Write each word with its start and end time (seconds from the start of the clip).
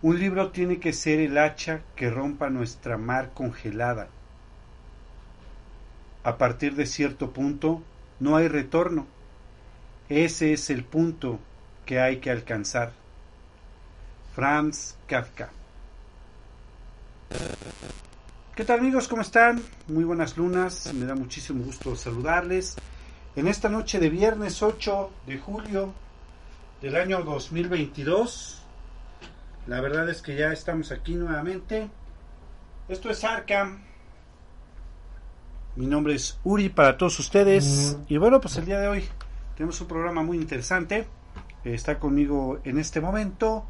Un 0.00 0.20
libro 0.20 0.50
tiene 0.52 0.78
que 0.78 0.92
ser 0.92 1.18
el 1.18 1.36
hacha 1.38 1.80
que 1.96 2.08
rompa 2.08 2.50
nuestra 2.50 2.96
mar 2.96 3.32
congelada. 3.34 4.06
A 6.22 6.38
partir 6.38 6.76
de 6.76 6.86
cierto 6.86 7.32
punto 7.32 7.82
no 8.20 8.36
hay 8.36 8.46
retorno. 8.46 9.08
Ese 10.08 10.52
es 10.52 10.70
el 10.70 10.84
punto 10.84 11.40
que 11.84 11.98
hay 11.98 12.18
que 12.18 12.30
alcanzar. 12.30 12.92
Franz 14.36 14.96
Kafka. 15.08 15.50
¿Qué 18.54 18.64
tal 18.64 18.78
amigos? 18.78 19.08
¿Cómo 19.08 19.22
están? 19.22 19.60
Muy 19.88 20.04
buenas 20.04 20.36
lunas. 20.36 20.94
Me 20.94 21.06
da 21.06 21.16
muchísimo 21.16 21.64
gusto 21.64 21.96
saludarles. 21.96 22.76
En 23.34 23.48
esta 23.48 23.68
noche 23.68 23.98
de 23.98 24.10
viernes 24.10 24.62
8 24.62 25.10
de 25.26 25.38
julio 25.38 25.92
del 26.80 26.94
año 26.94 27.22
2022 27.24 28.57
la 29.68 29.82
verdad 29.82 30.08
es 30.08 30.22
que 30.22 30.34
ya 30.34 30.50
estamos 30.50 30.90
aquí 30.92 31.14
nuevamente. 31.14 31.90
Esto 32.88 33.10
es 33.10 33.22
Arkham. 33.22 33.84
Mi 35.76 35.86
nombre 35.86 36.14
es 36.14 36.40
Uri 36.42 36.70
para 36.70 36.96
todos 36.96 37.18
ustedes. 37.18 37.98
Y 38.08 38.16
bueno, 38.16 38.40
pues 38.40 38.56
el 38.56 38.64
día 38.64 38.80
de 38.80 38.88
hoy 38.88 39.06
tenemos 39.56 39.78
un 39.82 39.86
programa 39.86 40.22
muy 40.22 40.38
interesante. 40.38 41.06
Está 41.64 41.98
conmigo 41.98 42.60
en 42.64 42.78
este 42.78 43.02
momento 43.02 43.66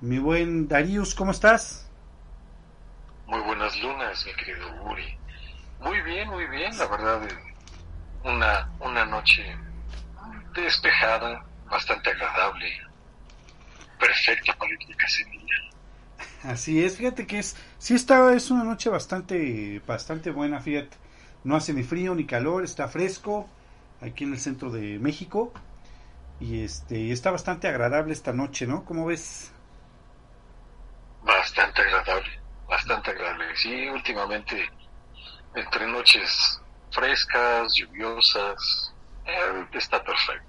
mi 0.00 0.18
buen 0.18 0.66
Darius. 0.66 1.14
¿Cómo 1.14 1.30
estás? 1.30 1.88
Muy 3.28 3.40
buenas 3.42 3.80
lunas, 3.80 4.26
mi 4.26 4.34
querido 4.44 4.66
Uri. 4.90 5.16
Muy 5.80 6.00
bien, 6.02 6.28
muy 6.30 6.46
bien. 6.48 6.76
La 6.76 6.86
verdad, 6.88 7.20
una, 8.24 8.68
una 8.80 9.06
noche 9.06 9.56
despejada, 10.52 11.44
bastante 11.70 12.10
agradable 12.10 12.87
perfecta 13.98 14.52
para 14.54 14.70
Así 16.44 16.84
es, 16.84 16.96
fíjate 16.96 17.26
que 17.26 17.38
es, 17.40 17.56
sí 17.78 17.94
está, 17.94 18.32
es 18.32 18.50
una 18.50 18.64
noche 18.64 18.90
bastante, 18.90 19.82
bastante 19.86 20.30
buena, 20.30 20.60
fíjate. 20.60 20.96
No 21.44 21.56
hace 21.56 21.72
ni 21.72 21.82
frío 21.82 22.14
ni 22.14 22.24
calor, 22.24 22.64
está 22.64 22.88
fresco 22.88 23.48
aquí 24.00 24.24
en 24.24 24.32
el 24.32 24.38
centro 24.38 24.70
de 24.70 24.98
México 24.98 25.52
y 26.40 26.62
este 26.62 27.10
está 27.12 27.30
bastante 27.30 27.68
agradable 27.68 28.12
esta 28.12 28.32
noche, 28.32 28.66
¿no? 28.66 28.84
¿Cómo 28.84 29.06
ves? 29.06 29.50
Bastante 31.22 31.82
agradable, 31.82 32.40
bastante 32.68 33.10
agradable. 33.10 33.56
Sí, 33.56 33.88
últimamente 33.88 34.68
entre 35.54 35.86
noches 35.86 36.60
frescas, 36.90 37.74
lluviosas, 37.74 38.94
eh, 39.26 39.66
está 39.72 40.02
perfecto. 40.02 40.48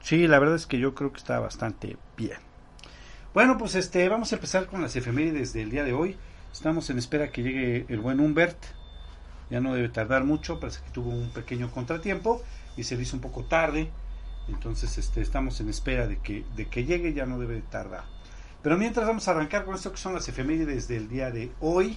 Sí, 0.00 0.26
la 0.26 0.38
verdad 0.38 0.56
es 0.56 0.66
que 0.66 0.78
yo 0.78 0.94
creo 0.94 1.12
que 1.12 1.18
está 1.18 1.40
bastante 1.40 1.96
bien. 2.16 2.47
Bueno, 3.38 3.56
pues 3.56 3.76
este, 3.76 4.08
vamos 4.08 4.32
a 4.32 4.34
empezar 4.34 4.66
con 4.66 4.82
las 4.82 4.96
efemérides 4.96 5.52
del 5.52 5.70
día 5.70 5.84
de 5.84 5.92
hoy. 5.92 6.16
Estamos 6.52 6.90
en 6.90 6.98
espera 6.98 7.30
que 7.30 7.44
llegue 7.44 7.86
el 7.88 8.00
buen 8.00 8.18
Humbert. 8.18 8.58
Ya 9.48 9.60
no 9.60 9.74
debe 9.74 9.88
tardar 9.88 10.24
mucho, 10.24 10.58
parece 10.58 10.80
que 10.82 10.90
tuvo 10.90 11.12
un 11.12 11.30
pequeño 11.30 11.70
contratiempo 11.70 12.42
y 12.76 12.82
se 12.82 12.96
le 12.96 13.02
hizo 13.02 13.14
un 13.14 13.22
poco 13.22 13.44
tarde. 13.44 13.90
Entonces 14.48 14.98
este, 14.98 15.20
estamos 15.20 15.60
en 15.60 15.68
espera 15.68 16.08
de 16.08 16.18
que, 16.18 16.44
de 16.56 16.66
que 16.66 16.84
llegue, 16.84 17.14
ya 17.14 17.26
no 17.26 17.38
debe 17.38 17.62
tardar. 17.70 18.02
Pero 18.60 18.76
mientras 18.76 19.06
vamos 19.06 19.28
a 19.28 19.30
arrancar 19.30 19.64
con 19.64 19.76
esto 19.76 19.92
que 19.92 19.98
son 19.98 20.14
las 20.14 20.28
efemérides 20.28 20.88
del 20.88 21.08
día 21.08 21.30
de 21.30 21.52
hoy. 21.60 21.96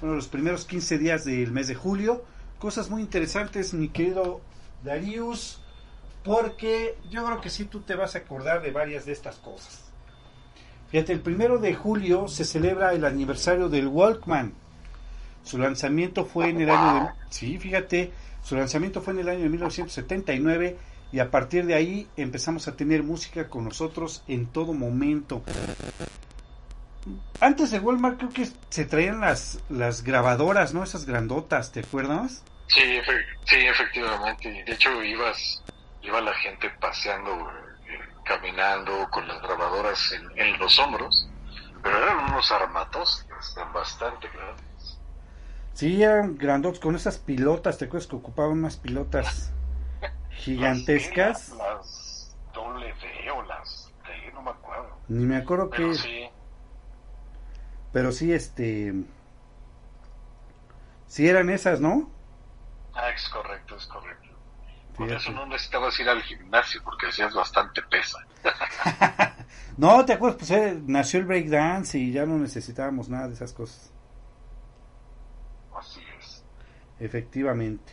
Bueno, 0.00 0.16
los 0.16 0.28
primeros 0.28 0.64
15 0.64 0.96
días 0.96 1.26
del 1.26 1.52
mes 1.52 1.68
de 1.68 1.74
julio. 1.74 2.24
Cosas 2.58 2.88
muy 2.88 3.02
interesantes, 3.02 3.74
mi 3.74 3.90
querido 3.90 4.40
Darius. 4.82 5.60
Porque 6.24 6.96
yo 7.10 7.26
creo 7.26 7.42
que 7.42 7.50
sí 7.50 7.66
tú 7.66 7.82
te 7.82 7.94
vas 7.94 8.14
a 8.14 8.20
acordar 8.20 8.62
de 8.62 8.70
varias 8.70 9.04
de 9.04 9.12
estas 9.12 9.36
cosas. 9.36 9.85
Fíjate, 10.90 11.12
el 11.12 11.20
primero 11.20 11.58
de 11.58 11.74
julio 11.74 12.28
se 12.28 12.44
celebra 12.44 12.92
el 12.92 13.04
aniversario 13.04 13.68
del 13.68 13.88
Walkman. 13.88 14.52
Su 15.42 15.58
lanzamiento 15.58 16.24
fue 16.24 16.48
en 16.50 16.60
el 16.60 16.70
año 16.70 17.04
de, 17.04 17.10
sí, 17.30 17.58
fíjate, 17.58 18.12
su 18.42 18.56
lanzamiento 18.56 19.00
fue 19.00 19.12
en 19.14 19.20
el 19.20 19.28
año 19.28 19.42
de 19.42 19.48
1979 19.48 20.76
y 21.12 21.18
a 21.18 21.30
partir 21.30 21.66
de 21.66 21.74
ahí 21.74 22.08
empezamos 22.16 22.68
a 22.68 22.76
tener 22.76 23.02
música 23.02 23.48
con 23.48 23.64
nosotros 23.64 24.24
en 24.28 24.46
todo 24.46 24.72
momento. 24.72 25.42
Antes 27.40 27.70
de 27.70 27.78
Walmart 27.78 28.18
creo 28.18 28.30
que 28.30 28.48
se 28.70 28.84
traían 28.84 29.20
las, 29.20 29.60
las 29.68 30.02
grabadoras, 30.02 30.74
¿no? 30.74 30.82
Esas 30.82 31.04
grandotas, 31.04 31.70
¿te 31.70 31.80
acuerdas? 31.80 32.42
Sí, 32.68 32.98
sí, 33.44 33.56
efectivamente. 33.56 34.64
De 34.66 34.72
hecho, 34.72 35.02
ibas, 35.02 35.62
iba 36.02 36.20
la 36.20 36.34
gente 36.34 36.68
paseando 36.80 37.48
caminando 38.26 39.08
con 39.10 39.26
las 39.26 39.40
grabadoras 39.40 40.12
en, 40.34 40.58
los 40.58 40.78
hombros, 40.78 41.28
pero 41.82 41.96
eran 41.96 42.30
unos 42.30 42.50
armatos 42.50 43.24
bastante 43.72 44.28
grandes. 44.28 44.98
Sí, 45.72 46.02
eran 46.02 46.36
grandotes 46.36 46.80
con 46.80 46.96
esas 46.96 47.18
pilotas, 47.18 47.78
¿te 47.78 47.84
acuerdas 47.84 48.08
que 48.08 48.16
ocupaban 48.16 48.52
unas 48.52 48.76
pilotas 48.76 49.52
gigantescas? 50.30 51.50
las, 51.50 52.36
W 52.52 53.30
o 53.30 53.42
las 53.42 53.92
T, 54.04 54.32
no 54.32 54.42
me 54.42 54.50
acuerdo. 54.50 54.96
Ni 55.08 55.24
me 55.24 55.36
acuerdo 55.36 55.70
pero 55.70 55.90
que... 55.90 55.94
Sí. 55.94 56.28
Pero 57.92 58.12
sí, 58.12 58.32
este... 58.32 58.92
Sí 61.06 61.28
eran 61.28 61.48
esas, 61.50 61.80
¿no? 61.80 62.10
Ah, 62.94 63.10
es 63.10 63.28
correcto, 63.28 63.76
es 63.76 63.86
correcto. 63.86 64.15
Por 64.96 65.12
eso 65.12 65.30
no 65.32 65.46
necesitabas 65.46 65.98
ir 66.00 66.08
al 66.08 66.22
gimnasio, 66.22 66.82
porque 66.82 67.08
hacías 67.08 67.34
bastante 67.34 67.82
pesa. 67.82 68.18
no, 69.76 70.04
te 70.04 70.14
acuerdas, 70.14 70.38
pues 70.38 70.50
eh, 70.52 70.80
nació 70.86 71.20
el 71.20 71.26
breakdance 71.26 71.98
y 71.98 72.12
ya 72.12 72.24
no 72.24 72.38
necesitábamos 72.38 73.08
nada 73.08 73.28
de 73.28 73.34
esas 73.34 73.52
cosas. 73.52 73.92
Así 75.78 76.00
es. 76.18 76.44
Efectivamente. 76.98 77.92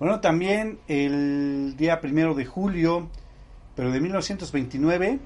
Bueno, 0.00 0.20
también 0.20 0.80
el 0.88 1.76
día 1.76 2.00
primero 2.00 2.34
de 2.34 2.44
julio, 2.44 3.08
pero 3.76 3.92
de 3.92 4.00
1929, 4.00 5.20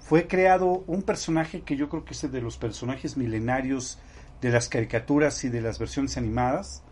fue 0.00 0.26
creado 0.26 0.84
un 0.86 1.02
personaje 1.02 1.62
que 1.62 1.76
yo 1.76 1.88
creo 1.88 2.04
que 2.04 2.14
es 2.14 2.32
de 2.32 2.40
los 2.40 2.56
personajes 2.56 3.16
milenarios 3.16 3.98
de 4.40 4.50
las 4.50 4.68
caricaturas 4.68 5.44
y 5.44 5.50
de 5.50 5.60
las 5.60 5.78
versiones 5.78 6.16
animadas. 6.16 6.82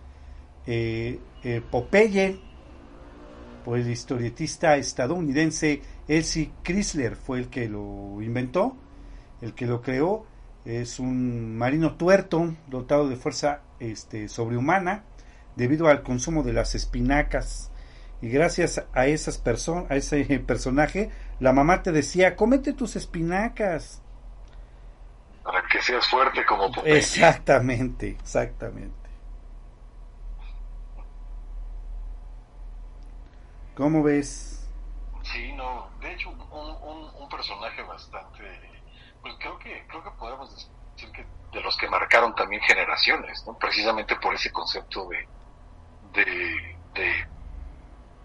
Eh, 0.66 1.18
eh, 1.42 1.62
Popeye 1.70 2.40
pues 3.64 3.84
el 3.84 3.92
historietista 3.92 4.76
estadounidense 4.76 5.82
Elsie 6.08 6.52
Chrysler 6.62 7.16
fue 7.16 7.38
el 7.38 7.48
que 7.48 7.68
lo 7.68 8.20
inventó, 8.20 8.76
el 9.40 9.54
que 9.54 9.66
lo 9.66 9.82
creó. 9.82 10.26
Es 10.64 10.98
un 10.98 11.56
marino 11.56 11.94
tuerto 11.96 12.54
dotado 12.66 13.08
de 13.08 13.16
fuerza 13.16 13.62
este, 13.78 14.28
sobrehumana 14.28 15.04
debido 15.56 15.88
al 15.88 16.02
consumo 16.02 16.42
de 16.42 16.52
las 16.52 16.74
espinacas. 16.74 17.70
Y 18.22 18.28
gracias 18.28 18.84
a 18.92 19.06
esas 19.06 19.38
personas, 19.38 19.90
a 19.90 19.96
ese 19.96 20.24
personaje, 20.46 21.10
la 21.38 21.52
mamá 21.52 21.82
te 21.82 21.92
decía, 21.92 22.36
cómete 22.36 22.72
tus 22.72 22.96
espinacas. 22.96 24.02
Para 25.42 25.62
que 25.68 25.80
seas 25.80 26.06
fuerte 26.06 26.44
como 26.44 26.70
Popeye. 26.70 26.98
Exactamente, 26.98 28.08
exactamente. 28.08 28.99
¿Cómo 33.74 34.02
ves? 34.02 34.68
Sí, 35.22 35.52
no, 35.52 35.90
de 36.00 36.12
hecho 36.12 36.30
un, 36.30 37.10
un, 37.18 37.28
personaje 37.28 37.82
bastante, 37.82 38.42
pues 39.22 39.34
creo 39.38 39.58
que 39.58 39.86
creo 39.86 40.02
que 40.02 40.10
podemos 40.18 40.52
decir 40.52 41.12
que 41.12 41.24
de 41.52 41.60
los 41.62 41.76
que 41.76 41.88
marcaron 41.88 42.34
también 42.34 42.60
generaciones, 42.62 43.44
¿no? 43.46 43.56
Precisamente 43.56 44.16
por 44.16 44.34
ese 44.34 44.50
concepto 44.50 45.08
de 45.08 45.28
de 46.12 46.76
de, 46.94 47.28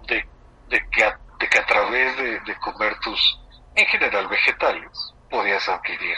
de, 0.07 0.25
de 0.69 0.89
que, 0.89 1.03
a, 1.03 1.19
de 1.39 1.49
que 1.49 1.59
a 1.59 1.65
través 1.65 2.17
de, 2.17 2.39
de 2.39 2.59
comer 2.59 2.97
tus, 2.99 3.39
en 3.75 3.85
general 3.85 4.27
vegetales, 4.27 5.13
podías 5.29 5.67
adquirir, 5.69 6.17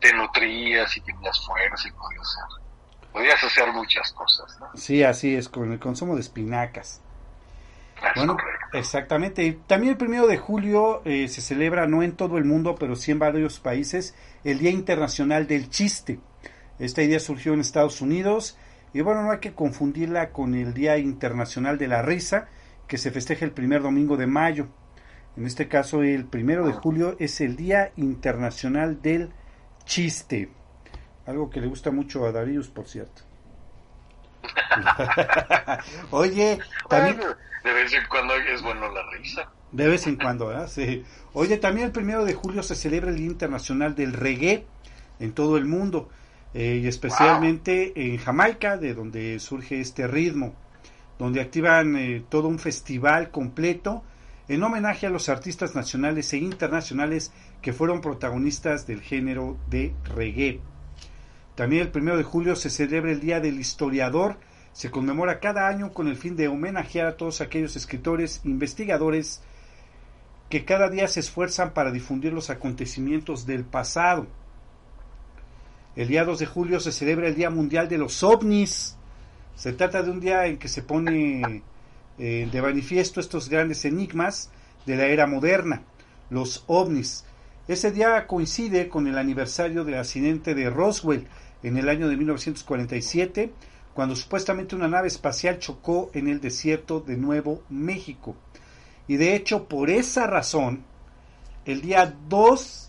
te 0.00 0.12
nutrías 0.12 0.96
y 0.96 1.00
tenías 1.00 1.44
fuerza 1.46 1.88
y 1.88 1.92
podías 1.92 2.26
hacer, 2.26 3.12
podías 3.12 3.44
hacer 3.44 3.72
muchas 3.72 4.12
cosas, 4.12 4.58
¿no? 4.60 4.70
Sí, 4.74 5.02
así 5.02 5.34
es, 5.34 5.48
con 5.48 5.72
el 5.72 5.78
consumo 5.78 6.14
de 6.14 6.20
espinacas. 6.20 7.03
Bueno, 8.16 8.36
correcto 8.36 8.64
Exactamente. 8.74 9.60
También 9.68 9.92
el 9.92 9.96
primero 9.96 10.26
de 10.26 10.36
julio 10.36 11.00
eh, 11.04 11.28
se 11.28 11.40
celebra, 11.40 11.86
no 11.86 12.02
en 12.02 12.16
todo 12.16 12.38
el 12.38 12.44
mundo, 12.44 12.74
pero 12.74 12.96
sí 12.96 13.12
en 13.12 13.20
varios 13.20 13.60
países, 13.60 14.16
el 14.42 14.58
Día 14.58 14.70
Internacional 14.70 15.46
del 15.46 15.70
Chiste. 15.70 16.18
Esta 16.80 17.02
idea 17.02 17.20
surgió 17.20 17.54
en 17.54 17.60
Estados 17.60 18.00
Unidos 18.00 18.58
y 18.92 19.00
bueno, 19.00 19.22
no 19.22 19.30
hay 19.30 19.38
que 19.38 19.54
confundirla 19.54 20.30
con 20.30 20.56
el 20.56 20.74
Día 20.74 20.98
Internacional 20.98 21.78
de 21.78 21.86
la 21.86 22.02
Risa, 22.02 22.48
que 22.88 22.98
se 22.98 23.12
festeja 23.12 23.44
el 23.44 23.52
primer 23.52 23.80
domingo 23.80 24.16
de 24.16 24.26
mayo. 24.26 24.66
En 25.36 25.46
este 25.46 25.68
caso, 25.68 26.02
el 26.02 26.24
primero 26.24 26.66
de 26.66 26.72
julio 26.72 27.16
es 27.20 27.40
el 27.40 27.54
Día 27.54 27.92
Internacional 27.96 29.00
del 29.02 29.30
Chiste. 29.84 30.50
Algo 31.26 31.48
que 31.48 31.60
le 31.60 31.68
gusta 31.68 31.92
mucho 31.92 32.26
a 32.26 32.32
Darius, 32.32 32.68
por 32.68 32.88
cierto. 32.88 33.22
Oye, 36.10 36.58
también... 36.88 37.20
de 37.64 37.72
vez 37.72 37.92
en 37.92 38.06
cuando 38.08 38.34
es 38.34 38.62
bueno 38.62 38.90
la 38.92 39.02
risa. 39.10 39.48
De 39.72 39.88
vez 39.88 40.06
en 40.06 40.16
cuando. 40.16 40.68
Sí. 40.68 41.04
Oye, 41.32 41.56
también 41.58 41.86
el 41.86 41.92
primero 41.92 42.24
de 42.24 42.34
julio 42.34 42.62
se 42.62 42.76
celebra 42.76 43.10
el 43.10 43.16
Día 43.16 43.26
Internacional 43.26 43.94
del 43.94 44.12
Reggae 44.12 44.66
en 45.18 45.32
todo 45.32 45.56
el 45.56 45.64
mundo, 45.64 46.08
eh, 46.52 46.80
y 46.82 46.86
especialmente 46.86 47.92
en 47.96 48.18
Jamaica, 48.18 48.76
de 48.76 48.94
donde 48.94 49.38
surge 49.40 49.80
este 49.80 50.06
ritmo, 50.06 50.54
donde 51.18 51.40
activan 51.40 51.96
eh, 51.96 52.24
todo 52.28 52.48
un 52.48 52.58
festival 52.58 53.30
completo 53.30 54.04
en 54.48 54.62
homenaje 54.62 55.06
a 55.06 55.10
los 55.10 55.28
artistas 55.28 55.74
nacionales 55.74 56.32
e 56.32 56.38
internacionales 56.38 57.32
que 57.62 57.72
fueron 57.72 58.00
protagonistas 58.00 58.86
del 58.86 59.00
género 59.00 59.56
de 59.68 59.94
reggae. 60.14 60.60
También 61.54 61.82
el 61.82 61.90
primero 61.90 62.16
de 62.16 62.24
julio 62.24 62.56
se 62.56 62.70
celebra 62.70 63.12
el 63.12 63.20
Día 63.20 63.40
del 63.40 63.60
Historiador. 63.60 64.38
Se 64.72 64.90
conmemora 64.90 65.38
cada 65.38 65.68
año 65.68 65.92
con 65.92 66.08
el 66.08 66.16
fin 66.16 66.36
de 66.36 66.48
homenajear 66.48 67.06
a 67.06 67.16
todos 67.16 67.40
aquellos 67.40 67.76
escritores, 67.76 68.40
investigadores 68.44 69.40
que 70.48 70.64
cada 70.64 70.88
día 70.88 71.06
se 71.08 71.20
esfuerzan 71.20 71.72
para 71.72 71.92
difundir 71.92 72.32
los 72.32 72.50
acontecimientos 72.50 73.46
del 73.46 73.64
pasado. 73.64 74.26
El 75.96 76.08
día 76.08 76.24
2 76.24 76.40
de 76.40 76.46
julio 76.46 76.80
se 76.80 76.90
celebra 76.90 77.28
el 77.28 77.36
Día 77.36 77.50
Mundial 77.50 77.88
de 77.88 77.98
los 77.98 78.22
OVNIs. 78.22 78.96
Se 79.54 79.72
trata 79.72 80.02
de 80.02 80.10
un 80.10 80.20
día 80.20 80.46
en 80.46 80.58
que 80.58 80.66
se 80.66 80.82
pone 80.82 81.62
eh, 82.18 82.48
de 82.50 82.62
manifiesto 82.62 83.20
estos 83.20 83.48
grandes 83.48 83.84
enigmas 83.84 84.50
de 84.86 84.96
la 84.96 85.06
era 85.06 85.26
moderna, 85.28 85.82
los 86.30 86.64
ovnis. 86.66 87.24
Ese 87.66 87.90
día 87.92 88.26
coincide 88.26 88.88
con 88.88 89.06
el 89.06 89.16
aniversario 89.16 89.84
del 89.84 89.98
accidente 89.98 90.54
de 90.54 90.68
Roswell 90.68 91.26
en 91.64 91.76
el 91.76 91.88
año 91.88 92.08
de 92.08 92.16
1947, 92.16 93.52
cuando 93.94 94.14
supuestamente 94.14 94.76
una 94.76 94.86
nave 94.86 95.08
espacial 95.08 95.58
chocó 95.58 96.10
en 96.14 96.28
el 96.28 96.40
desierto 96.40 97.00
de 97.00 97.16
Nuevo 97.16 97.62
México. 97.68 98.36
Y 99.08 99.16
de 99.16 99.34
hecho, 99.34 99.66
por 99.66 99.90
esa 99.90 100.26
razón, 100.26 100.84
el 101.64 101.80
día 101.80 102.14
2 102.28 102.88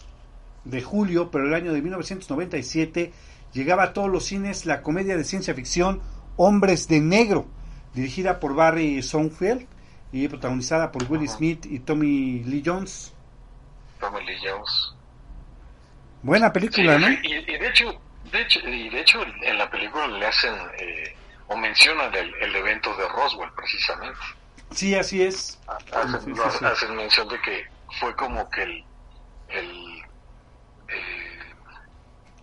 de 0.65 0.81
julio, 0.81 1.31
pero 1.31 1.47
el 1.47 1.53
año 1.53 1.73
de 1.73 1.81
1997, 1.81 3.13
llegaba 3.53 3.83
a 3.83 3.93
todos 3.93 4.09
los 4.09 4.25
cines 4.25 4.65
la 4.65 4.81
comedia 4.81 5.15
de 5.15 5.23
ciencia 5.23 5.53
ficción 5.53 6.01
Hombres 6.37 6.87
de 6.87 6.99
Negro, 6.99 7.45
dirigida 7.93 8.39
por 8.39 8.55
Barry 8.55 9.01
Sonnenfeld 9.01 9.67
y 10.11 10.27
protagonizada 10.27 10.91
por 10.91 11.09
Will 11.09 11.27
Smith 11.29 11.65
y 11.65 11.79
Tommy 11.79 12.43
Lee 12.43 12.63
Jones. 12.65 13.13
Tommy 13.99 14.25
Lee 14.25 14.35
Jones. 14.43 14.93
Buena 16.23 16.51
película, 16.51 16.97
¿no? 16.97 17.07
Y, 17.09 17.45
de 17.45 17.67
hecho, 17.67 18.01
de 18.31 18.41
hecho, 18.41 18.59
y 18.67 18.89
de 18.89 19.01
hecho 19.01 19.23
en 19.23 19.57
la 19.57 19.69
película 19.69 20.07
le 20.07 20.25
hacen 20.25 20.53
eh, 20.79 21.15
o 21.47 21.57
mencionan 21.57 22.13
el, 22.13 22.55
evento 22.55 22.95
de 22.95 23.07
Roswell 23.07 23.51
precisamente. 23.55 24.19
Sí, 24.71 24.95
así 24.95 25.21
es. 25.21 25.59
Hacen, 25.91 26.95
mención 26.95 27.27
de 27.29 27.39
que 27.41 27.67
fue 27.99 28.15
como 28.15 28.49
que 28.49 28.63
el, 28.63 28.83
el, 29.49 30.01
eh, 30.89 31.53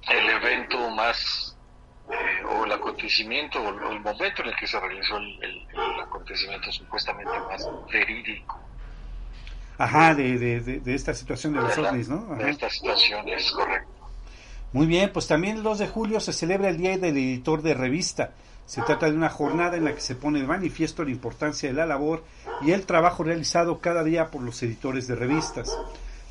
el 0.08 0.28
evento 0.30 0.90
más 0.90 1.56
eh, 2.10 2.44
o 2.44 2.64
el 2.64 2.72
acontecimiento 2.72 3.60
o 3.60 3.90
el 3.90 4.00
momento 4.00 4.42
en 4.42 4.48
el 4.48 4.56
que 4.56 4.66
se 4.66 4.78
realizó 4.78 5.16
el, 5.16 5.68
acontecimiento 6.00 6.70
supuestamente 6.70 7.32
más 7.48 7.68
verídico. 7.90 8.60
Ajá, 9.78 10.14
de, 10.14 10.38
de, 10.38 10.94
esta 10.94 11.12
situación 11.12 11.54
de 11.54 11.60
los 11.60 11.76
ovnis, 11.76 12.08
¿no? 12.08 12.36
De 12.36 12.50
esta 12.50 12.70
situación, 12.70 13.28
es 13.28 13.50
correcto. 13.50 14.01
Muy 14.72 14.86
bien, 14.86 15.12
pues 15.12 15.26
también 15.26 15.58
el 15.58 15.62
2 15.62 15.80
de 15.80 15.88
julio 15.88 16.18
se 16.18 16.32
celebra 16.32 16.70
el 16.70 16.78
Día 16.78 16.96
del 16.96 17.16
Editor 17.16 17.60
de 17.60 17.74
Revista. 17.74 18.32
Se 18.64 18.80
trata 18.80 19.10
de 19.10 19.16
una 19.16 19.28
jornada 19.28 19.76
en 19.76 19.84
la 19.84 19.94
que 19.94 20.00
se 20.00 20.14
pone 20.14 20.40
de 20.40 20.46
manifiesto 20.46 21.04
la 21.04 21.10
importancia 21.10 21.68
de 21.68 21.74
la 21.74 21.84
labor 21.84 22.24
y 22.62 22.70
el 22.70 22.86
trabajo 22.86 23.22
realizado 23.22 23.80
cada 23.80 24.02
día 24.02 24.30
por 24.30 24.40
los 24.40 24.62
editores 24.62 25.06
de 25.06 25.14
revistas. 25.14 25.76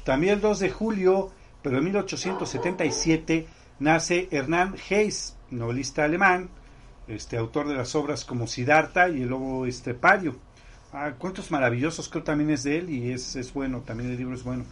También 0.03 0.35
el 0.35 0.41
2 0.41 0.57
de 0.57 0.71
julio, 0.71 1.31
pero 1.61 1.77
en 1.77 1.83
1877, 1.83 3.45
nace 3.79 4.27
Hernán 4.31 4.75
Hayes, 4.89 5.37
novelista 5.51 6.03
alemán, 6.03 6.49
este 7.07 7.37
autor 7.37 7.67
de 7.67 7.75
las 7.75 7.93
obras 7.93 8.25
como 8.25 8.47
Siddhartha 8.47 9.09
y 9.09 9.21
El 9.21 9.29
Lobo 9.29 9.67
Estepario. 9.67 10.35
Ah, 10.93 11.11
cuentos 11.15 11.51
maravillosos, 11.51 12.09
creo 12.09 12.23
también 12.23 12.49
es 12.49 12.63
de 12.63 12.79
él 12.79 12.89
y 12.89 13.11
es, 13.11 13.35
es 13.35 13.53
bueno, 13.53 13.81
también 13.81 14.09
el 14.09 14.17
libro 14.17 14.33
es 14.33 14.43
bueno. 14.43 14.65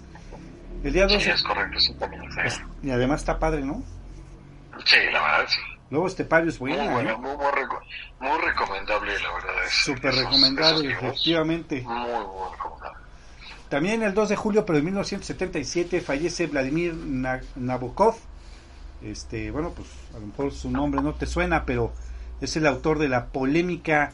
El 0.83 0.93
día 0.93 1.03
12. 1.07 1.19
Sí, 1.19 1.29
es 1.29 1.43
correcto, 1.43 1.79
sí, 1.79 1.93
también 1.95 2.23
es 2.45 2.61
Y 2.81 2.91
además 2.91 3.21
está 3.21 3.37
padre, 3.37 3.61
¿no? 3.61 3.83
Sí, 4.85 4.97
la 5.11 5.21
verdad, 5.21 5.45
sí. 5.47 5.59
Lobo 5.89 6.07
Estepario 6.07 6.49
es 6.49 6.59
bueno. 6.59 6.83
Muy, 6.83 6.93
bueno, 6.93 7.17
muy, 7.17 7.35
muy, 7.35 8.41
recomendable, 8.45 9.13
la 9.19 9.33
verdad. 9.33 9.65
Es, 9.65 9.73
Súper 9.73 10.13
recomendable, 10.13 10.91
efectivamente. 10.91 11.81
Muy, 11.81 11.95
muy 11.95 12.51
recomendable. 12.51 12.99
También 13.69 14.03
el 14.03 14.13
2 14.13 14.29
de 14.29 14.35
julio, 14.35 14.65
pero 14.65 14.77
de 14.77 14.83
1977, 14.83 16.01
fallece 16.01 16.47
Vladimir 16.47 16.95
Nabokov, 17.55 18.15
este, 19.03 19.51
bueno, 19.51 19.71
pues 19.75 19.87
a 20.15 20.19
lo 20.19 20.27
mejor 20.27 20.51
su 20.51 20.71
nombre 20.71 21.01
no 21.01 21.13
te 21.13 21.25
suena, 21.25 21.65
pero 21.65 21.93
es 22.41 22.55
el 22.57 22.65
autor 22.65 22.99
de 22.99 23.09
la 23.09 23.27
polémica 23.27 24.11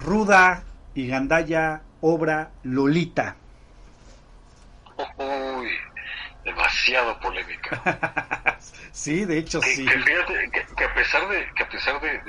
ruda 0.00 0.64
y 0.94 1.06
gandalla 1.06 1.82
obra 2.00 2.50
Lolita. 2.62 3.36
Uy, 5.16 5.70
demasiado 6.44 7.18
polémica. 7.20 8.58
sí, 8.92 9.24
de 9.24 9.38
hecho 9.38 9.60
sí. 9.60 9.84
Que, 9.84 9.98
fíjate, 9.98 10.50
que, 10.76 10.84
a 10.84 10.94
pesar 10.94 11.28
de, 11.28 11.46
que 11.54 11.62
a 11.62 11.68
pesar 11.68 12.00
de, 12.00 12.20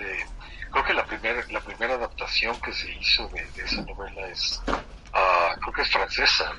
creo 0.72 0.86
que 0.86 0.94
la 0.94 1.06
primera, 1.06 1.44
la 1.50 1.62
primera 1.62 1.96
adaptación 1.96 2.60
que 2.62 2.74
se 2.74 2.92
hizo 2.92 3.30
de, 3.30 3.64
esa 3.64 3.82
novela 3.84 4.28
es, 4.28 4.62
uh, 4.68 5.60
creo 5.60 5.74
que 5.74 5.82
es 5.82 5.90
francesa, 5.90 6.52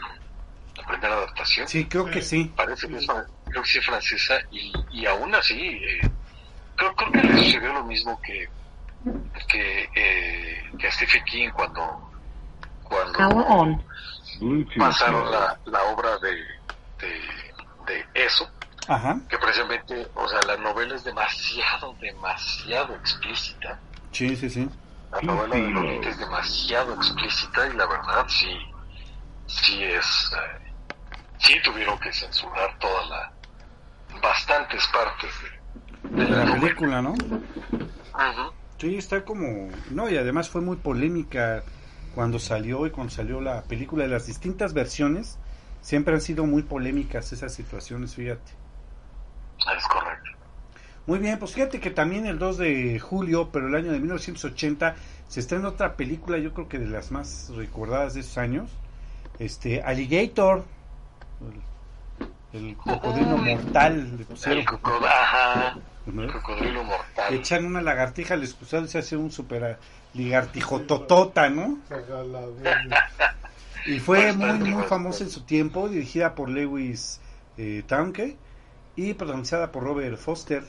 la 0.76 0.86
primera 0.86 1.14
adaptación. 1.14 1.68
Sí, 1.68 1.86
creo 1.86 2.10
que 2.10 2.22
sí. 2.22 2.52
Parece 2.56 2.88
que 2.88 2.96
es 2.96 3.06
creo 3.06 3.62
que 3.62 3.68
sí 3.68 3.80
francesa, 3.80 4.40
y, 4.50 4.72
y 4.92 5.06
aún 5.06 5.34
así, 5.34 5.60
eh, 5.60 6.00
creo, 6.76 6.94
creo, 6.94 7.12
que 7.12 7.22
le 7.22 7.38
sucedió 7.38 7.72
lo 7.72 7.84
mismo 7.84 8.18
que, 8.22 8.48
que, 9.48 9.88
eh, 9.94 10.62
que 10.78 10.86
a 10.86 10.90
Stephen 10.92 11.22
King 11.24 11.50
cuando, 11.50 12.10
cuando 12.82 13.78
pasaron 14.78 15.30
la, 15.30 15.58
la 15.66 15.82
obra 15.84 16.18
de, 16.18 16.30
de, 16.98 17.20
de 17.86 18.06
eso. 18.14 18.48
que 19.28 19.38
precisamente, 19.38 20.08
o 20.14 20.28
sea, 20.28 20.40
la 20.46 20.56
novela 20.56 20.94
es 20.94 21.04
demasiado, 21.04 21.94
demasiado 22.00 22.94
explícita. 22.96 23.78
Sí, 24.12 24.36
sí, 24.36 24.50
sí. 24.50 24.68
La 25.12 25.20
novela 25.20 25.56
de 25.56 25.68
Lolita 25.68 26.08
es 26.08 26.18
demasiado 26.18 26.94
explícita 26.94 27.66
y 27.68 27.76
la 27.76 27.86
verdad 27.86 28.24
sí, 28.28 28.56
sí 29.46 29.82
es, 29.84 30.32
eh, 30.32 30.72
sí 31.38 31.54
tuvieron 31.62 31.98
que 31.98 32.12
censurar 32.12 32.78
toda 32.78 33.06
la, 33.06 33.32
bastantes 34.20 34.86
partes 34.88 35.30
de, 36.10 36.28
la, 36.28 36.52
película, 36.54 37.02
¿no? 37.02 37.14
Sí, 38.78 38.96
está 38.96 39.24
como... 39.24 39.70
No, 39.90 40.10
y 40.10 40.16
además 40.16 40.48
fue 40.48 40.60
muy 40.60 40.76
polémica 40.76 41.62
cuando 42.14 42.38
salió 42.38 42.86
y 42.86 42.90
cuando 42.90 43.12
salió 43.12 43.40
la 43.40 43.62
película 43.62 44.04
de 44.04 44.10
las 44.10 44.26
distintas 44.26 44.72
versiones. 44.72 45.38
Siempre 45.80 46.14
han 46.14 46.20
sido 46.20 46.46
muy 46.46 46.62
polémicas 46.62 47.32
esas 47.32 47.52
situaciones, 47.52 48.14
fíjate. 48.14 48.52
Es 49.76 49.86
correcto. 49.88 50.30
Muy 51.06 51.18
bien, 51.18 51.38
pues 51.38 51.52
fíjate 51.52 51.80
que 51.80 51.90
también 51.90 52.26
el 52.26 52.38
2 52.38 52.58
de 52.58 53.00
julio, 53.00 53.50
pero 53.52 53.66
el 53.66 53.74
año 53.74 53.90
de 53.90 53.98
1980, 53.98 54.94
se 55.26 55.40
estrena 55.40 55.68
otra 55.68 55.96
película, 55.96 56.38
yo 56.38 56.54
creo 56.54 56.68
que 56.68 56.78
de 56.78 56.86
las 56.86 57.10
más 57.10 57.50
recordadas 57.56 58.14
de 58.14 58.20
esos 58.20 58.38
años. 58.38 58.70
Este, 59.40 59.82
Alligator, 59.82 60.64
el 62.52 62.76
cocodrilo 62.76 63.38
mortal 63.38 64.16
le 64.16 64.24
pusieron. 64.24 64.60
El 64.60 64.66
cocodrilo 64.66 65.08
mortal. 66.06 67.34
echan 67.34 67.64
una 67.64 67.82
lagartija 67.82 68.34
al 68.34 68.42
excusado 68.42 68.84
y 68.84 68.88
se 68.88 68.98
hace 68.98 69.16
un 69.16 69.30
super 69.30 69.78
ligartijototota, 70.14 71.48
¿no? 71.48 71.78
y 73.86 74.00
fue 74.00 74.32
muy, 74.32 74.70
muy 74.70 74.84
famosa 74.84 75.24
en 75.24 75.30
su 75.30 75.42
tiempo, 75.42 75.88
dirigida 75.88 76.34
por 76.34 76.48
Lewis 76.48 77.20
eh, 77.56 77.82
Townke 77.86 78.36
y 78.96 79.14
protagonizada 79.14 79.72
por 79.72 79.84
Robert 79.84 80.18
Foster. 80.18 80.64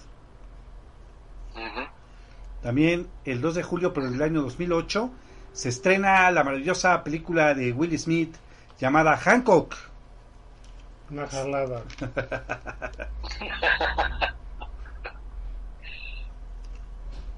También 2.61 3.07
el 3.25 3.41
2 3.41 3.55
de 3.55 3.63
julio, 3.63 3.93
pero 3.93 4.09
del 4.09 4.21
año 4.21 4.41
2008, 4.41 5.11
se 5.51 5.69
estrena 5.69 6.31
la 6.31 6.43
maravillosa 6.43 7.03
película 7.03 7.53
de 7.53 7.73
Will 7.73 7.97
Smith 7.99 8.35
llamada 8.79 9.17
Hancock. 9.17 9.75
Una 11.11 11.27
jalada. 11.27 11.83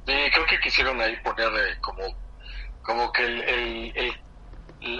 Sí, 0.05 0.13
creo 0.33 0.45
que 0.50 0.59
quisieron 0.59 1.01
ahí 1.01 1.15
poner 1.24 1.47
eh, 1.47 1.77
como, 1.81 2.01
como 2.81 3.12
que 3.12 3.24
el, 3.25 3.41
el, 3.41 3.93
el- 3.95 4.13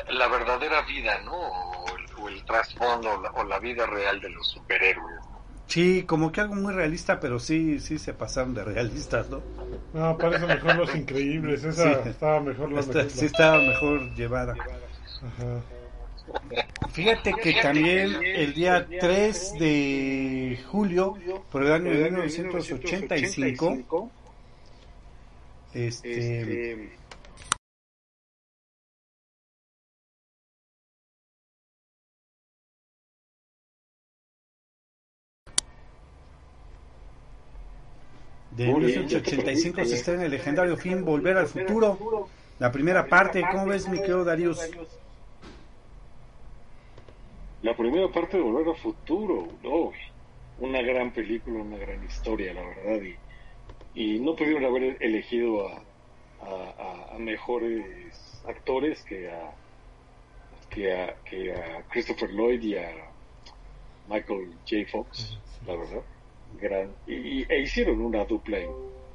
la- 0.09 0.27
verdadera 0.27 0.81
vida, 0.81 1.19
¿no? 1.24 1.33
O 1.33 1.85
el, 1.95 2.05
o 2.24 2.29
el 2.29 2.43
trasfondo 2.45 3.12
o 3.13 3.21
la, 3.21 3.29
o 3.31 3.43
la 3.43 3.59
vida 3.59 3.85
real 3.85 4.19
de 4.19 4.29
los 4.31 4.47
superhéroes. 4.50 5.19
Sí, 5.67 6.03
como 6.03 6.31
que 6.31 6.41
algo 6.41 6.55
muy 6.55 6.74
realista, 6.74 7.19
pero 7.19 7.39
sí, 7.39 7.79
sí 7.79 8.00
se 8.00 8.13
pasaron 8.13 8.53
de 8.53 8.63
realistas, 8.63 9.29
¿no? 9.29 9.41
No, 9.93 10.17
parece 10.17 10.45
mejor 10.47 10.75
Los 10.75 10.95
Increíbles. 10.95 11.63
Esa 11.63 12.03
Sí. 12.03 12.09
estaba 12.09 12.39
mejor 12.39 12.71
la 12.71 12.79
Esta- 12.81 13.09
sí 13.09 13.25
estaba 13.25 13.59
mejor 13.59 14.13
llevada. 14.15 14.53
Ajá. 14.53 15.62
Fíjate 16.91 17.33
que 17.33 17.53
también 17.62 18.15
el 18.24 18.53
día 18.53 18.88
3 19.00 19.53
de 19.59 20.59
julio, 20.67 21.15
por 21.51 21.63
el 21.63 21.71
año 21.74 21.91
de 21.91 22.09
1985, 22.12 24.12
este, 25.75 26.10
de 38.55 38.65
Muy 38.72 38.86
bien, 38.86 39.05
1985 39.05 39.84
se 39.84 39.96
estrena 39.96 40.24
el 40.25 40.32
legendario 40.32 40.77
film 40.77 41.03
Volver 41.03 41.36
al 41.36 41.48
Futuro, 41.48 42.29
la 42.58 42.72
primera 42.72 43.05
parte. 43.05 43.44
¿Cómo 43.51 43.65
ves, 43.65 43.89
mi 43.89 43.98
querido 43.98 44.24
Darius? 44.24 44.62
La 47.63 47.75
primera 47.75 48.08
parte 48.08 48.38
de 48.38 48.44
Volver 48.44 48.70
al 48.70 48.77
Futuro, 48.77 49.50
no, 49.62 49.91
una 50.60 50.82
gran 50.82 51.12
película, 51.12 51.60
una 51.60 51.77
gran 51.77 52.01
historia, 52.05 52.53
la 52.53 52.62
verdad, 52.62 53.01
y, 53.03 53.17
y 53.95 54.19
no 54.21 54.35
pudieron 54.37 54.65
haber 54.65 54.97
elegido 55.01 55.67
a, 55.69 55.87
a- 56.39 57.19
mejores 57.19 58.41
actores 58.45 59.03
que 59.05 59.29
a, 59.31 59.57
que 60.71 60.83
a 61.01 61.03
que 61.27 61.39
a 61.53 61.83
Christopher 61.91 62.29
Lloyd 62.31 62.61
y 62.63 62.75
a 62.77 62.89
Michael 64.05 64.61
J. 64.65 64.85
Fox, 64.89 65.39
la 65.65 65.75
verdad, 65.75 66.05
gran, 66.49 66.97
y, 67.05 67.43
e 67.53 67.61
hicieron 67.61 68.01
una 68.01 68.25
dupla 68.25 68.59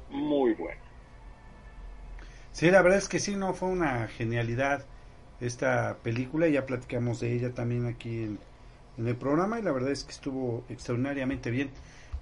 muy 0.09 0.53
buena. 0.53 0.81
Sí, 2.51 2.69
la 2.71 2.81
verdad 2.81 2.97
es 2.99 3.07
que 3.09 3.19
sí, 3.19 3.35
no 3.35 3.53
fue 3.53 3.69
una 3.69 4.07
genialidad 4.07 4.87
esta 5.39 6.01
película, 6.03 6.47
ya 6.49 6.65
platicamos 6.65 7.19
de 7.19 7.33
ella 7.33 7.53
también 7.53 7.85
aquí 7.87 8.23
en, 8.23 8.39
en 8.97 9.07
el 9.07 9.17
programa 9.17 9.59
y 9.59 9.63
la 9.63 9.71
verdad 9.71 9.91
es 9.91 10.03
que 10.03 10.11
estuvo 10.11 10.65
extraordinariamente 10.69 11.49
bien. 11.51 11.73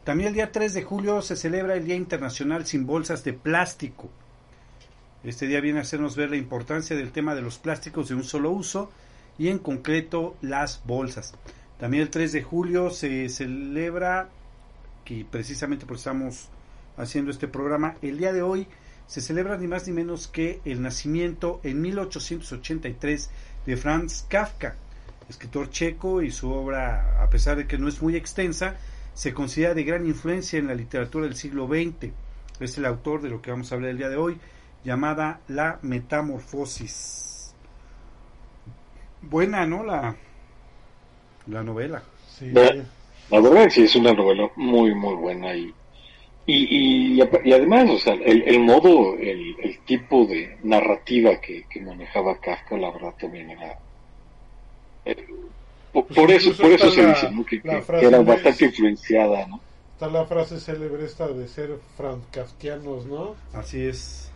También 0.10 0.30
el 0.30 0.34
día 0.34 0.52
3 0.52 0.74
de 0.74 0.82
julio 0.82 1.22
se 1.22 1.36
celebra 1.36 1.76
el 1.76 1.86
Día 1.86 1.94
Internacional 1.94 2.66
sin 2.66 2.88
Bolsas 2.88 3.24
de 3.24 3.32
Plástico. 3.32 4.10
Este 5.24 5.46
día 5.46 5.62
viene 5.62 5.78
a 5.78 5.82
hacernos 5.84 6.16
ver 6.16 6.32
la 6.32 6.36
importancia 6.36 6.96
del 6.96 7.12
tema 7.12 7.36
de 7.36 7.44
los 7.44 7.60
plásticos 7.60 8.10
de 8.10 8.16
un 8.16 8.24
solo 8.24 8.50
uso 8.50 8.90
y 9.38 9.50
en 9.50 9.60
concreto 9.60 10.36
las 10.42 10.82
bolsas. 10.84 11.36
También 11.80 12.02
el 12.02 12.10
3 12.10 12.32
de 12.32 12.42
julio 12.42 12.90
se 12.90 13.30
celebra, 13.30 14.30
que 15.06 15.28
precisamente 15.30 15.86
por 15.86 15.98
estamos 15.98 16.50
haciendo 16.98 17.30
este 17.30 17.48
programa, 17.48 17.94
el 18.02 18.18
día 18.18 18.34
de 18.34 18.42
hoy 18.42 18.66
se 19.06 19.22
celebra 19.22 19.60
ni 19.60 19.68
más 19.68 19.86
ni 19.86 19.94
menos 19.94 20.28
que 20.28 20.60
el 20.66 20.82
nacimiento 20.82 21.62
en 21.62 21.82
1883 21.82 23.30
de 23.68 23.78
Franz 23.78 24.26
Kafka, 24.28 24.76
escritor 25.30 25.70
checo 25.70 26.24
y 26.24 26.32
su 26.32 26.50
obra, 26.52 27.22
a 27.22 27.30
pesar 27.30 27.58
de 27.58 27.68
que 27.68 27.78
no 27.78 27.88
es 27.88 28.02
muy 28.02 28.16
extensa, 28.16 28.76
se 29.14 29.34
considera 29.34 29.74
de 29.74 29.84
gran 29.84 30.06
influencia 30.06 30.60
en 30.60 30.68
la 30.68 30.76
literatura 30.76 31.26
del 31.26 31.36
siglo 31.36 31.68
XX. 31.68 32.12
Es 32.60 32.78
el 32.78 32.86
autor 32.86 33.22
de 33.22 33.30
lo 33.30 33.42
que 33.42 33.52
vamos 33.52 33.72
a 33.72 33.76
hablar 33.76 33.92
el 33.92 33.98
día 33.98 34.10
de 34.10 34.18
hoy, 34.18 34.38
llamada 34.84 35.40
La 35.48 35.80
Metamorfosis. 35.82 37.54
Buena, 39.22 39.66
¿no? 39.66 39.84
La, 39.84 40.16
la 41.48 41.64
novela. 41.64 42.04
Sí. 42.38 42.52
La 42.52 43.40
verdad 43.42 43.66
que 43.66 43.72
sí 43.72 43.84
es 43.84 43.96
una 43.96 44.14
novela 44.14 44.50
muy, 44.56 44.96
muy 44.96 45.16
buena 45.16 45.54
y, 45.56 45.74
y, 46.46 47.18
y, 47.18 47.22
y 47.22 47.54
además, 47.54 47.90
o 47.92 47.98
sea, 48.00 48.14
el, 48.14 48.42
el 48.48 48.60
modo, 48.62 49.16
el, 49.18 49.56
el 49.60 49.80
tipo 49.86 50.26
de 50.26 50.58
narrativa 50.64 51.40
que, 51.40 51.66
que 51.70 51.82
manejaba 51.82 52.40
Kafka, 52.40 52.78
la 52.78 52.90
verdad 52.92 53.14
también 53.20 53.52
era... 53.52 53.78
eh, 55.06 55.28
por, 55.94 56.08
Pues 56.08 56.20
por 56.20 56.32
eso, 56.32 56.52
por 56.56 56.72
eso 56.72 56.86
está 56.88 56.96
se 56.96 57.04
la- 57.04 57.10
dice, 57.14 57.32
¿no? 57.32 57.46
Que, 57.46 57.62
que- 57.62 57.82
frase 57.82 58.02
que 58.02 58.08
era 58.08 58.22
bastante 58.22 58.66
influenciada, 58.66 59.48
¿no? 59.48 59.62
Está 59.94 60.08
la 60.08 60.26
frase 60.26 60.60
célebre 60.60 61.06
esta 61.06 61.28
de 61.28 61.48
ser 61.48 61.78
francafkianos, 61.98 63.06
¿no? 63.06 63.36
Así 63.54 63.82
es. 63.86 64.32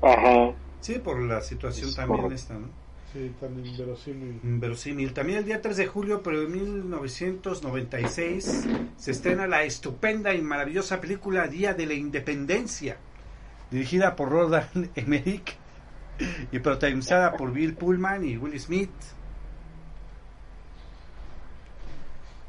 Ajá. 0.00 0.52
Sí, 0.80 0.98
por 1.00 1.20
la 1.20 1.40
situación 1.40 1.88
Es 1.88 1.96
también 1.96 2.22
correcto. 2.22 2.40
esta, 2.42 2.54
¿no? 2.54 2.68
Sí, 3.12 3.32
tan 3.40 3.58
inverosímil. 3.66 4.38
Verosímil. 4.42 5.12
También 5.14 5.38
el 5.38 5.44
día 5.46 5.62
3 5.62 5.76
de 5.78 5.86
julio, 5.86 6.22
pero 6.22 6.40
de 6.42 6.46
1996, 6.46 8.66
se 8.96 9.10
estrena 9.10 9.46
la 9.46 9.64
estupenda 9.64 10.34
y 10.34 10.42
maravillosa 10.42 11.00
película 11.00 11.48
Día 11.48 11.72
de 11.74 11.86
la 11.86 11.94
Independencia, 11.94 12.98
dirigida 13.70 14.14
por 14.14 14.28
Roland 14.30 14.90
Emmerich 14.94 15.56
y 16.52 16.58
protagonizada 16.58 17.32
por 17.32 17.52
Bill 17.52 17.74
Pullman 17.74 18.24
y 18.24 18.36
Will 18.36 18.58
Smith. 18.60 18.90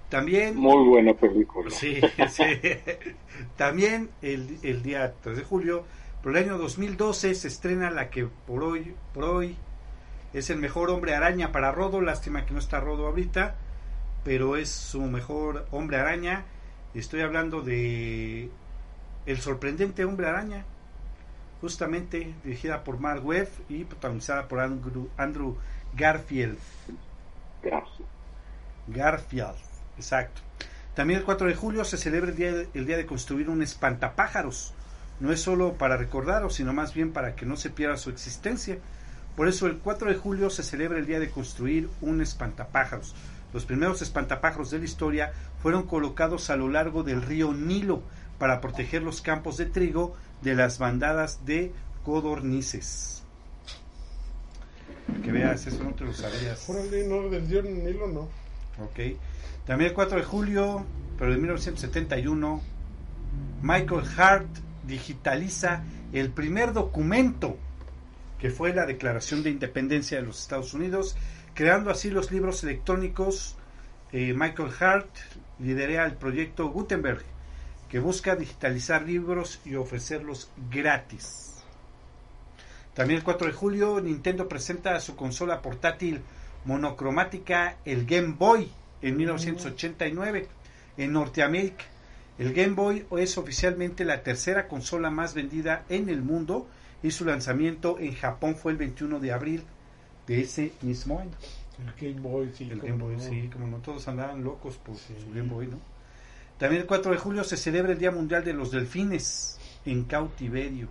También 0.10 0.56
Muy 0.56 0.88
buena 0.88 1.14
película. 1.14 1.70
Sí, 1.70 2.02
sí. 2.30 2.44
También 3.56 4.10
el, 4.22 4.58
el 4.64 4.82
día 4.82 5.14
3 5.22 5.38
de 5.38 5.44
julio, 5.44 5.86
por 6.24 6.36
el 6.36 6.44
año 6.44 6.58
2012, 6.58 7.36
se 7.36 7.48
estrena 7.48 7.92
la 7.92 8.10
que 8.10 8.28
por 8.48 8.64
hoy, 8.64 8.96
por 9.14 9.26
hoy 9.26 9.56
es 10.34 10.50
el 10.50 10.58
mejor 10.58 10.90
hombre 10.90 11.16
araña 11.16 11.52
para 11.52 11.72
Rodo. 11.72 12.02
Lástima 12.02 12.46
que 12.46 12.54
no 12.54 12.60
está 12.60 12.80
Rodo 12.80 13.08
ahorita, 13.08 13.56
pero 14.24 14.58
es 14.58 14.70
su 14.70 15.02
mejor 15.02 15.68
hombre 15.72 15.98
araña. 15.98 16.46
Estoy 16.94 17.22
hablando 17.22 17.62
de 17.62 18.50
El 19.26 19.38
sorprendente 19.38 20.06
hombre 20.06 20.28
araña, 20.28 20.66
justamente 21.62 22.34
dirigida 22.44 22.84
por 22.84 23.00
Mark 23.00 23.26
Webb 23.26 23.50
y 23.70 23.84
protagonizada 23.84 24.48
por 24.48 24.60
Andrew, 24.60 25.10
Andrew 25.18 25.56
Garfield. 25.96 26.58
Garfield, 28.88 29.56
exacto. 30.00 30.42
También 30.96 31.20
el 31.20 31.26
4 31.26 31.48
de 31.48 31.56
julio 31.56 31.84
se 31.86 31.98
celebra 31.98 32.32
el 32.32 32.36
día, 32.36 32.54
de, 32.54 32.70
el 32.74 32.86
día 32.86 32.98
de 32.98 33.06
construir 33.06 33.50
un 33.50 33.62
espantapájaros. 33.62 34.74
No 35.20 35.32
es 35.32 35.42
solo 35.42 35.74
para 35.74 35.98
recordaros, 35.98 36.56
sino 36.56 36.74
más 36.74 36.94
bien 36.94 37.12
para 37.12 37.36
que 37.36 37.46
no 37.46 37.58
se 37.58 37.70
pierda 37.70 37.98
su 37.98 38.10
existencia. 38.10 38.78
Por 39.36 39.48
eso 39.48 39.68
el 39.68 39.78
4 39.78 40.10
de 40.10 40.16
julio 40.16 40.50
se 40.50 40.64
celebra 40.64 40.98
el 40.98 41.06
día 41.06 41.20
de 41.20 41.30
construir 41.30 41.90
un 42.02 42.22
espantapájaros. 42.22 43.16
Los 43.54 43.66
primeros 43.66 44.02
espantapájaros 44.02 44.72
de 44.72 44.80
la 44.80 44.86
historia 44.86 45.34
fueron 45.62 45.84
colocados 45.84 46.50
a 46.50 46.56
lo 46.56 46.70
largo 46.70 47.04
del 47.04 47.22
río 47.22 47.54
Nilo 47.54 48.02
para 48.38 48.62
proteger 48.62 49.02
los 49.04 49.22
campos 49.22 49.58
de 49.58 49.66
trigo 49.66 50.16
de 50.42 50.56
las 50.56 50.80
bandadas 50.80 51.46
de 51.46 51.74
codornices. 52.04 53.24
Que 55.24 55.32
veas, 55.32 55.66
eso 55.68 55.84
no 55.84 55.94
te 55.94 56.06
lo 56.06 56.14
sabías. 56.14 56.68
No, 56.70 57.30
del 57.30 57.48
dios 57.48 57.66
Nilo 57.66 58.08
no. 58.08 58.30
También 59.66 59.90
el 59.90 59.94
4 59.94 60.18
de 60.18 60.24
julio, 60.24 60.86
pero 61.18 61.32
de 61.32 61.38
1971, 61.38 62.62
Michael 63.62 64.04
Hart 64.18 64.48
digitaliza 64.86 65.84
el 66.14 66.32
primer 66.32 66.74
documento 66.74 67.58
que 68.40 68.50
fue 68.50 68.74
la 68.74 68.86
Declaración 68.86 69.44
de 69.44 69.50
Independencia 69.50 70.18
de 70.18 70.26
los 70.26 70.40
Estados 70.42 70.74
Unidos, 70.74 71.18
creando 71.54 71.92
así 71.92 72.10
los 72.10 72.32
libros 72.32 72.64
electrónicos. 72.64 73.56
Eh, 74.12 74.34
Michael 74.34 74.72
Hart 74.80 75.10
lidera 75.60 76.06
el 76.06 76.14
proyecto 76.14 76.70
Gutenberg, 76.70 77.22
que 77.90 78.00
busca 78.00 78.36
digitalizar 78.36 79.04
libros 79.04 79.60
y 79.66 79.76
ofrecerlos 79.76 80.50
gratis. 80.72 81.64
También 82.94 83.20
el 83.20 83.24
4 83.24 83.48
de 83.48 83.54
julio, 83.54 84.02
Nintendo 84.02 84.48
presenta 84.48 85.00
su 85.00 85.16
consola 85.16 85.62
portátil 85.62 86.22
monocromática, 86.66 87.78
el 87.86 88.06
Game 88.06 88.36
Boy, 88.38 88.70
en 89.02 89.18
1989 89.18 90.48
en 90.98 91.14
Norteamérica. 91.14 91.86
El 92.38 92.54
Game 92.54 92.74
Boy 92.74 93.06
es 93.18 93.38
oficialmente 93.38 94.06
la 94.06 94.24
tercera 94.24 94.68
consola 94.68 95.10
más 95.10 95.34
vendida 95.34 95.84
en 95.90 96.10
el 96.10 96.22
mundo 96.22 96.68
y 97.04 97.12
su 97.12 97.26
lanzamiento 97.26 97.98
en 98.00 98.14
Japón 98.16 98.56
fue 98.56 98.74
el 98.74 98.78
21 98.78 99.20
de 99.20 99.32
abril 99.32 99.64
de 100.28 100.42
ese 100.42 100.72
mismo 100.82 101.20
año. 101.20 101.32
El 101.80 101.94
Game 102.14 102.22
Boy, 102.22 102.52
sí. 102.54 102.70
El 102.70 102.80
Game 102.82 103.02
Boy, 103.02 103.16
no. 103.16 103.22
sí, 103.24 103.50
como 103.52 103.68
no 103.68 103.78
todos 103.78 104.08
andaban 104.08 104.44
locos 104.44 104.78
por 104.78 104.96
Sí. 104.96 105.16
su 105.22 105.34
Game 105.34 105.50
Boy, 105.50 105.68
¿no? 105.68 105.80
También 106.58 106.82
el 106.82 106.88
4 106.88 107.12
de 107.14 107.18
julio 107.18 107.44
se 107.46 107.56
celebra 107.56 107.94
el 107.94 108.00
Día 108.00 108.12
Mundial 108.12 108.44
de 108.44 108.54
los 108.54 108.72
Delfines 108.72 109.58
en 109.86 110.04
cautiverio. 110.04 110.90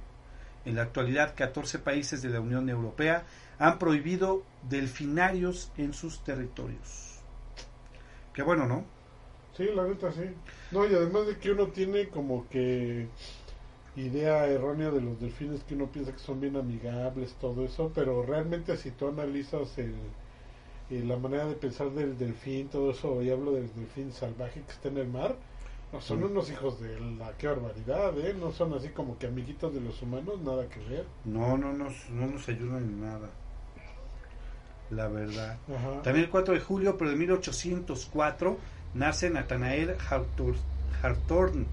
En 0.65 0.75
la 0.77 0.83
actualidad, 0.83 1.35
14 1.35 1.79
países 1.79 2.23
de 2.23 2.31
la 2.31 2.41
Unión 2.41 2.69
Europea 2.71 3.25
han 3.59 3.79
prohibido 3.79 4.43
delfinarios 4.69 5.71
en 5.77 5.93
sus 5.93 6.21
territorios. 6.21 7.21
Qué 8.33 8.43
bueno, 8.43 8.67
¿no? 8.67 8.85
Sí, 9.57 9.67
la 9.75 9.85
neta 9.85 10.13
sí. 10.13 10.23
No, 10.71 10.87
y 10.87 10.95
además 10.95 11.27
de 11.27 11.39
que 11.39 11.51
uno 11.51 11.67
tiene 11.69 12.09
como 12.09 12.49
que 12.49 13.09
idea 13.97 14.47
errónea 14.47 14.91
de 14.91 15.01
los 15.01 15.21
delfines 15.21 15.65
que 15.65 15.75
uno 15.75 15.87
piensa 15.87 16.13
que 16.13 16.19
son 16.21 16.41
bien 16.41 16.57
amigables, 16.57 17.35
todo 17.35 17.65
eso, 17.65 17.91
pero 17.93 18.23
realmente 18.23 18.77
si 18.77 18.93
tú 18.93 19.09
analizas 19.09 19.77
el, 19.79 19.97
la 21.09 21.17
manera 21.17 21.47
de 21.47 21.55
pensar 21.55 21.91
del 21.91 22.17
delfín, 22.17 22.69
todo 22.69 22.93
eso, 22.93 23.21
y 23.23 23.31
hablo 23.31 23.53
del 23.53 23.75
delfín 23.75 24.13
salvaje 24.13 24.63
que 24.63 24.73
está 24.73 24.89
en 24.89 24.99
el 24.99 25.09
mar, 25.09 25.35
no 25.93 26.01
son 26.01 26.23
unos 26.23 26.51
hijos 26.51 26.81
de 26.81 27.01
la 27.01 27.33
qué 27.39 27.49
barbaridad, 27.49 28.17
¿eh? 28.19 28.35
No 28.39 28.53
son 28.53 28.75
así 28.75 28.91
como 28.91 29.19
que 29.19 29.27
amiguitos 29.27 29.73
de 29.73 29.81
los 29.81 30.01
humanos, 30.03 30.39
nada 30.43 30.69
que 30.69 30.81
ver. 30.81 31.07
No, 31.25 31.57
no 31.57 31.73
nos, 31.73 32.11
no 32.11 32.27
nos 32.27 32.49
ayudan 32.49 32.85
en 32.85 33.01
nada. 33.01 33.31
La 34.91 35.09
verdad. 35.09 35.59
También 36.03 36.25
el 36.25 36.31
4 36.31 36.55
de 36.55 36.61
julio, 36.61 36.97
pero 36.97 37.11
de 37.11 37.17
1804, 37.17 38.59
nace 38.95 39.31
Nathanael 39.31 39.95
Hawthorne, 41.03 41.67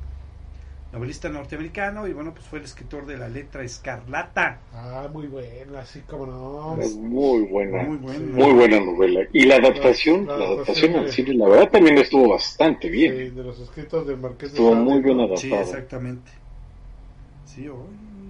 novelista 0.92 1.30
norteamericano 1.30 2.08
y 2.08 2.14
bueno, 2.14 2.34
pues 2.34 2.46
fue 2.46 2.60
el 2.60 2.66
escritor 2.66 3.06
de 3.06 3.18
La 3.18 3.30
letra 3.30 3.64
escarlata. 3.64 4.60
Ah, 4.74 5.08
muy 5.12 5.28
buena, 5.28 5.80
así 5.80 6.02
como 6.02 6.26
no. 6.26 6.78
muy 6.98 7.44
buena, 7.44 7.84
muy 7.84 8.54
buena, 8.54 8.80
novela. 8.80 9.22
Y 9.32 9.46
la 9.46 9.56
adaptación, 9.56 10.26
la, 10.28 10.36
adaptación 10.36 10.96
al 10.96 11.12
cine, 11.12 11.36
la 11.36 11.48
verdad 11.48 11.70
también 11.70 11.98
estuvo 11.98 12.30
bastante 12.30 12.90
bien. 12.90 13.14
Sí, 13.14 13.30
de 13.30 13.44
los 13.44 13.60
escritos 13.60 14.06
del 14.08 14.18
Marqués 14.18 14.52
de 14.52 14.58
Estuvo 14.58 14.76
muy 14.76 15.02
bien 15.02 15.20
adaptado. 15.20 15.40
Sí, 15.40 15.54
exactamente. 15.54 16.32
Sí, 17.46 17.68
hoy 17.68 17.78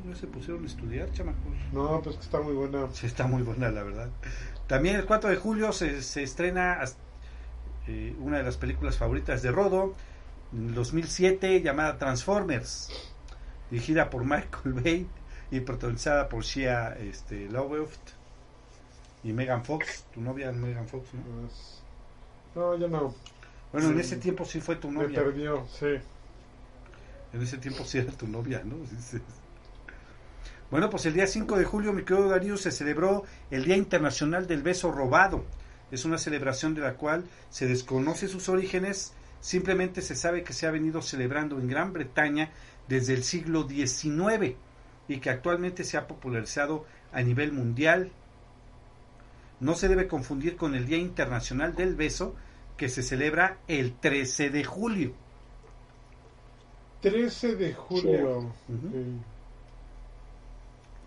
no 0.05 0.15
se 0.15 0.27
pusieron 0.27 0.63
a 0.63 0.67
estudiar, 0.67 1.11
chamacos. 1.11 1.41
No, 1.73 2.01
pues 2.03 2.15
que 2.15 2.21
está 2.21 2.39
muy 2.39 2.53
buena. 2.53 2.87
Sí, 2.93 3.07
está 3.07 3.27
muy 3.27 3.41
buena, 3.41 3.71
la 3.71 3.83
verdad. 3.83 4.09
También 4.67 4.95
el 4.95 5.05
4 5.05 5.29
de 5.29 5.35
julio 5.35 5.71
se, 5.71 6.01
se 6.01 6.23
estrena 6.23 6.83
eh, 7.87 8.15
una 8.19 8.37
de 8.37 8.43
las 8.43 8.57
películas 8.57 8.97
favoritas 8.97 9.41
de 9.43 9.51
Rodo, 9.51 9.93
en 10.51 10.73
2007 10.73 11.61
llamada 11.61 11.97
Transformers, 11.97 12.89
dirigida 13.69 14.09
por 14.09 14.23
Michael 14.23 14.73
Bay 14.83 15.07
y 15.51 15.59
protagonizada 15.59 16.29
por 16.29 16.43
Shia 16.43 16.97
este, 16.99 17.47
LaBeouf 17.49 17.95
y 19.23 19.33
Megan 19.33 19.63
Fox, 19.63 20.05
tu 20.13 20.21
novia 20.21 20.51
Megan 20.51 20.87
Fox, 20.87 21.13
¿no? 21.13 21.21
Pues, 21.21 21.81
no, 22.55 22.77
yo 22.77 22.87
no. 22.87 23.13
Bueno, 23.71 23.89
en 23.89 23.99
ese 23.99 24.17
tiempo 24.17 24.45
sí 24.45 24.61
fue 24.61 24.77
tu 24.77 24.91
novia. 24.91 25.19
Me 25.19 25.25
perdió, 25.25 25.67
sí. 25.67 25.99
En 27.33 27.41
ese 27.41 27.57
tiempo 27.57 27.83
sí 27.83 27.97
era 27.97 28.11
tu 28.13 28.27
novia, 28.27 28.61
¿no? 28.63 28.77
Bueno, 30.71 30.89
pues 30.89 31.05
el 31.05 31.13
día 31.13 31.27
5 31.27 31.57
de 31.57 31.65
julio, 31.65 31.93
mi 31.93 32.03
querido 32.03 32.29
Darío, 32.29 32.57
se 32.57 32.71
celebró 32.71 33.23
el 33.51 33.65
Día 33.65 33.77
Internacional 33.77 34.47
del 34.47 34.63
Beso 34.63 34.91
Robado. 34.91 35.45
Es 35.91 36.05
una 36.05 36.17
celebración 36.17 36.73
de 36.73 36.81
la 36.81 36.95
cual 36.95 37.25
se 37.49 37.67
desconoce 37.67 38.27
sus 38.27 38.49
orígenes 38.49 39.13
simplemente 39.45 40.01
se 40.01 40.15
sabe 40.15 40.43
que 40.43 40.53
se 40.53 40.65
ha 40.65 40.71
venido 40.71 41.03
celebrando 41.03 41.59
en 41.59 41.67
Gran 41.67 41.93
Bretaña 41.93 42.49
desde 42.87 43.13
el 43.13 43.23
siglo 43.23 43.67
XIX 43.69 44.55
y 45.07 45.19
que 45.19 45.29
actualmente 45.29 45.83
se 45.83 45.97
ha 45.97 46.07
popularizado 46.07 46.85
a 47.11 47.21
nivel 47.21 47.51
mundial. 47.51 48.11
No 49.59 49.75
se 49.75 49.87
debe 49.87 50.07
confundir 50.07 50.57
con 50.57 50.73
el 50.73 50.87
Día 50.87 50.97
Internacional 50.97 51.75
del 51.75 51.93
Beso 51.95 52.35
que 52.75 52.89
se 52.89 53.03
celebra 53.03 53.59
el 53.67 53.93
13 53.93 54.49
de 54.49 54.63
julio. 54.63 55.13
13 57.01 57.55
de 57.55 57.73
julio. 57.75 58.51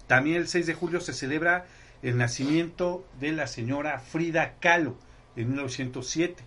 También 0.09 0.39
el 0.39 0.49
6 0.49 0.67
de 0.67 0.75
julio 0.75 1.01
se 1.01 1.13
celebra 1.13 1.67
el 2.03 2.17
nacimiento 2.17 3.05
de 3.21 3.31
la 3.33 3.47
señora 3.47 3.99
Frida 4.01 4.55
Kahlo 4.59 4.97
en 5.37 5.51
1907. 5.51 6.43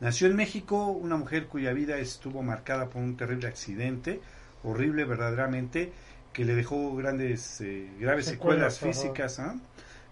Nació 0.00 0.28
en 0.28 0.36
México 0.36 0.86
una 0.86 1.16
mujer 1.16 1.46
cuya 1.46 1.72
vida 1.72 1.98
estuvo 1.98 2.42
marcada 2.42 2.88
por 2.88 3.02
un 3.02 3.16
terrible 3.16 3.48
accidente, 3.48 4.20
horrible 4.62 5.04
verdaderamente, 5.04 5.92
que 6.32 6.44
le 6.44 6.54
dejó 6.54 6.94
grandes, 6.94 7.60
eh, 7.60 7.90
graves 7.98 8.26
secuelas, 8.26 8.78
físicas, 8.78 9.40
¿ah? 9.40 9.56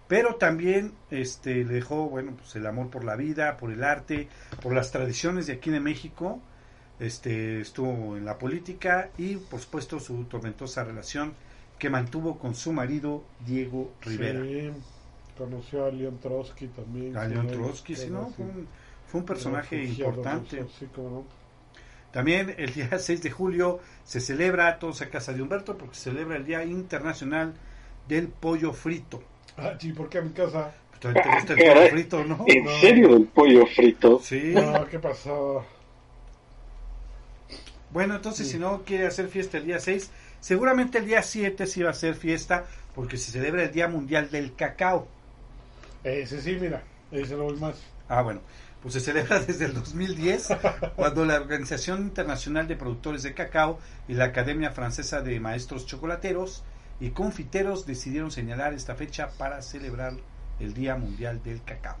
pero 0.09 0.35
también 0.35 0.91
este, 1.09 1.63
le 1.63 1.75
dejó 1.75 2.09
bueno, 2.09 2.33
pues 2.37 2.53
el 2.57 2.67
amor 2.67 2.89
por 2.89 3.05
la 3.05 3.15
vida, 3.15 3.55
por 3.55 3.71
el 3.71 3.83
arte, 3.83 4.27
por 4.61 4.73
las 4.73 4.91
tradiciones 4.91 5.47
de 5.47 5.53
aquí 5.53 5.69
de 5.69 5.79
México, 5.79 6.41
este, 6.99 7.61
estuvo 7.61 8.17
en 8.17 8.25
la 8.25 8.37
política 8.37 9.09
y 9.17 9.37
por 9.37 9.61
supuesto 9.61 10.01
su 10.01 10.25
tormentosa 10.25 10.83
relación 10.83 11.33
que 11.79 11.89
mantuvo 11.89 12.37
con 12.37 12.53
su 12.53 12.73
marido 12.73 13.23
Diego 13.45 13.93
Rivera. 14.01 14.43
Sí, 14.43 14.71
conoció 15.37 15.85
a 15.85 15.91
León 15.91 16.19
Trotsky 16.21 16.67
también. 16.67 17.17
A 17.17 17.25
León 17.25 17.47
Trotsky, 17.47 17.95
sí, 17.95 18.09
¿no? 18.09 18.31
Fue 19.07 19.21
un 19.21 19.25
personaje 19.25 19.83
importante. 19.85 20.65
También 22.11 22.53
el 22.57 22.73
día 22.73 22.89
6 22.99 23.23
de 23.23 23.31
julio 23.31 23.79
se 24.03 24.19
celebra 24.19 24.77
todos 24.77 25.01
a 25.01 25.09
casa 25.09 25.33
de 25.33 25.41
Humberto 25.41 25.77
porque 25.77 25.95
se 25.95 26.11
celebra 26.11 26.35
el 26.35 26.45
Día 26.45 26.63
Internacional 26.63 27.53
del 28.07 28.27
Pollo 28.27 28.73
Frito. 28.73 29.23
Ah, 29.57 29.73
sí, 29.79 29.93
¿por 29.93 30.09
qué 30.09 30.19
a 30.19 30.21
mi 30.21 30.31
casa? 30.31 30.73
Pues, 31.01 31.13
¿Te 31.13 31.29
gusta 31.29 31.53
el 31.53 31.59
pollo 31.73 31.89
frito, 31.89 32.23
no? 32.25 32.45
¿En 32.47 32.67
serio 32.81 33.15
el 33.15 33.25
pollo 33.25 33.65
frito? 33.65 34.19
Sí. 34.19 34.51
No, 34.53 34.85
¿qué 34.87 34.99
pasó? 34.99 35.65
Bueno, 37.91 38.15
entonces 38.15 38.49
si 38.49 38.59
no 38.59 38.83
quiere 38.83 39.07
hacer 39.07 39.29
fiesta 39.29 39.57
el 39.57 39.65
día 39.65 39.79
6, 39.79 40.11
seguramente 40.39 40.97
el 40.97 41.05
día 41.05 41.21
7 41.21 41.67
sí 41.67 41.83
va 41.83 41.91
a 41.91 41.93
ser 41.93 42.15
fiesta 42.15 42.65
porque 42.95 43.17
se 43.17 43.31
celebra 43.31 43.63
el 43.63 43.71
Día 43.71 43.87
Mundial 43.87 44.29
del 44.29 44.55
Cacao. 44.55 45.07
Ese 46.03 46.41
sí, 46.41 46.57
mira, 46.59 46.83
ese 47.11 47.35
lo 47.35 47.45
voy 47.45 47.57
más. 47.57 47.75
Ah, 48.07 48.21
bueno 48.21 48.41
pues 48.81 48.93
se 48.93 48.99
celebra 48.99 49.39
desde 49.47 49.65
el 49.65 49.73
2010, 49.73 50.49
cuando 50.95 51.25
la 51.25 51.35
Organización 51.35 52.01
Internacional 52.01 52.67
de 52.67 52.75
Productores 52.75 53.23
de 53.23 53.33
Cacao 53.33 53.79
y 54.07 54.13
la 54.13 54.25
Academia 54.25 54.71
Francesa 54.71 55.21
de 55.21 55.39
Maestros 55.39 55.85
Chocolateros 55.85 56.63
y 56.99 57.11
Confiteros 57.11 57.85
decidieron 57.85 58.31
señalar 58.31 58.73
esta 58.73 58.95
fecha 58.95 59.29
para 59.37 59.61
celebrar 59.61 60.13
el 60.59 60.73
Día 60.73 60.95
Mundial 60.95 61.41
del 61.43 61.63
Cacao. 61.63 61.97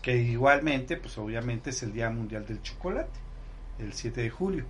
Que 0.00 0.16
igualmente, 0.16 0.96
pues 0.96 1.16
obviamente 1.18 1.70
es 1.70 1.82
el 1.82 1.92
Día 1.92 2.10
Mundial 2.10 2.46
del 2.46 2.62
Chocolate, 2.62 3.10
el 3.78 3.92
7 3.92 4.20
de 4.20 4.30
julio. 4.30 4.64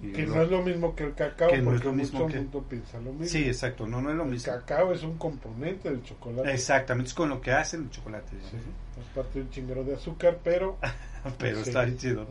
Que 0.00 0.26
no 0.26 0.40
es 0.40 0.50
lo 0.50 0.62
mismo 0.62 0.94
que 0.96 1.04
el 1.04 1.14
cacao, 1.14 1.50
que 1.50 1.58
no 1.58 1.74
es 1.74 1.84
lo 1.84 1.92
mismo 1.92 2.26
que... 2.26 2.40
piensa 2.68 2.98
lo 3.00 3.12
mismo. 3.12 3.26
Sí, 3.26 3.44
exacto, 3.44 3.86
no, 3.86 4.00
no 4.00 4.10
es 4.10 4.16
lo 4.16 4.24
mismo. 4.24 4.52
El 4.52 4.60
cacao 4.60 4.92
es 4.92 5.02
un 5.02 5.18
componente 5.18 5.90
del 5.90 6.02
chocolate. 6.02 6.52
Exactamente, 6.52 7.08
es 7.08 7.14
con 7.14 7.28
lo 7.28 7.40
que 7.40 7.52
hacen 7.52 7.82
el 7.82 7.90
chocolate. 7.90 8.34
Es 8.36 9.06
parte 9.14 9.44
de 9.44 9.60
un 9.60 9.86
de 9.86 9.94
azúcar, 9.94 10.38
pero... 10.42 10.78
pero 11.38 11.58
está 11.58 11.84
bien 11.84 11.98
chido. 11.98 12.26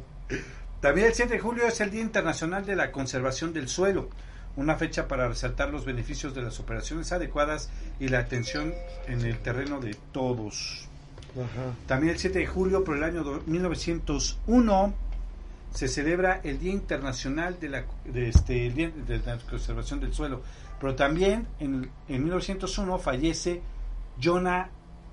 También 0.82 1.08
el 1.08 1.14
7 1.14 1.34
de 1.34 1.40
julio 1.40 1.68
es 1.68 1.80
el 1.82 1.92
Día 1.92 2.02
Internacional 2.02 2.66
de 2.66 2.76
la 2.76 2.92
Conservación 2.92 3.54
del 3.54 3.68
Suelo, 3.68 4.10
una 4.56 4.76
fecha 4.76 5.08
para 5.08 5.28
resaltar 5.28 5.70
los 5.70 5.86
beneficios 5.86 6.34
de 6.34 6.42
las 6.42 6.60
operaciones 6.60 7.12
adecuadas 7.12 7.70
y 8.00 8.08
la 8.08 8.20
atención 8.20 8.74
en 9.08 9.22
el 9.26 9.38
terreno 9.40 9.80
de 9.80 9.96
todos. 10.12 10.88
Ajá. 11.36 11.76
También 11.86 12.14
el 12.14 12.20
7 12.20 12.40
de 12.40 12.48
julio, 12.48 12.84
por 12.84 12.98
el 12.98 13.04
año 13.04 13.42
1901, 13.46 14.94
se 15.72 15.88
celebra 15.88 16.42
el 16.44 16.60
Día 16.60 16.74
Internacional 16.74 17.60
de 17.60 17.70
la, 17.70 17.86
de 18.06 18.30
este, 18.30 18.72
de 18.72 19.22
la 19.26 19.38
Conservación 19.38 20.00
del 20.00 20.14
Suelo. 20.14 20.42
Pero 20.80 20.96
también 20.96 21.48
en, 21.60 21.90
en 22.08 22.24
1901 22.24 22.98
fallece 23.00 23.62
Jonah 24.22 24.70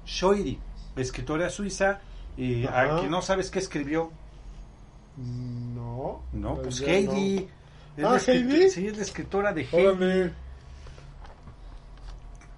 Schoiri, 0.07 0.59
escritora 0.97 1.51
suiza, 1.51 2.01
y 2.37 2.67
a 2.67 3.01
que 3.01 3.09
no 3.09 3.23
sabes 3.23 3.51
qué 3.51 3.59
escribió. 3.59 4.11
No. 5.17 6.23
No, 6.33 6.57
pues 6.57 6.81
Heidi. 6.83 7.49
ah, 8.03 8.19
Heidi. 8.27 8.71
Sí, 8.71 8.87
es 8.87 8.97
la 8.97 9.03
escritora 9.03 9.53
de 9.53 9.63
Heidi. 9.65 10.33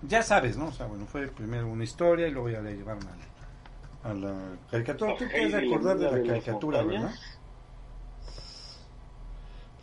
Ya 0.03 0.23
sabes, 0.23 0.57
¿no? 0.57 0.67
O 0.67 0.73
sea, 0.73 0.87
bueno, 0.87 1.07
fue 1.07 1.27
primero 1.29 1.69
una 1.69 1.85
historia 1.85 2.29
y 2.29 2.31
luego 2.31 2.51
ya 2.51 2.61
le 2.61 2.77
llevaron 2.77 3.03
a 3.05 3.17
la, 3.17 4.11
a 4.11 4.15
la 4.15 4.35
caricatura. 4.71 5.17
Tú 5.17 5.25
quieres 5.27 5.55
acordar 5.55 5.99
de 5.99 6.05
la 6.11 6.29
caricatura, 6.29 6.83
¿verdad? 6.83 7.15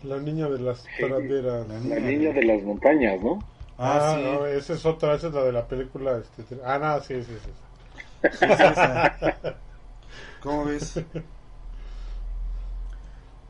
La 0.06 0.20
niña 0.20 0.48
de 0.48 0.60
las 0.60 0.86
praderas. 1.00 1.68
La 1.68 2.00
niña, 2.00 2.32
de 2.32 2.44
las 2.44 2.62
montañas, 2.64 3.22
¿no? 3.22 3.40
Ah, 3.78 4.14
ah 4.14 4.16
sí. 4.16 4.24
no, 4.24 4.46
esa 4.46 4.74
es 4.74 4.86
otra, 4.86 5.16
esa 5.16 5.28
es 5.28 5.34
la 5.34 5.44
de 5.44 5.52
la 5.52 5.68
película. 5.68 6.18
Este, 6.18 6.58
ah, 6.64 6.78
no, 6.78 7.02
sí, 7.02 7.24
sí, 7.24 7.34
sí. 7.44 8.30
sí, 8.32 8.46
sí 8.48 9.50
¿Cómo 10.42 10.66
ves? 10.66 11.04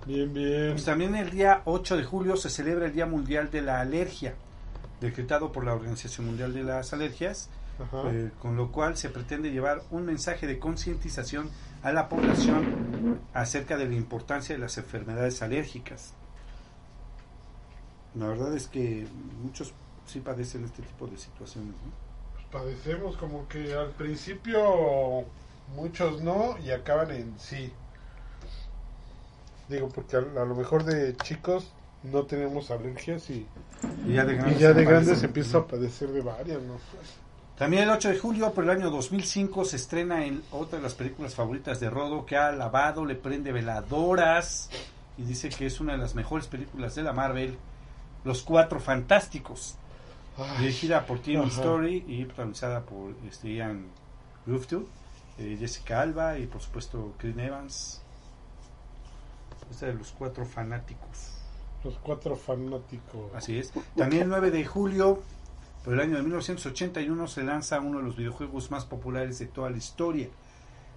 Bien, 0.06 0.34
bien. 0.34 0.72
Pues 0.72 0.86
también 0.86 1.16
el 1.16 1.30
día 1.30 1.62
8 1.66 1.98
de 1.98 2.04
julio 2.04 2.38
se 2.38 2.50
celebra 2.50 2.86
el 2.86 2.94
Día 2.94 3.06
Mundial 3.06 3.52
de 3.52 3.62
la 3.62 3.82
Alergia, 3.82 4.36
decretado 5.02 5.52
por 5.52 5.66
la 5.66 5.74
Organización 5.74 6.28
Mundial 6.28 6.54
de 6.54 6.64
las 6.64 6.94
Alergias, 6.94 7.50
eh, 8.06 8.30
con 8.40 8.56
lo 8.56 8.72
cual 8.72 8.96
se 8.96 9.10
pretende 9.10 9.52
llevar 9.52 9.82
un 9.92 10.06
mensaje 10.06 10.48
de 10.48 10.60
concientización 10.60 11.50
a 11.84 11.92
la 11.92 12.08
población 12.08 13.20
acerca 13.34 13.78
de 13.78 13.88
la 13.88 13.96
importancia 13.96 14.56
de 14.56 14.62
las 14.62 14.78
enfermedades 14.78 15.42
alérgicas. 15.42 16.14
La 18.16 18.28
verdad 18.28 18.56
es 18.56 18.68
que 18.68 19.08
muchos 19.44 19.74
sí 20.06 20.20
padecen 20.20 20.64
este 20.66 20.82
tipo 20.82 21.08
de 21.08 21.18
situaciones. 21.18 21.72
¿no? 21.72 21.92
Pues 22.34 22.46
padecemos 22.52 23.18
como 23.18 23.48
que 23.48 23.74
al 23.74 23.92
principio 23.92 25.26
muchos 25.76 26.22
no 26.22 26.58
y 26.64 26.72
acaban 26.72 27.12
en 27.12 27.34
sí. 27.40 27.72
Digo, 29.68 29.90
porque 29.90 30.16
a, 30.18 30.20
a 30.20 30.46
lo 30.46 30.56
mejor 30.56 30.84
de 30.84 31.16
chicos 31.18 31.72
no 32.04 32.24
tenemos 32.24 32.72
alergias 32.72 33.30
y, 33.30 33.46
Y 34.08 34.14
ya 34.14 34.26
de 34.26 34.34
y 34.34 34.38
grandes, 34.38 34.60
ya 34.60 34.74
de 34.74 34.84
se 34.84 34.90
grandes 34.90 35.24
empieza 35.24 35.60
a 35.60 35.68
padecer 35.68 36.10
de 36.10 36.22
varias, 36.22 36.62
¿no? 36.62 36.76
También 37.58 37.84
el 37.84 37.90
8 37.90 38.10
de 38.10 38.18
julio, 38.20 38.52
por 38.52 38.66
el 38.66 38.70
año 38.70 38.90
2005, 38.90 39.64
se 39.64 39.78
estrena 39.78 40.26
en 40.26 40.44
otra 40.52 40.78
de 40.78 40.84
las 40.84 40.94
películas 40.94 41.36
favoritas 41.36 41.80
de 41.80 41.90
Rodo, 41.90 42.26
que 42.26 42.36
ha 42.36 42.48
alabado, 42.48 43.06
le 43.06 43.16
prende 43.16 43.54
veladoras 43.54 44.70
y 45.18 45.24
dice 45.24 45.48
que 45.50 45.66
es 45.66 45.80
una 45.80 45.94
de 45.94 46.00
las 46.00 46.16
mejores 46.16 46.48
películas 46.48 46.96
de 46.96 47.04
la 47.04 47.14
Marvel, 47.14 47.58
Los 48.26 48.42
Cuatro 48.42 48.80
Fantásticos, 48.80 49.76
Ay, 50.38 50.58
dirigida 50.60 51.06
por 51.06 51.20
Tim. 51.20 51.44
Story 51.44 52.04
y 52.08 52.26
protagonizada 52.26 52.82
por 52.82 53.14
este, 53.28 53.54
Ian 53.54 53.86
Rufto, 54.46 54.86
eh, 55.38 55.56
Jessica 55.60 56.02
Alba 56.02 56.38
y 56.38 56.48
por 56.48 56.60
supuesto 56.62 57.14
Chris 57.18 57.38
Evans. 57.38 58.02
Esta 59.72 59.86
de 59.86 59.94
Los 59.94 60.12
Cuatro 60.12 60.46
Fanáticos. 60.46 61.32
los 61.84 61.96
cuatro 62.00 62.36
fanáticos. 62.36 63.32
Así 63.36 63.60
es. 63.60 63.72
También 63.96 64.24
el 64.24 64.30
9 64.30 64.50
de 64.50 64.66
julio, 64.66 65.22
por 65.84 65.94
el 65.94 66.00
año 66.00 66.16
de 66.16 66.24
1981, 66.24 67.28
se 67.28 67.44
lanza 67.44 67.80
uno 67.80 68.00
de 68.00 68.06
los 68.06 68.16
videojuegos 68.16 68.72
más 68.72 68.86
populares 68.86 69.38
de 69.38 69.46
toda 69.46 69.70
la 69.70 69.78
historia. 69.78 70.26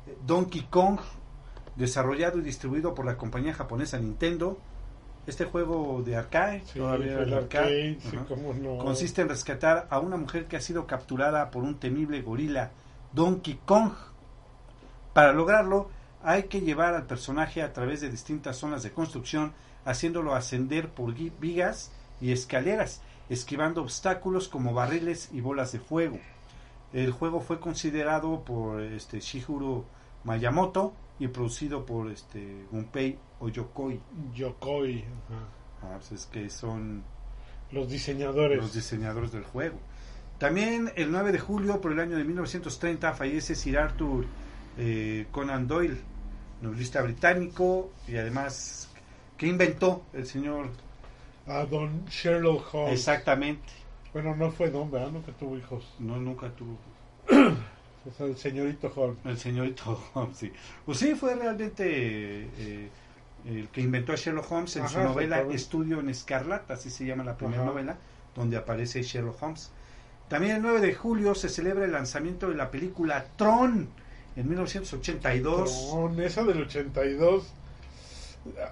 Eh, 0.06 0.16
Donkey 0.26 0.62
Kong, 0.70 0.98
desarrollado 1.76 2.38
y 2.38 2.42
distribuido 2.42 2.94
por 2.94 3.04
la 3.04 3.18
compañía 3.18 3.52
japonesa 3.52 3.98
Nintendo. 3.98 4.58
Este 5.28 5.44
juego 5.44 6.02
de 6.02 6.16
arcade, 6.16 6.62
Sí, 6.64 6.78
todavía 6.78 7.18
el 7.18 7.28
de 7.28 7.36
arcade, 7.36 7.98
sí, 8.00 8.16
ajá, 8.16 8.24
cómo 8.26 8.54
no. 8.54 8.78
consiste 8.78 9.20
en 9.20 9.28
rescatar 9.28 9.86
a 9.90 9.98
una 9.98 10.16
mujer 10.16 10.46
que 10.46 10.56
ha 10.56 10.60
sido 10.62 10.86
capturada 10.86 11.50
por 11.50 11.64
un 11.64 11.78
temible 11.78 12.22
gorila, 12.22 12.70
Donkey 13.12 13.60
Kong. 13.66 13.92
Para 15.12 15.34
lograrlo, 15.34 15.90
hay 16.22 16.44
que 16.44 16.62
llevar 16.62 16.94
al 16.94 17.04
personaje 17.04 17.62
a 17.62 17.74
través 17.74 18.00
de 18.00 18.08
distintas 18.08 18.56
zonas 18.56 18.82
de 18.82 18.90
construcción, 18.92 19.52
haciéndolo 19.84 20.34
ascender 20.34 20.88
por 20.88 21.12
vigas 21.12 21.92
y 22.22 22.32
escaleras, 22.32 23.02
esquivando 23.28 23.82
obstáculos 23.82 24.48
como 24.48 24.72
barriles 24.72 25.28
y 25.30 25.42
bolas 25.42 25.72
de 25.72 25.78
fuego. 25.78 26.18
El 26.94 27.12
juego 27.12 27.42
fue 27.42 27.60
considerado 27.60 28.44
por 28.46 28.80
este 28.80 29.20
Shihiro 29.20 29.84
Miyamoto 30.24 30.94
y 31.18 31.28
producido 31.28 31.84
por 31.84 32.10
este 32.10 32.64
Gunpei 32.72 33.18
Oyokoi. 33.40 34.00
Yokoi, 34.34 35.04
ajá. 35.04 35.48
Ah, 35.82 35.96
pues 35.98 36.12
es 36.12 36.26
que 36.26 36.50
son 36.50 37.04
los 37.70 37.88
diseñadores. 37.88 38.58
los 38.58 38.72
diseñadores 38.74 39.30
del 39.32 39.44
juego. 39.44 39.78
También 40.38 40.92
el 40.96 41.10
9 41.10 41.32
de 41.32 41.38
julio, 41.38 41.80
por 41.80 41.92
el 41.92 42.00
año 42.00 42.16
de 42.16 42.24
1930, 42.24 43.12
fallece 43.14 43.54
Sir 43.54 43.78
Arthur 43.78 44.24
eh, 44.76 45.26
Conan 45.32 45.66
Doyle, 45.66 45.98
novelista 46.62 47.02
británico 47.02 47.90
y 48.06 48.16
además 48.16 48.88
que 49.36 49.46
inventó 49.46 50.04
el 50.12 50.26
señor 50.26 50.70
a 51.46 51.64
Don 51.64 52.04
Sherlock 52.06 52.72
Holmes. 52.74 52.92
exactamente. 52.98 53.68
Bueno, 54.12 54.34
no 54.36 54.50
fue 54.50 54.70
Don, 54.70 54.90
¿verdad? 54.90 55.10
Nunca 55.10 55.32
tuvo 55.32 55.56
hijos. 55.58 55.84
No, 55.98 56.16
nunca 56.16 56.48
tuvo 56.50 56.76
O 57.30 58.10
sea, 58.16 58.26
el 58.26 58.36
señorito 58.36 58.90
Holmes. 58.94 59.18
el 59.24 59.38
señorito 59.38 60.00
Holmes. 60.14 60.36
Sí. 60.36 60.52
Pues 60.86 60.98
sí, 60.98 61.14
fue 61.14 61.34
realmente 61.34 61.84
eh, 62.56 62.88
el 63.46 63.68
que 63.68 63.80
inventó 63.80 64.12
a 64.12 64.16
Sherlock 64.16 64.50
Holmes 64.50 64.76
en 64.76 64.88
su 64.88 64.98
novela. 65.00 65.42
Estudio 65.50 66.00
en 66.00 66.08
Escarlata, 66.08 66.74
así 66.74 66.90
se 66.90 67.04
llama 67.06 67.24
la 67.24 67.36
primera 67.36 67.62
Ajá. 67.62 67.70
novela, 67.70 67.96
donde 68.34 68.56
aparece 68.56 69.02
Sherlock 69.02 69.42
Holmes. 69.42 69.70
También 70.28 70.56
el 70.56 70.62
9 70.62 70.80
de 70.80 70.94
julio 70.94 71.34
se 71.34 71.48
celebra 71.48 71.84
el 71.86 71.92
lanzamiento 71.92 72.48
de 72.50 72.54
la 72.56 72.70
película 72.70 73.24
Tron 73.36 73.88
en 74.36 74.48
1982. 74.48 75.88
Con 75.90 76.20
esa 76.20 76.44
del 76.44 76.62
82. 76.62 77.52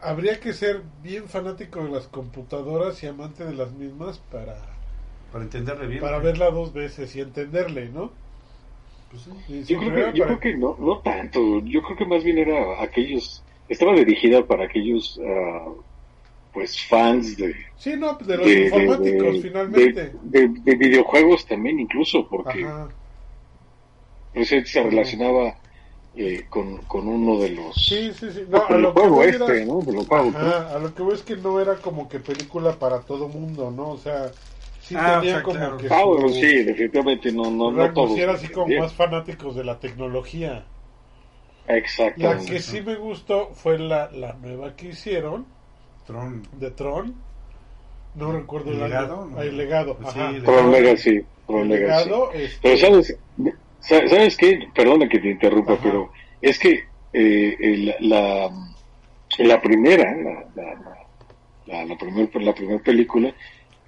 Habría 0.03 0.39
que 0.41 0.53
ser 0.55 0.83
bien 1.03 1.29
fanático 1.29 1.83
de 1.85 1.91
las 1.91 2.07
computadoras 2.07 3.03
y 3.03 3.07
amante 3.09 3.45
de 3.45 3.55
las 3.55 3.73
mismas 3.73 4.19
para, 4.31 4.57
Para 5.33 5.45
entenderle 5.45 5.87
bien. 5.87 6.01
para 6.01 6.19
verla 6.19 6.51
dos 6.51 6.73
veces 6.73 7.15
y 7.17 7.21
entenderle, 7.21 7.89
¿no? 7.91 8.11
Pues 9.11 9.23
sí. 9.23 9.31
Y 9.49 9.65
Yo 9.65 9.79
creo 9.79 10.13
que, 10.13 10.19
yo 10.19 10.25
para- 10.25 10.39
creo 10.39 10.41
que 10.41 10.59
no, 10.59 10.77
no 10.79 10.99
tanto. 11.01 11.41
Yo 11.65 11.83
creo 11.83 11.97
que 11.97 12.07
más 12.07 12.23
bien 12.25 12.39
era 12.39 12.83
aquellos. 12.83 13.43
Estaba 13.69 13.95
dirigida 13.95 14.47
para 14.47 14.65
aquellos, 14.65 15.19
ah, 15.27 15.67
pues, 16.53 16.81
fans 16.89 17.37
de. 17.37 17.55
Sí, 17.77 17.95
no, 17.97 18.15
de 18.15 18.37
los 18.37 18.47
de- 18.47 18.63
informáticos, 18.65 19.35
de- 19.35 19.43
finalmente. 19.43 20.13
De, 20.23 20.49
de- 20.49 20.61
de 20.61 20.77
videojuegos 20.77 21.47
también, 21.47 21.81
incluso, 21.81 22.29
porque 22.29 22.65
Ajá. 22.65 22.89
pues, 24.33 24.53
él 24.53 24.67
se 24.67 24.83
relacionaba 24.83 25.57
eh, 26.15 26.47
con, 26.49 26.79
con 26.87 27.09
uno 27.09 27.39
de 27.41 27.51
los. 27.51 27.75
Sí, 27.77 28.13
sí, 28.15 28.31
sí. 28.33 28.45
No, 28.49 28.59
con 28.67 28.75
a 28.77 28.79
el 28.79 28.83
lo 28.83 28.95
que 28.95 29.01
juego 29.01 29.17
voy 29.17 29.27
este, 29.29 29.45
era- 29.45 29.67
¿no? 29.67 29.83
De 29.83 29.97
juegos, 30.07 30.35
¿no? 30.35 30.39
Ajá, 30.41 30.77
a 30.77 30.79
lo 30.79 30.95
que 30.95 31.03
voy 31.03 31.15
es 31.15 31.23
que 31.23 31.37
no 31.37 31.61
era 31.61 31.77
como 31.81 32.09
que 32.09 32.21
película 32.21 32.79
para 32.79 33.03
todo 33.03 33.29
mundo, 33.29 33.71
¿no? 33.71 33.91
O 33.91 33.99
sea, 33.99 34.33
sí 34.81 34.95
Ah, 34.97 35.19
tenía 35.19 35.19
o 35.19 35.25
sea, 35.25 35.43
como 35.43 35.59
claro. 35.59 35.79
que 35.79 35.89
Ah, 35.89 36.03
su- 36.03 36.09
bueno, 36.09 36.29
sí, 36.31 36.63
definitivamente 36.65 37.33
no, 37.33 37.51
no, 37.51 37.71
no 37.71 37.93
todos. 37.93 38.19
era 38.19 38.33
así 38.33 38.49
como 38.49 38.67
Bien. 38.67 38.81
más 38.81 38.95
fanáticos 38.95 39.55
de 39.57 39.65
la 39.65 39.79
tecnología. 39.79 40.65
Exacto. 41.69 42.23
La 42.23 42.39
que 42.39 42.61
sí 42.61 42.81
me 42.81 42.95
gustó 42.97 43.51
fue 43.55 43.79
la, 43.79 44.11
la 44.13 44.35
nueva 44.35 44.75
que 44.77 44.89
hicieron 44.89 45.47
Tron. 46.07 46.43
de 46.59 46.71
Tron. 46.71 47.15
No 48.15 48.33
recuerdo 48.33 48.71
¿El 48.71 48.81
legado? 48.81 49.27
No. 49.27 49.39
Ah, 49.39 49.43
el 49.45 49.57
legado. 49.57 49.97
Pues 49.97 50.13
sí, 50.15 50.19
ajá. 50.21 50.43
Tron 50.45 50.73
Legacy. 50.73 51.21
Tron 51.47 51.69
Legacy. 51.69 52.05
legado, 52.09 52.33
este, 52.33 52.59
Pero 52.63 52.77
sabes, 52.79 53.19
sa- 53.81 54.09
¿sabes 54.09 54.37
qué? 54.37 54.59
Perdona 54.75 55.09
que 55.09 55.19
te 55.19 55.31
interrumpa, 55.31 55.75
Ajá. 55.75 55.83
pero 55.83 56.13
es 56.41 56.59
que 56.59 56.85
eh, 57.13 57.57
el- 57.61 57.95
la, 58.01 58.51
la 59.39 59.61
primera, 59.61 60.15
la, 60.17 60.45
la, 60.55 60.75
la, 60.75 60.97
la, 61.67 61.85
la 61.85 61.97
primer, 61.99 62.43
la 62.43 62.55
primer 62.55 62.83
película, 62.83 63.35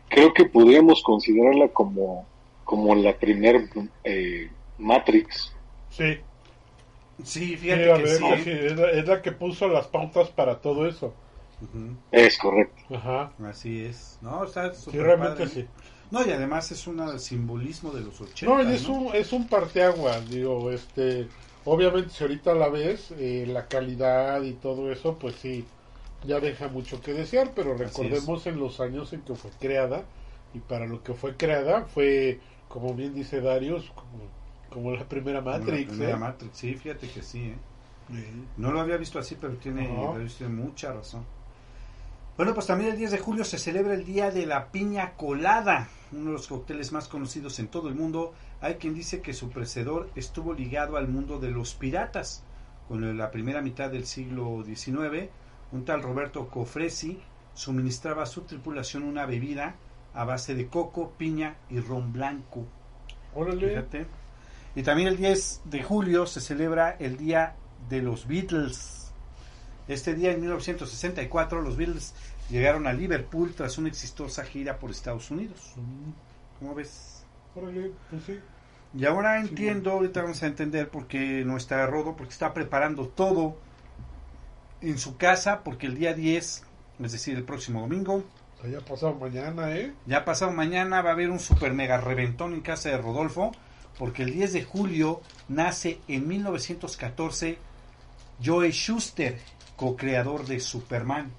creo 0.08 0.32
que 0.34 0.44
podríamos 0.46 1.02
considerarla 1.02 1.68
como, 1.68 2.26
como 2.64 2.94
la 2.94 3.14
primer 3.16 3.68
eh, 4.04 4.50
Matrix. 4.78 5.52
sí, 5.90 6.18
Sí, 7.24 7.57
fíjate 7.57 7.83
que 7.92 8.02
ver, 8.02 8.18
sí. 8.18 8.24
sí, 8.44 8.50
es, 8.50 8.76
la, 8.76 8.90
es 8.90 9.07
la 9.07 9.22
que 9.22 9.33
puso 9.33 9.68
las 9.68 9.87
pautas 9.88 10.28
para 10.31 10.61
todo 10.61 10.87
eso. 10.87 11.14
Es 12.11 12.38
correcto. 12.38 12.83
Ajá. 12.94 13.33
Así 13.44 13.85
es. 13.85 14.18
No, 14.22 14.44
está 14.44 14.72
Sí, 14.74 14.98
realmente 14.98 15.44
padre. 15.44 15.50
sí. 15.52 15.66
No, 16.11 16.26
y 16.26 16.31
además 16.31 16.70
es 16.72 16.87
un 16.87 17.18
simbolismo 17.18 17.90
de 17.92 18.00
los 18.02 18.20
80. 18.20 18.46
No, 18.46 18.62
y 18.62 18.74
es 18.74 18.88
un, 18.88 19.14
es 19.14 19.33
un 19.33 19.46
parteaguas, 19.48 20.28
digo, 20.31 20.70
este, 20.70 21.28
obviamente 21.64 22.11
si 22.11 22.24
ahorita 22.24 22.54
la 22.54 22.68
ves, 22.68 23.11
eh, 23.11 23.44
la 23.46 23.68
calidad 23.68 24.42
y 24.42 24.54
todo 24.54 24.90
eso, 24.90 25.18
pues 25.18 25.37
sí, 25.37 25.68
ya 26.22 26.40
deja 26.40 26.68
mucho 26.68 27.02
que 27.02 27.12
desear, 27.12 27.52
pero 27.54 27.76
recordemos 27.76 28.46
en 28.46 28.59
los 28.59 28.81
años 28.81 29.12
en 29.12 29.22
que 29.22 29.35
fue 29.35 29.50
creada, 29.59 30.09
y 30.54 30.61
para 30.61 30.87
lo 30.87 31.02
que 31.02 31.12
fue 31.14 31.37
creada 31.37 31.85
fue, 31.85 32.40
como 32.68 32.94
bien 32.94 33.14
dice 33.14 33.40
Darius, 33.42 33.90
como, 33.90 34.33
como 34.70 34.92
la 34.92 35.09
primera 35.09 35.40
Como 35.40 35.50
la 35.50 35.59
Matrix, 35.59 35.88
primera 35.88 36.16
¿eh? 36.16 36.18
Matrix. 36.18 36.57
Sí, 36.57 36.74
fíjate 36.74 37.09
que 37.09 37.22
sí, 37.22 37.42
¿eh? 37.44 37.57
Sí. 38.11 38.24
No 38.57 38.72
lo 38.72 38.81
había 38.81 38.96
visto 38.96 39.18
así, 39.18 39.37
pero 39.40 39.54
tiene, 39.57 39.88
tiene 40.37 40.52
mucha 40.54 40.92
razón. 40.92 41.24
Bueno, 42.37 42.54
pues 42.54 42.66
también 42.66 42.92
el 42.92 42.96
10 42.96 43.11
de 43.11 43.18
julio 43.18 43.44
se 43.44 43.59
celebra 43.59 43.94
el 43.94 44.04
Día 44.04 44.31
de 44.31 44.46
la 44.46 44.70
Piña 44.70 45.14
Colada, 45.16 45.88
uno 46.12 46.26
de 46.26 46.33
los 46.33 46.46
cócteles 46.46 46.92
más 46.92 47.09
conocidos 47.09 47.59
en 47.59 47.66
todo 47.66 47.88
el 47.88 47.96
mundo. 47.96 48.33
Hay 48.61 48.76
quien 48.76 48.94
dice 48.94 49.20
que 49.20 49.35
su 49.35 49.50
precedor 49.50 50.09
estuvo 50.14 50.54
ligado 50.54 50.96
al 50.96 51.09
mundo 51.09 51.38
de 51.40 51.50
los 51.50 51.74
piratas. 51.74 52.44
Con 52.87 53.18
la 53.18 53.31
primera 53.31 53.61
mitad 53.61 53.90
del 53.90 54.07
siglo 54.07 54.62
XIX, 54.64 55.28
un 55.72 55.85
tal 55.85 56.02
Roberto 56.02 56.48
Cofresi 56.48 57.20
suministraba 57.54 58.22
a 58.22 58.26
su 58.26 58.42
tripulación 58.42 59.02
una 59.02 59.26
bebida 59.26 59.74
a 60.14 60.24
base 60.24 60.54
de 60.54 60.68
coco, 60.68 61.12
piña 61.18 61.57
y 61.68 61.81
ron 61.81 62.12
blanco. 62.12 62.64
Órale, 63.35 63.68
Fíjate. 63.68 64.07
Y 64.78 64.84
también 64.84 65.08
el 65.08 65.16
10 65.16 65.62
de 65.64 65.82
julio 65.82 66.24
se 66.24 66.40
celebra 66.40 66.94
el 67.00 67.16
Día 67.16 67.56
de 67.88 68.00
los 68.00 68.28
Beatles. 68.28 69.10
Este 69.88 70.14
día, 70.14 70.30
en 70.30 70.40
1964, 70.40 71.62
los 71.62 71.76
Beatles 71.76 72.14
llegaron 72.48 72.86
a 72.86 72.92
Liverpool 72.92 73.52
tras 73.56 73.76
una 73.78 73.88
exitosa 73.88 74.44
gira 74.44 74.78
por 74.78 74.92
Estados 74.92 75.32
Unidos. 75.32 75.74
¿Cómo 76.60 76.76
ves? 76.76 77.24
órale, 77.56 77.90
pues 78.08 78.22
sí. 78.22 78.38
Y 78.94 79.04
ahora 79.04 79.40
entiendo, 79.40 79.90
ahorita 79.90 80.22
vamos 80.22 80.44
a 80.44 80.46
entender 80.46 80.88
por 80.88 81.08
qué 81.08 81.42
no 81.44 81.56
está 81.56 81.84
Rodo, 81.88 82.14
porque 82.14 82.34
está 82.34 82.54
preparando 82.54 83.08
todo 83.08 83.56
en 84.80 84.96
su 84.98 85.16
casa, 85.16 85.64
porque 85.64 85.88
el 85.88 85.96
día 85.96 86.14
10, 86.14 86.62
es 87.00 87.12
decir, 87.12 87.36
el 87.36 87.42
próximo 87.42 87.80
domingo, 87.80 88.22
O 88.58 88.62
sea, 88.62 88.70
ya 88.70 88.80
pasado 88.80 89.14
mañana, 89.14 89.74
¿eh? 89.74 89.92
Ya 90.06 90.24
pasado 90.24 90.52
mañana 90.52 91.02
va 91.02 91.10
a 91.10 91.12
haber 91.14 91.30
un 91.30 91.40
super 91.40 91.74
mega 91.74 91.96
reventón 91.96 92.54
en 92.54 92.60
casa 92.60 92.90
de 92.90 92.98
Rodolfo, 92.98 93.50
porque 93.98 94.22
el 94.22 94.32
10 94.32 94.52
de 94.52 94.62
julio 94.64 95.20
nace 95.48 95.98
en 96.08 96.26
1914 96.28 97.58
Joe 98.44 98.70
Schuster, 98.70 99.38
co-creador 99.76 100.46
de 100.46 100.61
Superman. 100.61 101.32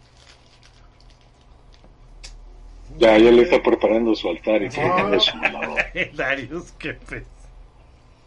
Ya, 2.97 3.17
ya 3.17 3.31
le 3.31 3.43
está 3.43 3.61
preparando 3.61 4.15
su 4.15 4.29
altar 4.29 4.61
y 4.63 4.67
Ah. 4.67 4.71
sacando 4.71 5.19
su. 5.19 5.31
Darius, 6.15 6.71
qué 6.73 6.93
pez. 6.95 7.23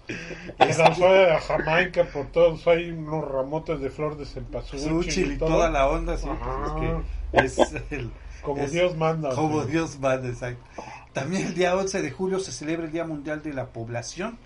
Se 0.07 0.79
lanzó 0.83 1.07
a 1.09 1.41
Jamaica 1.41 2.05
por 2.05 2.27
todos, 2.27 2.67
hay 2.67 2.91
unos 2.91 3.29
ramotes 3.31 3.81
de 3.81 3.89
flor 3.91 4.17
de 4.17 4.27
cempasúchil 4.27 5.33
y 5.33 5.39
todo. 5.39 5.49
toda 5.51 5.71
la 5.71 5.89
onda, 5.89 6.17
sí, 6.17 6.29
Ajá. 6.29 7.03
pues 7.31 7.59
es 7.59 7.69
que 7.71 7.77
es 7.79 7.85
el, 7.93 8.11
Como 8.43 8.63
es 8.63 8.73
Dios 8.73 8.97
manda. 8.97 9.35
Como 9.35 9.63
sí. 9.65 9.71
Dios 9.71 9.99
manda, 10.01 10.29
exacto. 10.29 10.65
También 11.13 11.47
el 11.47 11.55
día 11.55 11.77
11 11.77 12.01
de 12.03 12.11
julio 12.11 12.39
se 12.41 12.53
celebra 12.53 12.87
el 12.87 12.93
Día 12.93 13.05
Mundial 13.05 13.43
de 13.43 13.53
la 13.53 13.67
Población. 13.67 14.39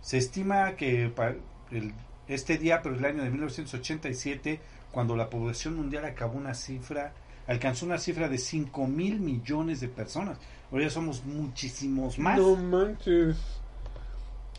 Se 0.00 0.18
estima 0.18 0.72
que 0.76 1.08
pa- 1.08 1.34
el- 1.70 1.92
este 2.26 2.58
día, 2.58 2.82
pero 2.82 2.94
el 2.96 3.04
año 3.04 3.22
de 3.22 3.30
1987, 3.30 4.60
cuando 4.92 5.16
la 5.16 5.30
población 5.30 5.76
mundial 5.76 6.04
acabó 6.04 6.36
una 6.38 6.54
cifra, 6.54 7.12
alcanzó 7.46 7.86
una 7.86 7.98
cifra 7.98 8.28
de 8.28 8.38
5 8.38 8.86
mil 8.86 9.20
millones 9.20 9.80
de 9.80 9.88
personas. 9.88 10.38
Ahora 10.70 10.84
ya 10.84 10.90
somos 10.90 11.24
muchísimos 11.24 12.18
más. 12.18 12.38
No 12.38 12.56
manches. 12.56 13.36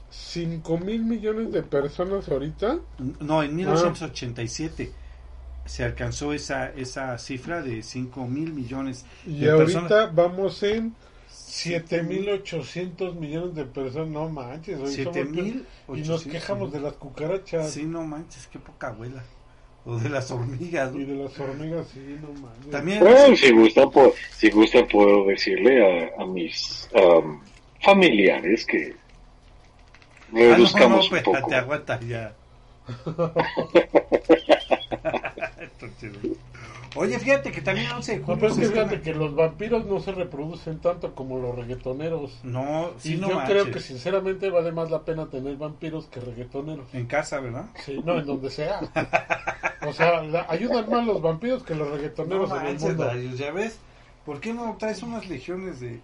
5 0.09 0.77
mil 0.79 1.03
millones 1.03 1.51
de 1.51 1.61
personas 1.61 2.27
ahorita. 2.29 2.79
No, 3.19 3.43
en 3.43 3.55
1987 3.55 4.91
se 5.65 5.83
alcanzó 5.83 6.33
esa, 6.33 6.69
esa 6.71 7.17
cifra 7.17 7.61
de 7.61 7.83
5 7.83 8.25
mil 8.27 8.53
millones 8.53 9.05
Y 9.25 9.39
de 9.41 9.51
ahorita 9.51 9.81
personas. 9.81 10.15
vamos 10.15 10.63
en 10.63 10.95
7.800 11.29 13.15
millones 13.15 13.55
de 13.55 13.65
personas. 13.65 14.09
No 14.09 14.29
manches. 14.29 14.79
hoy 14.79 14.91
somos- 14.95 15.15
7.800 15.15 15.97
Y 15.97 16.01
nos 16.07 16.23
quejamos 16.23 16.71
de 16.71 16.79
las 16.81 16.93
cucarachas. 16.93 17.71
Sí, 17.71 17.83
no 17.83 18.03
manches, 18.03 18.47
qué 18.47 18.59
poca 18.59 18.87
abuela. 18.87 19.23
O 19.85 19.97
de 19.97 20.09
las 20.09 20.29
hormigas. 20.31 20.91
¿no? 20.91 20.99
Y 20.99 21.05
de 21.05 21.15
las 21.15 21.39
hormigas, 21.39 21.87
sí, 21.93 22.17
no 22.21 22.33
manches. 22.39 22.69
También, 22.71 22.99
Bueno, 22.99 23.35
si 23.35 23.51
gusta, 23.51 23.83
pu- 23.83 24.13
si 24.31 24.49
gusta 24.51 24.85
puedo 24.87 25.25
decirle 25.27 26.13
a, 26.17 26.21
a 26.21 26.25
mis 26.25 26.89
um, 26.93 27.39
familiares 27.81 28.65
que 28.65 28.95
Ah, 30.31 30.31
no, 30.33 30.39
no, 30.41 30.55
reduzcamos 30.55 31.11
un 31.11 31.23
poco. 31.23 31.53
aguanta 31.55 31.99
ya. 32.01 32.35
Oye, 36.95 37.19
fíjate 37.19 37.51
que 37.51 37.61
también 37.61 37.91
11 37.91 38.13
de 38.13 38.19
No, 38.19 38.25
julio 38.25 38.39
pero 38.41 38.53
es 38.53 38.59
que 38.59 38.65
estrena- 38.65 38.89
fíjate 38.89 39.01
que 39.03 39.13
los 39.13 39.35
vampiros 39.35 39.85
no 39.85 39.99
se 39.99 40.11
reproducen 40.11 40.79
tanto 40.79 41.13
como 41.13 41.37
los 41.39 41.55
reggaetoneros. 41.55 42.39
No, 42.43 42.89
sí, 42.97 43.13
y 43.13 43.17
no 43.17 43.29
yo 43.29 43.35
manches. 43.35 43.61
creo 43.61 43.73
que 43.73 43.79
sinceramente 43.79 44.49
vale 44.49 44.71
más 44.71 44.89
la 44.89 45.03
pena 45.05 45.29
tener 45.29 45.55
vampiros 45.57 46.07
que 46.07 46.19
reggaetoneros. 46.19 46.91
En 46.93 47.05
casa, 47.05 47.39
¿verdad? 47.39 47.67
Sí, 47.85 48.01
no, 48.03 48.17
en 48.19 48.25
donde 48.25 48.49
sea. 48.49 48.79
O 49.87 49.93
sea, 49.93 50.23
la- 50.23 50.47
ayudan 50.49 50.89
más 50.89 51.05
los 51.05 51.21
vampiros 51.21 51.63
que 51.63 51.75
los 51.75 51.89
No 51.89 51.95
reggaetoneros 51.95 52.49
en 52.49 52.57
el 52.57 52.63
manches, 52.63 52.81
mundo. 52.81 53.05
Darius, 53.05 53.37
ya 53.37 53.51
ves. 53.51 53.77
¿Por 54.25 54.39
qué 54.39 54.53
no 54.53 54.75
traes 54.77 55.03
unas 55.03 55.29
legiones 55.29 55.79
de, 55.79 55.99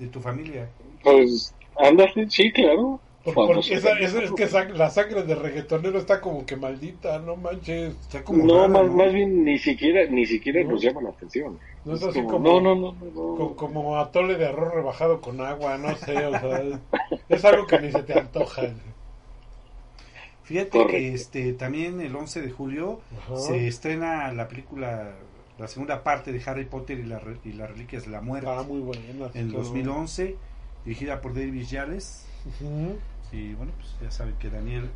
de 0.00 0.06
tu 0.08 0.20
familia? 0.20 0.68
Pues, 1.02 1.54
ándale, 1.78 2.28
sí, 2.28 2.52
claro. 2.52 3.00
Porque 3.24 3.74
esa- 3.74 3.98
esa- 3.98 4.22
es 4.22 4.32
que 4.32 4.46
la 4.74 4.90
sangre 4.90 5.22
de 5.22 5.34
reggaetonero 5.34 5.98
está 5.98 6.20
como 6.20 6.44
que 6.44 6.56
maldita, 6.56 7.18
no 7.20 7.36
manches. 7.36 7.94
Está 8.02 8.22
como 8.22 8.44
No, 8.44 8.56
rara, 8.56 8.68
más, 8.68 8.86
¿no? 8.86 8.92
más 8.98 9.12
bien 9.14 9.44
ni 9.44 9.58
siquiera 9.58 10.04
ni 10.10 10.26
siquiera 10.26 10.62
No. 10.62 10.72
nos 10.72 10.82
llama 10.82 11.00
la 11.00 11.08
atención. 11.08 11.58
No 11.86 11.94
es 11.94 12.02
Es 12.02 12.08
así 12.08 12.18
como, 12.20 12.32
como- 12.32 12.60
no, 12.60 12.74
no, 12.74 12.74
no, 12.74 12.92
no, 12.92 13.04
no. 13.06 13.36
Co- 13.36 13.56
Como 13.56 13.96
atole 13.98 14.36
de 14.36 14.46
arroz 14.46 14.74
rebajado 14.74 15.22
con 15.22 15.40
agua, 15.40 15.78
no 15.78 15.96
sé, 15.96 16.14
o 16.26 16.30
sea, 16.38 16.60
es, 16.62 16.76
es 17.30 17.44
algo 17.46 17.66
que 17.66 17.78
ni 17.80 17.90
se 17.92 18.02
te 18.02 18.18
antoja. 18.18 18.62
Fíjate 20.42 20.68
Correcto. 20.70 20.90
que 20.92 21.14
este 21.14 21.52
también 21.54 22.00
el 22.02 22.14
11 22.14 22.42
de 22.42 22.50
julio 22.50 23.00
Ajá. 23.26 23.36
se 23.38 23.66
estrena 23.66 24.30
la 24.34 24.48
película, 24.48 25.12
la 25.58 25.68
segunda 25.68 26.02
parte 26.02 26.32
de 26.32 26.42
Harry 26.44 26.66
Potter 26.66 26.98
y, 26.98 27.04
la 27.04 27.18
re- 27.18 27.38
y 27.44 27.52
las 27.54 27.70
Reliquias 27.70 28.04
de 28.04 28.10
la 28.10 28.20
Muerte 28.20 28.48
Ah, 28.50 28.62
muy 28.68 28.80
buena. 28.80 29.02
en 29.32 29.48
todo. 29.50 29.60
2011, 29.62 30.36
dirigida 30.84 31.22
por 31.22 31.32
David 31.32 31.64
Yales. 31.64 32.26
Ujú. 32.60 32.98
Y 33.34 33.54
bueno, 33.54 33.72
pues 33.76 33.88
ya 34.00 34.10
saben 34.12 34.34
que 34.38 34.48
Daniel 34.48 34.88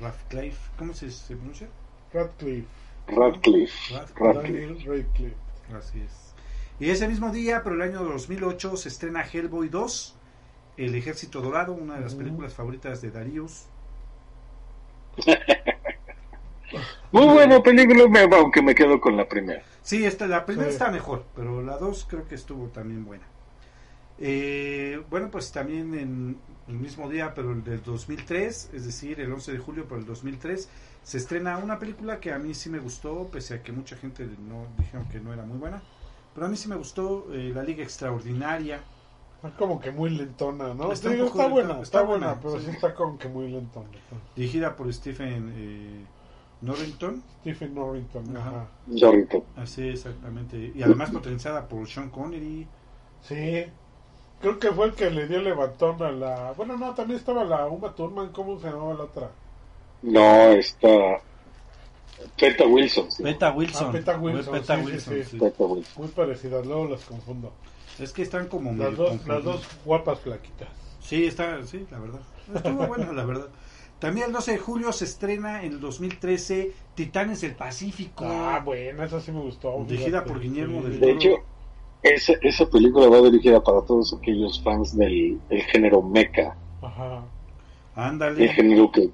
Radcliffe, 0.00 0.70
¿cómo 0.76 0.92
se, 0.94 1.10
se 1.12 1.36
pronuncia? 1.36 1.68
Radcliffe. 2.12 2.66
Radcliffe. 3.06 3.94
Daniel 4.20 4.82
Radcliffe. 4.84 5.36
Así 5.76 6.00
es. 6.00 6.34
Y 6.80 6.90
ese 6.90 7.06
mismo 7.06 7.30
día, 7.30 7.62
pero 7.62 7.76
el 7.76 7.82
año 7.82 8.02
2008, 8.02 8.76
se 8.76 8.88
estrena 8.88 9.22
Hellboy 9.22 9.68
2, 9.68 10.16
El 10.76 10.94
Ejército 10.96 11.40
Dorado, 11.40 11.72
una 11.72 11.94
de 11.94 12.00
las 12.00 12.14
Ujú. 12.14 12.24
películas 12.24 12.52
favoritas 12.54 13.00
de 13.00 13.12
Darius. 13.12 13.66
Muy 17.12 17.26
buena 17.26 17.62
película, 17.62 18.02
aunque 18.36 18.60
me 18.60 18.74
quedo 18.74 19.00
con 19.00 19.16
la 19.16 19.28
primera. 19.28 19.62
Sí, 19.82 20.04
esta, 20.04 20.26
la 20.26 20.44
primera 20.44 20.68
Sí. 20.68 20.74
está 20.74 20.90
mejor, 20.90 21.24
pero 21.36 21.62
la 21.62 21.76
2 21.76 22.06
creo 22.10 22.26
que 22.26 22.34
estuvo 22.34 22.66
también 22.68 23.04
buena. 23.04 23.24
Eh, 24.18 25.02
bueno, 25.10 25.30
pues 25.30 25.50
también 25.52 25.94
en 25.94 26.38
el 26.68 26.74
mismo 26.74 27.08
día, 27.08 27.34
pero 27.34 27.52
el 27.52 27.64
del 27.64 27.82
2003, 27.82 28.70
es 28.72 28.84
decir, 28.86 29.20
el 29.20 29.32
11 29.32 29.52
de 29.52 29.58
julio, 29.58 29.84
pero 29.88 30.00
el 30.00 30.06
2003, 30.06 30.68
se 31.02 31.18
estrena 31.18 31.58
una 31.58 31.78
película 31.78 32.20
que 32.20 32.32
a 32.32 32.38
mí 32.38 32.54
sí 32.54 32.70
me 32.70 32.78
gustó, 32.78 33.28
pese 33.30 33.54
a 33.54 33.62
que 33.62 33.72
mucha 33.72 33.96
gente 33.96 34.26
no 34.48 34.66
dijeron 34.78 35.08
que 35.08 35.20
no 35.20 35.32
era 35.32 35.44
muy 35.44 35.58
buena. 35.58 35.82
Pero 36.32 36.46
a 36.46 36.48
mí 36.48 36.56
sí 36.56 36.68
me 36.68 36.76
gustó 36.76 37.26
eh, 37.32 37.52
La 37.54 37.62
Liga 37.62 37.82
Extraordinaria. 37.82 38.82
Está 39.42 39.56
como 39.56 39.78
que 39.80 39.90
muy 39.90 40.10
lentona, 40.10 40.72
¿no? 40.74 40.90
Está 40.92 41.10
Digo, 41.10 41.26
está 41.26 41.48
lenta, 41.48 41.52
buena, 41.52 41.80
está 41.80 41.82
está 41.82 42.02
buena, 42.02 42.34
buena, 42.34 42.40
pero 42.40 42.58
sí. 42.58 42.66
sí 42.66 42.70
está 42.70 42.94
como 42.94 43.18
que 43.18 43.28
muy 43.28 43.48
lentona. 43.50 43.88
dirigida 44.34 44.74
por 44.74 44.92
Stephen 44.92 45.52
eh, 45.54 46.06
Norrington. 46.60 47.22
Stephen 47.40 47.74
Norrington, 47.74 48.36
Ajá. 48.36 48.48
ajá. 48.50 48.68
Zorrito. 48.98 49.44
Así 49.56 49.88
exactamente. 49.88 50.72
Y 50.74 50.82
además 50.82 51.10
potenciada 51.10 51.68
por 51.68 51.86
Sean 51.88 52.10
Connery. 52.10 52.66
Sí. 53.20 53.66
Creo 54.44 54.58
que 54.58 54.72
fue 54.72 54.84
el 54.84 54.92
que 54.92 55.10
le 55.10 55.26
dio 55.26 55.38
el 55.38 55.44
levantón 55.44 56.02
a 56.02 56.10
la... 56.12 56.52
Bueno, 56.52 56.76
no, 56.76 56.94
también 56.94 57.18
estaba 57.18 57.44
la 57.44 57.66
Uma 57.66 57.94
Thurman, 57.94 58.28
¿cómo 58.28 58.60
se 58.60 58.66
llamaba 58.66 58.92
la 58.92 59.04
otra? 59.04 59.30
No, 60.02 60.52
está. 60.52 60.88
Peta 62.38 62.66
Wilson. 62.66 63.10
sí. 63.10 63.22
Peta 63.22 63.50
Wilson. 63.52 63.86
Ah, 63.88 63.92
Peta 63.92 64.18
Wilson, 64.18 64.52
Peta 64.52 64.76
sí, 64.76 64.84
Wilson, 64.84 65.14
sí. 65.14 65.24
sí. 65.24 65.38
Peta 65.38 65.64
Wilson. 65.64 65.94
Muy 65.96 66.08
parecidas, 66.08 66.66
luego 66.66 66.88
las 66.88 67.06
confundo. 67.06 67.54
Es 67.98 68.12
que 68.12 68.20
están 68.20 68.48
como 68.48 68.70
Las 68.72 68.90
medio 68.90 68.96
dos, 68.96 69.26
las 69.26 69.44
dos 69.44 69.66
guapas 69.82 70.20
flaquitas. 70.20 70.68
Sí, 71.00 71.24
está, 71.24 71.62
sí, 71.64 71.86
la 71.90 71.98
verdad. 71.98 72.20
Estuvo 72.54 72.86
buena, 72.86 73.14
la 73.14 73.24
verdad. 73.24 73.48
También 73.98 74.26
el 74.26 74.32
12 74.34 74.52
de 74.52 74.58
julio 74.58 74.92
se 74.92 75.06
estrena 75.06 75.62
en 75.62 75.72
el 75.72 75.80
2013 75.80 76.70
Titanes 76.94 77.40
del 77.40 77.54
Pacífico. 77.54 78.26
Ah, 78.28 78.60
buena, 78.62 79.06
esa 79.06 79.22
sí 79.22 79.32
me 79.32 79.40
gustó. 79.40 79.82
Dirigida 79.88 80.22
por 80.22 80.38
Guillermo 80.38 80.82
del 80.82 81.00
De 81.00 81.12
hecho, 81.12 81.30
esa, 82.04 82.34
esa 82.42 82.68
película 82.68 83.08
va 83.08 83.20
dirigida 83.22 83.62
para 83.62 83.80
todos 83.82 84.12
aquellos 84.14 84.62
fans 84.62 84.96
del, 84.96 85.40
del 85.48 85.62
género 85.62 86.02
mecha, 86.02 86.54
Ajá. 86.82 87.24
el 87.96 88.02
Ándale. 88.02 88.48
género 88.48 88.90
que, 88.92 89.10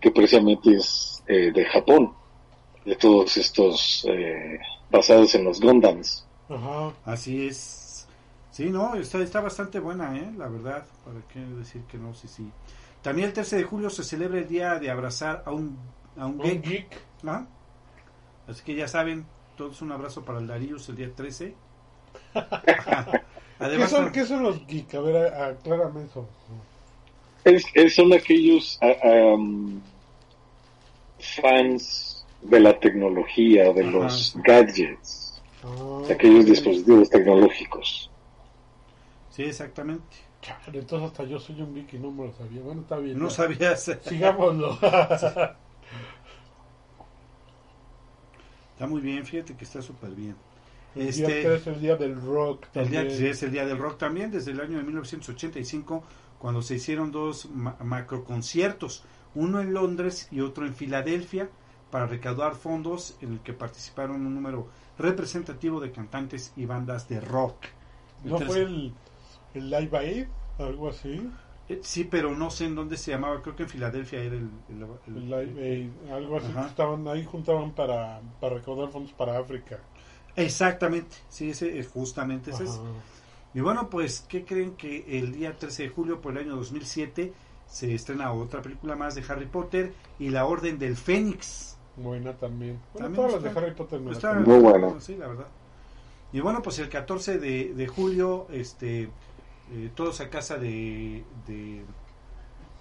que 0.00 0.10
precisamente 0.10 0.74
es 0.74 1.22
eh, 1.26 1.50
de 1.52 1.64
Japón, 1.64 2.12
de 2.84 2.94
todos 2.96 3.36
estos 3.36 4.06
eh, 4.08 4.58
basados 4.90 5.34
en 5.34 5.44
los 5.44 5.60
Gundams. 5.60 6.26
Ajá. 6.48 6.92
Así 7.04 7.46
es. 7.48 8.06
Sí, 8.50 8.70
no, 8.70 8.94
está, 8.94 9.18
está 9.18 9.40
bastante 9.40 9.80
buena, 9.80 10.16
¿eh? 10.16 10.32
La 10.36 10.48
verdad. 10.48 10.86
¿Para 11.04 11.20
qué 11.28 11.40
decir 11.40 11.82
que 11.82 11.98
no? 11.98 12.14
Sí, 12.14 12.28
sí. 12.28 12.48
También 13.02 13.28
el 13.28 13.32
13 13.34 13.56
de 13.56 13.64
julio 13.64 13.90
se 13.90 14.02
celebra 14.04 14.38
el 14.38 14.48
día 14.48 14.78
de 14.78 14.90
abrazar 14.90 15.42
a 15.46 15.52
un, 15.52 15.76
a 16.16 16.26
un 16.26 16.38
geek. 16.38 16.86
¿Ah? 17.26 17.44
Así 18.48 18.62
que 18.64 18.74
ya 18.74 18.88
saben, 18.88 19.26
todos 19.56 19.82
un 19.82 19.92
abrazo 19.92 20.24
para 20.24 20.38
el 20.38 20.46
Darius 20.46 20.88
el 20.88 20.96
día 20.96 21.10
13. 21.14 21.54
¿Qué 23.72 23.86
son, 23.86 24.10
¿Qué 24.12 24.24
son 24.24 24.42
los 24.42 24.66
geek? 24.66 24.94
A 24.94 25.00
ver, 25.00 25.16
aclárame 25.34 26.04
eso. 26.04 26.28
Es, 27.44 27.64
es- 27.72 27.94
son 27.94 28.12
aquellos 28.12 28.76
am, 28.82 29.82
fans 31.40 32.26
de 32.40 32.58
la 32.60 32.80
tecnología, 32.80 33.70
de 33.74 33.84
Ajá. 33.84 33.84
los 33.84 34.32
gadgets, 34.42 35.42
Ah, 35.62 36.08
aquellos 36.08 36.46
dispositivos 36.46 37.10
tecnológicos. 37.10 38.12
Sí, 39.28 39.42
exactamente. 39.44 40.16
Chale, 40.40 40.78
entonces 40.80 41.08
hasta 41.08 41.24
yo 41.24 41.38
soy 41.38 41.60
un 41.60 41.74
geek 41.74 41.94
y 41.94 41.98
no 41.98 42.12
me 42.12 42.26
lo 42.26 42.32
sabía. 42.32 42.62
Bueno, 42.62 42.82
está 42.82 42.96
bien. 42.98 43.18
No 43.18 43.30
ya. 43.30 43.30
sabías. 43.30 43.84
Sigámoslo. 44.02 44.78
Está 48.70 48.86
muy 48.86 49.00
bien, 49.00 49.26
fíjate 49.26 49.56
que 49.56 49.64
está 49.64 49.82
súper 49.82 50.14
bien. 50.14 50.40
El 50.96 51.12
día 51.12 51.26
Este, 51.28 51.42
3 51.44 51.66
el 51.68 51.80
día 51.80 51.96
del 51.96 52.20
rock. 52.20 52.66
el 52.74 52.88
día, 52.90 53.00
también. 53.00 53.18
sí, 53.18 53.26
es 53.26 53.42
el 53.42 53.52
día 53.52 53.66
del 53.66 53.78
rock 53.78 53.98
también, 53.98 54.30
desde 54.30 54.50
el 54.52 54.60
año 54.60 54.78
de 54.78 54.84
1985, 54.84 56.02
cuando 56.38 56.62
se 56.62 56.74
hicieron 56.76 57.12
dos 57.12 57.48
ma- 57.50 57.76
macroconciertos, 57.82 59.04
uno 59.34 59.60
en 59.60 59.72
Londres 59.74 60.28
y 60.30 60.40
otro 60.40 60.66
en 60.66 60.74
Filadelfia, 60.74 61.48
para 61.90 62.06
recaudar 62.06 62.54
fondos 62.56 63.16
en 63.20 63.34
el 63.34 63.40
que 63.40 63.52
participaron 63.52 64.26
un 64.26 64.34
número 64.34 64.68
representativo 64.98 65.80
de 65.80 65.92
cantantes 65.92 66.52
y 66.56 66.66
bandas 66.66 67.08
de 67.08 67.20
rock. 67.20 67.56
¿No 68.24 68.38
Entonces, 68.38 68.48
fue 68.48 68.62
el, 68.62 68.92
el 69.54 69.70
Live 69.70 69.96
Aid? 69.98 70.26
Algo 70.58 70.88
así. 70.88 71.30
eh, 71.68 71.80
Sí, 71.82 72.04
pero 72.04 72.34
no 72.34 72.50
sé 72.50 72.64
en 72.66 72.74
dónde 72.74 72.96
se 72.96 73.10
llamaba, 73.12 73.40
creo 73.42 73.54
que 73.54 73.64
en 73.64 73.68
Filadelfia 73.68 74.20
era 74.22 74.34
el... 74.36 74.50
el- 74.68 74.82
el- 75.06 75.16
El 75.16 75.24
Live 75.30 75.62
Aid. 76.04 76.12
Algo 76.12 76.38
así. 76.38 76.52
Que 76.52 76.60
Estaban 76.60 77.06
ahí, 77.08 77.24
juntaban 77.24 77.72
para, 77.72 78.20
para 78.40 78.56
recaudar 78.56 78.88
fondos 78.90 79.12
para 79.12 79.38
África. 79.38 79.78
Exactamente, 80.36 81.16
sí, 81.28 81.50
ese 81.50 81.78
es 81.78 81.88
justamente 81.88 82.50
ese 82.50 82.64
es. 82.64 82.80
Y 83.54 83.60
bueno, 83.60 83.88
pues, 83.88 84.24
¿qué 84.28 84.44
creen 84.44 84.72
que 84.76 85.18
el 85.18 85.32
día 85.32 85.56
13 85.56 85.84
de 85.84 85.88
julio 85.88 86.20
por 86.20 86.32
el 86.32 86.44
año 86.44 86.56
2007 86.56 87.32
se 87.66 87.94
estrena 87.94 88.32
otra 88.32 88.60
película 88.60 88.96
más 88.96 89.14
de 89.14 89.24
Harry 89.28 89.46
Potter 89.46 89.92
y 90.18 90.28
La 90.28 90.44
Orden 90.44 90.78
del 90.78 90.96
Fénix? 90.96 91.76
Buena 91.96 92.34
también. 92.34 92.78
Bueno, 92.92 93.06
También 93.06 93.14
todas 93.16 93.32
las 93.32 93.44
está- 93.48 93.60
de 93.60 93.66
Harry 93.66 93.74
Potter 93.76 94.00
me 94.00 94.12
Está- 94.12 94.34
las 94.34 94.46
Muy 94.46 94.58
bueno. 94.60 95.00
Sí, 95.00 95.16
la 95.16 95.28
verdad. 95.28 95.46
Y 96.32 96.40
bueno, 96.40 96.60
pues 96.60 96.78
el 96.80 96.90
14 96.90 97.38
de, 97.38 97.72
de 97.72 97.86
julio, 97.86 98.46
este, 98.50 99.04
eh, 99.72 99.90
todos 99.94 100.20
a 100.20 100.28
casa 100.28 100.58
de, 100.58 101.24
de, 101.46 101.82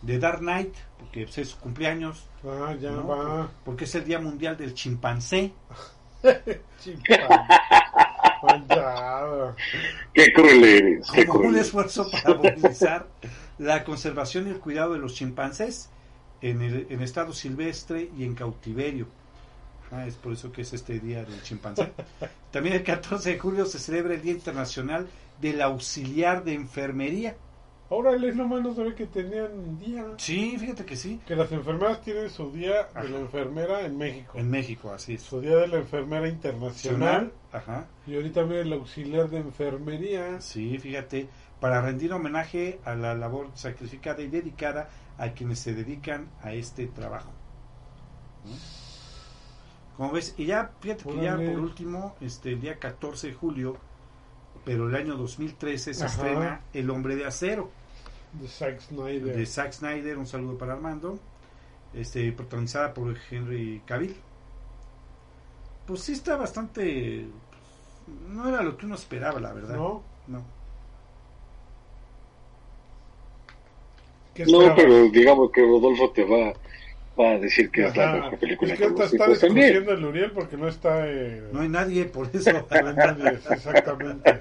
de 0.02 0.20
Dark 0.20 0.40
Knight, 0.40 0.74
porque 1.00 1.24
pues, 1.24 1.38
es 1.38 1.50
su 1.50 1.58
cumpleaños, 1.60 2.28
Ah, 2.44 2.76
ya 2.78 2.92
¿no? 2.92 3.08
va. 3.08 3.50
porque 3.64 3.86
es 3.86 3.96
el 3.96 4.04
Día 4.04 4.20
Mundial 4.20 4.58
del 4.58 4.74
Chimpancé. 4.74 5.54
Qué 10.14 10.34
cruel 10.34 10.64
eres, 10.64 11.12
qué 11.12 11.26
como 11.26 11.50
un 11.50 11.58
esfuerzo 11.58 12.10
para 12.10 12.36
movilizar 12.36 13.08
la 13.58 13.84
conservación 13.84 14.48
y 14.48 14.52
el 14.52 14.60
cuidado 14.60 14.94
de 14.94 15.00
los 15.00 15.14
chimpancés 15.14 15.90
en, 16.42 16.62
el, 16.62 16.88
en 16.90 17.02
estado 17.02 17.34
silvestre 17.34 18.10
y 18.18 18.24
en 18.24 18.36
cautiverio. 18.36 19.08
Ah, 19.92 20.08
es 20.08 20.16
por 20.16 20.34
eso 20.34 20.52
que 20.52 20.62
es 20.62 20.74
este 20.74 21.00
día 21.00 21.24
del 21.24 21.42
chimpancé. 21.44 21.92
También 22.52 22.76
el 22.76 22.84
14 22.84 23.32
de 23.32 23.40
julio 23.40 23.66
se 23.66 23.80
celebra 23.80 24.16
el 24.16 24.22
Día 24.22 24.34
Internacional 24.34 25.08
del 25.40 25.62
Auxiliar 25.62 26.44
de 26.44 26.54
Enfermería. 26.54 27.36
Órale, 27.88 28.34
nomás 28.34 28.64
no 28.64 28.74
sabía 28.74 28.96
que 28.96 29.06
tenían 29.06 29.78
día. 29.78 30.06
Sí, 30.18 30.58
fíjate 30.58 30.86
que 30.86 30.96
sí. 30.96 31.22
Que 31.28 31.36
las 31.36 31.52
enfermeras 31.52 32.02
tienen 32.02 32.32
su 32.32 32.52
día 32.52 32.88
Ajá. 32.92 33.04
de 33.04 33.10
la 33.10 33.20
enfermera 33.20 33.82
en 33.82 33.96
México. 33.98 34.34
En 34.36 34.50
México, 34.50 34.92
así 34.92 35.14
es. 35.14 35.22
Su 35.22 35.40
día 35.40 35.56
de 35.58 35.68
la 35.68 35.78
enfermera 35.78 36.28
internacional. 36.28 37.32
Ajá. 37.52 37.86
Y 38.08 38.16
ahorita 38.16 38.42
viene 38.42 38.62
el 38.62 38.74
auxiliar 38.74 39.30
de 39.30 39.38
enfermería. 39.38 40.42
Sí, 40.42 40.80
fíjate, 40.80 41.30
para 41.60 41.80
rendir 41.82 42.12
homenaje 42.12 42.80
a 42.86 42.96
la 42.96 43.14
labor 43.14 43.52
sacrificada 43.54 44.22
y 44.24 44.28
dedicada 44.30 44.90
a 45.20 45.30
quienes 45.30 45.60
se 45.60 45.76
dedican 45.76 46.28
a 46.42 46.54
este 46.54 46.88
trabajo. 46.88 47.32
¿No? 48.46 48.52
Como 49.98 50.12
ves, 50.12 50.34
y 50.38 50.46
ya, 50.46 50.72
fíjate 50.82 51.04
que 51.06 51.22
ya 51.22 51.36
por 51.38 51.60
último, 51.60 52.16
este, 52.20 52.50
el 52.54 52.62
día 52.62 52.80
14 52.80 53.28
de 53.28 53.34
julio, 53.34 53.78
pero 54.66 54.90
el 54.90 54.96
año 54.96 55.16
2013 55.16 55.94
se 55.94 56.04
Ajá. 56.04 56.14
estrena 56.14 56.62
El 56.74 56.90
Hombre 56.90 57.16
de 57.16 57.26
Acero, 57.26 57.70
De 58.34 58.48
Zack 58.48 58.82
Snyder. 58.82 59.36
de 59.36 59.46
Zack 59.46 59.72
Snyder, 59.74 60.18
un 60.18 60.26
saludo 60.26 60.58
para 60.58 60.74
Armando, 60.74 61.20
este, 61.94 62.32
protagonizada 62.32 62.94
por 62.94 63.16
Henry 63.30 63.82
Cavill. 63.86 64.16
Pues 65.86 66.02
sí 66.02 66.14
está 66.14 66.36
bastante... 66.36 67.28
No 68.28 68.48
era 68.50 68.62
lo 68.64 68.76
que 68.78 68.86
uno 68.86 68.96
esperaba, 68.96 69.40
la 69.40 69.54
verdad. 69.54 69.76
¿No? 69.76 70.04
No. 70.28 70.44
¿Qué 74.34 74.46
No, 74.46 74.76
pero 74.76 75.10
digamos 75.10 75.52
que 75.52 75.62
Rodolfo 75.62 76.10
te 76.12 76.24
va, 76.26 76.54
va 77.20 77.32
a 77.32 77.40
decir 77.40 77.72
que 77.72 77.88
es 77.88 77.96
la 77.96 78.14
mejor 78.14 78.40
película 78.40 78.74
Es 78.74 78.80
que 78.80 78.86
está 78.86 79.28
discutiendo 79.28 79.92
el 79.92 80.06
Uriel 80.06 80.32
porque 80.32 80.58
no 80.58 80.68
está. 80.68 81.08
Eh, 81.08 81.50
No 81.52 81.62
hay 81.62 81.70
nadie, 81.70 82.06
por 82.06 82.30
eso. 82.34 82.52
no 82.52 82.68
hay 82.90 82.96
nadie, 82.96 83.40
exactamente. 83.50 84.40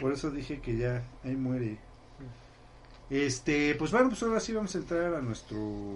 Por 0.00 0.12
eso 0.12 0.30
dije 0.30 0.60
que 0.60 0.76
ya 0.76 1.02
ahí 1.24 1.36
muere. 1.36 1.78
Este, 3.10 3.74
pues 3.74 3.92
bueno, 3.92 4.08
pues 4.08 4.22
ahora 4.22 4.40
sí 4.40 4.52
vamos 4.52 4.74
a 4.74 4.78
entrar 4.78 5.14
a 5.14 5.20
nuestro 5.20 5.92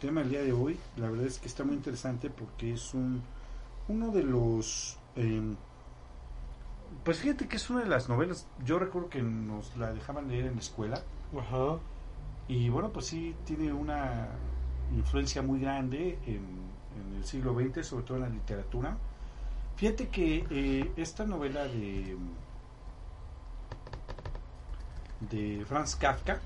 tema 0.00 0.20
el 0.22 0.30
día 0.30 0.42
de 0.42 0.52
hoy. 0.52 0.78
La 0.96 1.08
verdad 1.10 1.26
es 1.26 1.38
que 1.38 1.46
está 1.48 1.64
muy 1.64 1.74
interesante 1.74 2.30
porque 2.30 2.72
es 2.74 2.94
un 2.94 3.22
uno 3.88 4.10
de 4.10 4.22
los 4.22 4.98
em, 5.16 5.56
pues 7.04 7.18
fíjate 7.18 7.48
que 7.48 7.56
es 7.56 7.70
una 7.70 7.80
de 7.80 7.88
las 7.88 8.08
novelas. 8.08 8.46
Yo 8.64 8.78
recuerdo 8.78 9.08
que 9.08 9.22
nos 9.22 9.76
la 9.76 9.92
dejaban 9.92 10.28
leer 10.28 10.46
en 10.46 10.54
la 10.54 10.60
escuela 10.60 11.02
Ajá. 11.36 11.78
Y 12.48 12.68
bueno, 12.70 12.90
pues 12.90 13.06
sí 13.06 13.36
tiene 13.44 13.72
una 13.72 14.28
influencia 14.96 15.42
muy 15.42 15.60
grande 15.60 16.18
en, 16.26 16.44
en 16.96 17.16
el 17.16 17.24
siglo 17.24 17.54
XX, 17.54 17.86
sobre 17.86 18.04
todo 18.04 18.16
en 18.16 18.22
la 18.22 18.28
literatura. 18.30 18.96
Fíjate 19.76 20.08
que 20.08 20.44
eh, 20.50 20.92
esta 20.96 21.24
novela 21.24 21.64
de 21.64 22.16
de 25.20 25.64
Franz 25.66 25.96
Kafka 25.96 26.40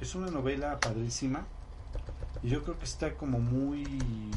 es 0.00 0.14
una 0.14 0.30
novela 0.30 0.78
padrísima 0.80 1.44
y 2.42 2.48
yo 2.48 2.62
creo 2.62 2.78
que 2.78 2.84
está 2.84 3.14
como 3.14 3.38
muy 3.38 4.30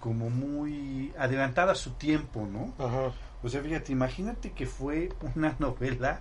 como 0.00 0.30
muy 0.30 1.12
adelantada 1.18 1.72
a 1.72 1.74
su 1.74 1.90
tiempo, 1.90 2.46
¿no? 2.50 2.72
Ajá. 2.84 3.12
O 3.42 3.48
sea, 3.48 3.62
fíjate, 3.62 3.92
imagínate 3.92 4.52
que 4.52 4.66
fue 4.66 5.10
una 5.34 5.56
novela 5.58 6.20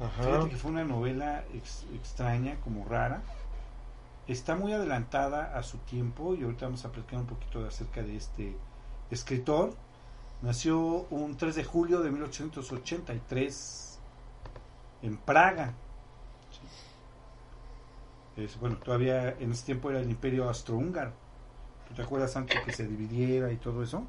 Ajá. 0.00 0.22
Fíjate 0.22 0.48
que 0.50 0.56
fue 0.56 0.70
una 0.70 0.84
novela 0.84 1.44
ex- 1.54 1.84
extraña, 1.94 2.56
como 2.62 2.84
rara. 2.84 3.22
Está 4.26 4.54
muy 4.56 4.72
adelantada 4.72 5.56
a 5.58 5.62
su 5.62 5.78
tiempo 5.78 6.34
y 6.34 6.44
ahorita 6.44 6.66
vamos 6.66 6.84
a 6.84 6.92
platicar 6.92 7.20
un 7.20 7.26
poquito 7.26 7.66
acerca 7.66 8.02
de 8.02 8.16
este 8.16 8.56
escritor. 9.10 9.74
Nació 10.42 10.78
un 11.10 11.36
3 11.36 11.54
de 11.56 11.64
julio 11.64 12.00
de 12.00 12.10
1883 12.10 13.98
en 15.02 15.16
Praga. 15.16 15.72
Es, 18.36 18.58
bueno, 18.60 18.76
todavía 18.76 19.30
en 19.40 19.50
ese 19.52 19.66
tiempo 19.66 19.90
era 19.90 19.98
el 20.00 20.08
imperio 20.10 20.46
austrohúngaro. 20.48 21.12
¿Tú 21.88 21.94
te 21.94 22.02
acuerdas 22.02 22.36
antes 22.36 22.60
que 22.64 22.72
se 22.72 22.86
dividiera 22.86 23.50
y 23.50 23.56
todo 23.56 23.82
eso? 23.82 24.04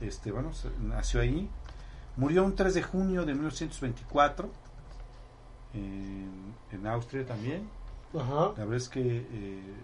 Este, 0.00 0.32
bueno, 0.32 0.50
nació 0.80 1.20
ahí. 1.20 1.48
Murió 2.16 2.44
un 2.44 2.56
3 2.56 2.74
de 2.74 2.82
junio 2.82 3.24
de 3.24 3.34
1924 3.34 4.50
en, 5.74 6.54
en 6.72 6.86
Austria 6.86 7.26
también. 7.26 7.68
Ajá. 8.14 8.52
La 8.56 8.64
verdad 8.64 8.76
es 8.76 8.88
que 8.88 9.00
eh, 9.30 9.74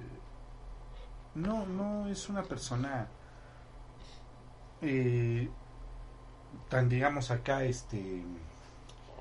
no, 1.34 1.66
no 1.66 2.06
es 2.08 2.28
una 2.28 2.42
persona 2.42 3.08
eh, 4.82 5.48
tan, 6.68 6.88
digamos, 6.88 7.30
acá, 7.30 7.64
este, 7.64 8.22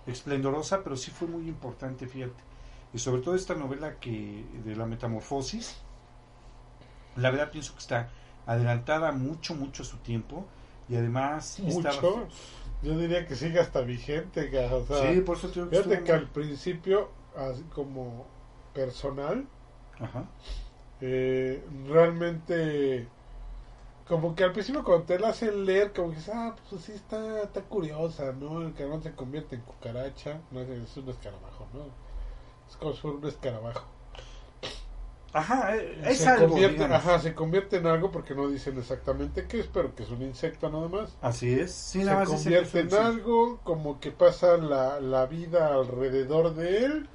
esplendorosa, 0.07 0.83
pero 0.83 0.95
sí 0.95 1.11
fue 1.11 1.27
muy 1.27 1.47
importante, 1.47 2.07
fíjate. 2.07 2.41
Y 2.93 2.99
sobre 2.99 3.21
todo 3.21 3.35
esta 3.35 3.53
novela 3.55 3.95
que 3.99 4.45
de 4.65 4.75
la 4.75 4.85
metamorfosis, 4.85 5.77
la 7.15 7.29
verdad 7.29 7.51
pienso 7.51 7.73
que 7.73 7.79
está 7.79 8.09
adelantada 8.47 9.11
mucho, 9.11 9.53
mucho 9.53 9.83
a 9.83 9.85
su 9.85 9.97
tiempo 9.97 10.45
y 10.87 10.95
además 10.95 11.59
estaba- 11.59 11.95
Mucho. 11.95 12.27
Yo 12.81 12.97
diría 12.97 13.27
que 13.27 13.35
sigue 13.35 13.59
hasta 13.59 13.81
vigente. 13.81 14.49
O 14.71 14.85
sea, 14.85 15.13
sí, 15.13 15.21
por 15.21 15.37
eso 15.37 15.49
te 15.49 15.55
digo 15.55 15.69
que 15.69 15.77
fíjate 15.77 16.03
que 16.03 16.11
al 16.11 16.27
principio, 16.29 17.09
así 17.35 17.63
como 17.73 18.25
personal, 18.73 19.45
Ajá. 19.99 20.25
eh, 21.01 21.63
realmente 21.87 23.07
como 24.07 24.33
que 24.33 24.43
al 24.43 24.53
principio 24.53 24.83
cuando 24.83 25.05
te 25.05 25.19
la 25.19 25.29
hacen 25.29 25.65
leer 25.65 25.93
como 25.93 26.11
que 26.11 26.17
ah 26.33 26.55
pues 26.69 26.81
sí 26.81 26.93
está, 26.93 27.43
está 27.43 27.61
curiosa 27.61 28.31
no 28.31 28.61
el 28.63 28.73
cabrón 28.73 29.03
se 29.03 29.11
convierte 29.13 29.55
en 29.55 29.61
cucaracha 29.61 30.41
no 30.49 30.61
es 30.61 30.97
un 30.97 31.09
escarabajo 31.09 31.67
no 31.73 31.81
es 32.67 32.75
como 32.77 32.93
si 32.93 33.01
fuera 33.01 33.17
un 33.17 33.27
escarabajo 33.27 33.85
Ajá, 35.33 35.75
eh, 35.75 36.01
es 36.05 36.17
se 36.19 36.29
algo, 36.29 36.47
convierte, 36.49 36.83
ajá 36.83 37.19
se 37.19 37.35
convierte 37.35 37.77
en 37.77 37.87
algo 37.87 38.11
porque 38.11 38.33
no 38.35 38.47
dicen 38.49 38.77
exactamente 38.79 39.47
qué 39.47 39.59
es 39.59 39.67
pero 39.67 39.93
que 39.95 40.03
es 40.03 40.09
un 40.09 40.21
insecto 40.23 40.69
nada 40.69 40.87
más. 40.87 41.17
Así 41.21 41.53
es. 41.59 41.71
Sí, 41.73 42.03
se 42.03 42.07
convierte 42.23 42.79
en 42.79 42.93
algo 42.93 43.59
como 43.63 43.99
que 43.99 44.11
pasa 44.11 44.57
la, 44.57 44.99
la 44.99 45.25
vida 45.27 45.73
alrededor 45.73 46.55
de 46.55 46.85
él 46.85 47.09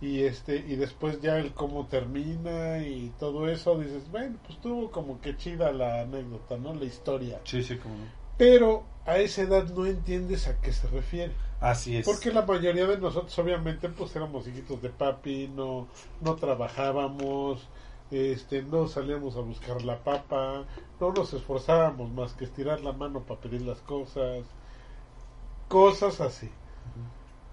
y 0.00 0.24
este 0.24 0.56
y 0.56 0.76
después 0.76 1.20
ya 1.20 1.38
el 1.38 1.54
cómo 1.54 1.86
termina 1.88 2.78
y 2.86 3.10
todo 3.18 3.48
eso 3.48 3.78
dices 3.78 4.10
bueno 4.10 4.38
pues 4.46 4.60
tuvo 4.60 4.90
como 4.90 5.20
que 5.20 5.36
chida 5.36 5.72
la 5.72 6.02
anécdota 6.02 6.56
no 6.58 6.74
la 6.74 6.84
historia 6.84 7.40
Sí, 7.44 7.62
sí, 7.62 7.78
como 7.78 7.96
no. 7.96 8.12
pero 8.36 8.84
a 9.06 9.18
esa 9.18 9.42
edad 9.42 9.64
no 9.70 9.86
entiendes 9.86 10.48
a 10.48 10.60
qué 10.60 10.72
se 10.72 10.88
refiere 10.88 11.32
Así 11.64 11.96
es. 11.96 12.04
porque 12.04 12.30
la 12.30 12.42
mayoría 12.42 12.86
de 12.86 12.98
nosotros 12.98 13.38
obviamente 13.38 13.88
pues 13.88 14.14
éramos 14.14 14.46
hijitos 14.46 14.82
de 14.82 14.90
papi 14.90 15.48
no 15.48 15.88
no 16.20 16.34
trabajábamos 16.36 17.66
este 18.10 18.62
no 18.62 18.86
salíamos 18.86 19.36
a 19.36 19.40
buscar 19.40 19.82
la 19.82 19.98
papa 20.04 20.64
no 21.00 21.12
nos 21.12 21.32
esforzábamos 21.32 22.10
más 22.10 22.34
que 22.34 22.44
estirar 22.44 22.82
la 22.82 22.92
mano 22.92 23.20
para 23.20 23.40
pedir 23.40 23.62
las 23.62 23.80
cosas. 23.80 24.44
Cosas 25.68 26.20
así 26.20 26.50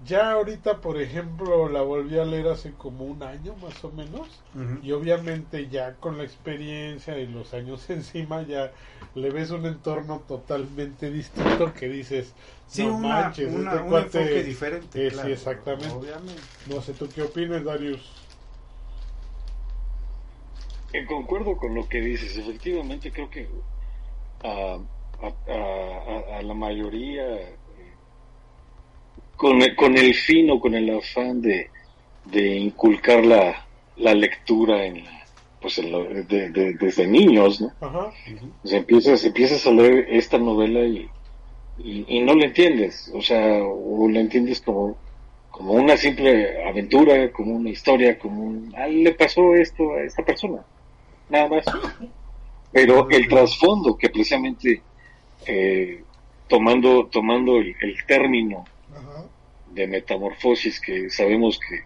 ya 0.05 0.31
ahorita 0.31 0.81
por 0.81 0.99
ejemplo 0.99 1.69
la 1.69 1.81
volví 1.81 2.17
a 2.17 2.25
leer 2.25 2.47
hace 2.47 2.73
como 2.73 3.05
un 3.05 3.21
año 3.23 3.55
más 3.55 3.83
o 3.83 3.91
menos 3.91 4.41
Ujú. 4.55 4.79
y 4.83 4.91
obviamente 4.93 5.67
ya 5.69 5.95
con 5.95 6.17
la 6.17 6.23
experiencia 6.23 7.17
y 7.19 7.27
los 7.27 7.53
años 7.53 7.89
encima 7.89 8.41
ya 8.43 8.71
le 9.15 9.29
ves 9.29 9.51
un 9.51 9.65
entorno 9.65 10.19
totalmente 10.27 11.11
distinto 11.11 11.73
que 11.73 11.87
dices 11.89 12.33
Sí, 12.67 12.83
no 12.83 12.95
una, 12.97 13.09
manches 13.23 13.53
una- 13.53 13.71
este 13.73 13.83
un 13.83 13.89
cuate- 13.91 14.03
enfoque 14.21 14.43
diferente. 14.43 15.07
Eh, 15.07 15.09
sí, 15.09 15.15
claro, 15.15 15.29
exactamente. 15.33 15.95
Obviamente. 15.95 16.41
no 16.67 16.81
sé 16.81 16.93
tú 16.93 17.07
qué 17.13 17.21
opinas 17.21 17.63
Darius 17.63 18.01
eh, 20.93 21.05
concuerdo 21.05 21.55
con 21.57 21.73
lo 21.75 21.87
que 21.87 22.01
dices. 22.01 22.37
Efectivamente, 22.37 23.11
creo 23.13 23.29
que 23.29 23.49
a, 24.43 24.77
a, 26.37 26.41
la 26.41 26.53
mayoría, 26.53 27.23
con, 29.41 29.59
con 29.75 29.97
el 29.97 30.13
fin 30.13 30.51
o 30.51 30.59
con 30.59 30.75
el 30.75 30.95
afán 30.95 31.41
de, 31.41 31.71
de 32.25 32.57
inculcar 32.57 33.25
la, 33.25 33.65
la 33.97 34.13
lectura 34.13 34.85
en 34.85 35.03
pues 35.59 35.81
desde 36.79 37.07
niños, 37.07 37.59
¿no? 37.59 37.71
Ajá. 37.81 38.11
empiezas, 38.65 39.23
empiezas 39.23 39.65
a 39.65 39.71
leer 39.71 40.07
esta 40.09 40.37
novela 40.37 40.81
y, 40.81 41.09
y, 41.79 42.19
no 42.19 42.35
la 42.35 42.45
entiendes, 42.45 43.11
o 43.15 43.21
sea, 43.21 43.63
o 43.63 44.07
la 44.09 44.19
entiendes 44.19 44.61
como, 44.61 44.95
como 45.49 45.73
una 45.73 45.97
simple 45.97 46.63
aventura, 46.63 47.31
como 47.31 47.55
una 47.55 47.69
historia, 47.69 48.19
como 48.19 48.43
un, 48.43 48.73
ah, 48.77 48.87
le 48.87 49.11
pasó 49.13 49.55
esto 49.55 49.93
a 49.93 50.03
esta 50.03 50.23
persona, 50.23 50.63
nada 51.29 51.47
más. 51.47 51.65
Pero 52.71 53.09
el 53.09 53.27
trasfondo 53.27 53.97
que 53.97 54.09
precisamente, 54.09 54.81
eh, 55.47 56.03
tomando, 56.47 57.07
tomando 57.07 57.57
el, 57.57 57.75
término 58.07 58.65
de 59.73 59.87
metamorfosis 59.87 60.79
que 60.79 61.09
sabemos 61.09 61.59
que 61.59 61.81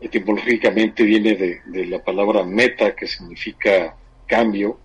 etimológicamente 0.00 1.02
viene 1.04 1.34
de, 1.34 1.86
la 1.86 2.02
palabra 2.02 2.42
meta, 2.42 2.94
que 2.94 3.06
significa 3.06 3.94
cambio, 4.26 4.78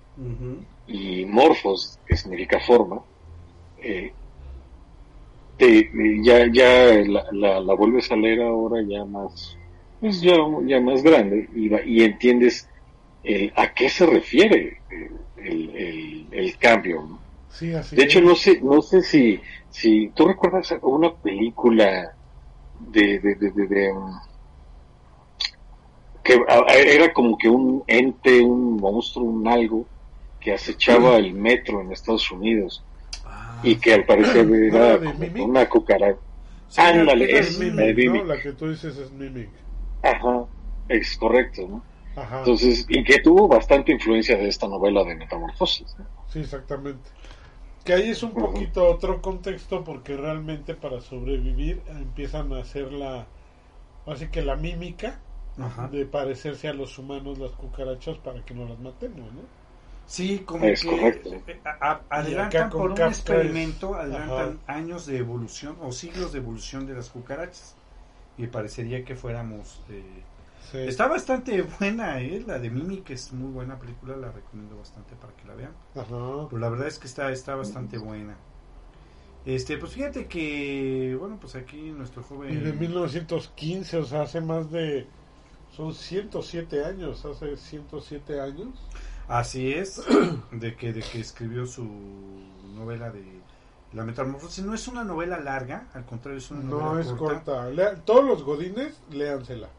y 0.88 1.26
morfos, 1.26 1.99
que 2.06 2.16
significa 2.18 2.60
forma, 2.60 3.01
eh, 3.82 4.12
ya, 6.24 6.45
ya 6.51 6.95
la, 7.32 7.62
la, 7.62 7.74
vuelves 7.76 8.12
a 8.12 8.16
leer 8.16 8.41
ahora 8.41 8.82
ya 8.88 9.06
más, 9.06 9.58
pues 10.01 10.22
ya, 10.22 10.36
ya 10.66 10.80
más 10.82 11.01
grande 11.01 11.47
y, 11.56 11.74
y 11.89 12.03
entiendes 12.03 12.68
a 13.56 13.74
qué 13.74 13.89
se 13.89 14.06
refiere 14.06 14.78
el, 15.38 16.28
el, 16.32 16.58
cambio. 16.58 17.20
de 17.60 18.03
hecho, 18.03 18.22
no 18.22 18.36
sé, 18.36 18.60
no 18.62 18.82
sé 18.82 19.01
si, 19.01 19.39
si 19.70 20.10
tú 20.10 20.28
recuerdas 20.28 20.74
una 20.82 21.14
película 21.14 22.14
de, 22.80 23.19
de, 23.19 23.36
de 23.36 23.93
que 26.26 26.43
era 26.91 27.13
como 27.13 27.38
que 27.38 27.47
un 27.47 27.84
ente, 27.86 28.41
un 28.41 28.78
monstruo, 28.78 29.26
un 29.26 29.47
algo 29.47 29.86
que 30.39 30.53
acechaba 30.53 31.17
el 31.17 31.34
metro 31.34 31.82
en 31.82 31.91
Estados 31.91 32.32
Unidos 32.32 32.84
ah, 33.23 33.61
y 33.63 33.76
que 33.76 33.93
al 33.93 34.05
parecer 34.05 34.49
era 34.51 34.99
una 35.39 35.69
cucaracha. 35.69 36.19
Ándale, 36.78 37.38
es, 37.38 37.59
Mimic, 37.59 38.26
La 38.26 38.41
que 38.41 38.53
tú 38.53 38.69
dices 38.69 38.97
es 38.97 39.11
Mimic. 39.11 39.49
Ajá, 40.01 40.45
es 40.89 41.15
correcto, 41.15 41.67
¿no? 41.67 41.84
Ajá. 42.15 42.39
Entonces, 42.39 42.86
y 42.89 43.03
que 43.03 43.19
tuvo 43.19 43.47
bastante 43.47 43.91
influencia 43.91 44.36
de 44.36 44.47
esta 44.47 44.67
novela 44.67 45.03
de 45.03 45.15
Metamorfosis. 45.15 45.95
Sí, 46.28 46.39
exactamente. 46.39 47.07
Que 47.86 47.93
ahí 47.93 48.09
es 48.09 48.23
un 48.23 48.31
poquito 48.31 48.88
otro 48.88 49.21
contexto 49.21 49.83
porque 49.83 50.17
realmente 50.17 50.73
para 50.73 51.01
sobrevivir 51.01 51.81
empiezan 51.88 52.51
a 52.51 52.61
hacer 52.61 52.91
la, 52.91 53.27
así 54.07 54.27
que 54.27 54.41
la 54.41 54.55
mímica 54.55 55.19
de 55.91 56.05
parecerse 56.05 56.67
a 56.67 56.73
los 56.73 56.97
humanos 56.97 57.38
las 57.38 57.51
cucarachas 57.51 58.17
para 58.17 58.43
que 58.43 58.55
no 58.55 58.67
las 58.67 58.79
matemos, 58.79 59.31
¿no? 59.33 59.41
Sí, 60.07 60.39
como 60.39 60.61
que 60.61 60.73
eh, 60.73 61.61
adelantan 62.09 62.69
por 62.69 62.91
un 62.91 63.01
experimento, 63.01 63.95
adelantan 63.95 64.59
años 64.67 65.05
de 65.05 65.17
evolución 65.17 65.77
o 65.81 65.91
siglos 65.91 66.33
de 66.33 66.39
evolución 66.39 66.86
de 66.86 66.93
las 66.93 67.09
cucarachas. 67.09 67.75
Y 68.38 68.47
parecería 68.47 69.05
que 69.05 69.15
fuéramos... 69.15 69.81
Eh, 69.89 70.03
está 70.74 71.07
bastante 71.07 71.61
buena, 71.61 72.22
¿eh? 72.22 72.43
la 72.45 72.59
de 72.59 72.70
Mimi, 72.70 73.01
que 73.01 73.13
es 73.13 73.32
muy 73.32 73.51
buena 73.51 73.78
película, 73.78 74.16
la 74.16 74.32
recomiendo 74.32 74.78
bastante 74.78 75.16
para 75.16 75.34
que 75.34 75.47
la 75.47 75.55
vean. 75.55 75.74
Pero 75.93 76.59
la 76.59 76.70
verdad 76.70 76.88
es 76.88 76.99
que 76.99 77.07
está, 77.07 77.32
está 77.32 77.55
bastante 77.55 77.97
buena. 77.97 78.36
Este, 79.45 79.78
pues 79.78 79.91
fíjate 79.93 80.26
que, 80.28 81.16
bueno, 81.20 81.38
pues 81.39 81.55
aquí 81.55 81.91
nuestro 81.91 82.24
joven... 82.24 82.51
Y 82.51 82.57
de 82.57 82.74
1915, 82.74 83.97
o 83.97 84.05
sea, 84.05 84.24
hace 84.24 84.41
más 84.41 84.72
de 84.72 85.07
son 85.76 85.93
107 85.93 86.86
años, 86.86 87.26
hace 87.26 87.57
107 87.57 88.39
años. 88.39 88.70
Así 89.28 89.74
es, 89.74 90.01
de 90.51 90.76
que, 90.76 90.93
de 90.93 91.01
que 91.01 91.20
escribió 91.20 91.66
su 91.66 91.86
novela 92.76 93.11
de 93.11 93.24
La 93.93 94.03
Metamorfosis. 94.03 94.63
No 94.63 94.74
es 94.74 94.88
una 94.88 95.03
novela 95.03 95.39
larga, 95.39 95.88
al 95.93 96.05
contrario, 96.05 96.38
es 96.38 96.49
una 96.49 96.63
novela 96.63 96.93
No 96.93 96.99
es 96.99 97.07
corta. 97.09 97.70
todos 98.05 98.24
los 98.24 98.43
godines, 98.43 99.01
léansela. 99.11 99.70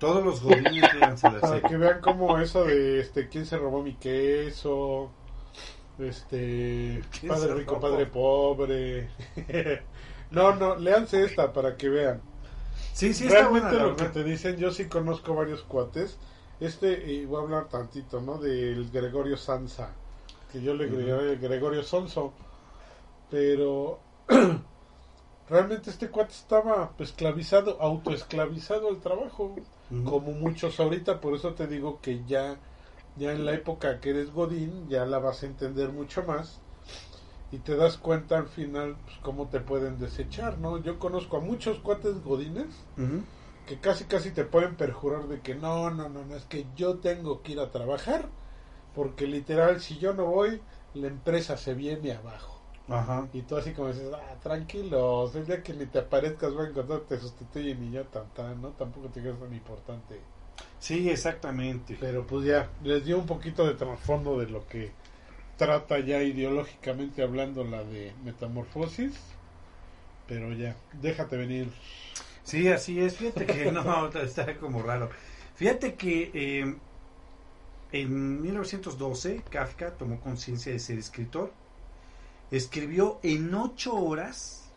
Todos 0.00 0.24
los 0.24 0.42
godines, 0.42 0.94
léansela. 0.98 1.40
Para 1.40 1.60
que 1.60 1.76
vean 1.76 2.00
como 2.00 2.38
eso 2.38 2.64
de 2.64 3.00
este 3.00 3.28
quién 3.28 3.44
se 3.44 3.58
robó 3.58 3.82
mi 3.82 3.94
queso, 3.94 5.10
este 5.98 7.02
padre 7.28 7.54
rico, 7.54 7.78
padre 7.78 8.06
pobre. 8.06 9.10
no, 10.30 10.56
no, 10.56 10.76
léanse 10.76 11.22
esta 11.22 11.52
para 11.52 11.76
que 11.76 11.90
vean. 11.90 12.22
Sí, 12.94 13.12
sí, 13.12 13.28
Realmente 13.28 13.76
lo 13.76 13.94
que 13.94 14.06
te 14.06 14.24
dicen, 14.24 14.56
yo 14.56 14.70
sí 14.72 14.86
conozco 14.86 15.34
varios 15.34 15.62
cuates. 15.62 16.18
Este, 16.60 17.10
y 17.12 17.24
voy 17.24 17.40
a 17.40 17.44
hablar 17.44 17.68
tantito, 17.68 18.20
¿no? 18.20 18.38
Del 18.38 18.90
Gregorio 18.90 19.36
Sansa, 19.36 19.92
que 20.52 20.60
yo 20.62 20.74
le 20.74 20.86
uh 20.86 21.20
el 21.20 21.38
Gregorio 21.38 21.82
Sonso. 21.82 22.32
Pero 23.30 23.98
realmente 25.48 25.90
este 25.90 26.08
cuate 26.08 26.32
estaba 26.32 26.92
esclavizado, 26.98 27.80
autoesclavizado 27.80 28.88
al 28.88 28.98
trabajo, 29.00 29.56
como 30.04 30.32
muchos 30.32 30.78
ahorita, 30.78 31.20
por 31.20 31.34
eso 31.34 31.54
te 31.54 31.66
digo 31.66 32.00
que 32.00 32.22
ya, 32.24 32.58
ya 33.16 33.32
en 33.32 33.44
la 33.44 33.54
época 33.54 34.00
que 34.00 34.10
eres 34.10 34.32
Godín, 34.32 34.88
ya 34.88 35.04
la 35.04 35.18
vas 35.18 35.42
a 35.42 35.46
entender 35.46 35.90
mucho 35.90 36.22
más 36.22 36.60
y 37.52 37.58
te 37.58 37.76
das 37.76 37.96
cuenta 37.96 38.38
al 38.38 38.46
final 38.46 38.96
pues, 39.04 39.16
cómo 39.22 39.48
te 39.48 39.60
pueden 39.60 39.98
desechar, 39.98 40.58
¿no? 40.58 40.78
Yo 40.78 40.98
conozco 40.98 41.38
a 41.38 41.40
muchos 41.40 41.80
cuates 41.80 42.22
godines 42.22 42.68
que 43.66 43.78
casi 43.80 44.04
casi 44.04 44.30
te 44.30 44.44
pueden 44.44 44.76
perjurar 44.76 45.26
de 45.26 45.40
que 45.40 45.54
no, 45.54 45.90
no, 45.90 46.08
no, 46.08 46.24
no, 46.24 46.36
es 46.36 46.44
que 46.44 46.66
yo 46.76 46.98
tengo 46.98 47.42
que 47.42 47.52
ir 47.52 47.60
a 47.60 47.70
trabajar 47.70 48.28
porque 48.94 49.26
literal 49.26 49.80
si 49.80 49.98
yo 49.98 50.14
no 50.14 50.26
voy, 50.26 50.60
la 50.94 51.08
empresa 51.08 51.56
se 51.56 51.74
viene 51.74 52.12
abajo. 52.12 52.59
Ajá. 52.90 53.28
Y 53.32 53.42
tú 53.42 53.56
así 53.56 53.72
como 53.72 53.88
dices, 53.88 54.10
ah, 54.12 54.34
tranquilo, 54.42 55.30
el 55.32 55.46
día 55.46 55.62
que 55.62 55.72
ni 55.72 55.86
te 55.86 56.00
aparezcas 56.00 56.56
va 56.56 56.64
a 56.64 56.68
encontrar 56.68 57.00
te 57.00 57.18
sustituyen 57.18 57.84
y 57.84 57.92
ya 57.92 58.04
tan, 58.04 58.28
tan, 58.34 58.60
¿no? 58.60 58.70
Tampoco 58.70 59.08
te 59.08 59.22
quedas 59.22 59.38
tan 59.38 59.52
importante. 59.54 60.20
Sí, 60.78 61.08
exactamente. 61.08 61.96
Pero 62.00 62.26
pues 62.26 62.46
ya, 62.46 62.68
les 62.82 63.04
dio 63.04 63.18
un 63.18 63.26
poquito 63.26 63.66
de 63.66 63.74
trasfondo 63.74 64.38
de 64.38 64.48
lo 64.48 64.66
que 64.66 64.90
trata 65.56 65.98
ya 65.98 66.22
ideológicamente 66.22 67.22
hablando 67.22 67.64
la 67.64 67.84
de 67.84 68.14
metamorfosis, 68.24 69.12
pero 70.26 70.52
ya, 70.52 70.74
déjate 71.00 71.36
venir. 71.36 71.70
Sí, 72.44 72.68
así 72.68 72.98
es, 72.98 73.16
fíjate 73.18 73.46
que 73.46 73.70
no, 73.70 74.08
está 74.22 74.56
como 74.56 74.82
raro. 74.82 75.10
Fíjate 75.56 75.94
que 75.94 76.30
eh, 76.32 76.74
en 77.92 78.42
1912 78.42 79.42
Kafka 79.50 79.90
tomó 79.98 80.18
conciencia 80.20 80.72
de 80.72 80.78
ser 80.78 80.98
escritor. 80.98 81.52
Escribió 82.50 83.20
en 83.22 83.54
ocho 83.54 83.94
horas 83.94 84.70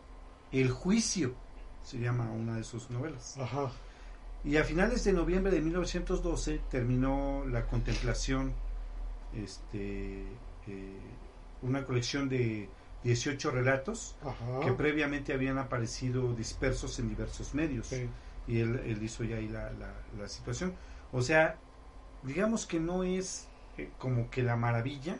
El 0.52 0.70
juicio, 0.70 1.34
se 1.82 1.98
llama 1.98 2.30
una 2.30 2.56
de 2.56 2.64
sus 2.64 2.90
novelas. 2.90 3.36
Ajá. 3.38 3.72
Y 4.44 4.58
a 4.58 4.64
finales 4.64 5.04
de 5.04 5.12
noviembre 5.12 5.52
de 5.52 5.60
1912 5.60 6.60
terminó 6.70 7.44
la 7.46 7.66
contemplación 7.66 8.52
este, 9.34 10.22
eh, 10.66 10.98
una 11.62 11.84
colección 11.84 12.28
de 12.28 12.68
18 13.04 13.50
relatos 13.50 14.16
que 14.64 14.72
previamente 14.72 15.32
habían 15.32 15.58
aparecido 15.58 16.34
dispersos 16.34 16.98
en 16.98 17.08
diversos 17.08 17.54
medios. 17.54 17.92
Y 18.46 18.60
él, 18.60 18.98
hizo 19.02 19.24
ya 19.24 19.36
ahí 19.36 19.48
la, 19.48 19.72
la, 20.18 20.28
situación. 20.28 20.74
O 21.12 21.22
sea, 21.22 21.56
digamos 22.22 22.66
que 22.66 22.80
no 22.80 23.02
es 23.04 23.48
eh, 23.78 23.90
como 23.98 24.30
que 24.30 24.42
la 24.42 24.56
maravilla, 24.56 25.18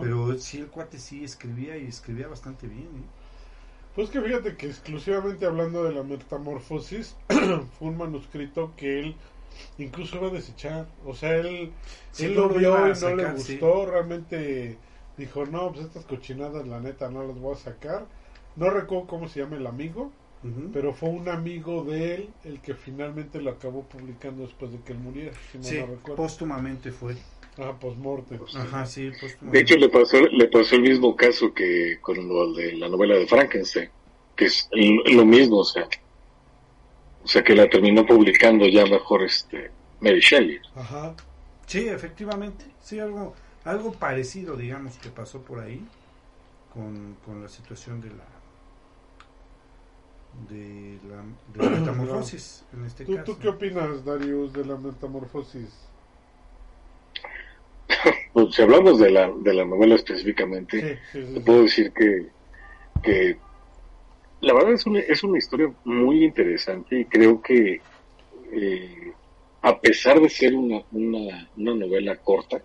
pero 0.00 0.38
sí 0.38 0.58
el 0.58 0.68
cuate 0.68 0.98
sí 0.98 1.24
escribía 1.24 1.76
y 1.76 1.86
escribía 1.86 2.28
bastante 2.28 2.66
bien. 2.66 2.86
¿eh? 2.86 3.08
Pues 3.94 4.10
que 4.10 4.20
fíjate 4.20 4.56
que 4.56 4.66
exclusivamente 4.66 5.44
hablando 5.46 5.84
de 5.84 5.92
la 5.92 6.02
metamorfosis, 6.02 7.16
fue 7.78 7.88
un 7.88 7.96
manuscrito 7.96 8.72
que 8.76 9.00
él 9.00 9.16
incluso 9.78 10.20
va 10.20 10.28
a 10.28 10.30
desechar. 10.30 10.86
O 11.04 11.14
sea, 11.14 11.36
él, 11.36 11.72
él 12.18 12.34
lo 12.34 12.48
vio 12.48 12.88
y 12.88 12.92
no 13.00 13.16
le 13.16 13.32
gustó. 13.32 13.86
Realmente 13.86 14.78
dijo, 15.16 15.46
no, 15.46 15.72
pues 15.72 15.86
estas 15.86 16.04
cochinadas, 16.04 16.66
la 16.66 16.80
neta, 16.80 17.10
no 17.10 17.24
las 17.24 17.38
voy 17.38 17.54
a 17.54 17.58
sacar. 17.58 18.06
No 18.56 18.70
recuerdo 18.70 19.06
cómo 19.06 19.28
se 19.28 19.40
llama 19.40 19.56
el 19.56 19.66
amigo, 19.66 20.12
pero 20.72 20.92
fue 20.94 21.08
un 21.08 21.28
amigo 21.28 21.82
de 21.84 22.14
él 22.14 22.30
el 22.44 22.60
que 22.60 22.74
finalmente 22.74 23.40
lo 23.40 23.50
acabó 23.50 23.82
publicando 23.82 24.42
después 24.42 24.70
de 24.70 24.78
que 24.78 24.92
él 24.92 24.98
muriera. 25.00 25.32
sí, 25.60 25.80
póstumamente 26.16 26.92
fue. 26.92 27.16
Ah, 27.58 27.76
postmorte. 27.78 28.38
Ajá, 28.56 28.86
sí, 28.86 29.10
De 29.40 29.60
hecho, 29.60 29.76
le 29.76 29.88
pasó, 29.88 30.20
le 30.20 30.48
pasó 30.48 30.76
el 30.76 30.82
mismo 30.82 31.16
caso 31.16 31.52
que 31.52 31.98
con 32.00 32.28
lo 32.28 32.52
de 32.52 32.74
la 32.74 32.88
novela 32.88 33.16
de 33.16 33.26
Frankenstein, 33.26 33.90
que 34.36 34.44
es 34.44 34.68
lo 34.72 35.24
mismo, 35.24 35.58
o 35.58 35.64
sea, 35.64 35.88
o 37.24 37.26
sea, 37.28 37.42
que 37.42 37.54
la 37.54 37.68
terminó 37.68 38.06
publicando 38.06 38.66
ya 38.66 38.86
mejor 38.86 39.24
este 39.24 39.72
Mary 40.00 40.20
Shelley. 40.20 40.60
Ajá. 40.74 41.14
Sí, 41.66 41.88
efectivamente, 41.88 42.64
sí, 42.80 43.00
algo, 43.00 43.34
algo 43.64 43.92
parecido, 43.92 44.56
digamos, 44.56 44.96
que 44.98 45.10
pasó 45.10 45.42
por 45.42 45.60
ahí 45.60 45.84
con, 46.72 47.16
con 47.24 47.42
la 47.42 47.48
situación 47.48 48.00
de 48.00 48.10
la 48.10 48.24
de 50.48 51.00
la, 51.08 51.24
de 51.52 51.58
la 51.58 51.68
metamorfosis 51.80 52.64
en 52.72 52.84
este 52.84 53.04
¿Tú, 53.04 53.14
caso. 53.16 53.32
¿Tú 53.32 53.38
qué 53.40 53.48
opinas, 53.48 54.04
Darius, 54.04 54.52
de 54.52 54.64
la 54.64 54.76
metamorfosis? 54.76 55.87
Pues, 58.32 58.54
si 58.54 58.62
hablamos 58.62 58.98
de 58.98 59.10
la, 59.10 59.30
de 59.40 59.54
la 59.54 59.64
novela 59.64 59.94
específicamente, 59.94 60.80
Sí, 61.12 61.40
puedo 61.44 61.62
decir 61.62 61.92
que, 61.92 62.32
que 63.02 63.42
la 64.40 64.54
verdad 64.54 64.72
es 64.74 64.86
una, 64.86 65.00
es 65.00 65.22
una 65.24 65.38
historia 65.38 65.74
muy 65.84 66.24
interesante 66.24 67.00
y 67.00 67.08
creo 67.08 67.40
que 67.42 67.86
eh, 68.52 69.14
a 69.62 69.80
pesar 69.80 70.20
de 70.20 70.30
ser 70.30 70.54
una, 70.56 70.82
una, 70.90 71.50
una 71.56 71.74
novela 71.76 72.16
corta, 72.22 72.64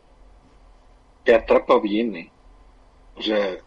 te 1.24 1.34
atrapa 1.36 1.80
bien, 1.80 2.16
¿eh? 2.16 2.34
O 3.16 3.22
sea, 3.24 3.58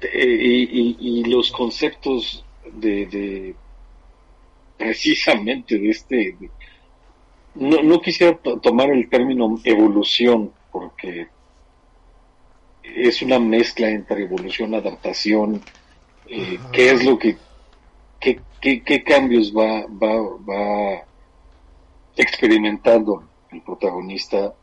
te- 0.00 0.10
y, 0.24 0.64
y, 0.64 0.96
y 1.20 1.24
los 1.24 1.50
conceptos 1.52 2.48
de, 2.72 3.06
de 3.06 3.60
precisamente 4.78 5.78
de 5.78 5.90
este... 5.90 6.16
de- 6.38 6.52
no, 7.54 7.82
no 7.82 8.00
quisiera 8.00 8.38
to- 8.38 8.60
tomar 8.60 8.90
el 8.90 9.08
término 9.10 9.60
evolución 9.64 10.55
porque 10.78 11.26
es 12.82 13.22
una 13.22 13.38
mezcla 13.38 13.88
entre 13.88 14.24
evolución, 14.24 14.74
adaptación, 14.74 15.62
eh, 16.28 16.58
qué 16.72 16.90
es 16.92 17.04
lo 17.04 17.18
que, 17.18 17.36
qué, 18.20 18.40
qué, 18.60 18.82
qué 18.82 19.02
cambios 19.02 19.52
va, 19.54 19.86
va, 19.86 20.14
va 20.48 21.02
experimentando 22.16 23.24
el 23.50 23.62
protagonista 23.62 24.54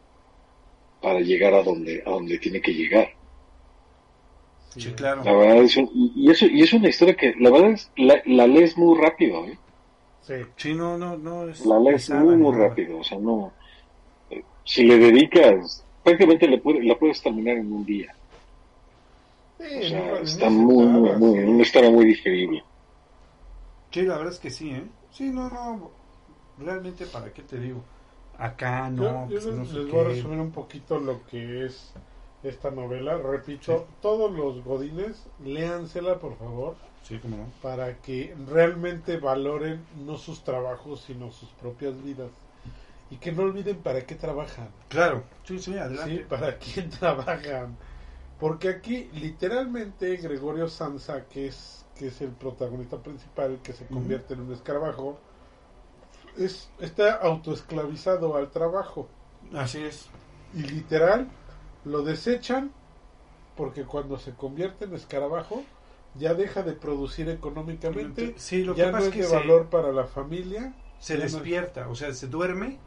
para 1.02 1.20
llegar 1.20 1.54
a 1.54 1.64
donde, 1.64 2.04
a 2.06 2.10
donde 2.12 2.38
tiene 2.38 2.62
que 2.62 2.74
llegar. 2.74 3.10
Sí, 4.70 4.92
claro. 4.94 5.24
La 5.24 5.34
verdad 5.34 5.64
es 5.64 5.78
un- 5.78 5.90
y, 5.94 6.32
eso, 6.32 6.46
y 6.48 6.62
es 6.62 6.74
una 6.74 6.90
historia 6.90 7.16
que 7.16 7.34
la 7.40 7.50
verdad 7.52 7.72
es, 7.72 7.92
la, 7.96 8.22
la 8.26 8.48
lees 8.48 8.78
muy 8.78 9.00
rápido, 9.00 9.46
¿eh? 9.46 9.58
Sí. 10.22 10.34
Sí, 10.58 10.74
no, 10.74 10.98
no, 10.98 11.18
no 11.18 11.50
es 11.50 11.66
La 11.66 11.80
lees 11.80 12.04
pesada 12.04 12.24
muy, 12.24 12.38
muy 12.38 12.56
rápido, 12.56 13.00
o 13.00 13.04
sea, 13.04 13.20
no, 13.20 13.52
eh, 14.30 14.42
si 14.64 14.84
le 14.84 14.98
dedicas, 14.98 15.86
prácticamente 16.04 16.48
le 16.48 16.58
puede- 16.60 16.84
la 16.84 16.98
puedes 16.98 17.22
terminar 17.22 17.58
en 17.58 17.72
un 17.72 17.86
día. 17.86 18.14
Sí, 19.60 19.66
O 19.80 19.84
sea, 19.84 20.00
no- 20.00 20.12
no 20.20 20.24
está 20.24 20.46
se 20.46 20.56
muy, 20.56 20.86
muy, 20.86 21.12
muy, 21.18 21.40
sí. 21.40 21.46
una 21.46 21.62
historia 21.64 21.90
muy 21.92 22.06
digerible. 22.06 22.64
Sí, 23.92 24.02
la 24.02 24.18
verdad 24.18 24.34
es 24.34 24.40
que 24.40 24.50
sí, 24.50 24.72
¿eh? 24.72 24.84
Sí, 25.12 25.30
no, 25.30 25.50
no, 25.50 25.92
realmente, 26.58 27.06
¿para 27.06 27.32
qué 27.32 27.44
te 27.44 27.60
digo? 27.60 27.82
Acá 28.40 28.90
no, 28.90 29.04
Yo, 29.04 29.36
yo 29.36 29.42
pues, 29.42 29.46
les, 29.46 29.56
no 29.56 29.66
sé 29.66 29.74
les 29.76 29.92
voy 29.92 30.02
a 30.02 30.04
resumir 30.06 30.40
un 30.40 30.52
poquito 30.52 31.00
lo 31.00 31.20
que 31.28 31.66
es 31.66 31.94
esta 32.44 32.72
novela. 32.72 33.18
Repito, 33.18 33.86
todos 34.02 34.32
los 34.32 34.64
godines, 34.66 35.24
léansela 35.46 36.20
por 36.20 36.36
favor, 36.38 36.76
Sí, 37.08 37.20
cómo 37.22 37.38
no. 37.38 37.46
para 37.62 37.96
que 37.98 38.34
realmente 38.50 39.18
valoren 39.18 39.82
no 40.06 40.18
sus 40.18 40.42
trabajos, 40.44 41.02
sino 41.02 41.32
sus 41.32 41.50
propias 41.50 41.94
vidas. 42.04 42.30
Y 43.14 43.18
que 43.18 43.32
no 43.32 43.44
olviden 43.44 43.78
para 43.78 44.02
qué 44.02 44.16
trabajan. 44.16 44.70
Claro, 44.90 45.24
sí, 45.44 45.60
sí, 45.60 45.72
¿sí? 45.74 45.78
adelante. 45.78 46.26
Para 46.30 46.58
quién 46.74 46.90
trabajan. 46.90 47.78
Porque 48.40 48.70
aquí, 48.70 49.10
literalmente, 49.14 50.18
Gregorio 50.18 50.68
Sansa, 50.68 51.26
que 51.30 51.48
es, 51.48 51.86
que 51.96 52.08
es 52.08 52.22
el 52.22 52.32
protagonista 52.32 52.98
principal, 52.98 53.60
que 53.64 53.74
se 53.74 53.86
convierte 53.86 54.34
en 54.34 54.42
un 54.42 54.52
escarabajo, 54.54 55.18
es, 56.38 56.70
está 56.80 57.14
autoesclavizado 57.14 58.36
al 58.36 58.50
trabajo. 58.50 59.08
Así 59.54 59.80
es. 59.84 60.08
Y 60.56 60.64
literal, 60.64 61.28
lo 61.86 62.02
desechan 62.04 62.72
porque 63.56 63.84
cuando 63.84 64.18
se 64.18 64.32
convierte 64.32 64.86
en 64.86 64.94
escarabajo, 64.96 65.64
ya 66.20 66.34
deja 66.34 66.64
de 66.64 66.74
producir 66.74 67.30
económicamente, 67.30 68.34
Sí, 68.38 68.64
lo 68.64 68.76
ya 68.76 68.86
que 68.88 68.92
no 68.92 68.98
pasa 68.98 69.08
es 69.10 69.10
es 69.10 69.16
que 69.16 69.22
de 69.24 69.28
se, 69.30 69.36
valor 69.36 69.66
para 69.70 69.92
la 69.92 70.06
familia. 70.06 70.74
se 71.00 71.16
no- 71.16 71.22
despierta, 71.22 71.88
o 71.90 71.96
sea, 71.96 72.14
se 72.14 72.28
duerme 72.28 72.80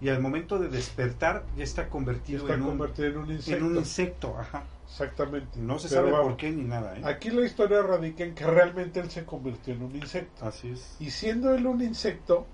y 0.00 0.08
al 0.08 0.20
momento 0.20 0.58
de 0.58 0.68
despertar 0.68 1.44
ya 1.56 1.64
está 1.64 1.88
convertido, 1.88 2.40
está 2.40 2.54
en, 2.54 2.62
un, 2.62 2.90
en 2.98 3.16
un 3.18 3.30
insecto. 3.30 3.56
en 3.64 3.70
un 3.70 3.76
insecto. 3.76 4.36
Ajá. 4.38 4.64
Exactamente. 4.86 5.58
No 5.60 5.78
se 5.78 5.88
Pero 5.88 6.00
sabe 6.00 6.12
vamos, 6.12 6.26
por 6.28 6.36
qué 6.36 6.50
ni 6.50 6.64
nada, 6.64 6.96
¿eh? 6.96 7.02
Aquí 7.04 7.30
la 7.30 7.44
historia 7.46 7.82
radica 7.82 8.24
en 8.24 8.34
que 8.34 8.44
realmente 8.46 8.98
él 9.00 9.10
se 9.10 9.24
convirtió 9.24 9.74
en 9.74 9.82
un 9.82 9.94
insecto. 9.94 10.44
Así 10.44 10.70
es. 10.70 10.96
Y 10.98 11.10
siendo 11.10 11.54
él 11.54 11.66
un 11.66 11.80
insecto, 11.80 12.46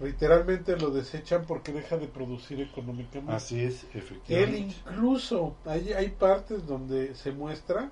literalmente 0.00 0.76
lo 0.76 0.90
desechan 0.90 1.44
porque 1.46 1.72
deja 1.72 1.96
de 1.96 2.06
producir 2.08 2.60
económicamente. 2.60 3.34
Así 3.34 3.62
es, 3.62 3.84
Él 3.94 4.00
efectivamente. 4.02 4.58
incluso, 4.58 5.56
hay, 5.64 5.92
hay 5.92 6.08
partes 6.10 6.66
donde 6.66 7.14
se 7.14 7.32
muestra 7.32 7.90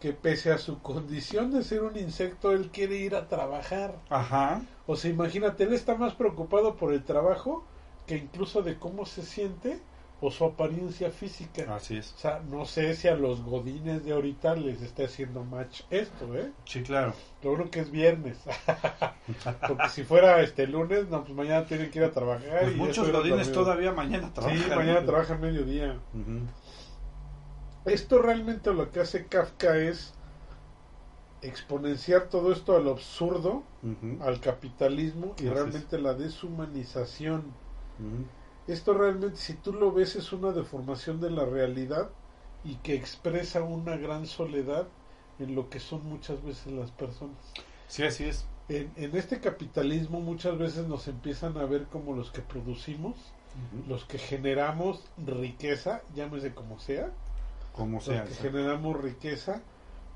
que 0.00 0.14
pese 0.14 0.50
a 0.50 0.56
su 0.58 0.80
condición 0.80 1.50
de 1.50 1.62
ser 1.62 1.82
un 1.82 1.98
insecto, 1.98 2.52
él 2.52 2.70
quiere 2.72 2.96
ir 2.96 3.14
a 3.14 3.28
trabajar. 3.28 3.98
Ajá. 4.08 4.62
O 4.86 4.96
sea, 4.96 5.10
imagínate, 5.10 5.64
él 5.64 5.74
está 5.74 5.94
más 5.96 6.14
preocupado 6.14 6.76
por 6.76 6.94
el 6.94 7.04
trabajo 7.04 7.66
que 8.10 8.16
incluso 8.16 8.62
de 8.62 8.76
cómo 8.76 9.06
se 9.06 9.22
siente 9.22 9.80
o 10.20 10.32
su 10.32 10.44
apariencia 10.44 11.12
física. 11.12 11.72
Así 11.72 11.96
es. 11.98 12.12
O 12.14 12.18
sea, 12.18 12.40
no 12.40 12.66
sé 12.66 12.96
si 12.96 13.06
a 13.06 13.14
los 13.14 13.40
godines 13.44 14.04
de 14.04 14.12
ahorita 14.12 14.56
les 14.56 14.82
está 14.82 15.04
haciendo 15.04 15.44
match 15.44 15.82
esto, 15.90 16.34
¿eh? 16.34 16.50
Sí, 16.64 16.82
claro. 16.82 17.14
Lo 17.44 17.50
bueno 17.50 17.70
que 17.70 17.78
es 17.78 17.92
viernes. 17.92 18.36
Porque 19.68 19.88
si 19.90 20.02
fuera 20.02 20.40
este 20.40 20.66
lunes, 20.66 21.08
no, 21.08 21.22
pues 21.22 21.36
mañana 21.36 21.66
tienen 21.66 21.88
que 21.92 22.00
ir 22.00 22.04
a 22.04 22.10
trabajar. 22.10 22.62
Pues 22.62 22.72
y 22.72 22.76
muchos 22.78 23.12
godines 23.12 23.52
todavía 23.52 23.92
mañana 23.92 24.34
trabajan. 24.34 24.58
Sí, 24.58 24.68
mañana 24.74 25.06
trabajan 25.06 25.40
mediodía. 25.40 25.96
Ujú. 26.12 26.40
Esto 27.84 28.20
realmente 28.20 28.74
lo 28.74 28.90
que 28.90 28.98
hace 28.98 29.26
Kafka 29.26 29.76
es 29.76 30.14
exponenciar 31.42 32.22
todo 32.22 32.50
esto 32.50 32.76
al 32.76 32.88
absurdo, 32.88 33.62
al 34.20 34.40
capitalismo 34.40 35.36
y 35.38 35.42
Así 35.42 35.46
es. 35.46 35.52
realmente 35.52 35.98
la 36.00 36.14
deshumanización. 36.14 37.69
Esto 38.66 38.94
realmente, 38.94 39.36
si 39.36 39.54
tú 39.54 39.72
lo 39.72 39.92
ves, 39.92 40.16
es 40.16 40.32
una 40.32 40.52
deformación 40.52 41.20
de 41.20 41.30
la 41.30 41.44
realidad 41.44 42.10
y 42.62 42.76
que 42.76 42.94
expresa 42.94 43.62
una 43.62 43.96
gran 43.96 44.26
soledad 44.26 44.88
en 45.38 45.54
lo 45.54 45.68
que 45.70 45.80
son 45.80 46.06
muchas 46.06 46.42
veces 46.42 46.72
las 46.72 46.90
personas. 46.92 47.58
Sí, 47.86 48.02
así 48.04 48.24
es. 48.24 48.46
En, 48.68 48.92
en 48.96 49.16
este 49.16 49.40
capitalismo 49.40 50.20
muchas 50.20 50.56
veces 50.58 50.86
nos 50.86 51.08
empiezan 51.08 51.58
a 51.58 51.64
ver 51.66 51.88
como 51.88 52.14
los 52.14 52.30
que 52.30 52.42
producimos, 52.42 53.34
los 53.72 54.04
que 54.04 54.18
generamos 54.18 55.10
riqueza, 55.18 56.02
llámese 56.14 56.54
como 56.54 56.78
sea, 56.78 57.12
Como 57.72 58.00
los 58.04 58.04
sea. 58.04 58.24
que 58.24 58.34
sí. 58.34 58.42
generamos 58.42 59.00
riqueza, 59.00 59.62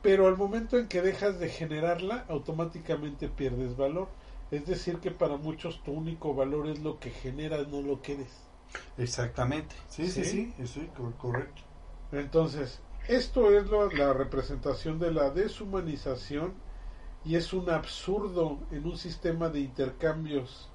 pero 0.02 0.26
al 0.28 0.36
momento 0.36 0.78
en 0.78 0.88
que 0.88 1.02
dejas 1.02 1.38
de 1.40 1.48
generarla, 1.48 2.24
automáticamente 2.28 3.28
pierdes 3.28 3.76
valor. 3.76 4.08
Es 4.50 4.66
decir, 4.66 4.98
que 4.98 5.10
para 5.10 5.36
muchos 5.36 5.82
tu 5.82 5.92
único 5.92 6.34
valor 6.34 6.68
es 6.68 6.80
lo 6.80 6.98
que 6.98 7.10
generas, 7.10 7.68
no 7.68 7.82
lo 7.82 8.00
que 8.02 8.14
eres. 8.14 8.32
Exactamente. 8.98 9.74
Sí, 9.88 10.06
sí, 10.08 10.24
¿Sí? 10.24 10.54
sí, 10.56 10.66
sí, 10.66 10.88
cor- 10.96 11.14
correcto. 11.16 11.62
Entonces, 12.12 12.80
esto 13.08 13.50
es 13.56 13.68
lo- 13.68 13.90
la 13.92 14.12
representación 14.12 14.98
de 14.98 15.12
la 15.12 15.30
deshumanización 15.30 16.54
y 17.24 17.36
es 17.36 17.52
un 17.52 17.70
absurdo 17.70 18.58
en 18.70 18.84
un 18.86 18.96
sistema 18.98 19.48
de 19.48 19.60
intercambios 19.60 20.68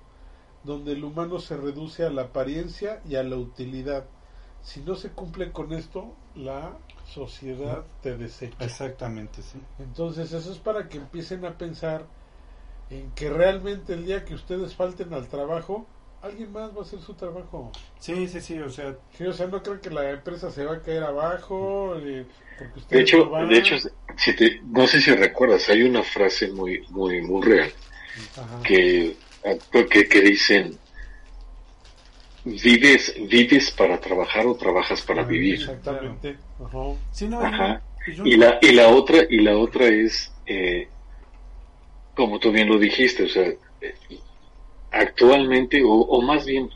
donde 0.64 0.94
el 0.94 1.04
humano 1.04 1.40
se 1.40 1.56
reduce 1.56 2.04
a 2.06 2.10
la 2.10 2.24
apariencia 2.24 3.02
y 3.08 3.16
a 3.16 3.24
la 3.24 3.38
utilidad. 3.38 4.06
Si 4.62 4.82
no 4.82 4.96
se 4.96 5.10
cumple 5.10 5.52
con 5.52 5.72
esto, 5.72 6.14
la 6.36 6.78
sociedad 7.08 7.84
te 8.02 8.18
desecha. 8.18 8.58
Exactamente, 8.66 9.42
sí. 9.42 9.60
Entonces, 9.80 10.34
eso 10.34 10.52
es 10.52 10.58
para 10.58 10.90
que 10.90 10.98
empiecen 10.98 11.46
a 11.46 11.58
pensar 11.58 12.06
en 12.90 13.12
que 13.14 13.30
realmente 13.30 13.94
el 13.94 14.06
día 14.06 14.26
que 14.26 14.34
ustedes 14.34 14.76
falten 14.76 15.14
al 15.14 15.28
trabajo, 15.28 15.86
alguien 16.22 16.52
más 16.52 16.76
va 16.76 16.80
a 16.80 16.82
hacer 16.84 17.00
su 17.02 17.14
trabajo. 17.14 17.72
Sí, 18.00 18.28
sí, 18.28 18.42
sí, 18.42 18.60
o 18.60 18.70
sea, 18.70 18.98
Sí, 19.12 19.26
o 19.26 19.34
sea, 19.34 19.48
no 19.48 19.62
creo 19.62 19.82
que 19.82 19.90
la 19.90 20.10
empresa 20.10 20.50
se 20.52 20.66
va 20.66 20.76
a 20.76 20.82
caer 20.82 21.04
abajo, 21.04 21.96
eh, 21.98 22.26
porque 22.58 22.80
De 22.90 23.02
hecho, 23.02 23.18
no 23.26 23.30
van. 23.30 23.50
de 23.50 23.58
hecho, 23.58 23.76
si 24.18 24.36
te, 24.36 24.62
no 24.64 24.88
sé 24.88 25.02
si 25.02 25.12
recuerdas, 25.12 25.70
hay 25.70 25.84
una 25.84 26.04
frase 26.04 26.52
muy, 26.52 26.86
muy, 26.90 27.22
muy 27.22 27.42
real 27.46 27.72
Ajá. 28.38 28.60
que, 28.64 29.18
que, 29.90 30.08
que 30.10 30.22
dicen, 30.22 30.80
vives, 32.44 33.14
vives 33.30 33.72
para 33.72 34.00
trabajar 34.00 34.46
o 34.48 34.56
trabajas 34.58 35.02
para 35.02 35.24
Ah, 35.24 35.28
vivir. 35.28 35.60
Exactamente. 35.62 36.38
Ajá. 36.60 36.80
sí, 37.12 37.28
no, 37.28 37.44
Ajá. 37.46 37.84
y 38.06 38.14
yo- 38.14 38.24
Y 38.26 38.36
la, 38.38 38.60
y 38.62 38.72
la 38.74 38.88
otra, 38.90 39.20
y 39.30 39.38
la 39.40 39.58
otra 39.58 39.88
es, 39.88 40.34
eh, 40.46 40.90
como 42.20 42.38
tú 42.40 42.52
bien 42.52 42.68
lo 42.68 42.78
dijiste, 42.78 43.24
o 43.24 43.30
sea, 43.30 43.50
actualmente, 44.92 45.82
o, 45.84 45.90
o 45.90 46.22
más 46.22 46.46
bien, 46.46 46.70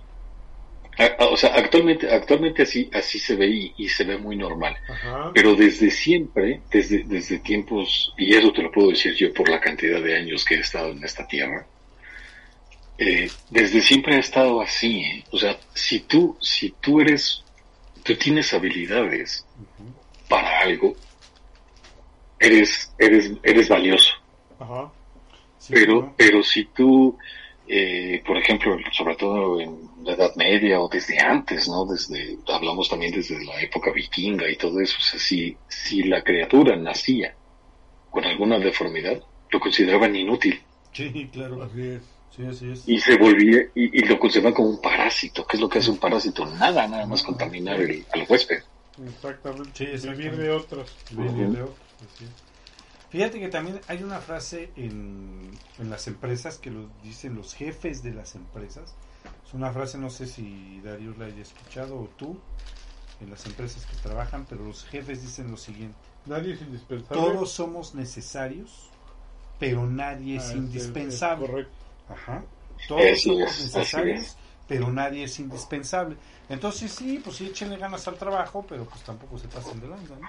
a- 0.97 1.23
a- 1.23 1.27
o 1.27 1.35
sea, 1.37 1.53
actualmente, 1.55 2.09
actualmente 2.09 2.61
así, 2.63 2.89
así 2.93 3.19
se 3.19 3.35
ve 3.35 3.47
y, 3.47 3.73
y 3.77 3.89
se 3.89 4.03
ve 4.03 4.17
muy 4.17 4.35
normal. 4.35 4.75
Ajá. 4.87 5.31
Pero 5.33 5.55
desde 5.55 5.89
siempre, 5.91 6.61
desde, 6.71 7.03
desde 7.03 7.39
tiempos, 7.39 8.13
y 8.17 8.35
eso 8.35 8.51
te 8.53 8.61
lo 8.61 8.71
puedo 8.71 8.89
decir 8.89 9.13
yo 9.15 9.33
por 9.33 9.49
la 9.49 9.59
cantidad 9.59 10.01
de 10.01 10.15
años 10.15 10.45
que 10.45 10.55
he 10.55 10.59
estado 10.59 10.91
en 10.91 11.03
esta 11.03 11.27
tierra, 11.27 11.65
eh, 12.97 13.29
desde 13.49 13.81
siempre 13.81 14.15
ha 14.15 14.19
estado 14.19 14.61
así. 14.61 15.01
¿eh? 15.01 15.23
O 15.31 15.37
sea, 15.37 15.57
si 15.73 15.99
tú, 16.01 16.37
si 16.39 16.69
tú 16.79 17.01
eres, 17.01 17.43
tú 18.03 18.15
tienes 18.15 18.53
habilidades 18.53 19.45
para 20.29 20.59
algo, 20.61 20.95
eres, 22.39 22.93
eres, 22.99 23.31
eres 23.43 23.67
valioso. 23.67 24.13
Ajá. 24.59 24.91
Sí, 25.63 25.73
pero, 25.73 25.93
¿no? 26.01 26.13
pero 26.17 26.43
si 26.43 26.65
tú, 26.65 27.17
eh, 27.65 28.21
por 28.27 28.37
ejemplo, 28.37 28.77
sobre 28.91 29.15
todo 29.15 29.61
en 29.61 29.89
la 30.03 30.13
Edad 30.13 30.35
Media 30.35 30.81
o 30.81 30.89
desde 30.89 31.17
antes, 31.19 31.69
¿no? 31.69 31.85
Desde, 31.85 32.37
hablamos 32.47 32.89
también 32.89 33.13
desde 33.13 33.41
la 33.45 33.61
época 33.61 33.93
vikinga 33.93 34.49
y 34.49 34.57
todo 34.57 34.81
eso, 34.81 34.97
o 34.99 35.01
sea, 35.01 35.17
si, 35.17 35.55
si 35.69 36.03
la 36.03 36.21
criatura 36.21 36.75
nacía 36.75 37.33
con 38.11 38.25
alguna 38.25 38.59
deformidad, 38.59 39.23
lo 39.49 39.59
consideraban 39.61 40.13
inútil 40.15 40.61
Sí, 40.91 41.29
claro. 41.31 41.63
Así 41.63 41.81
es. 41.81 42.01
Sí, 42.35 42.45
así 42.45 42.71
es. 42.71 42.87
y 42.87 42.99
se 42.99 43.15
volvía, 43.15 43.61
y, 43.73 43.99
y 43.99 44.05
lo 44.05 44.19
consideraban 44.19 44.53
como 44.53 44.69
un 44.69 44.81
parásito. 44.81 45.45
¿Qué 45.47 45.55
es 45.55 45.61
lo 45.61 45.69
que 45.69 45.79
hace 45.79 45.91
un 45.91 45.97
parásito? 45.97 46.45
Nada, 46.45 46.87
nada 46.87 47.05
más 47.05 47.23
contaminar 47.23 47.79
el, 47.79 48.03
al 48.11 48.25
huésped. 48.27 48.63
Exactamente. 49.07 49.97
Sí, 49.97 50.09
Vivir 50.09 50.35
de 50.35 50.51
otros. 50.51 50.91
Así 51.11 52.25
es. 52.25 52.52
Fíjate 53.13 53.39
que 53.39 53.47
también 53.47 53.79
hay 53.87 54.01
una 54.01 54.19
frase 54.19 54.71
en, 54.75 55.51
en 55.77 55.89
las 55.91 56.07
empresas 56.07 56.57
que 56.57 56.71
lo 56.71 56.89
dicen 57.03 57.35
los 57.35 57.53
jefes 57.53 58.01
de 58.01 58.11
las 58.11 58.33
empresas. 58.33 58.95
Es 59.47 59.53
una 59.53 59.71
frase, 59.71 59.99
no 59.99 60.09
sé 60.09 60.25
si 60.25 60.81
Darío 60.83 61.13
la 61.19 61.25
haya 61.25 61.43
escuchado 61.43 61.95
o 61.95 62.07
tú, 62.17 62.39
en 63.21 63.29
las 63.29 63.45
empresas 63.45 63.85
que 63.85 63.95
trabajan, 63.97 64.47
pero 64.49 64.65
los 64.65 64.83
jefes 64.85 65.21
dicen 65.21 65.51
lo 65.51 65.57
siguiente. 65.57 65.95
Nadie 66.25 66.55
es 66.55 66.61
indispensable. 66.63 67.21
Todos 67.21 67.51
somos 67.51 67.93
necesarios, 67.93 68.89
pero 69.59 69.85
nadie 69.85 70.37
es 70.37 70.49
Ah, 70.49 70.53
indispensable. 70.55 71.45
es 71.45 71.51
correcto. 71.51 71.73
Ajá. 72.09 72.43
Todos 72.87 73.21
somos 73.21 73.39
necesarios, 73.61 74.21
es. 74.23 74.37
pero 74.67 74.91
nadie 74.91 75.25
es 75.25 75.39
indispensable. 75.39 76.17
Entonces 76.49 76.91
sí, 76.91 77.21
pues 77.23 77.35
sí, 77.35 77.45
échenle 77.45 77.77
ganas 77.77 78.07
al 78.07 78.15
trabajo, 78.15 78.65
pero 78.67 78.85
pues 78.85 79.03
tampoco 79.03 79.37
se 79.37 79.47
pasen 79.49 79.79
de 79.79 79.87
lanza, 79.87 80.15
¿no? 80.19 80.27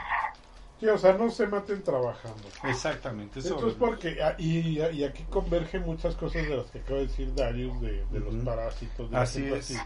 Sí, 0.81 0.87
o 0.87 0.99
sea, 0.99 1.13
no 1.15 1.31
se 1.31 1.47
maten 1.47 1.83
trabajando. 1.83 2.43
Exactamente. 2.65 3.39
Eso, 3.39 3.55
Esto 3.55 3.69
es 3.69 3.75
porque, 3.75 4.23
ah, 4.23 4.35
y, 4.39 4.81
y 4.81 5.05
aquí 5.05 5.23
convergen 5.31 5.83
muchas 5.83 6.15
cosas 6.17 6.47
de 6.49 6.57
las 6.57 6.67
que 6.67 6.79
acaba 6.81 6.99
de 6.99 7.07
decir 7.07 7.33
Darius, 7.35 7.81
de, 7.81 8.05
de 8.07 8.21
los 8.21 8.35
parásitos. 8.45 9.11
de 9.11 9.17
Así 9.17 9.45
es. 9.47 9.71
así. 9.71 9.79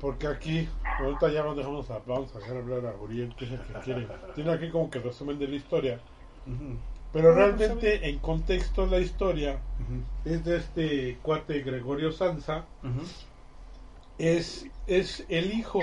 Porque 0.00 0.26
aquí, 0.26 0.68
ahorita 1.00 1.30
ya 1.30 1.42
nos 1.42 1.56
dejamos 1.56 1.90
a, 1.90 1.98
vamos 2.06 2.34
a 2.34 2.38
dejar 2.38 2.58
hablar 2.58 2.86
a 2.86 2.96
Uriel, 2.96 3.34
que 3.36 3.46
es 3.46 3.52
el 3.52 3.60
que 3.60 3.72
quiere. 3.84 4.08
Tiene 4.34 4.52
aquí 4.52 4.70
como 4.70 4.90
que 4.90 4.98
resumen 5.00 5.38
de 5.38 5.48
la 5.48 5.56
historia. 5.56 6.00
Pero 7.12 7.34
realmente, 7.34 8.08
en 8.08 8.18
contexto, 8.18 8.86
la 8.86 8.98
historia 8.98 9.58
es 10.24 10.44
de 10.44 10.56
este 10.58 11.18
cuate 11.22 11.60
Gregorio 11.60 12.12
Sanza. 12.12 12.64
Ujú. 12.82 13.02
Es, 14.18 14.66
es 14.86 15.24
el 15.28 15.52
hijo. 15.52 15.80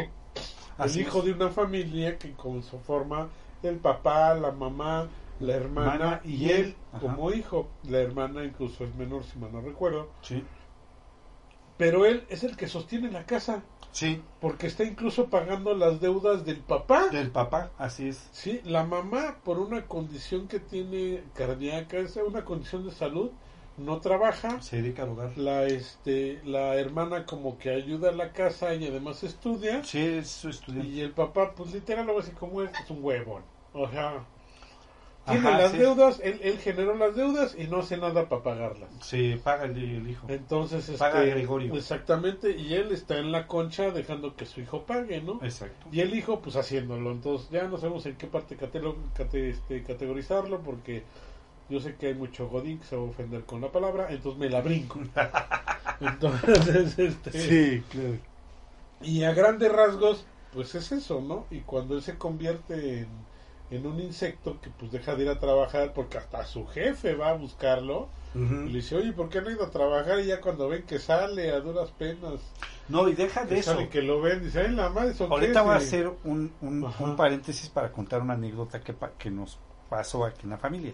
Así 0.77 1.01
el 1.01 1.07
hijo 1.07 1.19
es. 1.19 1.25
de 1.25 1.33
una 1.33 1.49
familia 1.49 2.17
que 2.17 2.33
conforma 2.33 3.29
el 3.63 3.77
papá, 3.77 4.33
la 4.35 4.51
mamá, 4.51 5.07
la 5.39 5.55
hermana 5.55 6.21
Hermana 6.21 6.21
y 6.23 6.45
y 6.45 6.49
él. 6.51 6.75
Ajá. 6.91 7.01
como 7.01 7.31
hijo. 7.31 7.69
La 7.83 7.99
hermana 7.99 8.43
incluso 8.43 8.83
es 8.83 8.95
menor, 8.95 9.23
si 9.23 9.37
mal 9.39 9.51
no 9.51 9.61
recuerdo. 9.61 10.09
Sí. 10.21 10.43
Pero 11.77 12.05
él 12.05 12.25
es 12.29 12.43
el 12.43 12.55
que 12.55 12.67
sostiene 12.67 13.11
la 13.11 13.25
casa, 13.25 13.63
Sí, 13.91 14.21
porque 14.39 14.67
está 14.67 14.85
incluso 14.85 15.29
pagando 15.29 15.73
las 15.75 15.99
deudas 15.99 16.45
del 16.45 16.59
papá. 16.61 17.07
del 17.09 17.29
papá, 17.29 17.71
así 17.77 18.07
es. 18.07 18.29
Sí, 18.31 18.61
la 18.63 18.85
mamá 18.85 19.39
por 19.43 19.59
una 19.59 19.85
condición 19.85 20.47
que 20.47 20.61
tiene 20.61 21.23
cardíaca, 21.33 21.97
es 21.97 22.15
una 22.15 22.45
condición 22.45 22.85
de 22.85 22.91
salud, 22.91 23.31
no 23.85 23.99
trabaja. 23.99 24.61
Se 24.61 24.77
dedica 24.81 25.03
al 25.03 25.09
hogar. 25.09 25.37
La 25.37 25.63
este 25.65 26.39
la 26.43 26.75
hermana 26.75 27.25
como 27.25 27.57
que 27.57 27.69
ayuda 27.69 28.09
a 28.09 28.13
la 28.13 28.31
casa 28.31 28.73
y 28.75 28.87
además 28.87 29.23
estudia. 29.23 29.83
Sí, 29.83 29.99
es 29.99 30.29
su 30.29 30.49
estudiante. 30.49 30.87
Y 30.89 31.01
el 31.01 31.11
papá, 31.11 31.53
pues 31.55 31.73
literal, 31.73 32.07
lo 32.07 32.19
así 32.19 32.31
como 32.31 32.61
es, 32.61 32.71
es 32.79 32.89
un 32.89 33.03
huevón. 33.03 33.43
O 33.73 33.89
sea, 33.89 34.23
tiene 35.25 35.47
Ajá, 35.49 35.57
las 35.59 35.71
sí. 35.71 35.77
deudas, 35.77 36.19
él, 36.23 36.39
él 36.43 36.57
generó 36.57 36.95
las 36.95 37.15
deudas 37.15 37.55
y 37.57 37.67
no 37.67 37.77
hace 37.77 37.95
nada 37.97 38.27
para 38.27 38.41
pagarlas. 38.41 38.89
Sí, 39.01 39.39
paga 39.43 39.65
el, 39.65 39.77
el 39.77 40.09
hijo. 40.09 40.25
Entonces, 40.29 40.89
Paga 40.97 41.23
este, 41.23 41.35
Gregorio. 41.35 41.73
Exactamente, 41.75 42.57
y 42.57 42.73
él 42.73 42.91
está 42.91 43.17
en 43.19 43.31
la 43.31 43.45
concha 43.45 43.91
dejando 43.91 44.35
que 44.35 44.45
su 44.45 44.61
hijo 44.61 44.83
pague, 44.83 45.21
¿no? 45.21 45.39
Exacto. 45.43 45.87
Y 45.91 45.99
el 45.99 46.15
hijo, 46.15 46.39
pues 46.41 46.55
haciéndolo. 46.55 47.11
Entonces, 47.11 47.49
ya 47.51 47.63
no 47.65 47.77
sabemos 47.77 48.05
en 48.07 48.15
qué 48.15 48.25
parte 48.27 48.57
cate- 48.57 49.49
este, 49.49 49.83
categorizarlo, 49.83 50.59
porque 50.61 51.03
yo 51.71 51.79
sé 51.79 51.95
que 51.95 52.07
hay 52.07 52.13
mucho 52.13 52.47
godín 52.49 52.77
que 52.79 52.85
se 52.85 52.95
va 52.95 53.01
a 53.01 53.05
ofender 53.05 53.43
con 53.45 53.61
la 53.61 53.71
palabra, 53.71 54.07
entonces 54.11 54.39
me 54.39 54.49
la 54.49 54.61
brinco. 54.61 54.99
Entonces, 55.99 56.97
este. 56.99 57.31
Sí, 57.31 57.83
claro. 57.89 58.17
Y 59.01 59.23
a 59.23 59.33
grandes 59.33 59.71
rasgos, 59.71 60.25
pues 60.53 60.75
es 60.75 60.91
eso, 60.91 61.21
¿no? 61.21 61.45
Y 61.51 61.59
cuando 61.61 61.95
él 61.95 62.01
se 62.01 62.17
convierte 62.17 62.99
en, 62.99 63.07
en 63.71 63.85
un 63.87 63.99
insecto 63.99 64.59
que 64.61 64.69
pues 64.69 64.91
deja 64.91 65.15
de 65.15 65.23
ir 65.23 65.29
a 65.29 65.39
trabajar 65.39 65.93
porque 65.93 66.17
hasta 66.17 66.45
su 66.45 66.67
jefe 66.67 67.15
va 67.15 67.29
a 67.29 67.33
buscarlo 67.33 68.09
y 68.33 68.69
le 68.69 68.77
dice, 68.77 68.95
oye, 68.95 69.11
¿por 69.11 69.27
qué 69.29 69.41
no 69.41 69.49
ha 69.49 69.51
ido 69.51 69.65
a 69.65 69.71
trabajar? 69.71 70.19
Y 70.21 70.27
ya 70.27 70.39
cuando 70.39 70.69
ven 70.69 70.83
que 70.83 70.99
sale 70.99 71.51
a 71.51 71.59
duras 71.59 71.89
penas, 71.91 72.39
No, 72.87 73.09
y 73.09 73.13
deja 73.13 73.43
de 73.45 73.59
eso. 73.59 73.77
que 73.89 74.01
lo 74.01 74.21
ven, 74.21 74.41
dice, 74.43 74.61
ay, 74.61 74.71
la 74.73 74.89
madre, 74.89 75.13
¿son 75.13 75.29
Ahorita 75.31 75.59
es?" 75.59 75.65
voy 75.65 75.73
a 75.73 75.77
hacer 75.77 76.11
un, 76.23 76.53
un, 76.61 76.89
un 76.99 77.15
paréntesis 77.17 77.67
para 77.69 77.91
contar 77.91 78.21
una 78.21 78.35
anécdota 78.35 78.79
que, 78.79 78.95
que 79.17 79.29
nos 79.29 79.59
pasó 79.89 80.23
aquí 80.23 80.41
en 80.45 80.51
la 80.51 80.57
familia. 80.57 80.93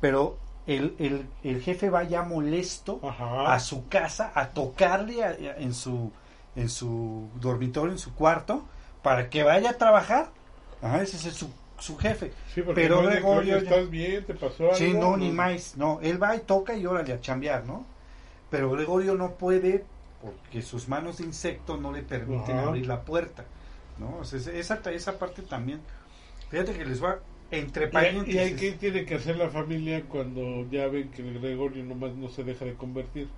Pero 0.00 0.38
el, 0.66 0.94
el, 0.98 1.26
el 1.42 1.62
jefe 1.62 1.90
va 1.90 2.04
ya 2.04 2.22
molesto 2.22 3.00
Ajá. 3.02 3.52
a 3.52 3.60
su 3.60 3.88
casa 3.88 4.32
a 4.34 4.48
tocarle 4.50 5.24
a- 5.24 5.28
a- 5.28 5.56
en 5.58 5.74
su 5.74 6.12
en 6.56 6.68
su 6.68 7.28
dormitorio, 7.36 7.92
en 7.92 7.98
su 8.00 8.14
cuarto, 8.14 8.64
para 9.02 9.30
que 9.30 9.44
vaya 9.44 9.70
a 9.70 9.74
trabajar. 9.74 10.30
Ajá, 10.82 11.02
ese 11.02 11.28
es 11.28 11.34
su, 11.34 11.48
su 11.78 11.96
jefe. 11.96 12.32
Sí, 12.52 12.62
pero 12.74 12.96
no 13.02 13.08
es 13.08 13.14
de 13.14 13.20
que, 13.20 13.20
Gregorio 13.26 13.40
"Oye, 13.56 13.64
ya- 13.64 13.70
¿estás 13.70 13.90
bien? 13.90 14.26
¿Te 14.26 14.34
pasó 14.34 14.64
algo? 14.64 14.74
Sí, 14.74 14.92
no, 14.92 15.16
ni 15.16 15.30
más. 15.30 15.76
No, 15.76 16.00
él 16.02 16.20
va 16.20 16.34
y 16.34 16.40
toca 16.40 16.74
y 16.74 16.84
órale 16.84 17.12
a 17.12 17.20
chambear, 17.20 17.64
¿no? 17.64 17.84
Pero 18.50 18.70
Gregorio 18.72 19.14
no 19.14 19.32
puede 19.34 19.84
porque 20.20 20.62
sus 20.62 20.88
manos 20.88 21.18
de 21.18 21.24
insecto 21.26 21.76
no 21.76 21.92
le 21.92 22.02
permiten 22.02 22.58
Ajá. 22.58 22.68
abrir 22.68 22.86
la 22.88 23.02
puerta, 23.02 23.44
¿no? 23.98 24.16
O 24.18 24.24
sea, 24.24 24.40
esa, 24.52 24.80
esa 24.90 25.18
parte 25.18 25.42
también. 25.42 25.80
Fíjate 26.50 26.72
que 26.76 26.84
les 26.84 27.00
va 27.02 27.18
entre 27.50 27.88
paréntesis. 27.88 28.34
y 28.34 28.38
hay 28.38 28.54
que 28.54 28.72
tiene 28.72 29.04
que 29.04 29.14
hacer 29.14 29.36
la 29.36 29.48
familia 29.48 30.04
cuando 30.04 30.68
ya 30.70 30.86
ven 30.88 31.10
que 31.10 31.22
el 31.22 31.38
Gregorio 31.40 31.84
nomás 31.84 32.14
no 32.14 32.28
se 32.28 32.44
deja 32.44 32.64
de 32.64 32.74
convertir. 32.74 33.28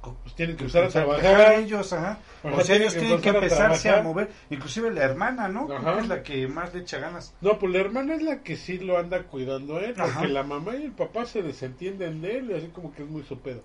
Pues 0.00 0.34
tienen 0.36 0.56
que 0.56 0.62
empezar 0.62 0.84
a 0.84 0.88
Trabajar 0.88 1.54
ellos, 1.58 1.92
ajá. 1.92 2.18
O 2.44 2.60
sea, 2.60 2.76
ellos 2.76 2.94
tienen 2.94 3.20
que 3.20 3.30
a 3.30 3.34
empezarse 3.34 3.90
a, 3.90 4.00
mover. 4.00 4.30
Inclusive 4.48 4.92
la 4.92 5.02
hermana, 5.02 5.48
¿no? 5.48 5.70
Ajá. 5.72 5.98
es 5.98 6.08
la 6.08 6.22
que 6.22 6.46
más 6.46 6.72
le 6.72 6.82
echa 6.82 6.98
ganas. 6.98 7.34
No, 7.40 7.58
pues 7.58 7.72
la 7.72 7.80
hermana 7.80 8.14
es 8.14 8.22
la 8.22 8.42
que 8.42 8.56
sí 8.56 8.78
lo 8.78 8.96
anda 8.96 9.24
cuidando 9.24 9.76
a 9.76 9.80
él, 9.80 9.94
porque 9.94 10.28
la 10.28 10.44
mamá 10.44 10.76
y 10.76 10.84
el 10.84 10.92
papá 10.92 11.26
se 11.26 11.42
desentienden 11.42 12.22
de 12.22 12.38
él 12.38 12.50
y 12.50 12.54
así 12.54 12.68
como 12.68 12.94
que 12.94 13.02
es 13.02 13.08
muy 13.08 13.24
su 13.24 13.38
pedo. 13.40 13.62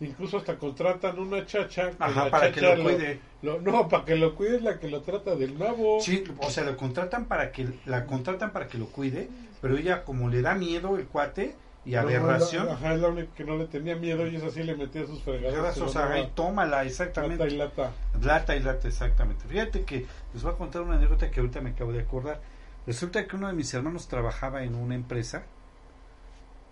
Incluso 0.00 0.36
hasta 0.36 0.56
contratan 0.58 1.18
una 1.18 1.46
chacha. 1.46 1.90
que 1.90 1.96
Ajá, 1.98 2.30
para 2.30 2.52
que 2.52 2.60
lo 2.60 2.82
cuide. 2.82 3.20
lo- 3.42 3.60
no, 3.62 3.88
para 3.88 4.04
que 4.04 4.16
lo 4.16 4.34
cuide 4.34 4.56
es 4.56 4.62
la 4.62 4.78
que 4.78 4.88
lo 4.90 5.00
trata 5.02 5.34
del 5.36 5.58
nabo. 5.58 6.00
Sí, 6.00 6.22
o 6.38 6.50
sea, 6.50 6.64
lo 6.64 6.76
contratan 6.76 7.24
para 7.26 7.50
que 7.50 7.68
la 7.86 8.04
contratan 8.04 8.52
para 8.52 8.68
que 8.68 8.76
lo 8.76 8.86
cuide, 8.86 9.28
pero 9.62 9.76
ella 9.78 10.04
como 10.04 10.28
le 10.28 10.42
da 10.42 10.54
miedo 10.54 10.96
el 10.98 11.06
cuate 11.06 11.54
y 11.86 11.92
No, 11.92 12.00
aberración, 12.00 12.68
ajá, 12.68 12.94
es 12.94 13.00
la 13.00 13.08
única 13.08 13.32
que 13.34 13.44
no 13.44 13.56
le 13.56 13.66
tenía 13.66 13.94
miedo 13.96 14.26
y 14.26 14.36
es 14.36 14.42
así 14.42 14.62
le 14.64 14.74
metía 14.76 15.06
sus 15.06 15.22
fregadas. 15.22 15.78
o 15.78 15.88
sea, 15.88 16.10
ahí 16.12 16.30
tómala, 16.34 16.84
exactamente. 16.84 17.44
Lata 17.44 17.54
y 17.54 17.56
lata. 17.56 17.92
Lata 18.20 18.56
y 18.56 18.60
lata, 18.60 18.88
exactamente. 18.88 19.44
Fíjate 19.48 19.82
que 19.84 20.04
les 20.34 20.42
voy 20.42 20.52
a 20.52 20.56
contar 20.56 20.82
una 20.82 20.96
anécdota 20.96 21.30
que 21.30 21.40
ahorita 21.40 21.60
me 21.62 21.70
acabo 21.70 21.92
de 21.92 22.00
acordar. 22.00 22.40
Resulta 22.86 23.26
que 23.26 23.34
uno 23.36 23.46
de 23.46 23.54
mis 23.54 23.72
hermanos 23.72 24.08
trabajaba 24.08 24.62
en 24.62 24.74
una 24.74 24.94
empresa. 24.94 25.44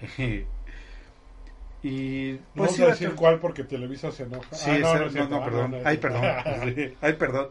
y 1.86 2.40
No 2.54 2.64
pues 2.64 2.80
a 2.80 2.84
a 2.84 2.86
decir 2.88 3.14
cuál 3.14 3.38
porque 3.40 3.62
Televisa 3.62 4.10
se 4.10 4.22
enoja. 4.24 4.54
Sí, 4.54 4.70
Ah, 4.70 5.04
no, 5.14 5.28
no, 5.28 5.44
perdón. 5.44 5.74
es 5.74 5.86
Ay, 5.86 5.98
perdón. 5.98 6.22
Ay, 7.02 7.12
perdón. 7.12 7.50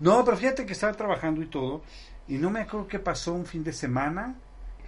No, 0.00 0.24
pero 0.24 0.36
fíjate 0.36 0.66
que 0.66 0.72
estaba 0.72 0.92
trabajando 0.94 1.40
y 1.40 1.46
todo. 1.46 1.82
Y 2.26 2.38
no 2.38 2.50
me 2.50 2.60
acuerdo 2.60 2.88
qué 2.88 2.98
pasó 2.98 3.32
un 3.32 3.46
fin 3.46 3.62
de 3.64 3.72
semana. 3.72 4.34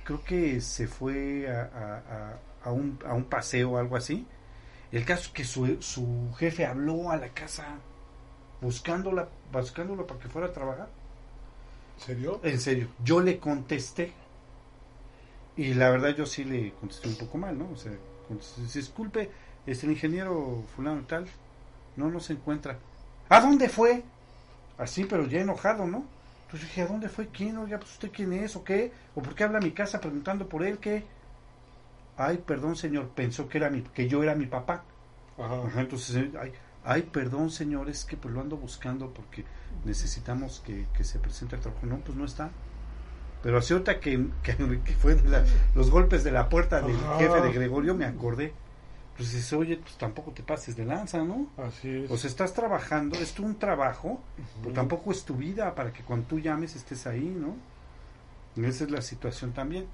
Creo 0.04 0.24
que 0.24 0.60
se 0.60 0.88
fue 0.88 1.48
a, 1.48 1.60
a- 1.62 1.96
a- 1.96 2.38
a 2.68 2.72
un, 2.72 2.98
a 3.06 3.14
un 3.14 3.24
paseo 3.24 3.70
o 3.72 3.78
algo 3.78 3.96
así. 3.96 4.26
El 4.90 5.04
caso 5.04 5.22
es 5.22 5.28
que 5.28 5.44
su, 5.44 5.80
su 5.80 6.32
jefe 6.36 6.66
habló 6.66 7.10
a 7.10 7.16
la 7.16 7.28
casa 7.28 7.76
buscándola, 8.60 9.28
buscándola 9.52 10.04
para 10.06 10.20
que 10.20 10.28
fuera 10.28 10.48
a 10.48 10.52
trabajar. 10.52 10.88
¿En 11.98 12.04
serio? 12.04 12.40
En 12.42 12.60
serio, 12.60 12.88
yo 13.04 13.20
le 13.20 13.38
contesté. 13.38 14.12
Y 15.56 15.74
la 15.74 15.90
verdad 15.90 16.16
yo 16.16 16.26
sí 16.26 16.44
le 16.44 16.72
contesté 16.72 17.08
un 17.08 17.16
poco 17.16 17.38
mal, 17.38 17.58
¿no? 17.58 17.68
O 17.72 17.76
sea, 17.76 17.92
disculpe, 18.72 19.30
es 19.66 19.84
el 19.84 19.90
ingeniero 19.90 20.64
fulano 20.74 21.02
tal. 21.02 21.26
No, 21.96 22.10
no 22.10 22.20
se 22.20 22.32
encuentra. 22.32 22.78
¿A 23.28 23.40
dónde 23.40 23.68
fue? 23.68 24.02
Así, 24.78 25.04
pero 25.04 25.26
ya 25.26 25.40
enojado, 25.40 25.86
¿no? 25.86 26.04
Entonces 26.46 26.68
dije, 26.68 26.82
¿a 26.82 26.86
dónde 26.86 27.08
fue? 27.08 27.28
¿Quién? 27.28 27.56
Oiga, 27.58 27.78
pues 27.78 27.92
usted 27.92 28.10
quién 28.12 28.32
es 28.32 28.56
o 28.56 28.64
qué? 28.64 28.92
¿O 29.14 29.22
por 29.22 29.34
qué 29.34 29.44
habla 29.44 29.58
a 29.58 29.62
mi 29.62 29.70
casa 29.70 30.00
preguntando 30.00 30.48
por 30.48 30.62
él? 30.62 30.78
¿Qué? 30.78 31.04
Ay, 32.16 32.38
perdón, 32.46 32.76
señor, 32.76 33.08
pensó 33.08 33.48
que 33.48 33.58
era 33.58 33.70
mi, 33.70 33.82
que 33.82 34.08
yo 34.08 34.22
era 34.22 34.34
mi 34.34 34.46
papá. 34.46 34.84
Ajá. 35.38 35.80
entonces, 35.80 36.14
eh, 36.16 36.30
ay, 36.38 36.52
ay, 36.84 37.02
perdón 37.02 37.50
señores, 37.50 38.04
que 38.04 38.18
pues 38.18 38.34
lo 38.34 38.42
ando 38.42 38.58
buscando 38.58 39.08
porque 39.14 39.44
necesitamos 39.84 40.60
que, 40.64 40.86
que 40.94 41.04
se 41.04 41.18
presente 41.18 41.56
el 41.56 41.62
trabajo. 41.62 41.86
No, 41.86 41.96
pues 41.98 42.16
no 42.16 42.24
está. 42.24 42.50
Pero 43.42 43.58
así 43.58 43.72
ahorita 43.72 43.98
que, 43.98 44.26
que, 44.42 44.54
fue 44.94 45.16
los 45.74 45.90
golpes 45.90 46.22
de 46.22 46.30
la 46.30 46.48
puerta 46.48 46.80
del 46.80 46.96
jefe 47.18 47.40
de 47.40 47.52
Gregorio, 47.52 47.94
me 47.94 48.04
acordé. 48.04 48.52
Pues 49.16 49.32
dice, 49.32 49.56
oye, 49.56 49.76
pues 49.76 49.94
tampoco 49.98 50.30
te 50.30 50.42
pases 50.42 50.76
de 50.76 50.84
lanza, 50.84 51.22
¿no? 51.22 51.48
Así 51.58 52.04
es. 52.04 52.10
O 52.10 52.16
sea, 52.16 52.30
estás 52.30 52.54
trabajando, 52.54 53.18
es 53.18 53.32
tu 53.32 53.44
un 53.44 53.58
trabajo, 53.58 54.20
pero 54.62 54.74
tampoco 54.74 55.12
es 55.12 55.24
tu 55.24 55.34
vida 55.34 55.74
para 55.74 55.92
que 55.92 56.02
cuando 56.02 56.26
tú 56.26 56.38
llames 56.38 56.76
estés 56.76 57.06
ahí, 57.06 57.20
¿no? 57.20 57.56
Y 58.56 58.64
esa 58.64 58.84
es 58.84 58.90
la 58.90 59.02
situación 59.02 59.52
también. 59.52 59.86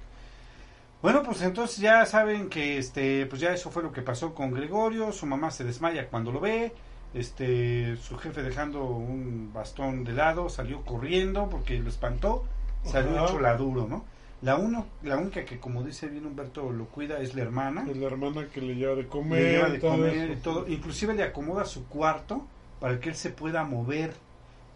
Bueno, 1.01 1.23
pues 1.23 1.41
entonces 1.41 1.77
ya 1.77 2.05
saben 2.05 2.49
que 2.49 2.77
este, 2.77 3.25
pues 3.25 3.41
ya 3.41 3.53
eso 3.53 3.71
fue 3.71 3.83
lo 3.83 3.91
que 3.91 4.01
pasó 4.01 4.35
con 4.35 4.51
Gregorio, 4.51 5.11
su 5.11 5.25
mamá 5.25 5.49
se 5.49 5.63
desmaya 5.63 6.07
cuando 6.09 6.31
lo 6.31 6.39
ve, 6.39 6.73
este, 7.13 7.95
su 7.97 8.17
jefe 8.17 8.43
dejando 8.43 8.83
un 8.83 9.51
bastón 9.53 10.03
de 10.03 10.11
lado, 10.11 10.49
salió 10.49 10.83
corriendo 10.83 11.49
porque 11.49 11.79
lo 11.79 11.89
espantó 11.89 12.45
salió 12.83 13.23
hecho 13.23 13.39
la 13.39 13.55
duro, 13.55 13.87
¿no? 13.87 14.05
La, 14.41 14.55
uno, 14.55 14.85
la 15.03 15.17
única 15.17 15.43
que, 15.43 15.59
como 15.59 15.83
dice 15.83 16.07
bien 16.07 16.25
Humberto, 16.25 16.71
lo 16.71 16.85
cuida 16.85 17.19
es 17.19 17.35
la 17.35 17.41
hermana. 17.41 17.85
Es 17.89 17.97
la 17.97 18.07
hermana 18.07 18.47
que 18.47 18.61
le 18.61 18.75
lleva 18.75 18.95
de 18.95 19.07
comer. 19.07 19.41
Le 19.41 19.51
lleva 19.51 19.69
de 19.69 19.79
comer 19.79 20.31
y 20.31 20.35
todo. 20.37 20.67
Inclusive 20.67 21.13
le 21.13 21.23
acomoda 21.23 21.65
su 21.65 21.87
cuarto 21.87 22.45
para 22.79 22.99
que 23.01 23.09
él 23.09 23.15
se 23.15 23.31
pueda 23.31 23.65
mover, 23.65 24.13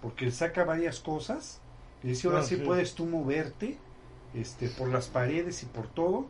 porque 0.02 0.26
él 0.26 0.34
saca 0.34 0.66
varias 0.66 1.00
cosas. 1.00 1.62
Y 2.04 2.10
dice, 2.10 2.28
ahora 2.28 2.42
ah, 2.42 2.44
sí, 2.44 2.58
puedes 2.58 2.94
tú 2.94 3.06
moverte 3.06 3.78
este, 4.34 4.68
por 4.68 4.90
las 4.90 5.08
paredes 5.08 5.64
y 5.64 5.66
por 5.68 5.88
todo. 5.88 6.28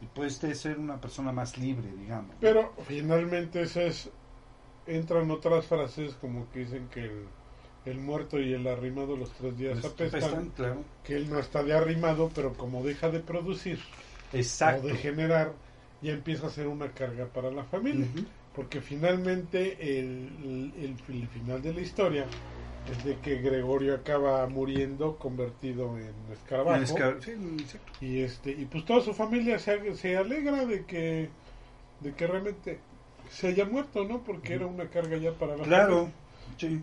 Y 0.00 0.06
puedes 0.06 0.36
ser 0.36 0.78
una 0.78 1.00
persona 1.00 1.32
más 1.32 1.58
libre, 1.58 1.88
digamos. 1.98 2.36
Pero 2.40 2.72
finalmente 2.86 3.62
esas 3.62 4.10
entran 4.86 5.28
otras 5.32 5.66
frases 5.66 6.14
como 6.20 6.48
que 6.52 6.60
dicen 6.60 6.88
que 6.88 7.04
el 7.04 7.26
el 7.86 7.98
muerto 7.98 8.38
y 8.40 8.52
el 8.52 8.66
arrimado 8.66 9.16
los 9.16 9.32
tres 9.32 9.56
días 9.56 9.84
apestan, 9.84 10.50
claro. 10.50 10.82
que 11.04 11.14
él 11.14 11.30
no 11.30 11.38
está 11.38 11.62
de 11.62 11.72
arrimado, 11.72 12.30
pero 12.34 12.52
como 12.54 12.82
deja 12.82 13.08
de 13.08 13.20
producir 13.20 13.78
Exacto. 14.32 14.86
o 14.86 14.88
de 14.88 14.96
generar, 14.96 15.52
ya 16.02 16.12
empieza 16.12 16.48
a 16.48 16.50
ser 16.50 16.66
una 16.66 16.90
carga 16.90 17.26
para 17.26 17.50
la 17.50 17.64
familia. 17.64 18.06
Porque 18.54 18.80
finalmente 18.80 19.98
el, 19.98 20.72
el, 20.78 21.28
final 21.28 21.62
de 21.62 21.74
la 21.74 21.80
historia 21.80 22.26
es 22.90 23.04
de 23.04 23.16
que 23.18 23.36
Gregorio 23.36 23.94
acaba 23.94 24.46
muriendo 24.46 25.16
convertido 25.16 25.96
en 25.98 26.14
escarabajo. 26.32 26.96
y 28.00 28.20
este 28.20 28.52
y 28.52 28.64
pues 28.64 28.84
toda 28.84 29.02
su 29.02 29.12
familia 29.12 29.58
se, 29.58 29.94
se 29.94 30.16
alegra 30.16 30.64
de 30.64 30.84
que 30.86 31.28
de 32.00 32.14
que 32.14 32.26
realmente 32.26 32.78
se 33.30 33.48
haya 33.48 33.66
muerto, 33.66 34.04
¿no? 34.04 34.22
Porque 34.22 34.54
era 34.54 34.66
una 34.66 34.88
carga 34.88 35.18
ya 35.18 35.32
para 35.32 35.56
la 35.56 35.64
claro, 35.64 36.08
Sí 36.56 36.80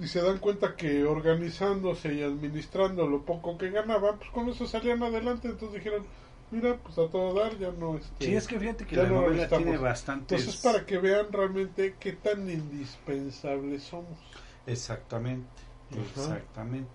y 0.00 0.08
se 0.08 0.22
dan 0.22 0.38
cuenta 0.38 0.76
que 0.76 1.04
organizándose 1.04 2.14
y 2.14 2.22
administrando 2.22 3.06
lo 3.06 3.22
poco 3.22 3.58
que 3.58 3.70
ganaban, 3.70 4.18
pues 4.18 4.30
con 4.30 4.48
eso 4.48 4.66
salían 4.66 5.02
adelante. 5.02 5.48
Entonces 5.48 5.78
dijeron, 5.78 6.06
mira, 6.50 6.76
pues 6.76 6.98
a 6.98 7.10
todo 7.10 7.34
dar, 7.34 7.58
ya 7.58 7.72
no. 7.72 7.96
Este, 7.96 8.26
sí, 8.26 8.34
es 8.34 8.46
que 8.46 8.58
fíjate 8.58 8.86
que 8.86 8.96
la 8.96 9.08
novela 9.08 9.48
tiene 9.48 9.76
bastante. 9.76 10.36
Entonces, 10.36 10.60
para 10.60 10.86
que 10.86 10.98
vean 10.98 11.32
realmente 11.32 11.96
qué 11.98 12.12
tan 12.12 12.48
indispensables 12.48 13.82
somos. 13.82 14.18
Exactamente, 14.66 15.48
exactamente. 15.90 16.90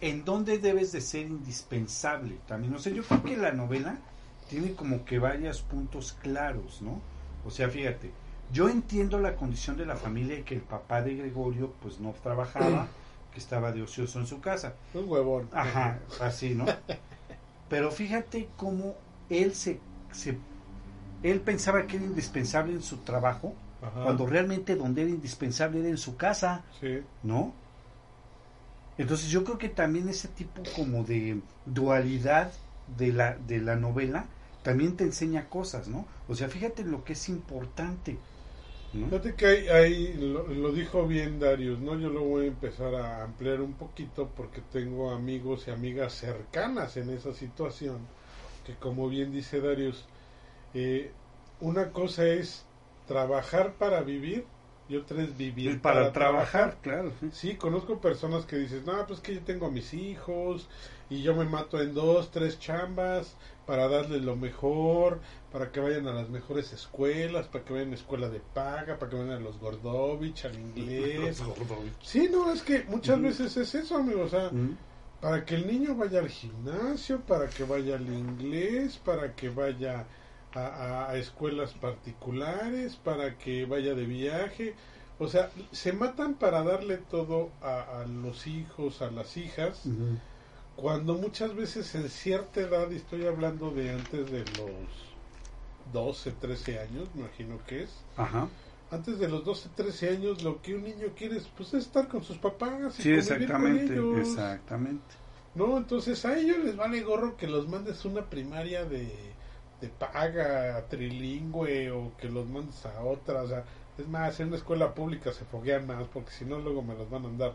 ¿En 0.00 0.24
dónde 0.24 0.58
debes 0.58 0.90
de 0.90 1.00
ser 1.00 1.26
indispensable? 1.26 2.38
También, 2.48 2.72
no 2.72 2.80
sé, 2.80 2.92
yo 2.92 3.04
creo 3.04 3.22
que 3.22 3.36
la 3.36 3.52
novela 3.52 3.98
tiene 4.50 4.74
como 4.74 5.04
que 5.04 5.20
varios 5.20 5.62
puntos 5.62 6.12
claros, 6.20 6.82
¿no? 6.82 7.00
O 7.46 7.50
sea, 7.50 7.68
fíjate, 7.68 8.10
yo 8.52 8.68
entiendo 8.68 9.18
la 9.18 9.34
condición 9.36 9.76
de 9.76 9.86
la 9.86 9.96
familia 9.96 10.38
y 10.38 10.42
que 10.42 10.54
el 10.54 10.60
papá 10.60 11.02
de 11.02 11.14
Gregorio 11.14 11.72
pues 11.82 12.00
no 12.00 12.14
trabajaba, 12.22 12.86
que 13.32 13.38
estaba 13.38 13.72
de 13.72 13.82
ocioso 13.82 14.20
en 14.20 14.26
su 14.26 14.40
casa. 14.40 14.74
Un 14.94 15.08
huevón. 15.08 15.48
Ajá, 15.52 15.98
así, 16.20 16.54
¿no? 16.54 16.66
Pero 17.68 17.90
fíjate 17.90 18.48
cómo 18.56 18.94
él 19.30 19.54
se, 19.54 19.80
se 20.12 20.36
él 21.22 21.40
pensaba 21.40 21.86
que 21.86 21.96
era 21.96 22.04
indispensable 22.04 22.72
en 22.72 22.82
su 22.82 22.98
trabajo, 22.98 23.54
cuando 24.04 24.26
realmente 24.26 24.76
donde 24.76 25.02
era 25.02 25.10
indispensable 25.10 25.80
era 25.80 25.88
en 25.88 25.98
su 25.98 26.16
casa, 26.16 26.62
sí. 26.80 27.02
¿no? 27.22 27.52
Entonces 28.98 29.28
yo 29.30 29.42
creo 29.42 29.58
que 29.58 29.68
también 29.68 30.08
ese 30.08 30.28
tipo 30.28 30.62
como 30.76 31.02
de 31.02 31.40
dualidad 31.66 32.52
de 32.98 33.12
la, 33.12 33.36
de 33.36 33.60
la 33.60 33.76
novela 33.76 34.26
también 34.62 34.96
te 34.96 35.04
enseña 35.04 35.48
cosas, 35.48 35.88
¿no? 35.88 36.04
O 36.28 36.34
sea, 36.34 36.48
fíjate 36.48 36.84
lo 36.84 37.04
que 37.04 37.14
es 37.14 37.28
importante. 37.28 38.18
Fíjate 38.92 39.34
que 39.34 39.70
ahí, 39.70 40.12
lo, 40.14 40.70
dijo 40.70 41.06
bien 41.06 41.40
Darius, 41.40 41.78
¿no? 41.80 41.98
Yo 41.98 42.10
lo 42.10 42.24
voy 42.24 42.44
a 42.44 42.48
empezar 42.48 42.94
a 42.94 43.24
ampliar 43.24 43.62
un 43.62 43.72
poquito 43.72 44.30
porque 44.36 44.60
tengo 44.60 45.10
amigos 45.10 45.66
y 45.66 45.70
amigas 45.70 46.12
cercanas 46.12 46.98
en 46.98 47.08
esa 47.08 47.32
situación, 47.32 48.00
que 48.66 48.74
como 48.74 49.08
bien 49.08 49.32
dice 49.32 49.60
Darius, 49.60 50.04
eh, 50.74 51.10
una 51.60 51.90
cosa 51.90 52.26
es 52.26 52.66
trabajar 53.06 53.74
para 53.78 54.02
vivir 54.02 54.44
y 54.90 54.96
otra 54.96 55.22
es 55.22 55.38
vivir 55.38 55.80
para, 55.80 56.12
trabajar. 56.12 56.76
claro. 56.82 57.12
Sí. 57.32 57.54
conozco 57.54 57.98
personas 57.98 58.44
que 58.44 58.56
dicen, 58.56 58.84
no, 58.84 59.06
pues 59.06 59.20
que 59.20 59.34
yo 59.34 59.40
tengo 59.40 59.66
a 59.66 59.70
mis 59.70 59.94
hijos 59.94 60.68
y 61.08 61.22
yo 61.22 61.34
me 61.34 61.46
mato 61.46 61.80
en 61.80 61.94
dos, 61.94 62.30
tres 62.30 62.58
chambas 62.58 63.36
para 63.66 63.88
darles 63.88 64.22
lo 64.22 64.36
mejor, 64.36 65.20
para 65.52 65.70
que 65.70 65.80
vayan 65.80 66.06
a 66.08 66.12
las 66.12 66.28
mejores 66.28 66.72
escuelas, 66.72 67.46
para 67.46 67.64
que 67.64 67.72
vayan 67.72 67.88
a 67.88 67.90
la 67.90 67.96
escuela 67.96 68.28
de 68.28 68.40
paga, 68.40 68.98
para 68.98 69.10
que 69.10 69.16
vayan 69.16 69.32
a 69.32 69.40
los 69.40 69.58
Gordovich, 69.58 70.44
al 70.44 70.58
inglés. 70.58 71.42
sí, 72.02 72.28
no, 72.30 72.52
es 72.52 72.62
que 72.62 72.84
muchas 72.84 73.20
veces 73.20 73.56
es 73.56 73.74
eso, 73.74 73.96
amigo, 73.96 74.22
o 74.22 74.28
sea, 74.28 74.50
para 75.20 75.44
que 75.44 75.54
el 75.54 75.66
niño 75.66 75.94
vaya 75.94 76.18
al 76.18 76.28
gimnasio, 76.28 77.20
para 77.20 77.48
que 77.48 77.64
vaya 77.64 77.96
al 77.96 78.08
inglés, 78.08 78.98
para 78.98 79.34
que 79.34 79.50
vaya 79.50 80.06
a, 80.54 81.14
escuelas 81.16 81.72
particulares, 81.74 82.96
para 82.96 83.38
que 83.38 83.64
vaya 83.64 83.94
de 83.94 84.04
viaje. 84.04 84.74
O 85.18 85.28
sea, 85.28 85.50
se 85.70 85.92
matan 85.92 86.34
para 86.34 86.64
darle 86.64 86.96
todo 86.96 87.50
a, 87.62 88.04
los 88.08 88.46
hijos, 88.46 89.02
a 89.02 89.10
las 89.10 89.36
hijas, 89.36 89.84
cuando 90.76 91.14
muchas 91.14 91.54
veces 91.54 91.94
en 91.94 92.08
cierta 92.08 92.60
edad, 92.60 92.90
y 92.90 92.96
estoy 92.96 93.26
hablando 93.26 93.70
de 93.70 93.90
antes 93.90 94.30
de 94.30 94.40
los 94.40 94.70
12, 95.92 96.32
13 96.32 96.80
años, 96.80 97.08
me 97.14 97.22
imagino 97.22 97.58
que 97.66 97.84
es. 97.84 97.90
Ajá. 98.16 98.48
Antes 98.90 99.18
de 99.18 99.28
los 99.28 99.44
12, 99.44 99.70
13 99.74 100.10
años, 100.10 100.42
lo 100.42 100.60
que 100.60 100.74
un 100.74 100.84
niño 100.84 101.08
quiere 101.16 101.38
es, 101.38 101.48
pues, 101.56 101.72
estar 101.74 102.08
con 102.08 102.22
sus 102.22 102.38
papás. 102.38 102.98
Y 102.98 103.02
sí, 103.02 103.12
exactamente, 103.12 103.96
con 103.96 104.16
ellos. 104.16 104.28
exactamente. 104.28 105.14
No, 105.54 105.76
entonces 105.76 106.24
a 106.24 106.38
ellos 106.38 106.58
les 106.58 106.76
vale 106.76 107.02
gorro 107.02 107.36
que 107.36 107.46
los 107.46 107.68
mandes 107.68 108.04
una 108.04 108.22
primaria 108.22 108.84
de, 108.84 109.10
de 109.80 109.88
paga, 109.88 110.86
trilingüe, 110.88 111.90
o 111.90 112.12
que 112.16 112.28
los 112.28 112.46
mandes 112.46 112.84
a 112.86 113.02
otra. 113.02 113.42
O 113.42 113.48
sea, 113.48 113.64
es 113.98 114.08
más, 114.08 114.40
en 114.40 114.48
una 114.48 114.56
escuela 114.56 114.94
pública 114.94 115.32
se 115.32 115.44
foguean 115.44 115.86
más, 115.86 116.04
porque 116.12 116.30
si 116.30 116.44
no, 116.44 116.58
luego 116.58 116.82
me 116.82 116.94
los 116.94 117.08
van 117.10 117.24
a 117.24 117.28
andar 117.28 117.52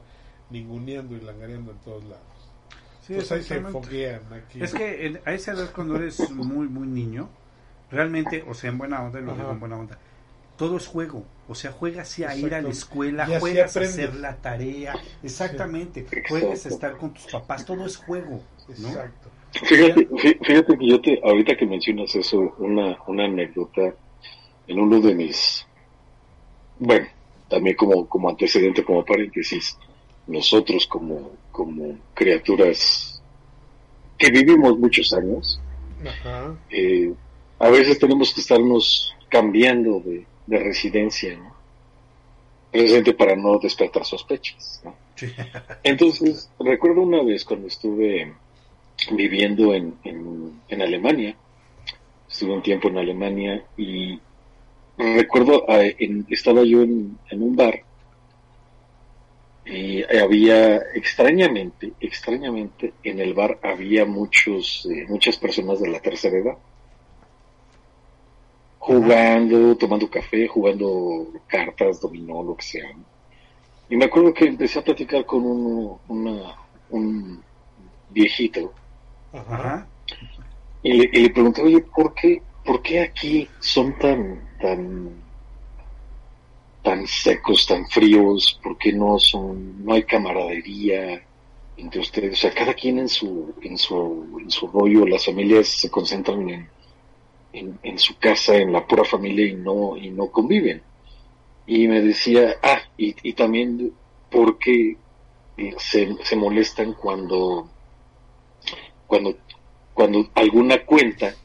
ninguneando 0.49 1.15
y 1.15 1.21
langareando 1.21 1.71
en 1.71 1.77
todos 1.79 2.03
lados. 2.03 2.36
Sí, 3.07 3.13
pues 3.15 3.31
ahí 3.31 3.41
se 3.41 3.61
foguean 3.61 4.21
aquí. 4.33 4.61
Es 4.61 4.73
que 4.73 5.19
a 5.25 5.33
esa 5.33 5.53
edad, 5.53 5.71
cuando 5.73 5.95
eres 5.95 6.29
muy, 6.29 6.67
muy 6.67 6.87
niño 6.87 7.29
Realmente, 7.89 8.43
o 8.47 8.53
sea, 8.53 8.69
en 8.69 8.77
buena 8.77 9.01
onda, 9.01 9.19
lo 9.21 9.33
digo 9.33 9.51
en 9.51 9.59
buena 9.59 9.77
onda. 9.77 9.97
Todo 10.57 10.77
es 10.77 10.87
juego. 10.87 11.23
O 11.47 11.55
sea, 11.55 11.71
juegas 11.71 12.19
a 12.19 12.35
ir 12.35 12.53
a 12.53 12.61
la 12.61 12.69
escuela, 12.69 13.25
juegas 13.39 13.77
a 13.77 13.81
hacer 13.81 14.15
la 14.15 14.35
tarea. 14.35 14.93
Exactamente. 15.23 16.05
Juegas 16.27 16.65
a 16.65 16.69
estar 16.69 16.97
con 16.97 17.13
tus 17.13 17.27
papás. 17.27 17.65
Todo 17.65 17.85
es 17.85 17.95
juego. 17.95 18.41
Exacto. 18.67 19.29
Fíjate, 19.51 20.07
fíjate 20.43 20.77
que 20.77 20.87
yo 20.87 21.01
te, 21.01 21.21
ahorita 21.23 21.55
que 21.55 21.65
mencionas 21.65 22.13
eso, 22.15 22.53
una, 22.59 22.97
una 23.07 23.25
anécdota 23.25 23.93
en 24.67 24.79
uno 24.79 24.99
de 24.99 25.15
mis, 25.15 25.65
bueno, 26.79 27.07
también 27.47 27.75
como, 27.77 28.07
como 28.09 28.29
antecedente, 28.29 28.83
como 28.83 29.05
paréntesis, 29.05 29.77
nosotros 30.27 30.85
como, 30.87 31.31
como 31.51 31.97
criaturas 32.13 33.21
que 34.17 34.29
vivimos 34.29 34.77
muchos 34.77 35.13
años, 35.13 35.59
Ajá. 36.05 36.55
Eh, 36.69 37.13
a 37.59 37.69
veces 37.69 37.97
tenemos 37.99 38.33
que 38.33 38.41
estarnos 38.41 39.15
cambiando 39.29 39.99
de, 39.99 40.25
residencia, 40.47 41.35
¿no? 41.37 41.55
Precisamente 42.71 43.13
para 43.13 43.35
no 43.35 43.57
despertar 43.59 44.05
sospechas, 44.05 44.81
¿no? 44.83 44.95
Entonces, 45.83 46.49
recuerdo 46.59 47.01
una 47.01 47.23
vez 47.23 47.43
cuando 47.43 47.67
estuve 47.67 48.33
viviendo 49.11 49.73
en, 49.73 49.95
en, 50.03 50.81
Alemania, 50.81 51.35
estuve 52.29 52.53
un 52.53 52.61
tiempo 52.61 52.87
en 52.87 52.97
Alemania 52.97 53.65
y 53.77 54.19
recuerdo, 54.97 55.65
ah, 55.67 55.81
estaba 56.29 56.63
yo 56.63 56.83
en, 56.83 57.17
un 57.31 57.55
bar 57.55 57.81
y 59.69 60.03
había 60.03 60.77
extrañamente, 60.95 61.93
extrañamente 61.99 62.93
en 63.03 63.19
el 63.19 63.33
bar 63.33 63.59
había 63.61 64.05
muchos, 64.05 64.87
eh, 64.89 65.05
muchas 65.09 65.37
personas 65.37 65.81
de 65.81 65.89
la 65.89 65.99
tercera 65.99 66.37
edad 66.37 66.57
jugando, 68.87 69.75
tomando 69.75 70.09
café, 70.09 70.47
jugando 70.47 71.27
cartas, 71.45 71.99
dominó, 71.99 72.41
lo 72.41 72.55
que 72.55 72.63
sea. 72.63 72.89
Y 73.89 73.97
me 73.97 74.05
acuerdo 74.05 74.33
que 74.33 74.45
empecé 74.45 74.79
a 74.79 74.83
platicar 74.83 75.25
con 75.25 75.43
un, 75.45 75.97
una, 76.07 76.55
un 76.89 77.43
viejito 78.09 78.73
Ajá. 79.33 79.85
y 80.81 80.93
le, 80.93 81.09
y 81.11 81.21
le 81.23 81.29
pregunté, 81.31 81.63
oye, 81.63 81.81
¿por 81.81 82.13
qué, 82.13 82.41
¿por 82.63 82.81
qué 82.81 83.01
aquí 83.01 83.49
son 83.59 83.97
tan, 83.99 84.39
tan, 84.61 85.21
tan 86.87 87.05
secos, 87.05 87.67
tan 87.67 87.85
fríos? 87.85 88.57
¿Por 88.63 88.77
qué 88.77 88.93
no 88.93 89.19
son, 89.19 89.83
no 89.83 89.91
hay 89.91 90.03
camaradería 90.03 91.21
entre 91.75 91.99
ustedes? 91.99 92.31
O 92.31 92.35
sea, 92.37 92.53
cada 92.53 92.73
quien 92.73 92.99
en 92.99 93.09
su, 93.09 93.53
en 93.61 93.77
su, 93.77 94.39
en 94.39 94.49
su 94.49 94.67
rollo, 94.67 95.05
las 95.05 95.25
familias 95.25 95.67
se 95.67 95.91
concentran 95.91 96.49
en, 96.49 96.69
en, 97.51 97.77
en 97.83 97.99
su 97.99 98.17
casa, 98.17 98.55
en 98.55 98.71
la 98.71 98.87
pura 98.87 99.03
familia 99.03 99.47
y 99.47 99.55
no, 99.55 99.97
y 99.97 100.11
no 100.11 100.31
conviven. 100.31 100.81
Y 101.65 101.89
me 101.89 102.01
decía, 102.01 102.55
ah, 102.63 102.79
y, 102.97 103.13
y 103.21 103.33
también 103.33 103.91
porque 104.31 104.95
se, 105.77 106.15
se 106.23 106.35
molestan 106.37 106.93
cuando, 106.93 107.67
cuando, 109.07 109.35
cuando 109.93 110.25
alguna 110.35 110.85
cuenta 110.85 111.35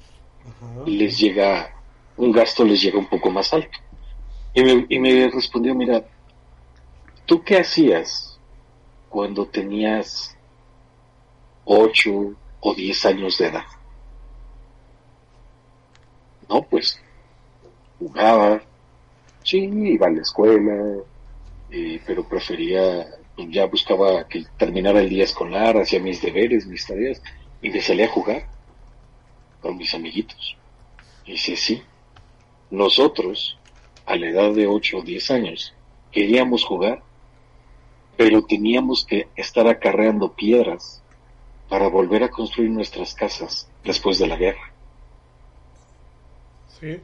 Ajá. 0.47 0.83
les 0.87 1.19
llega, 1.19 1.75
un 2.17 2.31
gasto 2.31 2.65
les 2.65 2.81
llega 2.81 2.97
un 2.97 3.07
poco 3.07 3.29
más 3.29 3.53
alto. 3.53 3.77
Y 4.55 4.63
me, 4.63 4.87
y 4.89 4.99
me 4.99 5.31
respondió, 5.31 5.75
mira, 5.75 6.05
¿tú 7.27 7.43
qué 7.43 7.59
hacías 7.59 8.39
cuando 9.09 9.47
tenías 9.47 10.37
ocho 11.65 12.35
o 12.61 12.75
diez 12.75 13.05
años 13.07 13.39
de 13.39 13.47
edad? 13.47 13.65
No, 16.49 16.63
pues 16.63 17.01
jugaba, 17.99 18.61
sí, 19.43 19.59
iba 19.59 20.07
a 20.07 20.11
la 20.11 20.23
escuela, 20.23 21.03
eh, 21.71 22.01
pero 22.07 22.29
prefería, 22.29 23.07
ya 23.49 23.67
buscaba 23.67 24.29
que 24.29 24.45
terminara 24.59 25.01
el 25.01 25.09
día 25.09 25.25
escolar, 25.25 25.79
hacía 25.79 26.01
mis 26.01 26.21
deberes, 26.21 26.67
mis 26.67 26.87
tareas, 26.87 27.23
y 27.63 27.71
me 27.71 27.81
salía 27.81 28.07
a 28.07 28.11
jugar 28.11 28.47
con 29.63 29.77
mis 29.79 29.95
amiguitos. 29.95 30.57
Y 31.25 31.33
dice, 31.33 31.57
sí, 31.57 31.83
nosotros, 32.71 33.57
a 34.07 34.17
la 34.17 34.29
edad 34.29 34.55
de 34.55 34.67
8 34.67 34.99
o 34.99 35.03
10 35.03 35.31
años, 35.31 35.75
queríamos 36.11 36.65
jugar, 36.65 37.03
pero 38.17 38.45
teníamos 38.45 39.05
que 39.07 39.29
estar 39.37 39.67
acarreando 39.69 40.35
piedras 40.35 41.03
para 41.69 41.89
volver 41.89 42.23
a 42.25 42.31
construir 42.31 42.71
nuestras 42.71 43.15
casas 43.15 43.71
después 43.85 44.19
de 44.19 44.27
la 44.29 44.37
guerra. 44.37 44.73
Sí. 46.67 47.01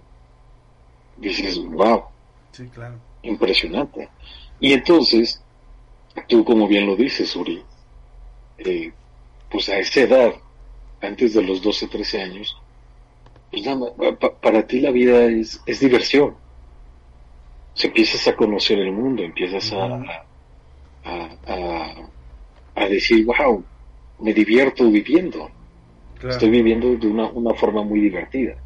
Dices, 1.17 1.59
wow, 1.59 2.05
Sí, 2.53 2.69
claro. 2.69 3.01
impresionante. 3.23 4.09
Y 4.61 4.73
entonces, 4.73 5.43
tú 6.29 6.45
como 6.45 6.69
bien 6.69 6.87
lo 6.87 6.97
dices, 6.97 7.35
Uri, 7.37 7.65
eh, 8.59 8.93
pues 9.51 9.69
a 9.69 9.79
esa 9.79 10.01
edad, 10.03 10.35
antes 11.01 11.35
de 11.35 11.43
los 11.43 11.63
12, 11.63 11.89
13 11.89 12.23
años, 12.23 12.57
pues 13.51 13.65
nada 13.65 13.93
para 14.43 14.67
ti 14.67 14.81
la 14.81 14.91
vida 14.91 15.25
es, 15.27 15.63
es 15.67 15.81
diversión. 15.81 16.37
O 17.79 17.81
sea, 17.81 17.91
empiezas 17.91 18.27
a 18.27 18.35
conocer 18.35 18.81
el 18.81 18.91
mundo, 18.91 19.23
empiezas 19.23 19.73
a, 19.73 20.03
a, 21.05 21.31
a, 21.47 21.95
a 22.75 22.89
decir, 22.89 23.25
wow, 23.25 23.63
me 24.19 24.35
divierto 24.35 24.91
viviendo. 24.91 25.49
Claro. 26.19 26.35
Estoy 26.35 26.51
viviendo 26.51 26.97
de 26.97 27.07
una, 27.07 27.27
una 27.27 27.55
forma 27.55 27.85
muy 27.85 28.01
divertida. 28.01 28.57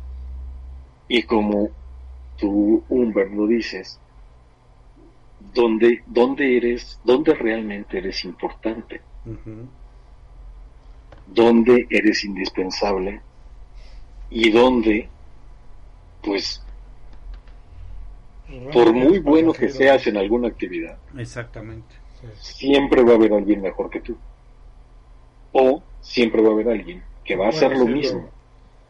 Y 1.09 1.25
como 1.25 1.69
tú, 2.39 2.83
Humbert, 2.89 3.35
lo 3.35 3.47
dices, 3.47 4.01
¿dónde, 5.53 6.03
dónde 6.07 6.57
eres, 6.57 6.99
dónde 7.05 7.35
realmente 7.35 7.99
eres 7.99 8.25
importante? 8.25 9.03
Ujú. 9.27 9.69
¿Dónde 11.27 11.87
eres 11.91 12.25
indispensable? 12.25 13.21
Y 14.31 14.51
dónde, 14.51 15.11
pues, 16.23 16.63
por 18.73 18.93
muy 18.93 19.19
bueno 19.19 19.53
que 19.53 19.69
seas 19.69 20.07
en 20.07 20.17
alguna 20.17 20.49
actividad, 20.49 20.99
Exactamente. 21.17 21.95
siempre 22.41 23.03
va 23.05 23.13
a 23.13 23.15
haber 23.17 23.33
alguien 23.33 23.63
mejor 23.63 23.91
que 23.91 24.01
tú. 24.01 24.17
O 25.53 25.83
siempre 26.01 26.43
va 26.43 26.49
a 26.49 26.53
haber 26.53 26.69
alguien 26.69 27.03
que 27.25 27.37
va 27.37 27.47
a 27.47 27.51
hacer 27.51 27.77
lo 27.77 27.87
mismo. 27.87 28.29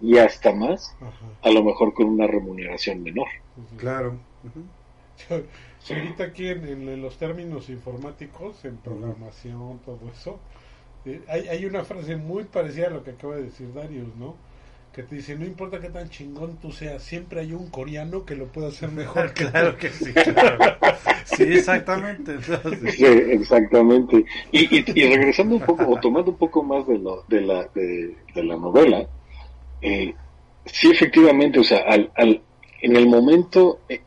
Y 0.00 0.18
hasta 0.18 0.52
más, 0.52 0.96
a 1.42 1.50
lo 1.50 1.62
mejor 1.62 1.94
con 1.94 2.06
una 2.08 2.26
remuneración 2.26 3.02
menor. 3.02 3.28
Claro. 3.76 4.18
Sí, 5.78 5.94
ahorita 5.94 6.24
aquí 6.24 6.46
en, 6.48 6.66
en- 6.68 6.88
en 6.88 7.02
los 7.02 7.16
términos 7.18 7.68
informáticos, 7.68 8.64
en 8.64 8.76
programación, 8.78 9.80
todo 9.80 9.98
eso, 10.12 10.38
eh, 11.04 11.22
hay, 11.28 11.48
hay 11.48 11.64
una 11.66 11.84
frase 11.84 12.16
muy 12.16 12.44
parecida 12.44 12.88
a 12.88 12.90
lo 12.90 13.02
que 13.04 13.10
acaba 13.12 13.36
de 13.36 13.44
decir 13.44 13.72
Darius, 13.74 14.14
¿no? 14.16 14.36
Que 14.92 15.02
te 15.02 15.14
dice, 15.16 15.36
no 15.38 15.46
importa 15.46 15.80
qué 15.80 15.88
tan 15.88 16.10
chingón 16.10 16.58
tú 16.58 16.70
seas, 16.70 17.02
siempre 17.02 17.40
hay 17.40 17.52
un 17.54 17.70
coreano 17.70 18.26
que 18.26 18.34
lo 18.36 18.46
pueda 18.48 18.68
hacer 18.68 18.90
mejor 18.90 19.32
que 19.34 19.46
Claro 19.50 19.72
tú. 19.72 19.78
que 19.78 19.88
sí. 19.90 20.12
claro. 20.12 20.76
Sí, 21.24 21.44
exactamente. 21.44 22.32
Entonces, 22.34 22.94
Sí, 22.96 23.04
exactamente. 23.06 24.24
Y, 24.50 24.76
y, 24.78 24.84
y 24.94 25.14
regresando 25.16 25.56
un 25.56 25.62
poco, 25.62 25.86
o 25.88 25.98
tomando 25.98 26.32
un 26.32 26.36
poco 26.36 26.62
más 26.62 26.86
de, 26.86 26.98
lo, 26.98 27.24
de, 27.28 27.40
la, 27.40 27.64
de, 27.74 28.16
de 28.34 28.44
la 28.44 28.56
novela, 28.56 29.06
eh, 29.80 30.14
sí, 30.66 30.90
efectivamente, 30.90 31.58
o 31.60 31.64
sea, 31.64 31.78
al, 31.88 32.10
al, 32.16 32.42
en 32.82 32.96
el 32.96 33.06
momento, 33.08 33.80
eh, 33.88 34.02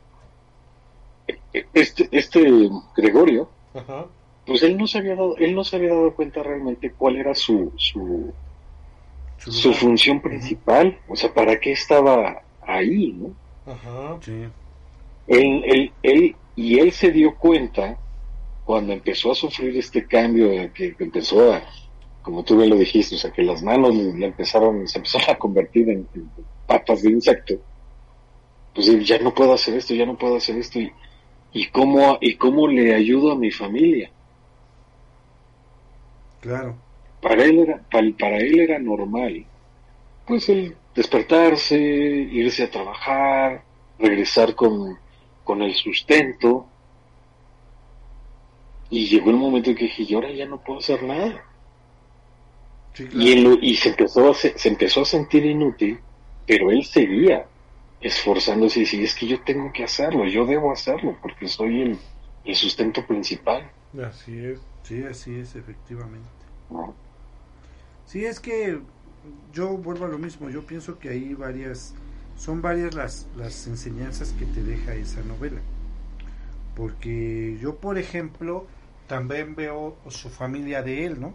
eh, 1.54 1.66
este, 1.74 2.08
este 2.12 2.70
Gregorio, 2.96 3.50
Ajá. 3.74 4.06
pues 4.46 4.62
él 4.64 4.78
no 4.78 4.88
se 4.88 5.00
había 5.00 5.16
dado, 5.16 5.36
él 5.38 5.56
no 5.56 5.64
se 5.64 5.78
había 5.78 5.90
dado 5.90 6.14
cuenta 6.16 6.44
realmente 6.44 6.92
cuál 6.92 7.18
era 7.18 7.34
su, 7.34 7.74
su, 7.78 8.34
su 9.38 9.74
función 9.74 10.22
principal, 10.22 10.98
o 11.08 11.16
sea, 11.16 11.34
para 11.34 11.60
qué 11.60 11.72
estaba 11.72 12.42
ahí, 12.62 13.14
¿no? 13.14 13.34
Ajá. 13.72 14.18
Sí. 14.22 14.46
Él, 15.28 15.64
él, 15.66 15.92
él, 16.04 16.36
y 16.56 16.80
él 16.80 16.92
se 16.92 17.12
dio 17.12 17.36
cuenta 17.36 17.98
cuando 18.64 18.94
empezó 18.94 19.32
a 19.32 19.36
sufrir 19.36 19.78
este 19.78 20.06
cambio, 20.06 20.50
de 20.50 20.72
que 20.72 20.96
empezó 21.00 21.54
a, 21.54 21.62
como 22.22 22.44
tú 22.44 22.58
bien 22.58 22.70
lo 22.70 22.76
dijiste, 22.76 23.16
o 23.16 23.18
sea, 23.18 23.32
que 23.32 23.44
las 23.44 23.62
manos 23.62 23.96
le, 23.96 24.14
le 24.14 24.26
empezaron, 24.28 24.88
se 24.88 24.98
empezaron 24.98 25.30
a 25.30 25.38
convertir 25.38 25.90
en, 25.90 26.08
en 26.16 26.30
patas 26.66 27.04
de 27.04 27.12
insecto. 27.12 27.56
Pues 28.74 28.88
ya 29.08 29.20
no 29.20 29.34
puedo 29.34 29.54
hacer 29.54 29.76
esto, 29.76 29.94
ya 29.94 30.06
no 30.06 30.18
puedo 30.18 30.36
hacer 30.36 30.58
esto, 30.58 30.80
y, 30.80 30.92
y 31.54 31.68
cómo, 31.68 32.18
y 32.20 32.36
cómo 32.36 32.68
le 32.68 32.94
ayudo 32.94 33.32
a 33.32 33.36
mi 33.36 33.52
familia. 33.52 34.12
Claro. 36.42 36.76
Para 37.22 37.44
él 37.46 37.60
era, 37.60 37.86
para, 37.92 38.08
para 38.18 38.38
él 38.38 38.60
era 38.60 38.80
normal, 38.80 39.52
pues 40.26 40.50
el 40.50 40.82
despertarse, 40.96 41.78
irse 41.80 42.64
a 42.66 42.72
trabajar, 42.72 43.68
regresar 44.00 44.56
con, 44.56 45.00
con 45.44 45.62
el 45.64 45.76
sustento. 45.76 46.74
Y 48.90 49.06
llegó 49.10 49.30
el 49.30 49.36
momento 49.38 49.70
en 49.70 49.76
que 49.76 49.84
dije, 49.84 50.02
y 50.08 50.14
ahora 50.16 50.32
ya 50.32 50.48
no 50.48 50.64
puedo 50.64 50.80
hacer 50.80 51.04
nada. 51.04 51.46
Sí, 52.94 53.08
Y, 53.10 53.32
él 53.32 53.44
claro. 53.44 53.44
lo- 53.44 53.58
y 53.62 53.76
se, 53.78 53.90
empezó 53.90 54.30
a, 54.30 54.34
se, 54.36 54.58
se 54.58 54.70
empezó 54.70 55.02
a 55.02 55.06
sentir 55.06 55.46
inútil, 55.46 56.04
pero 56.46 56.72
él 56.72 56.84
seguía 56.86 57.50
esforzándose 58.00 58.80
y 58.80 58.84
decía, 58.84 59.04
es 59.04 59.16
que 59.16 59.28
yo 59.28 59.44
tengo 59.44 59.72
que 59.74 59.84
hacerlo, 59.84 60.26
yo 60.28 60.46
debo 60.46 60.72
hacerlo, 60.72 61.18
porque 61.22 61.48
soy 61.48 61.82
el, 61.82 62.00
el 62.44 62.56
sustento 62.56 63.06
principal. 63.08 63.74
Así 64.00 64.38
es. 64.46 64.62
Sí, 64.84 65.02
así 65.04 65.40
es, 65.40 65.56
efectivamente. 65.56 66.46
¿no? 66.70 66.96
Sí, 68.06 68.26
es 68.26 68.40
que 68.40 68.80
yo 69.54 69.78
vuelvo 69.78 70.06
a 70.06 70.08
lo 70.08 70.18
mismo. 70.18 70.50
Yo 70.50 70.66
pienso 70.66 71.00
que 71.00 71.10
hay 71.10 71.34
varias, 71.34 71.94
son 72.38 72.62
varias 72.62 72.94
las, 72.94 73.28
las 73.36 73.68
enseñanzas 73.68 74.34
que 74.34 74.46
te 74.46 74.64
deja 74.64 74.94
esa 74.94 75.22
novela. 75.22 75.62
Porque 76.76 77.58
yo, 77.62 77.78
por 77.78 77.98
ejemplo, 77.98 78.68
también 79.08 79.56
veo 79.56 79.98
su 80.10 80.30
familia 80.30 80.82
de 80.82 81.06
él, 81.06 81.20
¿no? 81.20 81.34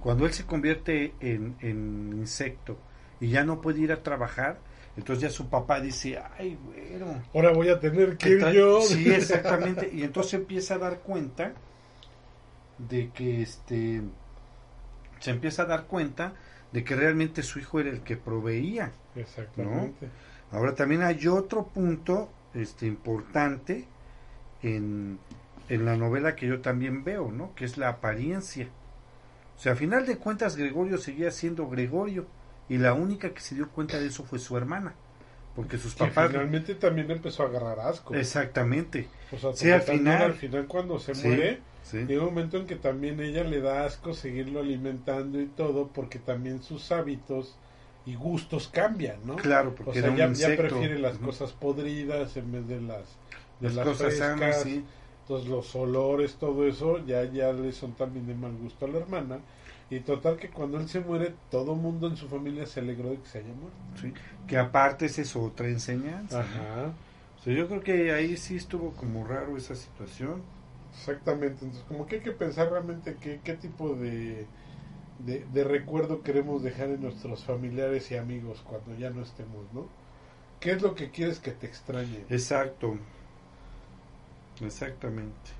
Cuando 0.00 0.26
él 0.26 0.32
se 0.32 0.46
convierte 0.46 1.12
en, 1.20 1.56
en 1.60 2.12
insecto 2.16 2.78
y 3.20 3.28
ya 3.28 3.44
no 3.44 3.60
puede 3.60 3.80
ir 3.80 3.92
a 3.92 4.02
trabajar, 4.02 4.58
entonces 4.96 5.22
ya 5.22 5.30
su 5.30 5.48
papá 5.48 5.80
dice, 5.80 6.18
ay, 6.38 6.58
bueno, 6.64 7.22
Ahora 7.34 7.52
voy 7.52 7.68
a 7.68 7.78
tener 7.78 8.16
que 8.16 8.38
¿Qué 8.38 8.48
ir 8.48 8.52
yo. 8.52 8.80
Sí, 8.82 9.10
exactamente. 9.12 9.90
Y 9.92 10.02
entonces 10.02 10.34
empieza 10.34 10.74
a 10.74 10.78
dar 10.78 11.00
cuenta 11.00 11.52
de 12.78 13.10
que 13.10 13.42
este 13.42 14.02
se 15.20 15.30
empieza 15.30 15.62
a 15.62 15.66
dar 15.66 15.84
cuenta 15.84 16.34
de 16.72 16.84
que 16.84 16.96
realmente 16.96 17.42
su 17.42 17.58
hijo 17.58 17.80
era 17.80 17.90
el 17.90 18.00
que 18.02 18.16
proveía. 18.16 18.92
Exactamente. 19.16 20.08
Ahora 20.52 20.74
también 20.74 21.02
hay 21.02 21.26
otro 21.28 21.66
punto 21.68 22.30
este 22.54 22.86
importante 22.86 23.86
en, 24.62 25.18
en 25.68 25.84
la 25.84 25.96
novela 25.96 26.34
que 26.36 26.46
yo 26.46 26.60
también 26.60 27.04
veo, 27.04 27.30
¿no? 27.30 27.54
Que 27.54 27.64
es 27.64 27.76
la 27.78 27.88
apariencia. 27.88 28.68
O 29.56 29.60
sea, 29.62 29.72
a 29.72 29.76
final 29.76 30.06
de 30.06 30.16
cuentas 30.16 30.56
Gregorio 30.56 30.98
seguía 30.98 31.30
siendo 31.30 31.68
Gregorio 31.68 32.26
y 32.68 32.78
la 32.78 32.94
única 32.94 33.30
que 33.34 33.40
se 33.40 33.54
dio 33.54 33.68
cuenta 33.68 33.98
de 33.98 34.06
eso 34.06 34.24
fue 34.24 34.38
su 34.38 34.56
hermana. 34.56 34.94
porque 35.56 35.76
sus 35.78 35.94
Que 35.96 36.04
papás... 36.06 36.30
finalmente 36.30 36.76
también 36.76 37.10
empezó 37.10 37.42
a 37.42 37.46
agarrar 37.46 37.80
asco. 37.80 38.14
Exactamente. 38.14 39.08
O 39.32 39.36
sea, 39.38 39.52
Sí, 39.52 39.70
al 39.70 39.82
final- 39.82 40.22
al 40.22 40.34
final 40.34 40.66
cuando 40.68 40.98
se 41.00 41.14
Sí, 41.14 41.26
muere, 41.26 41.60
sí. 41.82 41.98
llega 42.06 42.20
un 42.22 42.28
momento 42.34 42.56
en 42.58 42.66
que 42.66 42.76
también 42.76 43.20
ella 43.20 43.44
le 43.44 43.60
da 43.60 43.84
asco 43.84 44.14
seguirlo 44.14 44.60
alimentando 44.60 45.40
y 45.40 45.46
todo, 45.46 45.88
porque 45.88 46.18
también 46.18 46.62
sus 46.62 46.90
hábitos 46.92 47.56
y 48.06 48.14
gustos 48.14 48.68
cambian, 48.68 49.18
¿no? 49.24 49.36
Claro, 49.36 49.74
O 49.80 49.84
porque 49.84 50.00
sea, 50.00 50.10
era 50.12 50.26
un 50.26 50.34
ya, 50.36 50.48
ya 50.48 50.56
prefiere 50.56 50.98
las 50.98 51.18
cosas 51.18 51.52
podridas 51.52 52.36
en 52.36 52.52
vez 52.52 52.66
de 52.68 52.80
las, 52.80 53.04
de 53.60 53.70
Las 53.70 53.74
las, 53.74 53.86
cosas 53.86 54.16
sanas, 54.16 54.62
frescas. 54.62 54.62
sí. 54.62 54.84
Entonces 55.22 55.48
los 55.48 55.74
olores, 55.76 56.36
todo 56.36 56.66
eso, 56.66 57.04
ya, 57.06 57.24
ya 57.24 57.52
le 57.52 57.72
son 57.72 57.94
también 57.94 58.26
de 58.26 58.34
mal 58.34 58.56
gusto 58.56 58.86
a 58.86 58.88
la 58.88 58.98
hermana. 58.98 59.40
Y 59.88 60.00
total 60.00 60.36
que 60.38 60.50
cuando 60.50 60.78
él 60.78 60.88
se 60.88 61.00
muere, 61.00 61.34
todo 61.50 61.74
mundo 61.74 62.06
en 62.08 62.16
su 62.16 62.28
familia 62.28 62.66
se 62.66 62.80
alegró 62.80 63.10
de 63.10 63.20
que 63.20 63.26
se 63.28 63.38
haya 63.38 63.52
muerto. 63.52 63.78
Sí, 63.94 64.12
Que 64.46 64.56
aparte 64.56 65.06
esa 65.06 65.22
es 65.22 65.36
otra 65.36 65.68
enseñanza. 65.68 66.44
O 67.38 67.42
sea, 67.42 67.52
yo 67.54 67.68
creo 67.68 67.80
que 67.82 68.12
ahí 68.12 68.36
sí 68.36 68.56
estuvo 68.56 68.92
como 68.94 69.24
raro 69.26 69.56
esa 69.56 69.74
situación. 69.74 70.42
Exactamente, 71.00 71.64
entonces 71.64 71.84
como 71.88 72.06
que 72.06 72.16
hay 72.16 72.22
que 72.22 72.32
pensar 72.32 72.70
realmente 72.70 73.18
qué, 73.18 73.40
qué 73.42 73.54
tipo 73.54 73.94
de, 73.96 74.50
de, 75.18 75.46
de 75.46 75.64
recuerdo 75.64 76.22
queremos 76.22 76.62
dejar 76.62 76.90
en 76.90 77.02
nuestros 77.02 77.44
familiares 77.44 78.10
y 78.12 78.16
amigos 78.16 78.62
cuando 78.62 78.94
ya 78.94 79.10
no 79.10 79.22
estemos, 79.22 79.72
¿no? 79.72 79.90
¿Qué 80.60 80.72
es 80.72 80.82
lo 80.82 80.94
que 80.96 81.10
quieres 81.12 81.40
que 81.40 81.52
te 81.52 81.66
extrañe? 81.66 82.26
Exacto. 82.30 82.98
Exactamente. 84.60 85.50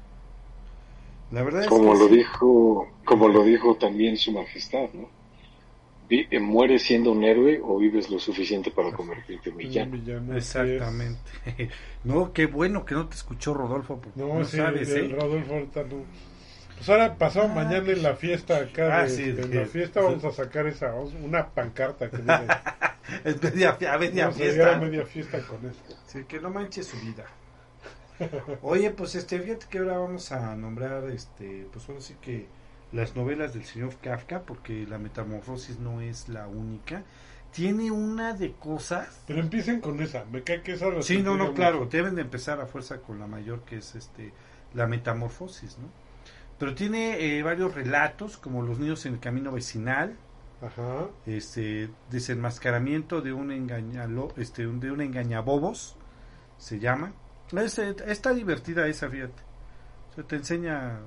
La 1.31 1.43
verdad 1.43 1.65
es 1.65 1.81
Como 1.81 1.81
que 1.81 1.95
lo 1.95 2.07
sí. 2.07 2.11
dijo, 2.11 2.87
como 3.07 3.29
lo 3.29 3.45
dijo 3.45 3.77
también 3.77 4.19
su 4.19 4.31
majestad, 4.31 4.91
¿no? 4.93 5.09
Eh, 6.13 6.41
¿Mueres 6.41 6.83
siendo 6.83 7.13
un 7.13 7.23
héroe 7.23 7.61
o 7.63 7.79
vives 7.79 8.11
lo 8.11 8.19
suficiente 8.19 8.73
para 8.73 8.91
convertirte 8.93 9.51
en 9.51 9.57
villano? 9.57 9.97
Exactamente. 10.37 11.21
No, 12.03 12.33
qué 12.33 12.47
bueno 12.47 12.85
que 12.85 12.95
no 12.97 13.09
te 13.09 13.15
escuchó 13.15 13.55
Rodolfo, 13.55 14.01
no, 14.17 14.39
No, 14.41 14.45
sí, 14.45 14.57
sabes, 14.57 14.89
el 14.91 15.13
¿eh? 15.13 15.15
Rodolfo 15.15 15.55
ahorita 15.55 15.85
no. 15.85 16.05
Pues 16.77 16.89
ahora 16.89 17.15
pasado 17.17 17.47
Ah, 17.51 17.55
mañana 17.55 17.93
en 17.93 18.03
la 18.03 18.17
fiesta 18.17 18.57
acá, 18.57 19.01
Ah, 19.01 19.03
de- 19.05 19.11
sí, 19.11 19.31
de- 19.33 19.43
en 19.43 19.55
la 19.55 19.67
fiesta 19.67 20.01
vamos 20.01 20.25
a 20.25 20.33
sacar 20.33 20.67
esa, 20.67 20.95
una 20.95 21.47
pancarta 21.49 22.11
que 22.11 22.17
diga, 22.19 22.63
Es 23.25 23.43
media, 23.43 23.77
a 23.93 23.99
media 23.99 24.25
vamos 24.27 24.41
a 24.41 24.45
llegar 24.45 24.69
a 24.69 24.71
fiesta. 24.73 24.79
media 24.81 25.07
fiesta 25.07 25.39
con 25.47 25.67
esto. 25.67 25.95
Sí, 26.07 26.25
que 26.27 26.41
no 26.41 26.51
manche 26.51 26.83
su 26.83 26.97
vida. 27.01 27.25
Oye, 28.63 28.91
pues 28.91 29.15
este, 29.15 29.39
fíjate 29.41 29.67
que 29.71 29.79
ahora 29.79 29.99
vamos 29.99 30.31
a 30.33 30.55
nombrar, 30.57 31.05
este, 31.11 31.67
pues 31.73 31.89
ahora 31.89 32.01
sí 32.01 32.17
que 32.21 32.47
las 32.93 33.15
novelas 33.17 33.55
del 33.55 33.65
señor 33.65 33.95
Kafka, 33.97 34.43
porque 34.43 34.87
la 34.87 34.99
metamorfosis 34.99 35.79
no 35.79 36.01
es 36.01 36.29
la 36.29 36.47
única. 36.49 37.05
Tiene 37.53 37.91
una 37.91 38.33
de 38.35 38.53
cosas. 38.53 39.23
Pero 39.27 39.41
empiecen 39.41 39.81
con 39.81 40.01
esa, 40.01 40.25
me 40.25 40.43
cae 40.43 40.63
que 40.63 40.73
esa 40.73 41.03
Sí, 41.03 41.23
no, 41.23 41.37
no, 41.37 41.53
claro, 41.55 41.81
mucho. 41.81 41.91
deben 41.91 42.15
de 42.15 42.23
empezar 42.23 42.61
a 42.61 42.67
fuerza 42.67 43.01
con 43.01 43.19
la 43.19 43.27
mayor, 43.27 43.63
que 43.63 43.79
es 43.79 43.95
este, 43.95 44.33
la 44.75 44.87
metamorfosis, 44.87 45.79
¿no? 45.79 45.89
Pero 46.59 46.75
tiene 46.75 47.39
eh, 47.39 47.43
varios 47.43 47.75
relatos, 47.75 48.37
como 48.37 48.63
Los 48.63 48.79
niños 48.79 49.07
en 49.07 49.15
el 49.15 49.21
camino 49.21 49.51
vecinal, 49.51 50.17
Ajá. 50.61 51.07
este 51.27 51.89
desenmascaramiento 52.11 53.23
de 53.23 53.33
un 53.33 53.51
engañalo, 53.51 54.29
este 54.37 54.67
de 54.67 54.91
un 54.91 55.01
engañabobos 55.01 55.97
se 56.59 56.79
llama 56.79 57.15
Es, 57.53 57.79
está 57.79 58.35
divertida 58.35 58.87
esa 58.87 59.09
fíjate 59.09 59.43
O 60.11 60.15
sea, 60.15 60.25
te 60.25 60.37
enseña 60.37 60.99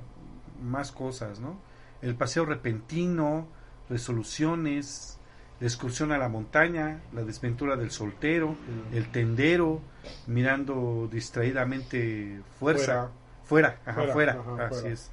más 0.60 0.92
cosas 0.92 1.40
no 1.40 1.58
el 2.04 2.16
paseo 2.16 2.46
repentino 2.46 3.48
resoluciones 3.90 5.20
la 5.60 5.68
excursión 5.68 6.12
a 6.12 6.18
la 6.18 6.30
montaña 6.30 7.02
la 7.14 7.24
desventura 7.24 7.76
del 7.76 7.90
soltero 7.92 8.56
el 8.92 9.10
tendero 9.12 9.82
mirando 10.28 11.08
distraídamente 11.12 12.42
fuerza 12.60 13.10
fuera, 13.44 13.80
ajá, 13.86 13.94
Fuera, 13.94 14.14
fuera, 14.14 14.32
ajá, 14.34 14.66
así 14.68 14.80
fuera. 14.82 14.94
es 14.94 15.12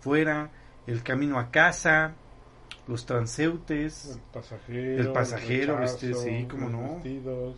fuera 0.00 0.50
el 0.86 1.02
camino 1.02 1.38
a 1.38 1.50
casa 1.50 2.14
los 2.86 3.06
transeúntes 3.06 4.12
El 4.16 4.20
pasajero. 4.32 5.00
El 5.00 5.12
pasajero, 5.12 5.76
rechazo, 5.78 6.06
este, 6.06 6.14
sí, 6.14 6.48
los 6.50 6.70
no. 6.70 6.94
vestidos. 6.94 7.56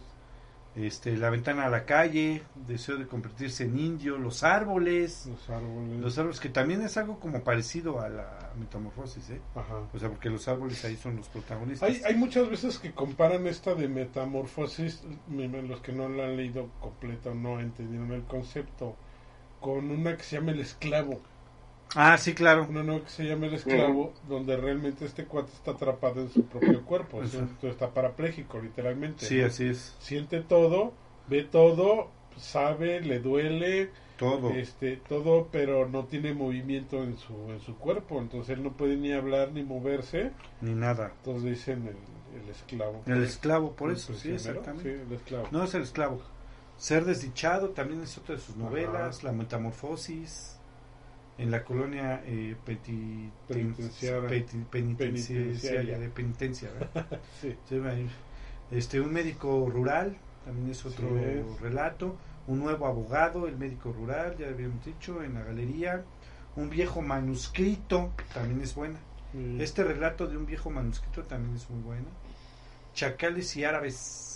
Este, 0.74 1.16
la 1.16 1.28
ventana 1.28 1.66
a 1.66 1.68
la 1.68 1.84
calle, 1.84 2.42
deseo 2.66 2.96
de 2.96 3.06
convertirse 3.06 3.64
en 3.64 3.78
indio, 3.78 4.16
los 4.16 4.42
árboles, 4.42 5.26
Los 5.26 5.50
árboles. 5.50 6.00
los 6.00 6.18
árboles 6.18 6.40
que 6.40 6.48
también 6.48 6.80
es 6.82 6.96
algo 6.96 7.20
como 7.20 7.44
parecido 7.44 8.00
a 8.00 8.08
la 8.08 8.50
metamorfosis, 8.58 9.30
¿eh? 9.30 9.40
Ajá. 9.54 9.80
O 9.92 9.98
sea, 9.98 10.08
porque 10.08 10.30
los 10.30 10.48
árboles 10.48 10.82
ahí 10.84 10.96
son 10.96 11.16
los 11.16 11.28
protagonistas. 11.28 11.88
Hay, 11.88 12.00
hay 12.04 12.14
muchas 12.14 12.48
veces 12.48 12.78
que 12.78 12.92
comparan 12.92 13.46
esta 13.46 13.74
de 13.74 13.88
metamorfosis, 13.88 15.02
los 15.28 15.80
que 15.80 15.92
no 15.92 16.08
la 16.08 16.24
han 16.24 16.36
leído 16.36 16.70
completa 16.80 17.30
o 17.30 17.34
no 17.34 17.60
entendieron 17.60 18.12
el 18.12 18.24
concepto, 18.24 18.96
con 19.60 19.90
una 19.90 20.16
que 20.16 20.22
se 20.22 20.36
llama 20.36 20.52
El 20.52 20.60
Esclavo. 20.60 21.20
Ah, 21.94 22.16
sí, 22.16 22.32
claro. 22.34 22.66
Una 22.68 22.82
nueva 22.82 23.04
que 23.04 23.10
se 23.10 23.24
llama 23.24 23.46
El 23.46 23.54
Esclavo, 23.54 24.14
donde 24.28 24.56
realmente 24.56 25.04
este 25.04 25.24
cuate 25.26 25.52
está 25.52 25.72
atrapado 25.72 26.22
en 26.22 26.30
su 26.30 26.44
propio 26.44 26.82
cuerpo. 26.84 27.18
un- 27.18 27.24
Exacto. 27.24 27.68
está 27.68 27.90
parapléjico, 27.90 28.60
literalmente. 28.60 29.26
Sí, 29.26 29.38
¿no? 29.38 29.46
así 29.46 29.66
es. 29.68 29.94
Siente 30.00 30.40
todo, 30.40 30.92
ve 31.28 31.42
todo, 31.44 32.08
sabe, 32.36 33.00
le 33.02 33.20
duele, 33.20 33.90
Todo. 34.16 34.50
este 34.50 34.96
todo 34.96 35.48
pero 35.50 35.88
no 35.88 36.04
tiene 36.04 36.32
movimiento 36.32 37.02
en 37.02 37.16
su 37.18 37.34
en 37.50 37.60
su 37.60 37.76
cuerpo 37.76 38.20
entonces 38.20 38.56
él 38.56 38.62
no 38.62 38.72
puede 38.72 38.96
ni 38.96 39.12
hablar 39.12 39.50
ni 39.52 39.62
moverse 39.64 40.30
Ni 40.60 40.74
nada. 40.74 41.12
entonces 41.18 41.44
dicen 41.50 41.88
el, 41.88 42.40
el 42.42 42.48
esclavo 42.48 43.02
El 43.06 43.22
esclavo, 43.24 43.72
por 43.72 43.90
El 43.90 43.96
eso, 43.96 44.14
sí, 44.14 44.30
exactamente. 44.32 44.82
sí, 44.96 45.02
el 45.06 45.12
esclavo 45.12 45.48
No 45.50 45.64
es 45.64 45.74
el 45.74 45.82
esclavo. 45.82 46.22
Ser 46.76 47.04
desdichado 47.04 47.70
también 47.70 48.00
es 48.02 48.16
otra 48.16 48.36
de 48.36 48.40
sus 48.40 48.54
Ajá. 48.54 48.64
novelas. 48.64 49.22
La 49.24 49.32
metamorfosis. 49.32 50.58
En 51.42 51.50
la 51.50 51.64
colonia 51.64 52.22
eh, 52.24 52.54
peti- 52.64 53.28
Penitenciaria. 53.48 54.28
peti- 54.28 54.64
penitenciaria, 54.70 55.44
Penitenciaria. 55.50 55.98
de 55.98 56.08
penitencia. 56.08 56.68
Este, 58.70 59.00
un 59.00 59.12
médico 59.12 59.68
rural, 59.68 60.16
también 60.46 60.70
es 60.70 60.84
otro 60.86 61.08
Sí 61.08 61.24
es. 61.24 61.60
relato. 61.60 62.16
Un 62.46 62.60
nuevo 62.60 62.86
abogado, 62.86 63.46
el 63.46 63.56
médico 63.56 63.92
rural, 63.92 64.36
ya 64.38 64.48
habíamos 64.48 64.84
dicho, 64.84 65.22
en 65.22 65.34
la 65.34 65.42
galería. 65.42 66.02
Un 66.56 66.70
viejo 66.70 67.02
manuscrito, 67.02 68.12
también 68.32 68.60
es 68.62 68.74
buena. 68.74 68.98
Mm. 69.34 69.60
Este 69.60 69.84
relato 69.84 70.26
de 70.26 70.36
un 70.36 70.46
viejo 70.46 70.70
manuscrito 70.70 71.22
también 71.22 71.54
es 71.56 71.68
muy 71.70 71.82
bueno. 71.82 72.06
Chacales 72.94 73.56
y 73.56 73.64
árabes. 73.64 74.31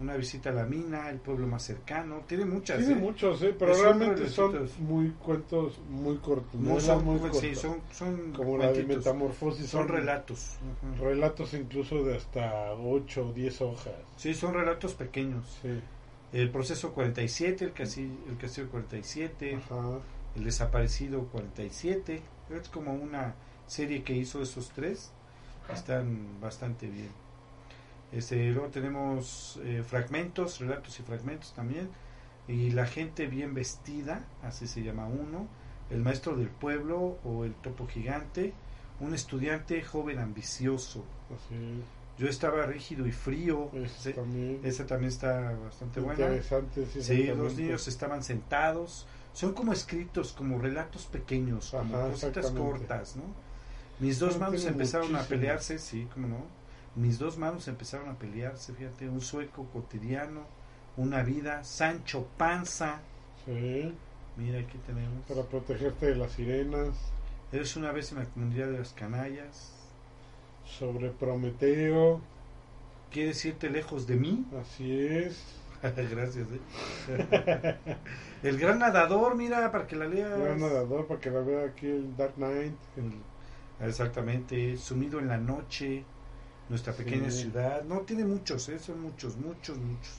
Una 0.00 0.16
visita 0.16 0.50
a 0.50 0.52
la 0.52 0.64
mina, 0.64 1.10
el 1.10 1.18
pueblo 1.18 1.46
más 1.46 1.62
cercano. 1.62 2.22
Tiene 2.26 2.46
muchas. 2.46 2.78
tiene 2.78 2.94
¿eh? 2.94 2.96
muchos 2.96 3.42
eh, 3.42 3.54
pero 3.58 3.74
Son 3.74 3.84
realmente 3.84 4.28
son 4.28 4.68
muy 4.78 5.10
cuentos 5.12 5.78
muy 5.88 6.16
cortos 6.18 6.58
No 6.60 6.80
son, 6.80 7.04
muy 7.04 7.18
pues, 7.18 7.38
sí, 7.38 7.54
son, 7.54 7.80
son 7.92 8.32
como 8.32 8.56
la 8.56 8.72
de 8.72 8.84
metamorfosis 8.84 9.68
Son 9.68 9.86
relatos. 9.88 10.56
Ujú. 10.96 11.04
relatos 11.04 11.54
incluso 11.54 12.02
de 12.04 12.16
hasta 12.16 12.72
8 12.72 13.28
o 13.28 13.32
10 13.32 13.60
hojas 13.60 13.94
Sí, 14.16 14.34
son 14.34 14.54
relatos 14.54 14.94
pequeños. 14.94 15.58
sí 15.62 15.80
El 16.32 16.50
proceso 16.50 16.92
47, 16.92 17.64
el 17.66 17.72
castillo, 17.72 18.14
el 18.28 18.36
castillo 18.38 18.68
47, 18.70 19.56
ajá 19.56 20.00
el 20.36 20.44
desaparecido 20.44 21.24
47. 21.26 22.22
Es 22.50 22.68
como 22.68 22.94
una 22.94 23.34
serie 23.66 24.02
que 24.02 24.14
hizo 24.14 24.42
esos 24.42 24.70
tres. 24.70 25.10
Están 25.72 26.40
bastante 26.40 26.88
bien. 26.88 27.10
Este, 28.12 28.50
luego 28.50 28.68
tenemos 28.68 29.60
eh, 29.62 29.82
fragmentos, 29.86 30.58
relatos 30.60 30.98
y 30.98 31.02
fragmentos 31.02 31.52
también. 31.52 31.88
Y 32.48 32.70
la 32.70 32.86
gente 32.86 33.26
bien 33.26 33.54
vestida, 33.54 34.24
así 34.42 34.66
se 34.66 34.82
llama 34.82 35.06
uno. 35.06 35.46
El 35.90 36.00
maestro 36.02 36.36
del 36.36 36.48
pueblo 36.48 37.18
o 37.24 37.44
el 37.44 37.54
topo 37.54 37.86
gigante. 37.86 38.52
Un 38.98 39.14
estudiante 39.14 39.82
joven 39.82 40.18
ambicioso. 40.18 41.04
así 41.34 41.82
Yo 42.18 42.28
estaba 42.28 42.66
rígido 42.66 43.06
y 43.06 43.12
frío. 43.12 43.70
también 44.14 44.60
esa 44.64 44.86
también 44.86 45.10
está 45.10 45.52
bastante 45.52 46.00
buena. 46.00 46.24
interesante 46.24 46.86
sí, 46.86 47.02
Sí, 47.02 47.24
los 47.26 47.56
niños 47.56 47.86
estaban 47.88 48.22
sentados. 48.22 49.06
Son 49.32 49.54
como 49.54 49.72
escritos, 49.72 50.32
como 50.32 50.58
relatos 50.58 51.06
pequeños, 51.06 51.70
como 51.70 51.96
Ajá, 51.96 52.10
cositas 52.10 52.50
cortas, 52.50 53.16
¿no? 53.16 53.22
Mis 54.00 54.18
dos 54.18 54.38
manos 54.38 54.64
empezaron 54.64 55.14
a 55.14 55.22
pelearse, 55.22 55.78
sí, 55.78 56.08
como 56.12 56.26
no. 56.26 56.59
Mis 57.00 57.18
dos 57.18 57.38
manos 57.38 57.66
empezaron 57.68 58.08
a 58.10 58.14
pelearse, 58.18 58.74
fíjate, 58.74 59.08
un 59.08 59.20
sueco 59.20 59.64
cotidiano, 59.72 60.42
una 60.96 61.22
vida, 61.22 61.64
Sancho 61.64 62.26
Panza. 62.36 63.00
sí 63.46 63.94
Mira, 64.36 64.60
aquí 64.60 64.78
tenemos. 64.86 65.24
para 65.28 65.42
protegerte 65.42 66.06
de 66.06 66.14
las 66.16 66.32
sirenas 66.32 66.94
Eres 67.52 67.74
una 67.76 67.90
vez 67.90 68.12
en 68.12 68.18
la 68.18 68.24
comunidad 68.26 68.68
de 68.68 68.78
las 68.78 68.92
canallas. 68.92 69.72
sobre 70.64 71.10
Prometeo, 71.10 72.20
¿Quieres 73.10 73.44
irte 73.44 73.68
lejos 73.70 74.06
de 74.06 74.16
mí? 74.16 74.44
así 74.60 74.92
es. 75.06 75.42
Gracias, 75.82 76.46
¿eh? 77.08 77.76
El 78.42 78.58
gran 78.58 78.78
nadador, 78.78 79.34
mira, 79.36 79.72
para 79.72 79.86
que 79.86 79.96
la 79.96 80.06
leas. 80.06 80.38
Gran 80.38 80.60
nadador 80.60 81.06
para 81.06 81.18
que 81.20 81.30
la 81.30 81.40
vea 81.40 81.64
aquí 81.66 81.86
el 81.86 82.16
Dark 82.16 82.34
Knight. 82.36 82.74
El- 82.96 83.88
exactamente, 83.88 84.76
sumido 84.76 85.18
en 85.18 85.26
la 85.28 85.38
noche, 85.38 86.04
Nuestra 86.70 86.94
pequeña 86.94 87.30
Sí. 87.30 87.42
ciudad. 87.42 87.82
No, 87.84 88.00
tiene 88.00 88.24
muchos, 88.24 88.66
¿eh? 88.70 88.78
son 88.78 89.02
muchos, 89.02 89.36
muchos, 89.36 89.76
muchos. 89.76 90.14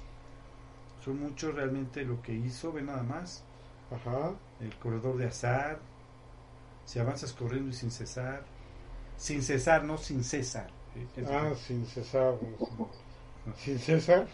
Son 1.04 1.20
muchos 1.20 1.56
realmente 1.56 2.04
lo 2.04 2.22
que 2.22 2.34
hizo, 2.34 2.72
ve 2.72 2.84
nada 2.84 3.02
más. 3.02 3.44
Ajá. 3.90 4.34
El 4.60 4.76
corredor 4.76 5.18
de 5.18 5.26
azar. 5.28 5.80
Si 6.86 7.00
avanzas 7.00 7.34
corriendo 7.34 7.70
y 7.70 7.74
sin 7.74 7.90
cesar. 7.90 8.44
Sin 9.18 9.42
cesar, 9.42 9.84
no 9.84 9.98
sin 9.98 10.24
César. 10.24 10.70
¿eh? 10.96 11.26
Ah, 11.28 11.54
sin 11.56 11.86
César. 11.88 12.36
Sin 13.58 13.80
César. 13.88 14.28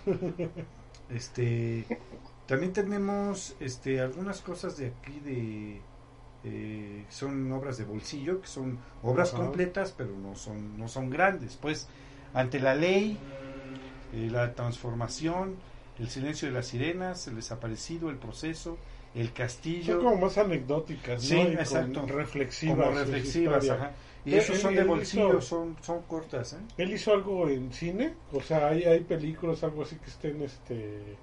Este, 1.09 1.85
también 2.47 2.73
tenemos 2.73 3.55
este, 3.59 4.01
algunas 4.01 4.41
cosas 4.41 4.77
de 4.77 4.87
aquí 4.87 5.19
de 5.19 5.81
eh, 6.43 7.05
son 7.09 7.51
obras 7.51 7.77
de 7.77 7.85
bolsillo, 7.85 8.41
que 8.41 8.47
son 8.47 8.77
obras 9.03 9.33
Ajá. 9.33 9.43
completas, 9.43 9.93
pero 9.97 10.11
no 10.17 10.35
son 10.35 10.77
no 10.77 10.87
son 10.87 11.09
grandes. 11.09 11.57
Pues 11.57 11.87
ante 12.37 12.59
la 12.59 12.75
ley, 12.75 13.17
eh, 14.13 14.29
la 14.31 14.53
transformación, 14.53 15.55
el 15.99 16.09
silencio 16.09 16.47
de 16.47 16.53
las 16.53 16.67
sirenas, 16.67 17.27
el 17.27 17.35
desaparecido, 17.35 18.09
el 18.09 18.17
proceso, 18.17 18.77
el 19.15 19.27
Son 19.27 19.35
castillo, 19.35 19.99
como 20.03 20.17
más 20.17 20.37
anecdóticas, 20.37 21.23
Sí, 21.23 21.33
¿no? 21.35 21.41
Y 21.41 21.43
con 21.45 21.59
exacto. 21.59 22.05
reflexivas. 22.05 22.77
como 22.87 22.97
reflexivas, 22.99 23.69
ajá. 23.69 23.91
Y 24.25 24.33
Él- 24.33 24.39
esos 24.39 24.59
son 24.59 24.71
él- 24.73 24.79
de 24.79 24.83
bolsillo, 24.83 25.41
son 25.41 25.77
son 25.81 26.01
cortas, 26.03 26.53
¿eh? 26.53 26.57
¿Él 26.77 26.91
hizo 26.93 27.13
algo 27.13 27.47
en 27.49 27.71
cine? 27.73 28.13
O 28.33 28.41
sea, 28.41 28.67
hay, 28.67 28.83
hay 28.83 28.99
películas, 28.99 29.63
algo 29.63 29.83
así 29.83 29.95
que 29.95 30.09
estén, 30.09 30.41
este, 30.43 31.15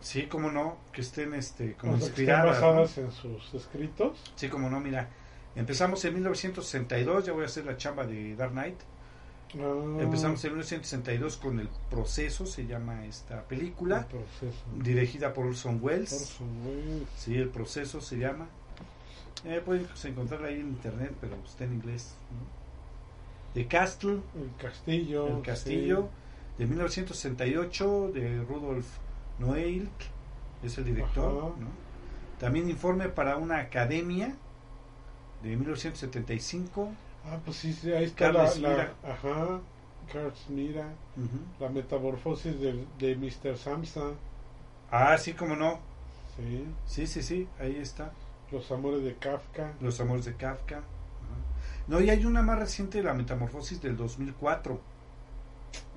Sí, 0.00 0.22
como 0.26 0.50
no, 0.50 0.76
que 0.92 1.00
estén 1.00 1.34
este 1.34 1.74
como 1.74 1.94
o 1.94 1.96
sea, 1.98 2.06
que 2.14 2.22
estén 2.22 2.24
inspiradas. 2.36 2.60
¿no? 2.60 2.66
basadas 2.68 2.98
en 2.98 3.10
sus 3.12 3.52
escritos. 3.54 4.16
Sí, 4.36 4.48
como 4.48 4.70
no, 4.70 4.78
mira. 4.80 5.08
Empezamos 5.56 6.04
en 6.04 6.14
1962, 6.14 7.26
ya 7.26 7.32
voy 7.32 7.42
a 7.42 7.46
hacer 7.46 7.64
la 7.66 7.76
chamba 7.76 8.06
de 8.06 8.36
Dark 8.36 8.52
Knight. 8.52 8.78
Ah, 9.54 10.02
Empezamos 10.02 10.44
en 10.44 10.50
1962 10.52 11.36
con 11.38 11.58
El 11.58 11.68
Proceso, 11.90 12.44
se 12.44 12.66
llama 12.66 13.06
esta 13.06 13.38
el 13.38 13.44
película, 13.44 14.06
proceso. 14.06 14.62
dirigida 14.76 15.32
por 15.32 15.46
Orson 15.46 15.78
Welles. 15.82 16.12
Orson 16.12 16.66
Welles. 16.66 17.08
Sí, 17.16 17.36
El 17.36 17.48
Proceso 17.48 18.00
se 18.00 18.18
llama. 18.18 18.46
Eh, 19.44 19.62
pueden 19.64 19.86
encontrarla 20.04 20.48
ahí 20.48 20.60
en 20.60 20.68
internet, 20.68 21.14
pero 21.20 21.36
está 21.46 21.64
en 21.64 21.74
inglés. 21.74 22.14
¿no? 22.30 22.58
The 23.54 23.66
Castle, 23.66 24.20
El 24.36 24.50
castillo. 24.58 25.28
El 25.38 25.42
Castillo, 25.42 26.08
de 26.58 26.66
1968, 26.66 28.10
de 28.12 28.42
Rudolf 28.42 28.86
Noel, 29.38 29.88
es 30.62 30.76
el 30.76 30.84
director. 30.84 31.54
También 32.38 32.68
Informe 32.68 33.08
para 33.08 33.36
una 33.36 33.58
Academia, 33.58 34.34
de 35.42 35.56
1975. 35.56 36.90
Ah, 37.24 37.38
pues 37.44 37.56
sí, 37.58 37.72
sí, 37.72 37.92
ahí 37.92 38.04
está 38.04 38.32
la, 38.32 38.44
Carles 38.44 38.60
la- 38.60 38.68
Mira. 38.70 38.94
Ajá. 39.04 39.60
Carlos 40.12 40.46
Mira. 40.48 40.94
Ujú. 41.16 41.38
La 41.60 41.68
metamorfosis 41.68 42.58
del- 42.60 42.86
de, 42.98 43.16
Mr. 43.16 43.56
Samsa. 43.58 44.12
Ah, 44.90 45.16
sí, 45.18 45.34
como 45.34 45.54
no. 45.56 45.80
Sí. 46.36 46.64
Sí, 46.86 47.06
sí, 47.06 47.22
sí, 47.22 47.48
ahí 47.60 47.76
está. 47.76 48.12
Los 48.50 48.70
amores 48.72 49.02
de 49.04 49.14
Kafka. 49.16 49.74
Los 49.80 50.00
amores 50.00 50.24
de 50.24 50.34
Kafka. 50.34 50.76
Ajá. 50.78 50.84
No, 51.88 52.00
y 52.00 52.08
hay 52.08 52.24
una 52.24 52.42
más 52.42 52.58
reciente, 52.58 53.02
La 53.02 53.12
Metamorfosis 53.12 53.82
del 53.82 53.96
2004. 53.96 54.80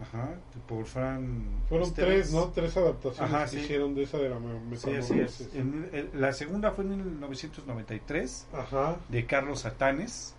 Ajá, 0.01 0.29
por 0.67 0.85
Fran. 0.85 1.45
Fueron 1.69 1.87
Stevens. 1.87 2.23
tres, 2.29 2.33
¿no? 2.33 2.47
Tres 2.49 2.75
adaptaciones 2.75 3.33
Ajá, 3.33 3.43
que 3.45 3.51
sí. 3.51 3.57
hicieron 3.59 3.93
de 3.95 4.03
esa 4.03 4.17
de 4.17 4.29
la 4.29 4.39
me- 4.39 4.75
Sí, 4.75 4.89
así 4.95 5.13
metamorfosis. 5.13 5.47
es. 5.47 5.55
En- 5.55 5.89
el- 5.93 6.09
la 6.19 6.33
segunda 6.33 6.71
fue 6.71 6.83
en 6.85 6.97
1993, 6.97 8.47
Ajá. 8.51 8.97
de 9.09 9.25
Carlos 9.25 9.59
Satanes. 9.61 10.35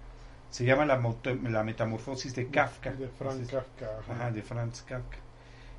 Se 0.53 0.65
llama 0.65 0.85
La, 0.87 0.99
Moto- 0.99 1.35
la 1.35 1.65
Metamorfosis 1.65 2.35
de 2.37 2.47
Kafka. 2.47 2.93
De 2.93 3.07
Entonces, 3.07 3.49
Kafka. 3.51 3.87
Ajá. 4.01 4.13
Ajá, 4.13 4.31
de 4.31 4.43
Franz 4.43 4.83
Kafka. 4.83 5.17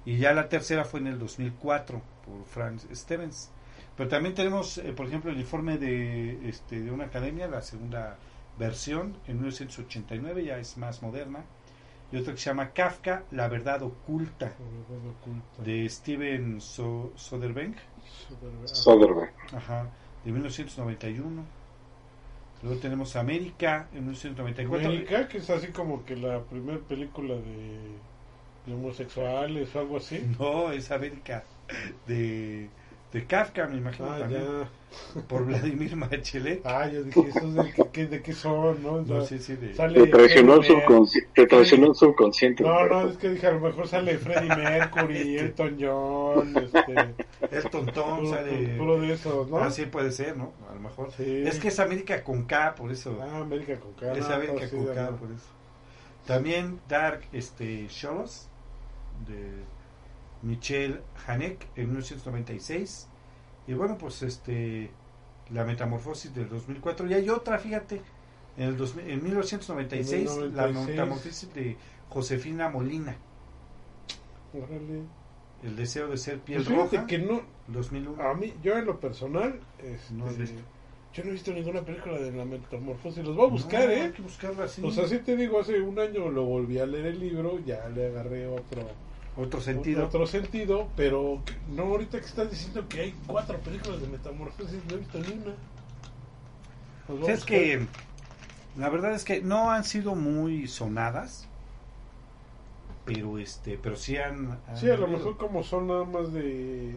Y 0.05 0.17
ya 0.17 0.33
la 0.33 0.49
tercera 0.49 0.83
fue 0.83 0.99
en 0.99 1.07
el 1.07 1.17
2004 1.19 2.01
por 2.25 2.43
Franz 2.45 2.85
Stevens. 2.93 3.49
Pero 3.95 4.09
también 4.09 4.35
tenemos, 4.35 4.79
eh, 4.79 4.91
por 4.91 5.05
ejemplo, 5.05 5.31
el 5.31 5.39
informe 5.39 5.77
de, 5.77 6.49
este, 6.49 6.81
de 6.81 6.91
una 6.91 7.05
academia, 7.05 7.47
la 7.47 7.61
segunda 7.61 8.17
versión, 8.57 9.15
en 9.27 9.35
1989, 9.37 10.43
ya 10.43 10.57
es 10.57 10.75
más 10.77 11.01
moderna. 11.01 11.45
Y 12.11 12.17
otra 12.17 12.33
que 12.33 12.39
se 12.39 12.49
llama 12.49 12.71
Kafka, 12.71 13.23
La 13.31 13.47
verdad 13.47 13.81
oculta, 13.83 14.51
de 15.63 15.87
Steven 15.89 16.59
So- 16.61 17.11
Soderbergh, 17.15 17.75
Soderbergh. 18.27 18.67
Soderbergh. 18.67 19.33
ajá, 19.55 19.87
de 20.25 20.31
1991. 20.31 21.43
Luego 22.63 22.79
tenemos 22.79 23.15
América, 23.17 23.89
en 23.91 24.05
1994. 24.05 24.87
América, 24.87 25.27
que 25.27 25.39
es 25.39 25.49
así 25.49 25.67
como 25.67 26.05
que 26.05 26.15
la 26.15 26.41
primera 26.43 26.79
película 26.79 27.35
de, 27.35 27.97
de 28.65 28.73
homosexuales 28.73 29.75
o 29.75 29.79
algo 29.79 29.97
así. 29.97 30.25
No, 30.39 30.71
es 30.71 30.89
América 30.89 31.43
de, 32.07 32.69
de 33.13 33.25
Kafka, 33.25 33.67
me 33.67 33.77
imagino 33.77 34.11
Ah, 34.11 34.19
también. 34.19 34.41
ya. 34.43 35.21
por 35.27 35.45
Vladimir 35.45 35.95
Machelet. 35.95 36.61
Ah, 36.65 36.87
yo 36.87 37.03
dije, 37.03 37.19
¿esos 37.29 37.53
de, 37.55 37.73
qué- 37.91 38.07
de 38.07 38.21
qué 38.21 38.33
son, 38.33 38.81
no? 38.83 39.01
No, 39.01 39.15
O 39.17 39.25
sea, 39.25 39.37
sí, 39.39 39.43
sí, 39.43 39.55
de- 39.55 39.73
sale 39.73 40.01
Te 40.01 40.07
traicionó 40.07 40.55
el. 40.55 40.61
Te 41.33 41.47
traicionó 41.47 41.87
el 41.87 41.95
subconsciente. 41.95 42.63
No, 42.63 42.85
no, 42.87 43.09
es 43.09 43.17
que 43.17 43.29
dije, 43.29 43.47
a 43.47 43.51
lo 43.51 43.59
mejor 43.59 43.87
sale 43.87 44.17
Freddie 44.17 44.55
Mercury, 44.55 45.37
Elton 45.39 45.77
John, 45.79 46.53
este, 46.57 47.15
el 47.55 47.63
tontón 47.69 48.19
puro, 48.21 48.29
sale. 48.29 48.67
puro 48.77 48.99
de 49.01 49.13
esos, 49.13 49.49
¿no? 49.49 49.57
Ah, 49.57 49.69
sí, 49.71 49.85
puede 49.85 50.11
ser, 50.11 50.35
¿no? 50.37 50.53
A 50.69 50.73
lo 50.73 50.79
mejor. 50.81 51.11
Sí. 51.11 51.43
Es 51.45 51.59
que 51.59 51.67
es 51.69 51.79
América 51.79 52.23
con 52.23 52.45
K, 52.45 52.75
por 52.75 52.91
eso. 52.91 53.17
Ah, 53.21 53.37
América 53.39 53.75
con 53.79 53.93
K. 53.93 54.13
es 54.13 54.27
no, 54.27 54.35
América 54.35 54.67
sí, 54.67 54.75
con 54.75 54.85
K, 54.87 55.07
por 55.17 55.31
eso. 55.31 55.45
También 56.25 56.79
Dark 56.87 57.21
este, 57.33 57.87
Cholos, 57.89 58.47
de 59.27 59.35
Michel 60.43 61.01
Hanek, 61.25 61.67
en 61.75 61.87
1996. 61.87 63.07
Y 63.67 63.73
bueno, 63.73 63.97
pues 63.97 64.21
este. 64.21 64.91
La 65.49 65.65
Metamorfosis 65.65 66.33
del 66.33 66.49
2004. 66.49 67.07
Y 67.09 67.13
hay 67.13 67.29
otra, 67.29 67.57
fíjate. 67.57 68.01
En, 68.57 68.69
el 68.69 68.77
2000 68.77 69.09
en 69.09 69.23
1996, 69.23 70.31
En 70.31 70.43
el 70.43 70.55
la 70.55 70.63
96. 70.67 70.87
Metamorfosis 70.87 71.53
de 71.53 71.77
Josefina 72.09 72.69
Molina. 72.69 73.15
Órale. 74.53 75.03
El 75.63 75.75
deseo 75.75 76.07
de 76.09 76.17
ser 76.17 76.39
piel 76.39 76.57
Pues 76.57 76.67
fíjate 76.67 76.95
roja. 76.97 77.07
que 77.07 77.17
no, 77.19 77.41
2001. 77.69 78.21
a 78.21 78.33
mí, 78.33 78.53
yo 78.61 78.77
en 78.77 78.85
lo 78.85 78.99
personal, 78.99 79.59
este, 79.81 80.13
No 80.13 80.25
has 80.27 80.37
visto. 80.37 80.61
yo 81.13 81.23
no 81.23 81.29
he 81.29 81.33
visto 81.33 81.53
ninguna 81.53 81.81
película 81.81 82.19
de 82.19 82.31
la 82.33 82.43
metamorfosis, 82.43 83.23
los 83.23 83.35
voy 83.35 83.47
a 83.47 83.49
buscar, 83.49 83.85
No, 83.85 83.91
¿eh? 83.91 84.01
Hay 84.01 84.11
que 84.11 84.21
buscarla 84.21 84.65
así. 84.65 84.81
O 84.83 84.91
sea, 84.91 85.07
sí 85.07 85.19
te 85.19 85.37
digo, 85.37 85.61
hace 85.61 85.79
un 85.81 85.97
año 85.97 86.29
lo 86.29 86.43
volví 86.43 86.79
a 86.79 86.85
leer 86.85 87.05
el 87.07 87.19
libro, 87.19 87.59
ya 87.65 87.87
le 87.89 88.07
agarré 88.07 88.45
otro 88.47 88.81
Otro 89.35 89.61
sentido. 89.61 90.05
otro 90.05 90.27
sentido, 90.27 90.87
pero 90.95 91.41
que- 91.45 91.55
no 91.73 91.83
ahorita 91.83 92.19
que 92.19 92.25
estás 92.25 92.49
diciendo 92.51 92.87
que 92.87 93.01
hay 93.01 93.15
cuatro 93.25 93.57
películas 93.59 93.99
de 94.01 94.07
metamorfosis, 94.07 94.79
no 94.87 94.95
he 94.95 94.97
visto 94.97 95.19
ni 95.19 95.33
una. 95.33 97.27
A 97.27 97.31
es 97.31 97.43
que 97.43 97.85
la 98.77 98.89
verdad 98.89 99.13
es 99.13 99.23
que 99.23 99.41
no 99.41 99.71
han 99.71 99.83
sido 99.83 100.15
muy 100.15 100.67
sonadas, 100.67 101.47
pero 103.05 103.37
este, 103.39 103.77
pero 103.81 103.95
sí 103.95 104.17
han. 104.17 104.59
han 104.67 104.77
Sí, 104.77 104.89
a 104.89 104.97
lo 104.97 105.07
mejor 105.07 105.37
como 105.37 105.63
son 105.63 105.87
nada 105.87 106.05
más 106.05 106.31
de, 106.31 106.95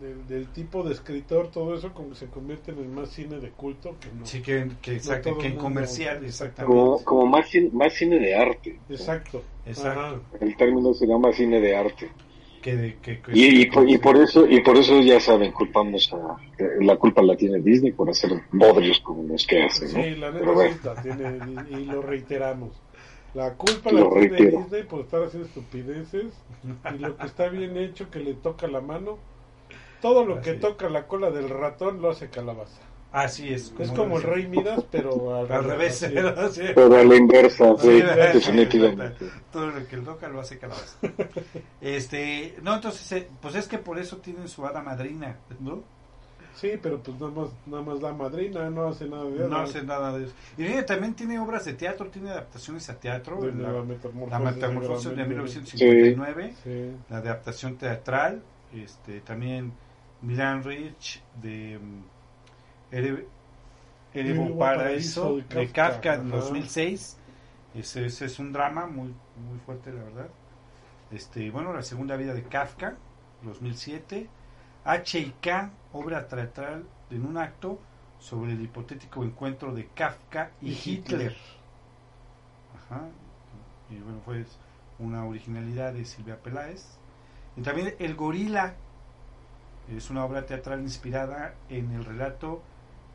de- 0.00 0.14
del 0.34 0.48
tipo 0.48 0.82
de 0.82 0.92
escritor, 0.94 1.50
todo 1.50 1.74
eso 1.74 1.92
como 1.92 2.10
que 2.10 2.14
se 2.16 2.26
convierten 2.26 2.78
en 2.78 2.94
más 2.94 3.10
cine 3.10 3.38
de 3.38 3.50
culto 3.50 3.96
que 4.00 4.08
no. 4.18 4.24
Sí, 4.26 4.40
que, 4.42 4.68
que, 4.82 4.92
exacto, 4.94 5.30
todo 5.30 5.38
que 5.40 5.46
el 5.48 5.52
en 5.54 5.58
comercial, 5.58 6.16
Como, 6.16 6.26
exactamente. 6.28 7.04
como 7.04 7.26
más, 7.26 7.48
cine, 7.48 7.70
más 7.72 7.92
cine 7.94 8.18
de 8.18 8.34
arte. 8.34 8.78
¿no? 8.88 8.94
Exacto. 8.94 9.42
Exacto. 9.66 10.00
Ajá. 10.00 10.20
El 10.40 10.56
término 10.56 10.94
se 10.94 11.06
llama 11.06 11.32
cine 11.32 11.60
de 11.60 11.76
arte. 11.76 12.08
Que, 12.62 12.74
de- 12.76 12.96
que- 12.96 13.20
que- 13.20 13.32
Y, 13.32 13.62
y, 13.62 13.66
por, 13.70 13.88
y 13.88 13.98
por 13.98 14.16
eso 14.16 14.44
y 14.48 14.60
por 14.62 14.76
eso 14.76 15.00
ya 15.00 15.20
saben 15.20 15.52
culpamos 15.52 16.12
a 16.12 16.36
la 16.80 16.96
culpa 16.96 17.22
la 17.22 17.36
tiene 17.36 17.60
Disney 17.60 17.92
por 17.92 18.10
hacer 18.10 18.30
bodrios 18.52 18.98
como 19.00 19.22
los 19.22 19.46
que 19.46 19.62
hace 19.62 19.84
¿no? 19.86 20.02
Sí, 20.02 20.16
la 20.16 20.32
neta 20.32 20.50
bueno. 20.50 20.76
la 20.84 21.02
tiene 21.02 21.38
y, 21.70 21.74
y 21.76 21.84
lo 21.84 22.02
reiteramos. 22.12 22.70
La 23.34 23.54
culpa 23.54 23.92
Lo 23.92 24.06
la 24.14 24.20
tiene 24.20 24.28
reitero. 24.36 24.58
Disney 24.62 24.82
por 24.84 25.00
estar 25.02 25.22
haciendo 25.22 25.46
estupideces 25.46 26.32
y 26.94 26.98
lo 26.98 27.16
que 27.16 27.26
está 27.26 27.48
bien 27.48 27.76
hecho 27.76 28.10
que 28.10 28.18
le 28.20 28.34
toca 28.34 28.66
la 28.66 28.80
mano. 28.80 29.18
Todo 30.00 30.24
lo 30.24 30.40
que 30.40 30.52
es. 30.52 30.60
toca 30.60 30.88
la 30.88 31.06
cola 31.06 31.30
del 31.30 31.48
ratón 31.48 32.00
lo 32.00 32.10
hace 32.10 32.28
calabaza. 32.28 32.80
Así 33.10 33.52
es. 33.52 33.72
Es 33.78 33.90
como 33.92 34.18
el 34.18 34.22
rey 34.22 34.46
Midas, 34.46 34.84
pero 34.90 35.34
al, 35.36 35.64
revés, 35.64 36.06
pero 36.74 36.94
a 36.96 37.04
la 37.04 37.14
inversa 37.16 37.74
sí, 37.78 37.88
Sí, 37.88 38.02
definitivamente 38.02 39.30
Todo 39.50 39.68
lo 39.68 39.86
que 39.88 39.96
el 39.96 40.04
toca 40.04 40.28
lo 40.28 40.40
hace 40.40 40.58
calabaza. 40.58 40.98
Este, 41.80 42.54
no, 42.62 42.74
entonces, 42.74 43.10
eh, 43.12 43.28
pues 43.40 43.54
es 43.54 43.66
que 43.66 43.78
por 43.78 43.98
eso 43.98 44.18
tienen 44.18 44.46
su 44.48 44.64
hada 44.66 44.82
madrina, 44.82 45.36
¿no? 45.60 45.82
Sí, 46.54 46.72
pero 46.82 47.00
pues 47.00 47.18
nada 47.20 47.32
más, 47.32 47.48
nada 47.66 47.82
más 47.82 48.02
la 48.02 48.12
madrina 48.12 48.68
no 48.68 48.88
hace 48.88 49.06
nada 49.08 49.24
de 49.24 49.38
No 49.38 49.48
nada. 49.48 49.62
hace 49.62 49.82
nada 49.84 50.18
de 50.18 50.24
eso. 50.26 50.34
Y 50.56 50.62
mire, 50.62 50.82
también 50.82 51.14
tiene 51.14 51.38
obras 51.38 51.64
de 51.64 51.74
teatro, 51.74 52.08
tiene 52.08 52.30
adaptaciones 52.30 52.90
a 52.90 52.98
teatro. 52.98 53.40
De 53.40 53.52
la, 53.52 53.72
la 53.72 53.82
metamorfosis, 53.84 54.30
la 54.30 54.38
Metamorfosis 54.50 55.04
de 55.10 55.16
Gabriel 55.16 55.28
1959, 55.44 56.54
Sí. 56.64 56.96
la 57.10 57.16
adaptación 57.18 57.76
teatral, 57.76 58.42
este, 58.74 59.20
también 59.20 59.72
Milan 60.22 60.62
Rich 60.64 61.22
de 61.40 61.78
mm, 61.78 62.94
Ere- 62.94 63.26
Erebo 64.14 64.42
Erebo 64.42 64.58
Paraíso 64.58 65.36
de 65.36 65.42
de 65.42 65.68
Kafka, 65.70 66.14
en 66.14 66.28
ajá. 66.28 66.36
2006, 66.36 67.16
Ese, 67.74 68.06
ese 68.06 68.24
es 68.26 68.38
un 68.38 68.52
drama 68.52 68.86
muy, 68.86 69.08
muy 69.48 69.58
fuerte, 69.64 69.92
la 69.92 70.02
verdad. 70.02 70.28
Este, 71.10 71.50
bueno, 71.50 71.72
La 71.72 71.82
segunda 71.82 72.16
vida 72.16 72.34
de 72.34 72.42
Kafka, 72.42 72.96
2007. 73.42 74.28
H 74.84 75.18
y 75.18 75.34
K, 75.40 75.70
obra 75.92 76.26
teatral 76.26 76.84
en 77.10 77.26
un 77.26 77.36
acto 77.36 77.78
sobre 78.18 78.52
el 78.52 78.62
hipotético 78.62 79.22
encuentro 79.22 79.74
de 79.74 79.86
Kafka 79.88 80.50
y, 80.62 80.70
Hitler. 80.72 81.36
Ajá. 82.74 83.02
Y 83.90 83.98
bueno, 83.98 84.20
fue 84.24 84.44
una 84.98 85.24
originalidad 85.24 85.92
de 85.92 86.04
Silvia 86.04 86.38
Peláez. 86.40 86.86
Y 87.56 87.62
también 87.62 87.94
El 87.98 88.14
Gorila 88.14 88.74
es 89.96 90.10
una 90.10 90.24
obra 90.24 90.44
teatral 90.46 90.80
inspirada 90.80 91.54
en 91.68 91.92
el 91.92 92.04
relato 92.04 92.62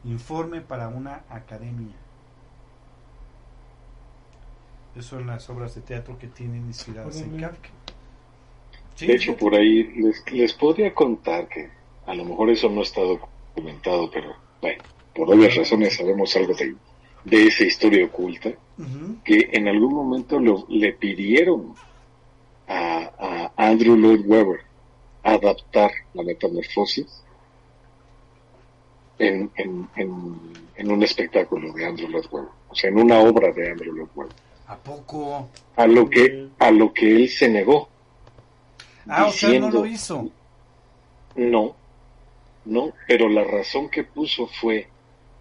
Informe 0.05 0.59
para 0.61 0.89
una 0.89 1.23
academia. 1.29 1.93
Esas 4.95 5.05
son 5.05 5.27
las 5.27 5.49
obras 5.49 5.73
de 5.75 5.81
teatro 5.81 6.17
que 6.19 6.27
tienen 6.27 6.65
inspiradas 6.65 7.21
en. 7.21 7.39
Kafka. 7.39 7.69
Sí, 8.95 9.07
De 9.07 9.15
hecho, 9.15 9.35
por 9.37 9.55
ahí 9.55 9.83
les, 9.93 10.23
les 10.31 10.53
podría 10.53 10.93
contar 10.93 11.47
que 11.47 11.69
a 12.05 12.13
lo 12.13 12.25
mejor 12.25 12.49
eso 12.49 12.69
no 12.69 12.81
está 12.83 13.01
documentado, 13.01 14.11
pero 14.11 14.35
bueno, 14.61 14.83
por 15.15 15.31
obvias 15.33 15.55
razones 15.55 15.95
sabemos 15.95 16.35
algo 16.35 16.53
de, 16.53 16.75
de 17.23 17.47
esa 17.47 17.63
historia 17.63 18.05
oculta, 18.05 18.49
que 19.23 19.49
en 19.53 19.67
algún 19.67 19.93
momento 19.93 20.39
lo- 20.39 20.65
le 20.69 20.93
pidieron 20.93 21.73
a, 22.67 23.51
a 23.57 23.67
Andrew 23.69 23.95
Lloyd 23.95 24.25
Webber 24.27 24.59
adaptar 25.23 25.91
la 26.13 26.23
metamorfosis 26.23 27.23
en, 29.19 29.49
en, 29.55 29.87
en, 29.95 30.67
en 30.75 30.91
un 30.91 31.03
espectáculo 31.03 31.71
de 31.73 31.85
Andrew 31.85 32.09
Lloyd 32.09 32.25
Webber, 32.31 32.49
o 32.69 32.75
sea, 32.75 32.89
en 32.89 32.99
una 32.99 33.19
obra 33.19 33.51
de 33.51 33.71
Andrew 33.71 33.93
Lloyd 33.95 34.09
Webber, 34.15 34.35
¿A 34.67 34.75
poco? 34.75 35.47
a 35.75 35.87
lo 35.87 36.09
que, 36.09 36.49
a 36.59 36.71
lo 36.71 36.93
que 36.93 37.15
él 37.15 37.29
se 37.29 37.47
negó. 37.49 37.87
Ah, 39.07 39.25
o 39.27 39.31
sea, 39.31 39.49
no 39.49 39.53
diciendo- 39.55 39.79
lo 39.79 39.85
hizo. 39.85 40.29
No, 41.35 41.75
no, 42.65 42.93
pero 43.07 43.27
la 43.29 43.43
razón 43.43 43.89
que 43.89 44.03
puso 44.03 44.47
fue, 44.47 44.87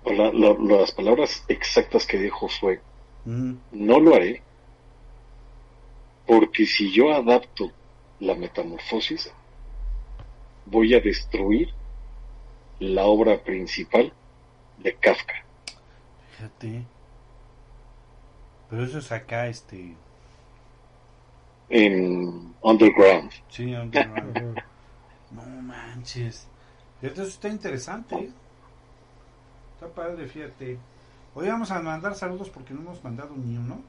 o 0.04 0.12
la- 0.12 0.32
la- 0.32 0.56
las 0.58 0.92
palabras 0.92 1.44
exactas 1.48 2.06
que 2.06 2.18
dijo 2.18 2.48
fue, 2.48 2.80
Mm. 3.24 3.52
no 3.72 4.00
lo 4.00 4.14
haré, 4.14 4.42
porque 6.26 6.66
si 6.66 6.90
yo 6.92 7.12
adapto 7.12 7.70
la 8.20 8.34
metamorfosis, 8.34 9.30
voy 10.66 10.94
a 10.94 11.00
destruir 11.00 11.70
la 12.78 13.04
obra 13.04 13.42
principal 13.42 14.12
de 14.78 14.94
Kafka. 14.94 15.44
Fíjate. 16.36 16.84
Pero 18.70 18.84
eso 18.84 18.98
es 18.98 19.12
acá, 19.12 19.46
este. 19.48 19.94
en 21.68 22.54
Underground. 22.62 23.30
Sí, 23.48 23.74
underground. 23.74 24.62
No 25.32 25.42
manches. 25.62 26.46
Eso 27.00 27.22
está 27.22 27.48
interesante. 27.48 28.14
¿eh? 28.14 28.30
Está 29.74 29.88
padre, 29.88 30.28
fíjate. 30.28 30.78
Hoy 31.34 31.48
vamos 31.48 31.70
a 31.70 31.80
mandar 31.80 32.14
saludos 32.14 32.50
porque 32.50 32.74
no 32.74 32.80
hemos 32.82 33.02
mandado 33.02 33.34
ni 33.34 33.56
uno. 33.56 33.80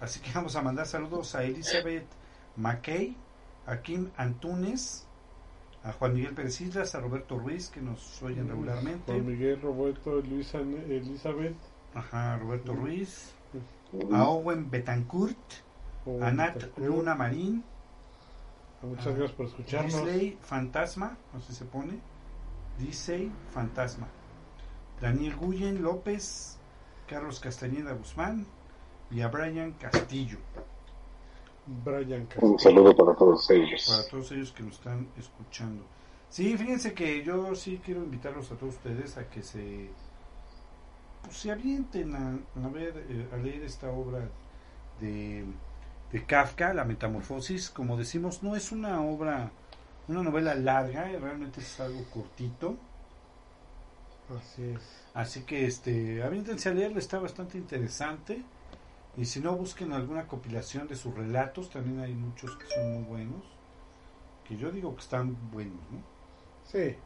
Así 0.00 0.20
que 0.20 0.30
vamos 0.32 0.54
a 0.54 0.62
mandar 0.62 0.86
saludos 0.86 1.34
a 1.34 1.42
Elizabeth 1.42 2.06
McKay, 2.56 3.16
a 3.66 3.78
Kim 3.78 4.10
Antunes, 4.16 5.06
a 5.84 5.92
Juan 5.92 6.14
Miguel 6.14 6.34
Pérez 6.34 6.60
Islas, 6.60 6.94
a 6.94 7.00
Roberto 7.00 7.38
Ruiz, 7.38 7.68
que 7.68 7.80
nos 7.80 8.22
oyen 8.22 8.48
regularmente. 8.48 9.12
Juan 9.12 9.26
Miguel, 9.26 9.60
Roberto, 9.60 10.20
Luisa, 10.22 10.58
Elizabeth. 10.58 11.56
Ajá, 11.94 12.38
Roberto 12.38 12.72
Ruiz. 12.74 13.34
A 14.12 14.28
Owen 14.28 14.70
Betancourt, 14.70 15.38
o 16.04 16.22
a 16.22 16.32
Nat 16.32 16.54
Betancourt. 16.54 16.88
Luna 16.88 17.14
Marín, 17.14 17.62
Muchas 18.82 19.16
gracias 19.16 19.32
por 19.32 19.46
escucharnos. 19.46 19.94
Disley 19.94 20.38
Fantasma, 20.42 21.16
no 21.32 21.40
sé 21.40 21.52
si 21.52 21.58
se 21.60 21.64
pone. 21.64 22.00
Disley 22.78 23.30
Fantasma. 23.52 24.08
Daniel 25.00 25.36
Guyen 25.40 25.82
López, 25.82 26.58
Carlos 27.08 27.40
Castañeda 27.40 27.92
Guzmán 27.92 28.46
y 29.10 29.20
a 29.20 29.28
Brian 29.28 29.72
Castillo. 29.72 30.38
Brian 31.66 32.26
Castro. 32.26 32.48
Un 32.48 32.58
saludo 32.58 32.94
para 32.94 33.14
todos 33.16 33.50
ellos. 33.50 33.86
Para 33.88 34.08
todos 34.08 34.32
ellos 34.32 34.52
que 34.52 34.62
nos 34.62 34.74
están 34.74 35.08
escuchando. 35.18 35.84
Sí, 36.28 36.56
fíjense 36.56 36.92
que 36.94 37.22
yo 37.22 37.54
sí 37.54 37.80
quiero 37.84 38.02
invitarlos 38.02 38.50
a 38.50 38.56
todos 38.56 38.74
ustedes 38.74 39.16
a 39.16 39.28
que 39.28 39.42
se 39.42 39.88
pues, 41.22 41.36
se 41.36 41.50
avienten 41.50 42.14
a, 42.14 42.38
a 42.64 42.68
ver 42.68 43.06
eh, 43.08 43.28
a 43.32 43.36
leer 43.36 43.62
esta 43.62 43.90
obra 43.90 44.28
de, 45.00 45.44
de 46.12 46.24
Kafka, 46.24 46.74
La 46.74 46.84
Metamorfosis. 46.84 47.70
Como 47.70 47.96
decimos, 47.96 48.42
no 48.42 48.56
es 48.56 48.72
una 48.72 49.00
obra, 49.02 49.50
una 50.08 50.22
novela 50.22 50.54
larga, 50.54 51.04
realmente 51.04 51.60
es 51.60 51.80
algo 51.80 52.04
cortito. 52.12 52.76
Así 54.36 54.62
es. 54.64 54.80
Así 55.14 55.42
que 55.42 55.66
este, 55.66 56.22
aviéntense 56.22 56.68
a 56.68 56.74
leerla, 56.74 56.98
está 56.98 57.18
bastante 57.18 57.58
interesante. 57.58 58.42
Y 59.16 59.26
si 59.26 59.40
no, 59.40 59.54
busquen 59.56 59.92
alguna 59.92 60.26
compilación 60.26 60.88
de 60.88 60.96
sus 60.96 61.14
relatos, 61.14 61.70
también 61.70 62.00
hay 62.00 62.14
muchos 62.14 62.56
que 62.56 62.66
son 62.66 62.94
muy 62.94 63.02
buenos. 63.04 63.44
Que 64.46 64.56
yo 64.56 64.70
digo 64.70 64.94
que 64.94 65.02
están 65.02 65.36
buenos, 65.50 65.80
¿no? 65.90 66.02
Sí, 66.64 66.96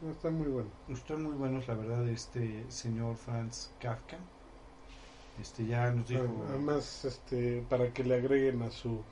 no, 0.00 0.12
está 0.12 0.30
muy 0.30 0.48
bueno. 0.48 0.70
Están 0.88 1.22
muy 1.22 1.34
buenos, 1.34 1.68
la 1.68 1.74
verdad, 1.74 2.04
de 2.04 2.12
este 2.12 2.64
señor 2.70 3.16
Franz 3.16 3.70
Kafka. 3.80 4.18
Este 5.40 5.66
ya 5.66 5.90
nos 5.92 6.08
dijo 6.08 6.26
Además, 6.48 7.04
este, 7.04 7.62
para 7.68 7.92
que 7.92 8.02
le 8.02 8.16
agreguen 8.16 8.62
a 8.62 8.70
su 8.70 9.02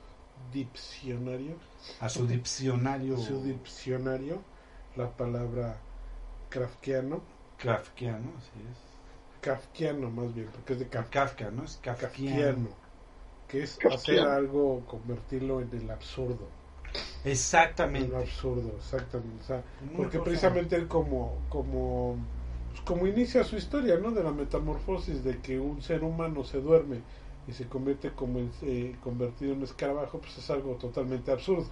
diccionario, 0.51 1.55
a 1.99 2.09
su 2.09 2.27
diccionario 2.27 3.17
su 3.17 3.43
diccionario, 3.43 4.41
la 4.95 5.09
palabra 5.15 5.77
kafkiano, 6.49 7.21
kafkiano, 7.57 8.31
así 8.37 8.51
es. 8.71 8.86
Kafkiano 9.41 10.09
más 10.11 10.33
bien, 10.33 10.49
porque 10.51 10.73
es 10.73 10.79
de 10.79 10.89
Kaf- 10.89 11.09
Kafka, 11.09 11.51
¿no? 11.51 11.63
Es 11.63 11.77
kafkiano. 11.81 12.57
kafkiano, 12.57 12.69
que 13.47 13.63
es 13.63 13.79
Kafkiano. 13.79 13.93
hacer 13.93 14.25
algo, 14.25 14.85
convertirlo 14.87 15.61
en 15.61 15.69
el 15.73 15.89
absurdo. 15.91 16.49
En 17.93 18.09
Exactamente. 18.09 18.09
lo 18.09 18.17
absurdo, 18.17 18.75
exactamente. 18.77 19.43
O 19.43 19.47
sea, 19.47 19.63
porque 19.95 20.19
precisamente 20.19 20.75
él 20.75 20.87
como, 20.87 21.41
como, 21.49 22.17
pues 22.69 22.81
como 22.81 23.07
inicia 23.07 23.43
su 23.43 23.55
historia, 23.57 23.97
¿no? 23.97 24.11
De 24.11 24.23
la 24.23 24.31
metamorfosis, 24.31 25.23
de 25.23 25.39
que 25.41 25.59
un 25.59 25.81
ser 25.81 26.03
humano 26.03 26.43
se 26.43 26.59
duerme 26.61 27.01
y 27.47 27.53
se 27.53 27.67
convierte 27.67 28.11
como 28.13 28.39
en, 28.39 28.51
eh, 28.61 28.95
convertido 29.01 29.53
en 29.53 29.63
escarabajo, 29.63 30.19
pues 30.19 30.37
es 30.37 30.49
algo 30.49 30.75
totalmente 30.75 31.31
absurdo. 31.31 31.67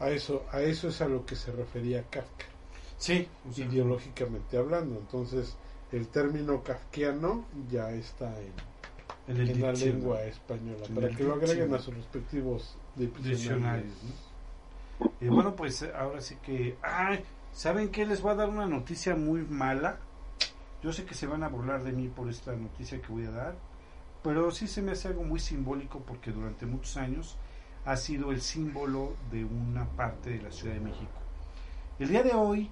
A 0.00 0.10
eso, 0.10 0.44
a 0.52 0.62
eso 0.62 0.88
es 0.88 1.00
a 1.02 1.08
lo 1.08 1.26
que 1.26 1.36
se 1.36 1.52
refería 1.52 2.04
Kafka, 2.10 2.46
Sí, 2.98 3.28
o 3.48 3.52
sea, 3.52 3.66
ideológicamente 3.66 4.56
hablando. 4.58 4.96
Entonces, 4.98 5.56
el 5.92 6.08
término 6.08 6.62
kafkiano 6.62 7.44
ya 7.70 7.90
está 7.90 8.34
en, 8.40 8.52
en 9.28 9.40
el 9.40 9.50
en 9.50 9.62
la 9.62 9.72
lengua 9.72 10.22
española, 10.24 10.84
En 10.88 10.94
para 10.94 11.08
que 11.10 11.24
lo 11.24 11.34
agreguen 11.34 11.74
a 11.74 11.78
sus 11.78 11.94
respectivos 11.94 12.76
diccionarios. 12.96 13.94
¿no? 14.02 14.26
Y 15.20 15.28
bueno, 15.28 15.54
pues 15.54 15.82
ahora 15.94 16.20
sí 16.20 16.36
que... 16.42 16.76
Ay, 16.82 17.22
¿saben 17.52 17.90
qué? 17.90 18.06
Les 18.06 18.20
voy 18.20 18.32
a 18.32 18.36
dar 18.36 18.48
una 18.48 18.66
noticia 18.66 19.14
muy 19.14 19.42
mala. 19.42 19.98
Yo 20.82 20.92
sé 20.92 21.04
que 21.04 21.14
se 21.14 21.26
van 21.26 21.42
a 21.42 21.48
burlar 21.48 21.84
de 21.84 21.92
mí 21.92 22.08
por 22.08 22.28
esta 22.28 22.52
noticia 22.52 23.00
que 23.00 23.08
voy 23.08 23.26
a 23.26 23.30
dar, 23.30 23.54
pero 24.22 24.50
sí 24.50 24.66
se 24.66 24.82
me 24.82 24.92
hace 24.92 25.08
algo 25.08 25.22
muy 25.22 25.40
simbólico 25.40 26.00
porque 26.00 26.30
durante 26.30 26.66
muchos 26.66 26.96
años 26.96 27.36
ha 27.84 27.96
sido 27.96 28.32
el 28.32 28.40
símbolo 28.40 29.14
de 29.30 29.44
una 29.44 29.86
parte 29.90 30.30
de 30.30 30.42
la 30.42 30.50
Ciudad 30.50 30.74
de 30.74 30.80
México. 30.80 31.12
El 31.98 32.08
día 32.08 32.22
de 32.22 32.32
hoy 32.34 32.70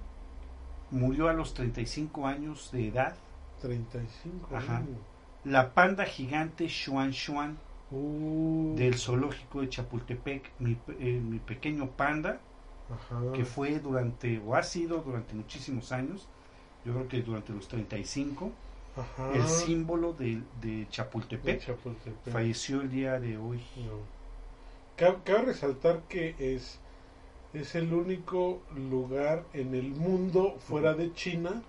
murió 0.91 1.29
a 1.29 1.33
los 1.33 1.55
35 1.55 2.27
años 2.27 2.71
de 2.73 2.89
edad 2.89 3.17
35 3.61 4.57
Ajá. 4.57 4.79
años. 4.79 4.99
la 5.45 5.75
panda 5.75 6.05
gigante 6.05 6.69
Xuan 6.69 7.13
Xuan 7.13 7.59
Uh, 7.91 8.75
del 8.77 8.95
zoológico 8.99 9.61
de 9.61 9.69
Chapultepec, 9.69 10.51
mi, 10.59 10.77
eh, 10.99 11.21
mi 11.23 11.39
pequeño 11.39 11.91
panda, 11.91 12.41
ajá. 12.91 13.33
que 13.33 13.45
fue 13.45 13.79
durante, 13.79 14.41
o 14.45 14.57
ha 14.57 14.63
sido 14.63 15.03
durante 15.03 15.35
muchísimos 15.35 15.93
años, 15.93 16.27
yo 16.85 16.93
creo 16.95 17.09
que 17.09 17.23
durante 17.23 17.53
los 17.53 17.69
35, 17.69 18.51
Ajá. 18.97 19.33
el 19.35 19.47
símbolo 19.47 20.13
de, 20.13 20.43
de 20.61 20.79
de 20.79 20.89
Chapultepec, 20.89 21.77
falleció 22.33 22.81
el 22.81 22.91
día 22.91 23.21
de 23.21 23.37
hoy. 23.37 23.63
No. 23.77 24.15
Cabe 24.97 25.43
resaltar 25.43 26.03
que 26.09 26.35
es, 26.39 26.81
es 27.55 27.75
el 27.75 27.93
único 27.93 28.63
lugar 28.91 29.45
en 29.53 29.75
el 29.75 29.91
mundo 29.91 30.57
fuera 30.61 30.95
de 30.95 31.13
China 31.15 31.63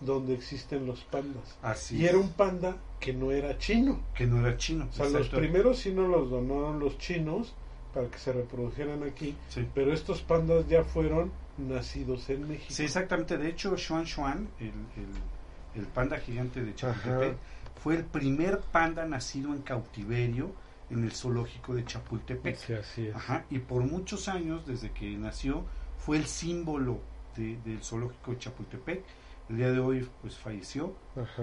donde 0.00 0.34
existen 0.34 0.86
los 0.86 1.00
pandas. 1.04 1.56
Así 1.62 1.96
Y 1.98 2.04
es, 2.04 2.10
era 2.10 2.18
un 2.18 2.30
panda 2.32 2.76
que 2.98 3.12
no 3.12 3.30
era 3.30 3.56
chino. 3.58 4.00
que 4.16 4.26
no 4.26 4.40
era 4.44 4.56
chino. 4.56 4.88
O 4.90 4.92
sea, 4.92 5.08
los 5.08 5.28
primeros 5.28 5.78
sí 5.78 5.92
nos 5.92 6.08
los 6.08 6.30
donaron 6.30 6.78
los 6.80 6.98
chinos 6.98 7.54
para 7.94 8.08
que 8.08 8.18
se 8.18 8.32
reprodujeran 8.32 9.02
aquí, 9.04 9.36
Sí. 9.48 9.66
pero 9.74 9.92
estos 9.92 10.22
pandas 10.22 10.66
ya 10.68 10.82
fueron 10.82 11.30
nacidos 11.58 12.28
en 12.30 12.48
México. 12.48 12.72
Sí, 12.72 12.84
exactamente. 12.84 13.36
De 13.38 13.48
hecho, 13.50 13.76
Xuan 13.76 14.06
Xuan, 14.06 14.48
el, 14.58 14.68
el, 14.68 15.80
el 15.82 15.86
panda 15.88 16.18
gigante 16.18 16.62
de 16.64 16.74
Chapultepec, 16.74 17.36
fue 17.82 17.96
el 17.96 18.04
primer 18.04 18.60
panda 18.60 19.04
nacido 19.04 19.52
en 19.52 19.60
cautiverio 19.62 20.50
en 20.92 21.04
el 21.04 21.12
zoológico 21.12 21.74
de 21.74 21.84
Chapultepec. 21.84 22.56
Sí, 22.56 22.72
así 22.74 23.06
es. 23.08 23.14
Ajá, 23.16 23.44
y 23.50 23.58
por 23.58 23.82
muchos 23.82 24.28
años, 24.28 24.66
desde 24.66 24.90
que 24.92 25.10
nació, 25.16 25.64
fue 25.98 26.16
el 26.18 26.26
símbolo 26.26 26.98
de- 27.36 27.56
del 27.64 27.82
zoológico 27.82 28.32
de 28.32 28.38
Chapultepec. 28.38 29.02
El 29.48 29.56
día 29.56 29.70
de 29.72 29.78
hoy, 29.80 30.08
pues 30.20 30.36
falleció. 30.36 30.94
Ajá. 31.16 31.42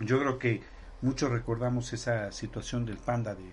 Yo 0.00 0.18
creo 0.20 0.38
que 0.38 0.60
muchos 1.00 1.30
recordamos 1.30 1.92
esa 1.92 2.30
situación 2.32 2.84
del 2.84 2.96
panda 2.96 3.34
de, 3.34 3.44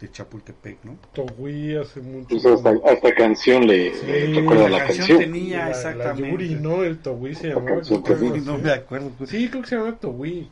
de 0.00 0.10
Chapultepec, 0.10 0.78
¿no? 0.84 0.96
Togui 1.12 1.76
hace 1.76 2.00
mucho. 2.00 2.28
Pues 2.28 2.44
hasta, 2.46 2.70
hasta 2.84 3.14
canción 3.14 3.66
le, 3.66 3.94
Sí, 3.94 4.06
le 4.06 4.40
recuerda 4.40 4.64
la 4.64 4.78
la, 4.78 4.78
canción 4.86 5.06
canción. 5.06 5.18
tenía- 5.32 5.58
La- 5.58 5.64
la 5.64 5.70
exactamente. 5.70 6.30
Yuri, 6.30 6.54
¿no? 6.56 6.82
El 6.82 6.98
Togui 6.98 7.34
se 7.34 7.48
La 7.48 7.54
llamaba. 7.54 7.76
canción 7.76 8.02
No 8.44 8.54
así. 8.54 8.62
me 8.62 8.70
acuerdo. 8.72 9.10
Sí, 9.26 9.48
creo 9.48 9.62
que 9.62 9.68
se 9.68 9.76
llamaba 9.76 9.96
Togui. 9.98 10.48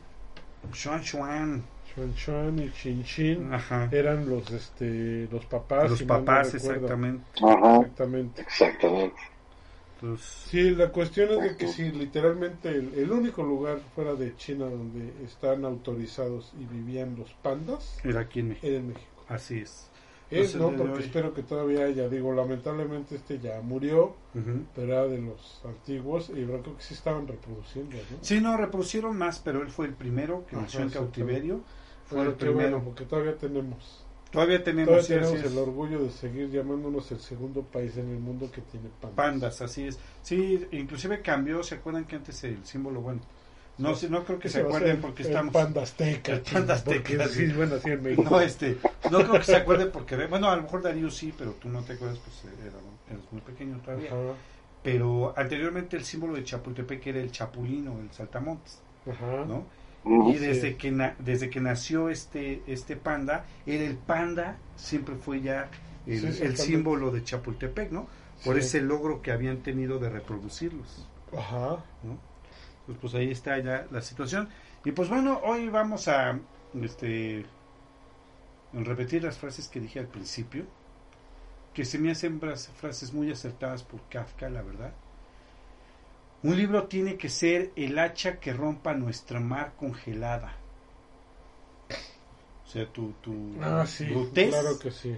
Xuan 0.73 1.03
Xuan. 1.03 1.63
Chuan 1.93 2.13
Chuan 2.15 2.59
y 2.59 2.71
Chin 2.71 3.03
Chin 3.03 3.53
Ajá. 3.53 3.89
eran 3.91 4.29
los 4.29 4.49
este 4.51 5.27
los 5.31 5.45
papás. 5.45 5.89
Los 5.89 5.99
si 5.99 6.05
papás, 6.05 6.53
exactamente. 6.53 7.23
Ajá, 7.43 7.77
Exactamente. 7.77 8.41
exactamente. 8.41 9.15
Entonces, 10.01 10.27
Sí, 10.49 10.71
la 10.71 10.89
cuestión 10.91 11.29
es 11.31 11.41
de 11.51 11.57
que 11.57 11.67
sí, 11.67 11.91
literalmente 11.91 12.69
el, 12.69 12.93
el 12.95 13.11
único 13.11 13.43
lugar 13.43 13.79
fuera 13.95 14.15
de 14.15 14.35
China 14.35 14.65
donde 14.65 15.13
están 15.23 15.63
autorizados 15.63 16.51
y 16.59 16.65
vivían 16.65 17.15
los 17.17 17.29
pandas 17.33 17.99
era 18.03 18.21
aquí 18.21 18.39
en 18.39 18.49
México. 18.49 18.67
era 18.67 18.77
en 18.77 18.87
México. 18.89 19.23
Así 19.29 19.59
es. 19.59 19.87
Pues, 20.29 20.55
no, 20.55 20.71
porque 20.71 20.93
hoy. 20.93 21.03
espero 21.03 21.33
que 21.33 21.43
todavía 21.43 21.83
haya, 21.83 22.07
digo, 22.07 22.33
lamentablemente 22.33 23.15
este 23.15 23.39
ya 23.39 23.59
murió, 23.61 24.15
Ujú. 24.33 24.63
pero 24.73 24.87
era 24.93 25.07
de 25.07 25.19
los 25.19 25.61
antiguos 25.65 26.29
y 26.29 26.45
creo 26.45 26.63
que 26.63 26.81
sí 26.81 26.93
estaban 26.93 27.27
reproduciendo, 27.27 27.97
¿no? 27.97 28.17
Sí, 28.21 28.39
no, 28.39 28.55
reproducieron 28.55 29.17
más, 29.17 29.39
pero 29.39 29.61
él 29.61 29.67
fue 29.69 29.87
el 29.87 29.93
primero 29.93 30.45
que 30.49 30.55
Ajá, 30.55 30.63
nació 30.63 30.81
en 30.81 30.89
cautiverio. 30.89 31.59
Fue 32.11 32.23
el 32.23 32.33
primero. 32.33 32.69
bueno, 32.71 32.83
porque 32.83 33.05
todavía 33.05 33.37
tenemos, 33.37 34.03
Todavía 34.31 34.63
tenemos, 34.63 35.07
todavía 35.07 35.27
sí, 35.27 35.33
tenemos 35.33 35.51
el 35.51 35.57
orgullo 35.57 36.03
de 36.03 36.09
seguir 36.09 36.49
llamándonos 36.49 37.11
el 37.11 37.19
segundo 37.19 37.63
país 37.63 37.97
en 37.97 38.09
el 38.09 38.19
mundo 38.19 38.49
que 38.49 38.61
tiene 38.61 38.89
pandas. 39.01 39.15
pandas, 39.15 39.61
así 39.61 39.87
es. 39.87 39.99
Sí, 40.21 40.65
inclusive 40.71 41.21
cambió, 41.21 41.61
¿se 41.63 41.75
acuerdan 41.75 42.05
que 42.05 42.15
antes 42.15 42.41
el 42.45 42.65
símbolo, 42.65 43.01
bueno, 43.01 43.19
no 43.77 43.93
sé, 43.95 44.09
no 44.09 44.23
creo 44.23 44.39
que 44.39 44.47
se 44.47 44.61
acuerden 44.61 44.93
ser 44.93 45.01
porque 45.01 45.23
el 45.23 45.29
estamos... 45.29 45.53
Panda 45.53 45.81
azteca. 45.81 46.33
el 46.33 46.41
panda 46.41 46.75
chino, 46.75 46.95
porque 46.95 47.13
azteca, 47.15 47.27
sí, 47.27 47.47
sí. 47.47 47.53
bueno, 47.53 47.75
así 47.75 47.89
en 47.89 48.03
México. 48.03 48.23
No, 48.29 48.39
este, 48.39 48.77
no 49.11 49.19
creo 49.19 49.33
que 49.33 49.43
se 49.43 49.55
acuerden 49.55 49.91
porque, 49.91 50.15
bueno, 50.27 50.49
a 50.49 50.55
lo 50.55 50.61
mejor 50.61 50.81
Darío 50.81 51.09
sí, 51.09 51.33
pero 51.37 51.51
tú 51.53 51.67
no 51.67 51.81
te 51.83 51.93
acuerdas, 51.93 52.19
pues 52.19 52.53
era, 52.61 52.77
eres 53.09 53.31
muy 53.31 53.41
pequeño 53.41 53.79
todavía. 53.79 54.11
Ajá, 54.11 54.33
Pero 54.81 55.33
anteriormente 55.35 55.97
el 55.97 56.05
símbolo 56.05 56.35
de 56.35 56.43
Chapultepec 56.45 57.05
era 57.07 57.19
el 57.19 57.31
chapulino, 57.31 57.99
el 57.99 58.11
saltamontes, 58.11 58.79
ajá. 59.09 59.45
¿no? 59.45 59.65
Y 60.03 60.33
desde 60.37 60.77
que 60.77 60.91
na- 60.91 61.15
desde 61.19 61.49
que 61.49 61.59
nació 61.59 62.09
este 62.09 62.63
este 62.65 62.95
panda, 62.95 63.45
era 63.67 63.83
el 63.83 63.97
panda, 63.97 64.57
siempre 64.75 65.15
fue 65.15 65.41
ya 65.41 65.69
el, 66.07 66.33
Sí, 66.33 66.43
el 66.43 66.57
símbolo 66.57 67.11
de 67.11 67.23
Chapultepec, 67.23 67.91
¿no? 67.91 68.07
Por 68.43 68.55
Sí. 68.55 68.61
ese 68.61 68.81
logro 68.81 69.21
que 69.21 69.31
habían 69.31 69.57
tenido 69.57 69.99
de 69.99 70.09
reproducirlos, 70.09 71.07
Ajá. 71.37 71.83
¿no? 72.03 72.17
Pues, 72.87 72.97
pues 72.99 73.13
ahí 73.13 73.29
está 73.29 73.59
ya 73.59 73.85
la 73.91 74.01
situación. 74.01 74.49
Y 74.83 74.91
pues 74.91 75.07
bueno, 75.09 75.39
hoy 75.43 75.69
vamos 75.69 76.07
a 76.07 76.39
este 76.81 77.45
repetir 78.73 79.23
las 79.23 79.37
frases 79.37 79.67
que 79.67 79.79
dije 79.79 79.99
al 79.99 80.07
principio, 80.07 80.63
que 81.73 81.85
se 81.85 81.99
me 81.99 82.11
hacen 82.11 82.39
frases 82.41 83.13
muy 83.13 83.31
acertadas 83.31 83.83
por 83.83 84.01
Kafka, 84.09 84.49
la 84.49 84.61
verdad. 84.63 84.91
Un 86.43 86.55
libro 86.57 86.87
tiene 86.87 87.17
que 87.17 87.29
ser 87.29 87.71
el 87.75 87.97
hacha 87.97 88.39
que 88.39 88.53
rompa 88.53 88.93
nuestra 88.93 89.39
mar 89.39 89.75
congelada. 89.75 90.61
O 92.63 92.67
sea, 92.71 92.91
tu, 92.91 93.13
tu 93.21 93.33
Ah, 93.61 93.85
sí, 93.85 94.07
brutez, 94.09 94.49
claro 94.49 94.79
que 94.79 94.91
sí. 94.91 95.15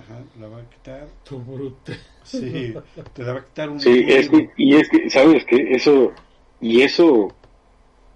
ajá, 0.00 0.16
la 0.34 0.48
va 0.48 0.58
a 0.60 0.68
quitar. 0.68 1.08
Tu 1.24 1.38
brute. 1.40 1.96
Sí, 2.22 2.78
te 3.14 3.24
la 3.24 3.32
va 3.34 3.40
a 3.40 3.44
quitar 3.44 3.70
un 3.70 3.84
Sí, 3.84 4.04
es 4.08 4.28
libro. 4.28 4.30
que, 4.30 4.50
y 4.56 4.74
es 4.76 4.88
que, 4.88 5.08
¿sabes 5.10 5.44
qué? 5.44 5.56
Eso, 5.70 6.12
y 6.60 6.82
eso, 6.82 7.36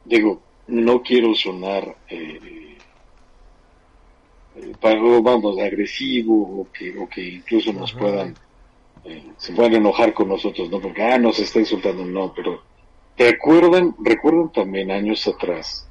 digo, 0.04 0.44
no 0.68 1.02
quiero 1.02 1.34
sonar, 1.34 1.98
eh, 2.08 2.84
eh, 4.54 4.74
para- 4.80 5.00
vamos, 5.28 5.58
agresivo, 5.58 6.34
o 6.60 6.70
que, 6.74 6.86
o 6.98 7.08
que 7.08 7.22
incluso 7.38 7.72
nos 7.72 7.92
Ajá. 7.92 8.00
puedan, 8.00 8.38
eh, 9.04 9.32
se 9.36 9.52
puedan 9.52 9.74
enojar 9.74 10.12
con 10.12 10.28
nosotros, 10.28 10.70
¿no? 10.70 10.80
Porque, 10.80 11.02
ah, 11.02 11.18
nos 11.18 11.38
está 11.38 11.58
insultando, 11.58 12.04
no, 12.04 12.32
pero, 12.34 12.62
¿recuerdan, 13.16 13.94
recuerdan 14.00 14.52
también 14.52 14.90
años 14.90 15.26
atrás 15.26 15.88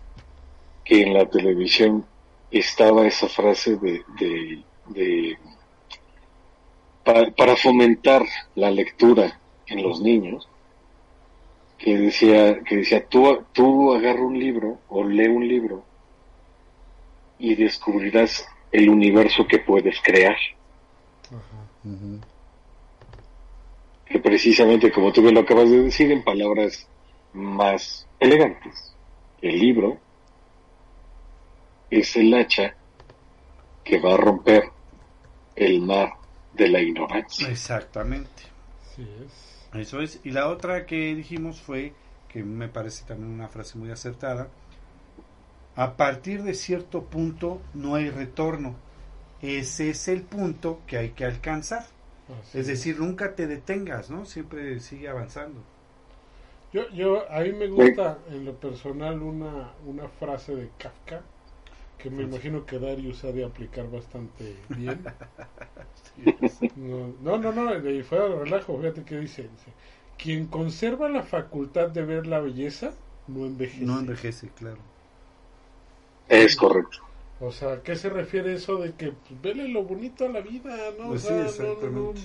que 0.84 1.02
en 1.02 1.14
la 1.14 1.26
televisión 1.26 2.06
estaba 2.52 3.06
esa 3.06 3.28
frase 3.28 3.76
de, 3.78 4.04
de, 4.20 4.64
de 4.88 5.38
para, 7.04 7.32
para 7.32 7.56
fomentar 7.56 8.24
la 8.56 8.72
lectura 8.72 9.40
en 9.68 9.84
los 9.84 10.02
niños 10.02 10.48
que 11.78 11.98
decía 11.98 12.64
que 12.64 12.78
decía 12.78 13.06
tú 13.06 13.44
tú 13.54 13.94
agarra 13.94 14.22
un 14.22 14.40
libro 14.40 14.80
o 14.88 15.04
lee 15.04 15.28
un 15.28 15.48
libro 15.48 15.84
y 17.38 17.56
descubrirás 17.56 18.48
el 18.72 18.90
universo 18.90 19.46
que 19.46 19.60
puedes 19.60 20.02
crear 20.02 20.38
Ajá. 21.26 22.28
Que 24.10 24.20
precisamente 24.20 24.92
como 24.92 25.12
tú 25.12 25.22
me 25.22 25.32
lo 25.32 25.42
acabas 25.42 25.70
de 25.70 25.84
decir 25.84 26.12
en 26.12 26.24
palabras 26.24 26.88
más 27.34 28.08
elegantes 28.20 28.96
el 29.42 29.60
libro 29.60 29.98
es 31.90 32.16
el 32.16 32.34
hacha 32.34 32.76
que 33.84 34.00
va 34.00 34.14
a 34.14 34.18
romper 34.18 34.64
el 35.56 35.82
mar 35.82 36.14
de 36.54 36.70
la 36.70 36.82
ignorancia 36.82 37.50
Exactamente. 37.50 38.44
Es. 38.98 39.58
Eso 39.74 40.02
es. 40.02 40.20
Y 40.24 40.32
la 40.32 40.50
otra 40.50 40.86
que 40.86 41.14
dijimos 41.16 41.62
fue, 41.62 41.94
que 42.30 42.44
me 42.44 42.68
parece 42.68 43.06
también 43.06 43.32
una 43.32 43.48
frase 43.48 43.78
muy 43.78 43.92
acertada, 43.92 44.50
a 45.76 45.96
partir 45.96 46.44
de 46.44 46.54
cierto 46.54 47.04
punto 47.04 47.62
no 47.74 47.96
hay 47.96 48.10
retorno. 48.10 48.76
Ese 49.42 49.92
es 49.92 50.08
el 50.08 50.24
punto 50.24 50.82
que 50.88 50.98
hay 50.98 51.10
que 51.12 51.26
alcanzar. 51.26 51.86
Así 52.30 52.60
Es 52.60 52.68
decir, 52.68 53.00
nunca 53.00 53.36
te 53.36 53.48
detengas, 53.48 54.10
¿no? 54.10 54.26
Siempre 54.26 54.80
sigue 54.80 55.08
avanzando. 55.10 55.62
Yo, 56.74 56.90
yo, 56.90 57.30
a 57.32 57.42
mí 57.42 57.54
me 57.54 57.68
gusta 57.68 58.20
en 58.30 58.46
lo 58.46 58.54
personal 58.54 59.22
una, 59.22 59.74
una 59.86 60.08
frase 60.10 60.56
de 60.56 60.70
Kafka 60.78 61.22
que 61.98 62.10
me 62.10 62.24
imagino 62.24 62.66
que 62.66 62.80
Darius 62.80 63.24
ha 63.24 63.32
de 63.32 63.44
aplicar 63.44 63.90
bastante 63.90 64.56
bien. 64.70 65.04
No, 66.76 67.14
no, 67.22 67.38
no, 67.38 67.52
no, 67.52 67.80
de 67.80 68.04
fuera 68.04 68.28
de 68.28 68.40
relajo, 68.40 68.78
fíjate 68.80 69.04
que 69.04 69.18
dice, 69.20 69.44
dice, 69.44 69.72
quien 70.18 70.48
conserva 70.48 71.10
la 71.10 71.24
facultad 71.24 71.90
de 71.90 72.04
ver 72.04 72.28
la 72.28 72.40
belleza 72.40 72.94
no 73.28 73.46
envejece. 73.46 73.86
No 73.86 74.00
envejece, 74.00 74.50
claro. 74.50 74.80
es 76.30 76.56
correcto 76.56 77.07
O 77.40 77.52
sea, 77.52 77.74
¿a 77.74 77.84
qué 77.84 77.96
se 77.96 78.10
refiere 78.10 78.54
eso 78.54 78.78
de 78.78 78.96
que 78.96 79.12
pues, 79.12 79.42
vele 79.42 79.68
lo 79.68 79.84
bonito 79.84 80.26
a 80.26 80.30
la 80.30 80.42
vida, 80.42 80.92
no? 80.98 81.10
Pues 81.10 81.24
o 81.24 81.26
sea, 81.28 81.48
sí, 81.48 81.64
no, 81.64 81.76
no, 81.76 81.90
no. 81.90 82.10
exactamente. 82.10 82.22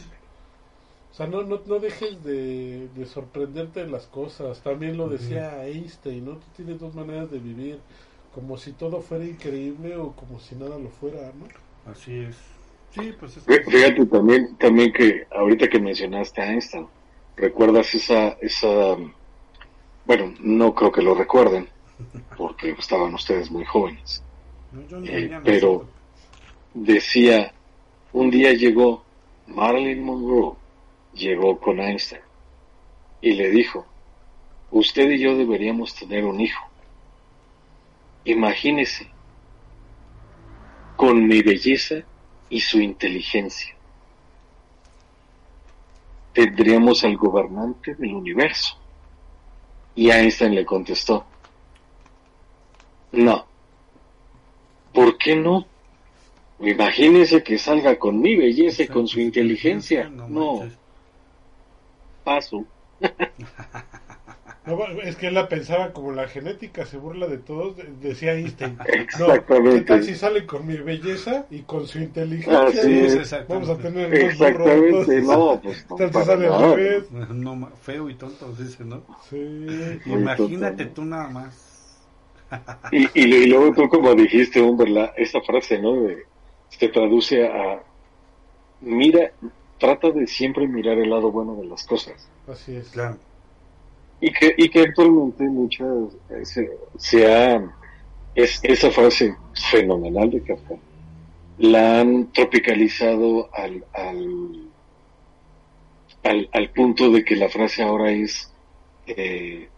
O 1.11 1.15
sea, 1.15 1.27
no, 1.27 1.43
no, 1.43 1.63
no 1.67 1.79
dejes 1.79 2.23
de, 2.23 2.89
de 2.89 3.07
sorprenderte 3.07 3.81
de 3.81 3.91
las 3.91 4.07
cosas. 4.07 4.63
También 4.63 4.97
lo 4.97 5.09
decía 5.09 5.65
Einstein, 5.67 6.25
¿no? 6.25 6.39
Tú 6.39 6.47
tienes 6.57 6.79
dos 6.81 6.95
maneras 6.95 7.31
de 7.31 7.39
vivir. 7.39 7.85
Como 8.31 8.57
si 8.57 8.73
todo 8.73 9.03
fuera 9.03 9.27
increíble 9.27 9.97
o 9.97 10.17
como 10.17 10.41
si 10.41 10.55
nada 10.57 10.79
lo 10.79 10.89
fuera, 10.91 11.33
¿no? 11.35 11.53
Así 11.85 12.17
es. 12.19 12.37
Sí, 12.91 13.13
pues 13.13 13.37
es 13.37 13.45
Fí- 13.47 13.63
Fíjate 13.71 14.07
también, 14.07 14.57
también 14.59 14.93
que 14.93 15.27
ahorita 15.31 15.69
que 15.69 15.79
mencionaste 15.81 16.41
a 16.41 16.51
Einstein, 16.53 16.89
¿recuerdas 17.37 17.95
esa, 17.95 18.37
esa, 18.41 18.97
bueno, 20.05 20.33
no 20.41 20.75
creo 20.77 20.93
que 20.93 21.03
lo 21.03 21.15
recuerden, 21.15 21.69
porque 22.37 22.71
estaban 22.73 23.15
ustedes 23.15 23.51
muy 23.51 23.65
jóvenes. 23.65 24.25
Eh, 25.05 25.41
pero 25.45 25.87
decía, 26.73 27.53
un 28.13 28.31
día 28.31 28.53
llegó 28.55 29.05
Marilyn 29.47 30.03
Monroe, 30.03 30.55
llegó 31.15 31.59
con 31.59 31.79
Einstein 31.81 32.23
y 33.21 33.33
le 33.33 33.51
dijo, 33.51 33.87
usted 34.71 35.11
y 35.11 35.19
yo 35.19 35.37
deberíamos 35.37 35.95
tener 35.95 36.25
un 36.25 36.41
hijo. 36.41 36.65
Imagínese, 38.25 39.11
con 40.97 41.27
mi 41.27 41.43
belleza 41.43 41.97
y 42.49 42.61
su 42.61 42.81
inteligencia. 42.81 43.75
Tendríamos 46.33 47.05
al 47.05 47.17
gobernante 47.17 47.95
del 47.95 48.15
universo. 48.15 48.79
Y 49.95 50.11
Einstein 50.11 50.55
le 50.55 50.65
contestó, 50.65 51.27
no. 53.13 53.52
¿Por 54.95 55.19
qué 55.19 55.37
no? 55.37 55.67
Imagínese 56.61 57.43
que 57.45 57.59
salga 57.59 57.99
con 57.99 58.21
mi 58.21 58.37
belleza 58.37 58.85
y 58.85 58.89
con 58.89 59.09
su 59.09 59.21
inteligencia. 59.21 60.13
No, 60.29 60.69
paso. 62.25 62.67
No, 64.65 64.85
es 65.03 65.17
que 65.17 65.27
él 65.27 65.35
la 65.35 65.49
pensaba 65.49 65.93
como 65.93 66.13
la 66.13 66.29
genética 66.29 66.87
se 66.87 66.97
burla 66.97 67.27
de 67.27 67.39
todos, 67.39 67.77
de- 67.77 67.85
decía 68.09 68.35
Einstein. 68.35 68.79
No, 69.19 69.45
¿qué 69.69 69.81
Exactamente. 69.81 69.83
tal 69.83 70.03
si 70.05 70.15
sale 70.15 70.47
con 70.47 70.67
mi 70.67 70.77
belleza 70.77 71.47
y 71.51 71.63
con 71.63 71.87
su 71.89 71.99
inteligencia? 71.99 72.61
Así 72.69 72.87
Y 72.89 73.01
es. 73.01 73.15
exactamente. 73.17 73.49
Vamos 73.49 73.69
a 73.71 73.81
tener 73.81 74.17
dos 74.17 74.37
Exactamente, 74.37 75.17
burros. 75.17 75.23
no, 75.23 75.61
pues 75.61 75.85
no, 75.91 75.97
¿Qué 75.97 76.05
tal 76.05 76.15
si 76.15 76.21
para 76.21 76.27
sale 76.27 76.47
al 76.47 76.57
revés? 76.59 77.11
No, 77.11 77.71
feo 77.77 78.09
y 78.09 78.15
tonto, 78.17 78.53
dice, 78.55 78.85
¿no? 78.85 79.05
Sí. 79.29 80.01
Imagínate 80.07 80.87
tonto, 80.87 80.95
tú 80.95 81.05
nada 81.05 81.29
más. 81.29 81.72
Y, 82.91 83.05
y, 83.15 83.35
y 83.35 83.47
luego 83.47 83.73
tú 83.75 83.89
como 83.89 84.15
dijiste, 84.15 84.61
Humber, 84.61 84.89
la, 84.89 85.05
esa 85.17 85.41
frase, 85.41 85.79
¿no? 85.79 85.95
De, 86.03 86.25
se 86.69 86.89
traduce 86.89 87.47
a, 87.47 87.83
mira, 88.81 89.33
trata 89.79 90.11
de 90.11 90.27
siempre 90.27 90.67
mirar 90.67 90.99
el 90.99 91.11
lado 91.11 91.31
bueno 91.31 91.55
de 91.57 91.67
las 91.67 91.85
cosas. 91.85 92.29
Así 92.47 92.77
es. 92.77 92.89
Claro. 92.91 93.17
Y 94.21 94.33
que, 94.33 94.55
y 94.57 94.69
que 94.69 94.81
actualmente 94.81 95.45
muchas, 95.45 95.89
se, 96.45 96.71
se 96.97 97.33
ha, 97.33 97.75
es, 98.35 98.61
esa 98.63 98.91
frase 98.91 99.35
fenomenal 99.71 100.31
de 100.31 100.43
Kafka, 100.43 100.77
la 101.59 102.01
han 102.01 102.33
tropicalizado 102.33 103.49
al, 103.53 103.85
al, 103.93 104.71
al, 106.23 106.49
al 106.53 106.71
punto 106.71 107.11
de 107.11 107.25
que 107.25 107.37
la 107.37 107.49
frase 107.49 107.83
ahora 107.83 108.11
es, 108.13 108.53
eh, 109.07 109.69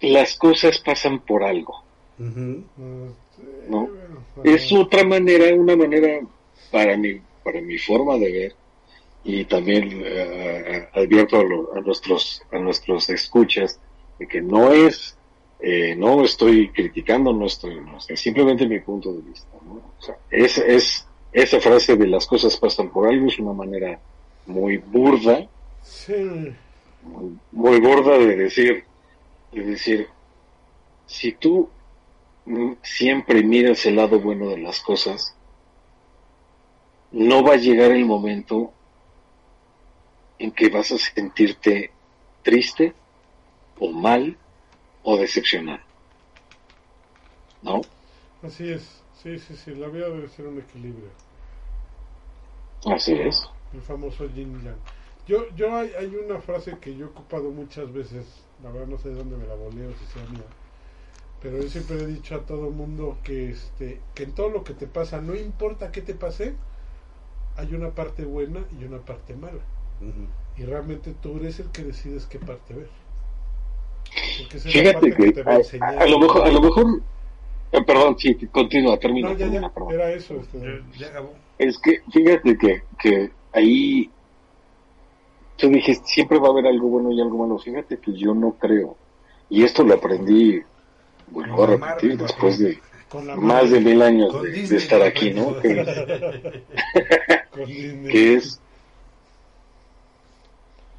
las 0.00 0.36
cosas 0.36 0.78
pasan 0.78 1.20
por 1.20 1.42
algo. 1.44 1.82
Este, 2.18 3.68
No. 3.68 3.88
Es 4.44 4.72
otra 4.72 5.04
manera, 5.04 5.54
una 5.54 5.76
manera 5.76 6.20
para 6.70 6.96
mi, 6.96 7.20
para 7.44 7.60
mi 7.60 7.78
forma 7.78 8.16
de 8.16 8.32
ver 8.32 8.54
y 9.24 9.44
también 9.44 10.02
eh, 10.04 10.88
advierto 10.92 11.38
a, 11.40 11.44
lo- 11.44 11.74
a 11.74 11.80
nuestros 11.80 12.42
a 12.52 12.58
nuestros 12.58 13.08
escuchas 13.10 13.80
de 14.18 14.26
que 14.28 14.40
no 14.40 14.72
es 14.72 15.16
eh, 15.60 15.96
no 15.96 16.24
estoy 16.24 16.68
criticando, 16.70 17.32
no 17.32 17.46
estoy, 17.46 17.80
no, 17.80 17.98
es 18.08 18.20
simplemente 18.20 18.66
mi 18.66 18.78
punto 18.80 19.12
de 19.12 19.22
vista. 19.22 19.48
¿no? 19.66 19.74
O 19.98 20.02
sea, 20.02 20.16
es, 20.30 20.56
es 20.58 21.04
esa 21.32 21.60
frase 21.60 21.96
de 21.96 22.06
las 22.06 22.26
cosas 22.26 22.56
pasan 22.58 22.90
por 22.90 23.08
algo 23.08 23.26
es 23.26 23.38
una 23.40 23.52
manera 23.52 23.98
muy 24.46 24.76
burda, 24.78 25.46
Sí. 25.82 26.14
muy, 27.02 27.38
muy 27.52 27.80
burda 27.80 28.18
de 28.18 28.36
decir, 28.36 28.84
de 29.52 29.62
decir, 29.62 30.08
si 31.06 31.32
tú 31.32 31.68
siempre 32.82 33.42
miras 33.42 33.84
el 33.86 33.96
lado 33.96 34.20
bueno 34.20 34.48
de 34.48 34.58
las 34.58 34.80
cosas, 34.80 35.34
no 37.10 37.42
va 37.42 37.54
a 37.54 37.56
llegar 37.56 37.90
el 37.90 38.04
momento 38.04 38.72
en 40.38 40.52
que 40.52 40.68
vas 40.68 40.92
a 40.92 40.98
sentirte 40.98 41.90
triste 42.42 42.94
o 43.78 43.90
mal 43.90 44.36
o 45.02 45.16
decepcionado. 45.16 45.82
¿No? 47.62 47.80
Así 48.42 48.70
es. 48.70 49.02
Sí, 49.22 49.38
sí, 49.38 49.56
sí. 49.56 49.74
La 49.74 49.88
vida 49.88 50.08
debe 50.08 50.28
ser 50.28 50.46
un 50.46 50.58
equilibrio. 50.58 51.10
Así 52.86 53.12
es. 53.14 53.48
El 53.74 53.82
famoso 53.82 54.26
yin 54.26 54.62
yang. 54.62 54.76
Yo, 55.28 55.48
yo 55.54 55.76
hay, 55.76 55.92
hay 55.98 56.16
una 56.16 56.40
frase 56.40 56.78
que 56.80 56.96
yo 56.96 57.06
he 57.06 57.08
ocupado 57.10 57.50
muchas 57.50 57.92
veces. 57.92 58.26
La 58.62 58.70
verdad 58.70 58.88
no 58.88 58.98
sé 58.98 59.10
de 59.10 59.14
dónde 59.16 59.36
me 59.36 59.46
la 59.46 59.54
voleo, 59.54 59.90
si 59.94 60.06
sea 60.06 60.26
mía. 60.26 60.42
Pero 61.42 61.62
yo 61.62 61.68
siempre 61.68 62.02
he 62.02 62.06
dicho 62.06 62.34
a 62.36 62.46
todo 62.46 62.70
mundo 62.70 63.18
que 63.24 63.50
este 63.50 64.00
que 64.14 64.24
en 64.24 64.32
todo 64.34 64.50
lo 64.50 64.64
que 64.64 64.74
te 64.74 64.86
pasa, 64.86 65.20
no 65.20 65.34
importa 65.36 65.92
qué 65.92 66.02
te 66.02 66.14
pase, 66.14 66.54
hay 67.56 67.74
una 67.74 67.90
parte 67.94 68.24
buena 68.24 68.64
y 68.80 68.84
una 68.84 68.98
parte 69.00 69.34
mala. 69.36 69.60
Y 70.56 70.64
realmente 70.64 71.14
tú 71.22 71.36
eres 71.38 71.60
el 71.60 71.70
que 71.70 71.84
decides 71.84 72.26
qué 72.26 72.38
parte 72.38 72.74
ver. 72.74 72.88
Porque 74.38 74.56
esa 74.56 74.70
es 74.70 74.74
la 74.76 74.82
Fíjate 74.82 74.90
parte 74.90 75.18
que 75.18 75.28
te 75.28 75.42
va 75.42 75.52
a 75.52 75.54
a, 75.54 75.56
enseñar. 75.56 76.04
a 76.04 76.06
lo 76.06 76.18
mejor, 76.18 76.46
a 76.46 76.50
lo 76.50 76.60
mejor, 76.60 76.86
eh, 77.72 77.82
perdón, 77.86 78.16
sí, 78.18 78.36
continúa, 78.50 78.98
termina, 78.98 79.30
No, 79.30 79.36
ya, 79.36 79.46
termina, 79.46 79.72
ya, 79.88 79.94
era 79.94 80.10
eso. 80.12 80.34
Este, 80.40 80.58
Ya- 80.58 80.82
ya 80.98 81.06
acabó. 81.08 81.34
Es 81.58 81.78
que, 81.80 82.00
fíjate 82.12 82.56
que, 82.58 82.82
que 83.00 83.30
ahí 83.52 84.12
tú 85.58 85.68
dijiste, 85.68 86.06
siempre 86.06 86.38
va 86.38 86.48
a 86.48 86.50
haber 86.52 86.66
algo 86.66 86.88
bueno 86.88 87.12
y 87.12 87.20
algo 87.20 87.38
malo. 87.38 87.58
Fíjate 87.58 87.98
que 87.98 88.12
yo 88.12 88.34
no 88.34 88.52
creo. 88.52 88.96
Y 89.50 89.64
esto 89.64 89.82
lo 89.82 89.94
aprendí, 89.94 90.62
vuelvo 91.30 91.64
a 91.64 91.66
repetir, 91.66 92.10
Marvel, 92.10 92.18
después 92.18 92.58
de 92.58 92.80
más 93.36 93.70
de 93.70 93.80
mil 93.80 94.00
años 94.02 94.40
de, 94.42 94.76
estar 94.76 95.02
aquí, 95.02 95.30
¿no? 95.32 95.56
Que, 98.10 98.34
es, 98.34 98.60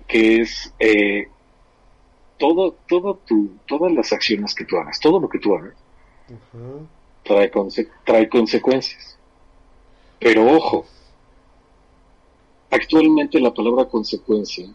que 0.07 0.41
es, 0.41 0.73
eh, 0.80 1.27
todo, 2.38 2.77
todo 2.88 3.19
tu, 3.26 3.49
todas 3.65 3.91
las 3.91 4.11
acciones 4.11 4.53
que 4.53 4.65
tú 4.65 4.77
hagas, 4.77 4.99
todo 4.99 5.19
lo 5.19 5.30
que 5.30 5.40
tú 5.40 5.56
hagas, 5.56 5.76
trae, 7.23 7.52
conse- 7.52 7.90
trae 8.06 8.27
consecuencias. 8.27 9.18
Pero 10.19 10.52
ojo, 10.52 10.86
actualmente 12.69 13.39
la 13.39 13.53
palabra 13.53 13.85
consecuencia 13.85 14.67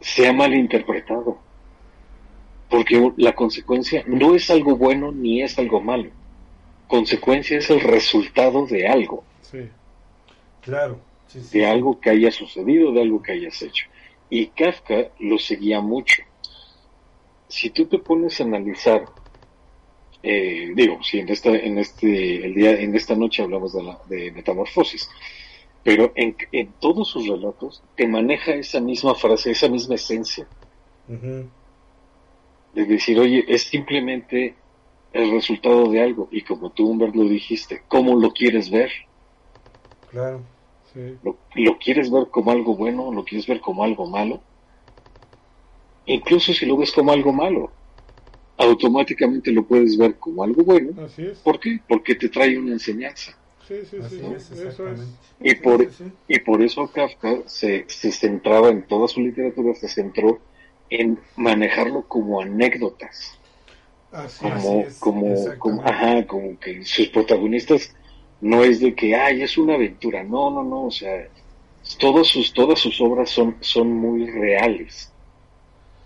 se 0.00 0.26
ha 0.26 0.32
malinterpretado. 0.32 1.38
Porque 2.68 3.12
la 3.16 3.34
consecuencia 3.34 4.02
no 4.06 4.34
es 4.34 4.50
algo 4.50 4.76
bueno 4.76 5.12
ni 5.12 5.42
es 5.42 5.58
algo 5.58 5.80
malo. 5.80 6.10
Consecuencia 6.88 7.58
es 7.58 7.70
el 7.70 7.80
resultado 7.80 8.66
de 8.66 8.88
algo, 8.88 9.24
Sí. 9.42 9.68
Claro. 10.62 10.98
Sí, 11.26 11.40
sí, 11.42 11.58
de 11.58 11.66
algo 11.66 12.00
que 12.00 12.10
haya 12.10 12.30
sucedido, 12.30 12.92
de 12.92 13.02
algo 13.02 13.22
que 13.22 13.32
hayas 13.32 13.60
hecho. 13.60 13.86
Y 14.30 14.46
Kafka 14.46 15.10
lo 15.18 15.38
seguía 15.38 15.80
mucho. 15.80 16.22
Si 17.48 17.68
tú 17.70 17.86
te 17.86 17.98
pones 17.98 18.40
a 18.40 18.44
analizar, 18.44 19.04
eh, 20.22 20.72
digo, 20.74 21.02
si 21.02 21.18
en 21.18 21.28
esta, 21.28 21.50
en 21.50 21.78
este, 21.78 22.46
el 22.46 22.54
día, 22.54 22.80
en 22.80 22.94
esta 22.94 23.14
noche 23.14 23.42
hablamos 23.42 23.74
de, 23.74 23.82
la, 23.82 23.98
de 24.08 24.30
metamorfosis, 24.32 25.10
pero 25.84 26.12
en, 26.14 26.36
en 26.52 26.72
todos 26.80 27.08
sus 27.08 27.26
relatos 27.26 27.82
te 27.96 28.06
maneja 28.06 28.54
esa 28.54 28.80
misma 28.80 29.14
frase, 29.14 29.50
esa 29.50 29.68
misma 29.68 29.96
esencia, 29.96 30.46
de 31.08 32.84
decir, 32.86 33.18
oye, 33.18 33.44
es 33.48 33.64
simplemente 33.64 34.54
el 35.12 35.30
resultado 35.30 35.90
de 35.90 36.00
algo, 36.02 36.28
y 36.30 36.42
como 36.42 36.70
tú, 36.70 36.88
Humbert, 36.88 37.14
lo 37.14 37.24
dijiste, 37.24 37.82
¿cómo 37.88 38.14
lo 38.14 38.32
quieres 38.32 38.70
ver? 38.70 38.90
Claro. 40.10 40.40
Sí. 40.92 41.16
¿Lo, 41.22 41.36
lo 41.54 41.78
quieres 41.78 42.10
ver 42.10 42.28
como 42.30 42.50
algo 42.50 42.76
bueno? 42.76 43.12
¿Lo 43.12 43.24
quieres 43.24 43.46
ver 43.46 43.60
como 43.60 43.82
algo 43.82 44.06
malo? 44.06 44.40
Incluso 46.06 46.52
si 46.52 46.66
lo 46.66 46.76
ves 46.76 46.92
como 46.92 47.12
algo 47.12 47.32
malo, 47.32 47.70
automáticamente 48.56 49.50
lo 49.52 49.64
puedes 49.64 49.96
ver 49.96 50.18
como 50.18 50.42
algo 50.42 50.62
bueno. 50.62 51.02
Así 51.04 51.22
es. 51.22 51.38
¿Por 51.38 51.60
qué? 51.60 51.80
Porque 51.88 52.14
te 52.14 52.28
trae 52.28 52.58
una 52.58 52.72
enseñanza. 52.72 53.36
Sí, 53.72 53.86
sí, 53.86 53.96
Así 53.98 54.16
sí. 54.16 54.26
es, 54.34 54.50
Eso 54.52 54.88
es. 54.90 55.00
exactamente. 55.00 55.26
Y 55.40 55.54
por, 55.56 55.82
Sí, 55.82 55.90
sí, 55.90 56.04
sí. 56.10 56.12
y 56.28 56.38
por 56.40 56.62
eso 56.62 56.92
Kafka 56.92 57.42
se, 57.46 57.84
se 57.88 58.12
centraba 58.12 58.68
en 58.70 58.86
toda 58.86 59.08
su 59.08 59.20
literatura, 59.20 59.74
se 59.74 59.88
centró 59.88 60.46
en 60.88 61.20
manejarlo 61.36 62.06
como 62.08 62.40
anécdotas, 62.40 63.42
Así 64.12 64.46
como, 64.46 64.48
es. 64.48 64.54
Así 64.54 64.78
es, 64.80 64.98
como, 64.98 65.58
como, 65.58 65.82
ajá, 65.84 66.26
como 66.26 66.58
que 66.58 66.84
sus 66.84 67.08
protagonistas 67.08 67.94
no 68.40 68.64
es 68.64 68.80
de 68.80 68.94
que, 68.94 69.14
ay, 69.14 69.42
es 69.42 69.56
una 69.58 69.74
aventura, 69.74 70.24
no, 70.24 70.50
no, 70.50 70.64
no, 70.64 70.86
o 70.86 70.90
sea, 70.90 71.28
todas 71.98 72.28
sus, 72.28 72.52
todas 72.54 72.80
sus 72.80 73.00
obras 73.00 73.30
son, 73.30 73.58
son 73.62 73.92
muy 73.92 74.26
reales, 74.30 75.14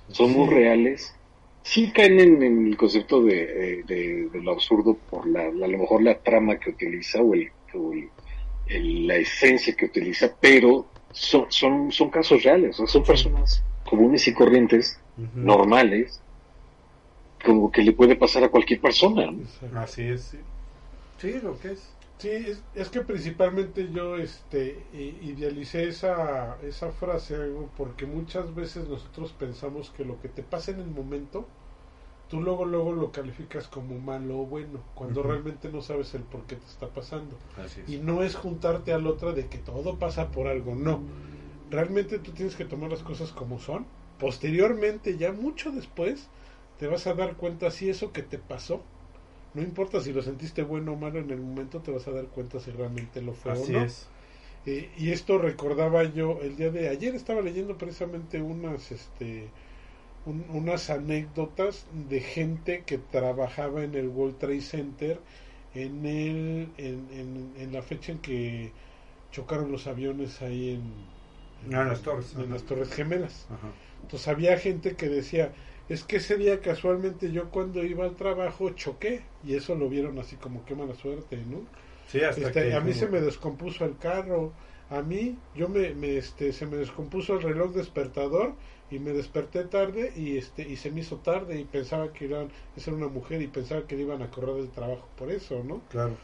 son 0.08 0.30
muy 0.32 0.48
reales, 0.48 1.12
sí 1.62 1.92
caen 1.92 2.20
en, 2.20 2.42
en 2.42 2.66
el 2.68 2.76
concepto 2.76 3.22
de, 3.22 3.82
de- 3.84 4.28
de 4.30 4.42
lo 4.42 4.52
absurdo 4.52 5.02
por 5.08 5.28
la, 5.28 5.50
la- 5.52 5.66
a 5.66 5.68
lo 5.68 5.78
mejor 5.78 6.02
la 6.02 6.20
trama 6.22 6.58
que 6.58 6.70
utiliza 6.70 7.22
o, 7.22 7.34
el, 7.34 7.48
o 7.76 7.92
el- 7.92 8.12
el- 8.66 9.06
la 9.06 9.16
esencia 9.16 9.74
que 9.76 9.86
utiliza, 9.86 10.36
pero 10.40 10.94
son, 11.10 11.46
son, 11.50 11.92
son 11.92 12.10
casos 12.10 12.42
reales, 12.42 12.76
son 12.76 13.04
personas 13.04 13.66
comunes 13.84 14.26
y 14.28 14.34
corrientes, 14.34 14.98
Ujú. 15.18 15.40
normales, 15.40 16.22
como 17.42 17.70
que 17.70 17.80
le 17.82 17.92
puede 17.94 18.14
pasar 18.16 18.44
a 18.44 18.50
cualquier 18.50 18.80
persona. 18.82 19.30
Así 19.74 20.02
es, 20.02 20.22
sí. 20.24 20.38
Sí, 21.18 21.40
lo 21.40 21.58
que 21.58 21.72
es. 21.72 21.94
Sí, 22.18 22.30
es, 22.30 22.64
es 22.74 22.90
que 22.90 23.02
principalmente 23.02 23.90
yo 23.92 24.16
este 24.16 24.88
idealicé 24.92 25.88
esa, 25.88 26.58
esa 26.62 26.92
frase 26.92 27.36
algo, 27.36 27.70
porque 27.76 28.06
muchas 28.06 28.54
veces 28.54 28.88
nosotros 28.88 29.32
pensamos 29.34 29.90
que 29.90 30.04
lo 30.04 30.20
que 30.20 30.28
te 30.28 30.42
pasa 30.42 30.72
en 30.72 30.80
el 30.80 30.90
momento, 30.90 31.48
tú 32.28 32.40
luego 32.40 32.64
luego 32.64 32.92
lo 32.92 33.12
calificas 33.12 33.68
como 33.68 33.98
malo 33.98 34.40
o 34.40 34.46
bueno, 34.46 34.80
cuando 34.94 35.22
realmente 35.22 35.68
no 35.70 35.80
sabes 35.82 36.14
el 36.14 36.22
por 36.22 36.42
qué 36.42 36.56
te 36.56 36.66
está 36.66 36.88
pasando. 36.88 37.36
Así 37.56 37.80
es. 37.80 37.88
Y 37.90 37.98
no 37.98 38.22
es 38.22 38.34
juntarte 38.34 38.92
al 38.92 39.06
otro 39.06 39.32
de 39.32 39.46
que 39.46 39.58
todo 39.58 39.96
pasa 39.96 40.30
por 40.30 40.48
algo, 40.48 40.74
no. 40.74 41.00
Realmente 41.70 42.18
tú 42.18 42.32
tienes 42.32 42.56
que 42.56 42.64
tomar 42.64 42.90
las 42.90 43.02
cosas 43.02 43.32
como 43.32 43.58
son. 43.58 43.86
Posteriormente, 44.18 45.18
ya 45.18 45.32
mucho 45.32 45.70
después, 45.70 46.28
te 46.78 46.86
vas 46.86 47.06
a 47.06 47.14
dar 47.14 47.36
cuenta 47.36 47.70
si 47.70 47.88
eso 47.90 48.12
que 48.12 48.22
te 48.22 48.38
pasó, 48.38 48.82
no 49.54 49.62
importa 49.62 50.00
si 50.00 50.12
lo 50.12 50.22
sentiste 50.22 50.62
bueno 50.62 50.92
o 50.92 50.96
malo 50.96 51.18
en 51.18 51.30
el 51.30 51.40
momento, 51.40 51.80
te 51.80 51.90
vas 51.90 52.06
a 52.08 52.12
dar 52.12 52.26
cuenta 52.26 52.60
si 52.60 52.70
realmente 52.70 53.22
lo 53.22 53.32
fue 53.32 53.52
Así 53.52 53.74
o 53.74 53.78
no. 53.78 53.84
es. 53.84 54.06
Eh, 54.66 54.90
y 54.98 55.12
esto 55.12 55.38
recordaba 55.38 56.02
yo 56.04 56.40
el 56.42 56.56
día 56.56 56.70
de 56.70 56.88
ayer, 56.88 57.14
estaba 57.14 57.40
leyendo 57.40 57.78
precisamente 57.78 58.42
unas, 58.42 58.90
este, 58.90 59.48
un- 60.26 60.44
unas 60.50 60.90
anécdotas 60.90 61.86
de 61.92 62.20
gente 62.20 62.84
que 62.84 62.98
trabajaba 62.98 63.84
en 63.84 63.94
el 63.94 64.08
World 64.08 64.38
Trade 64.38 64.60
Center 64.60 65.20
en, 65.74 66.06
el, 66.06 66.68
en, 66.78 67.08
en, 67.12 67.52
en 67.58 67.72
la 67.72 67.82
fecha 67.82 68.12
en 68.12 68.18
que 68.18 68.72
chocaron 69.32 69.70
los 69.72 69.86
aviones 69.86 70.42
ahí 70.42 70.70
en, 70.70 70.82
Ah, 71.74 71.82
en 71.82 71.88
las 71.88 72.02
torres. 72.02 72.34
en 72.36 72.50
las 72.50 72.62
Torres 72.64 72.90
Gemelas. 72.92 73.46
Ajá. 73.50 73.68
Entonces 74.02 74.28
había 74.28 74.58
gente 74.58 74.94
que 74.94 75.08
decía, 75.08 75.52
es 75.88 76.04
que 76.04 76.16
ese 76.16 76.36
día 76.36 76.60
casualmente 76.60 77.32
yo 77.32 77.50
cuando 77.50 77.84
iba 77.84 78.04
al 78.04 78.14
trabajo 78.14 78.70
choqué 78.70 79.22
y 79.44 79.54
eso 79.54 79.74
lo 79.74 79.88
vieron 79.88 80.18
así 80.18 80.36
como 80.36 80.64
qué 80.64 80.74
mala 80.74 80.94
suerte, 80.94 81.38
¿no? 81.50 81.60
Sí, 82.08 82.20
hasta 82.22 82.40
Este, 82.48 82.52
que 82.68 82.74
a 82.74 82.80
mí 82.80 82.92
como- 82.92 83.00
se 83.00 83.08
me 83.08 83.20
descompuso 83.20 83.84
el 83.84 83.96
carro, 83.98 84.52
a 84.90 85.02
mí 85.02 85.36
yo 85.54 85.68
me, 85.68 85.94
me, 85.94 86.16
este 86.18 86.52
se 86.52 86.66
me 86.66 86.76
descompuso 86.76 87.34
el 87.34 87.42
reloj 87.42 87.72
despertador 87.74 88.54
y 88.90 88.98
me 88.98 89.12
desperté 89.12 89.64
tarde 89.64 90.12
y 90.16 90.36
este 90.38 90.68
y 90.68 90.76
se 90.76 90.90
me 90.90 91.00
hizo 91.00 91.16
tarde 91.16 91.58
y 91.60 91.64
pensaba 91.64 92.12
que 92.12 92.26
iban 92.26 92.48
esa 92.76 92.90
era 92.90 92.98
una 92.98 93.08
mujer 93.08 93.42
y 93.42 93.48
pensaba 93.48 93.86
que 93.86 93.96
le 93.96 94.02
iban 94.02 94.22
a 94.22 94.30
correr 94.30 94.56
del 94.56 94.70
trabajo 94.70 95.08
por 95.16 95.30
eso, 95.30 95.62
¿no? 95.64 95.80
Claro. 95.90 96.16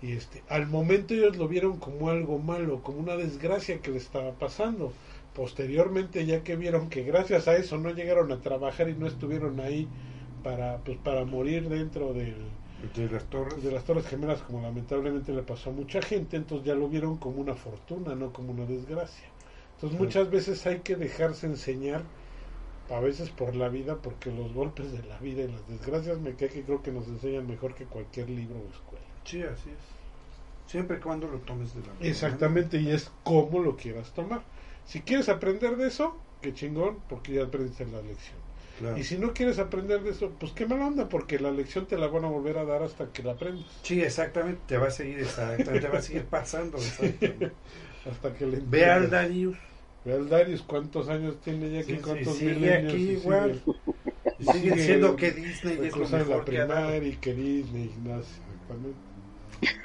Y 0.00 0.12
este, 0.12 0.42
al 0.48 0.66
momento 0.68 1.14
ellos 1.14 1.36
lo 1.36 1.48
vieron 1.48 1.78
como 1.78 2.08
algo 2.10 2.38
malo, 2.38 2.82
como 2.82 2.98
una 3.00 3.16
desgracia 3.16 3.80
que 3.80 3.90
le 3.90 3.98
estaba 3.98 4.32
pasando. 4.38 4.92
Posteriormente, 5.34 6.24
ya 6.26 6.42
que 6.42 6.56
vieron 6.56 6.88
que 6.88 7.02
gracias 7.02 7.48
a 7.48 7.56
eso 7.56 7.78
no 7.78 7.90
llegaron 7.90 8.30
a 8.32 8.40
trabajar 8.40 8.88
y 8.88 8.94
no 8.94 9.06
estuvieron 9.06 9.60
ahí 9.60 9.88
para, 10.42 10.78
pues, 10.84 10.98
para 10.98 11.24
morir 11.24 11.68
dentro 11.68 12.12
del, 12.14 12.36
De 12.94 13.08
las 13.10 13.24
torres. 13.28 13.62
de 13.62 13.72
las 13.72 13.84
Torres 13.84 14.06
Gemelas, 14.06 14.42
como 14.42 14.62
lamentablemente 14.62 15.32
le 15.32 15.42
pasó 15.42 15.70
a 15.70 15.72
mucha 15.72 16.00
gente, 16.02 16.36
entonces 16.36 16.66
ya 16.66 16.74
lo 16.74 16.88
vieron 16.88 17.18
como 17.18 17.40
una 17.40 17.54
fortuna, 17.54 18.14
no 18.14 18.32
como 18.32 18.52
una 18.52 18.66
desgracia. 18.66 19.28
Entonces 19.78 20.00
muchas 20.00 20.28
veces 20.28 20.66
hay 20.66 20.80
que 20.80 20.96
dejarse 20.96 21.46
enseñar, 21.46 22.02
a 22.90 22.98
veces 22.98 23.30
por 23.30 23.54
la 23.54 23.68
vida, 23.68 23.96
porque 24.02 24.32
los 24.32 24.52
golpes 24.52 24.90
de 24.90 25.04
la 25.04 25.18
vida 25.18 25.42
y 25.42 25.52
las 25.52 25.68
desgracias 25.68 26.18
me 26.18 26.34
cae 26.34 26.48
que 26.48 26.62
creo 26.62 26.82
que 26.82 26.90
nos 26.90 27.06
enseñan 27.06 27.46
mejor 27.46 27.76
que 27.76 27.84
cualquier 27.84 28.28
libro 28.28 28.56
o 28.56 28.68
escuela. 28.68 29.04
Sí, 29.24 29.40
así 29.42 29.70
es. 29.70 30.70
Siempre 30.70 30.96
y 30.96 31.00
cuando 31.00 31.28
lo 31.28 31.38
tomes 31.38 31.74
de 31.74 31.82
la 31.82 31.86
mano. 31.88 32.00
Exactamente, 32.00 32.80
y 32.80 32.90
es 32.90 33.12
como 33.22 33.60
lo 33.60 33.76
quieras 33.76 34.10
tomar. 34.14 34.42
Si 34.84 35.00
quieres 35.02 35.28
aprender 35.28 35.76
de 35.76 35.86
eso, 35.86 36.16
qué 36.42 36.52
chingón, 36.52 36.98
porque 37.08 37.34
ya 37.34 37.44
aprendiste 37.44 37.86
la 37.86 38.02
lección. 38.02 38.38
Claro. 38.80 38.98
Y 38.98 39.04
si 39.04 39.16
no 39.16 39.32
quieres 39.32 39.60
aprender 39.60 40.02
de 40.02 40.10
eso, 40.10 40.32
pues 40.40 40.52
qué 40.52 40.66
mala 40.66 40.86
onda, 40.86 41.08
porque 41.08 41.38
la 41.38 41.52
lección 41.52 41.86
te 41.86 41.96
la 41.98 42.08
van 42.08 42.24
a 42.24 42.28
volver 42.28 42.58
a 42.58 42.64
dar 42.64 42.82
hasta 42.82 43.12
que 43.12 43.22
la 43.22 43.32
aprendas. 43.32 43.66
Sí, 43.82 44.00
exactamente. 44.00 44.60
Te 44.66 44.76
va 44.76 44.88
a 44.88 44.90
seguir, 44.90 45.20
exactamente, 45.20 45.80
te 45.80 45.88
va 45.88 45.98
a 45.98 46.02
seguir 46.02 46.24
pasando. 46.24 46.78
exactamente. 46.78 47.52
Hasta 48.10 48.32
que 48.34 48.46
le 48.46 48.60
Ve 48.66 48.84
al. 48.86 49.10
Darius. 49.10 49.56
Ve 50.04 50.12
al 50.14 50.28
Darius, 50.28 50.62
¿cuántos 50.62 51.08
años 51.08 51.36
tiene 51.44 51.70
ya 51.70 51.82
Sí, 51.82 51.92
aquí? 51.92 51.96
sí, 51.96 52.00
¿Cuántos 52.02 52.36
sigue 52.36 52.54
milenios? 52.54 52.92
aquí 52.94 53.02
Y 53.02 53.10
igual. 53.12 53.54
sigue- 53.64 53.74
Sigue 54.38 54.52
sigue 54.52 54.74
diciendo 54.76 55.16
que 55.16 55.30
Disney 55.32 55.78
es 55.82 55.96
lo 55.96 56.08
mejor 56.08 56.28
la 56.28 56.44
que 56.44 56.50
primaria 56.52 57.08
y 57.08 57.16
que 57.16 57.34
Disney, 57.34 57.84
Ignacio, 57.86 58.42
exactamente. 58.54 58.98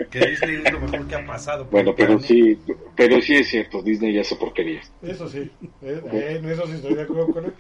Que 0.09 0.19
Disney 0.27 0.61
es 0.63 0.71
lo 0.71 0.79
mejor 0.81 1.07
que 1.07 1.15
ha 1.15 1.25
pasado. 1.25 1.65
Bueno, 1.65 1.93
pero 1.95 2.19
sí, 2.19 2.59
pero 2.95 3.21
sí 3.21 3.35
es 3.35 3.49
cierto, 3.49 3.81
Disney 3.81 4.13
ya 4.13 4.21
hace 4.21 4.35
porquerías. 4.35 4.91
Eso 5.01 5.27
sí, 5.27 5.51
eh, 5.81 6.01
eh, 6.11 6.37
en 6.39 6.49
eso 6.49 6.65
sí 6.67 6.73
estoy 6.73 6.93
de 6.95 7.01
acuerdo 7.03 7.27
con 7.27 7.45
él. 7.45 7.53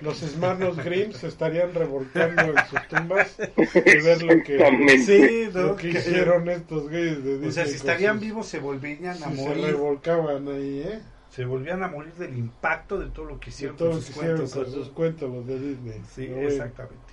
Los 0.00 0.18
Smarnos 0.18 0.76
Grimm 0.76 1.12
se 1.12 1.26
estarían 1.26 1.74
revolcando 1.74 2.42
en 2.42 2.54
sus 2.70 2.86
tumbas 2.88 3.36
de 3.36 4.00
ver 4.00 4.22
lo 4.22 4.42
que. 4.44 4.98
Sí, 5.04 5.48
¿no? 5.52 5.62
lo 5.62 5.76
que 5.76 5.88
hicieron 5.88 6.48
estos 6.48 6.84
güeyes 6.88 7.24
de 7.24 7.30
Disney. 7.32 7.48
O 7.48 7.52
sea, 7.52 7.66
si 7.66 7.74
estarían 7.74 8.14
sus- 8.18 8.22
vivos 8.24 8.46
se 8.46 8.60
volverían 8.60 9.20
a 9.20 9.28
si 9.30 9.36
se 9.36 9.42
morir. 9.48 9.64
revolcaban 9.64 10.46
ahí, 10.48 10.84
¿eh? 10.86 11.00
Se 11.30 11.44
volvían 11.44 11.82
a 11.82 11.88
morir 11.88 12.12
del 12.14 12.38
impacto 12.38 12.98
de 12.98 13.06
todo 13.10 13.24
lo 13.26 13.40
que 13.40 13.50
hicieron 13.50 13.76
todo 13.76 13.88
con 13.90 13.96
lo 13.98 14.00
que 14.00 14.06
sus 14.06 14.16
hicieron 14.16 14.36
cuentos. 14.38 14.64
con 14.64 14.72
sus 14.72 14.88
cuentos, 14.90 15.30
los 15.34 15.46
de 15.48 15.58
Disney. 15.58 16.00
Sí, 16.14 16.24
exactamente. 16.26 17.07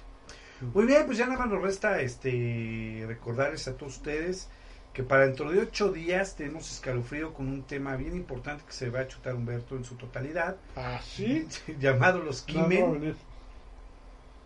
Muy 0.74 0.86
bien, 0.86 1.06
pues 1.06 1.18
ya 1.18 1.26
nada 1.28 1.40
más 1.40 1.50
nos 1.50 1.62
resta 1.62 2.02
este 2.02 3.04
recordarles 3.08 3.68
a 3.68 3.76
todos 3.76 3.98
ustedes 3.98 4.48
que 4.94 5.04
para 5.04 5.26
dentro 5.26 5.52
de 5.52 5.60
ocho 5.60 5.92
días 5.92 6.38
tenemos 6.38 6.72
escalofrío 6.72 7.34
con 7.34 7.48
un 7.50 7.64
tema 7.64 7.98
bien 7.98 8.16
importante 8.16 8.64
que 8.66 8.72
se 8.72 8.90
va 8.90 9.02
a 9.02 9.08
chutar 9.10 9.36
Humberto 9.36 9.76
en 9.76 9.84
su 9.84 9.96
totalidad, 9.96 10.56
¿Ah, 10.78 11.02
sí? 11.04 11.46
llamado 11.80 12.20
los 12.20 12.46
No, 12.48 12.54
Kimen, 12.70 12.80
no, 12.86 12.92
venir. 12.94 13.16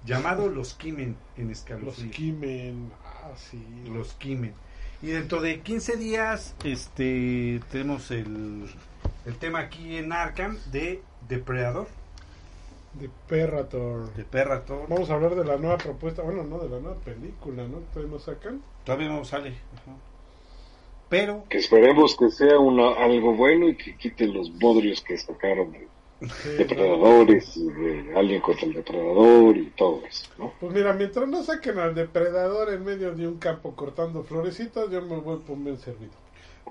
llamado 0.05 0.47
los 0.49 0.73
Kimen 0.73 1.15
en 1.37 1.49
Los 1.49 1.57
escalofrío. 1.59 2.11
Kimen. 2.11 2.91
Ah, 3.05 3.31
sí. 3.35 3.63
los 3.93 4.13
Kimen. 4.13 4.53
Y 5.01 5.07
dentro 5.07 5.39
de 5.41 5.61
15 5.61 5.97
días 5.97 6.55
este 6.63 7.61
tenemos 7.71 8.09
el, 8.11 8.65
el 9.25 9.35
tema 9.37 9.59
aquí 9.59 9.97
en 9.97 10.11
Arkham 10.11 10.57
de 10.71 11.01
Depredador, 11.27 11.87
De 12.93 13.09
Perrator. 13.27 14.13
de 14.13 14.23
Perrator. 14.23 14.87
Vamos 14.89 15.09
a 15.09 15.13
hablar 15.13 15.35
de 15.35 15.45
la 15.45 15.57
nueva 15.57 15.77
propuesta. 15.77 16.21
Bueno, 16.23 16.43
no, 16.43 16.57
de 16.59 16.69
la 16.69 16.79
nueva 16.79 16.97
película, 16.99 17.63
¿no? 17.67 17.77
Todavía 17.93 18.11
no 18.13 18.19
sacan. 18.19 18.61
Todavía 18.83 19.09
no 19.09 19.23
sale. 19.25 19.49
Ajá. 19.75 19.95
Pero 21.09 21.43
Que 21.49 21.57
esperemos 21.57 22.15
que 22.15 22.29
sea 22.29 22.59
una, 22.59 22.91
algo 22.93 23.33
bueno 23.33 23.67
y 23.67 23.75
que 23.75 23.95
quite 23.95 24.27
los 24.27 24.51
bodrios 24.59 25.01
que 25.01 25.17
sacaron 25.17 25.71
de 25.71 25.87
Sí, 26.21 26.49
depredadores 26.57 27.55
y 27.55 27.63
de 27.71 28.13
Alien 28.13 28.41
contra 28.41 28.65
el 28.67 28.73
depredador 28.73 29.55
y 29.55 29.67
todo 29.69 30.01
eso, 30.05 30.29
¿no? 30.37 30.51
Pues 30.59 30.73
mira, 30.73 30.91
mientras 30.91 31.25
no 31.29 31.43
saquen 31.43 31.79
al 31.79 31.95
depredador 31.95 32.73
en 32.73 32.83
medio 32.83 33.15
de 33.15 33.25
un 33.25 33.37
campo 33.37 33.73
cortando 33.73 34.23
florecitas, 34.23 34.89
yo 34.91 35.01
me 35.01 35.15
voy 35.15 35.37
por 35.37 35.57
bien 35.57 35.77
servido. 35.79 36.11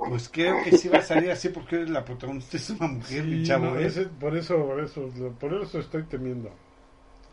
Pues 0.06 0.28
creo 0.28 0.62
que 0.62 0.72
sí 0.72 0.88
va 0.88 0.98
a 0.98 1.02
salir 1.02 1.30
así 1.30 1.48
porque 1.50 1.76
eres 1.76 1.90
la 1.90 2.04
protagonista, 2.04 2.56
es 2.56 2.70
una 2.70 2.86
mujer, 2.88 3.24
mi 3.24 3.42
chavo, 3.42 3.66
no, 3.66 3.78
¿eh? 3.78 3.86
ese- 3.86 4.06
por 4.06 4.36
eso, 4.36 4.56
por 4.66 4.80
eso, 4.80 5.10
por 5.38 5.54
eso 5.54 5.78
estoy 5.80 6.04
temiendo. 6.04 6.50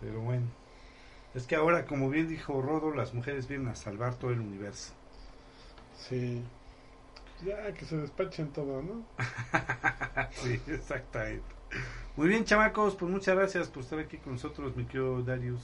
Pero 0.01 0.21
bueno. 0.21 0.45
Es 1.35 1.47
que 1.47 1.55
ahora, 1.55 1.85
como 1.85 2.09
bien 2.09 2.27
dijo 2.29 2.61
Rodo, 2.61 2.91
las 2.93 3.13
mujeres 3.13 3.47
vienen 3.47 3.67
a 3.69 3.75
salvar 3.75 4.15
todo 4.15 4.31
el 4.31 4.39
universo. 4.39 4.93
Sí. 5.97 6.43
Ya, 7.45 7.73
que 7.73 7.85
se 7.85 7.97
despachen 7.97 8.51
todo, 8.53 8.81
¿no? 8.81 9.03
sí, 10.31 10.59
exactamente. 10.67 11.43
Muy 12.15 12.29
bien, 12.29 12.45
chamacos, 12.45 12.95
pues 12.95 13.11
muchas 13.11 13.35
gracias 13.35 13.67
por 13.69 13.83
estar 13.83 13.99
aquí 13.99 14.17
con 14.17 14.33
nosotros, 14.33 14.75
mi 14.75 14.85
querido 14.85 15.21
Darius. 15.21 15.61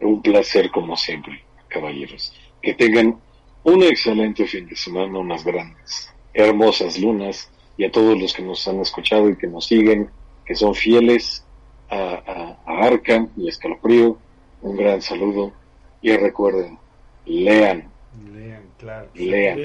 Un 0.00 0.22
placer 0.22 0.70
como 0.70 0.96
siempre, 0.96 1.44
caballeros. 1.68 2.32
Que 2.62 2.74
tengan 2.74 3.20
un 3.64 3.82
excelente 3.82 4.46
fin 4.46 4.66
de 4.66 4.76
semana, 4.76 5.18
unas 5.18 5.44
grandes, 5.44 6.08
hermosas 6.32 6.98
lunas 6.98 7.50
y 7.76 7.84
a 7.84 7.90
todos 7.92 8.18
los 8.20 8.32
que 8.34 8.42
nos 8.42 8.66
han 8.68 8.80
escuchado 8.80 9.28
y 9.30 9.36
que 9.36 9.46
nos 9.46 9.66
siguen, 9.66 10.10
que 10.44 10.54
son 10.54 10.74
fieles 10.74 11.46
a, 11.88 11.96
a, 11.96 12.62
a 12.64 12.86
Arkham 12.86 13.30
y 13.36 13.46
a 13.46 13.50
Escalofrío, 13.50 14.18
un 14.62 14.76
gran 14.76 15.00
saludo 15.02 15.52
y 16.00 16.16
recuerden, 16.16 16.78
lean, 17.24 17.92
Lean, 18.32 18.72
claro. 18.78 19.10
lean 19.14 19.58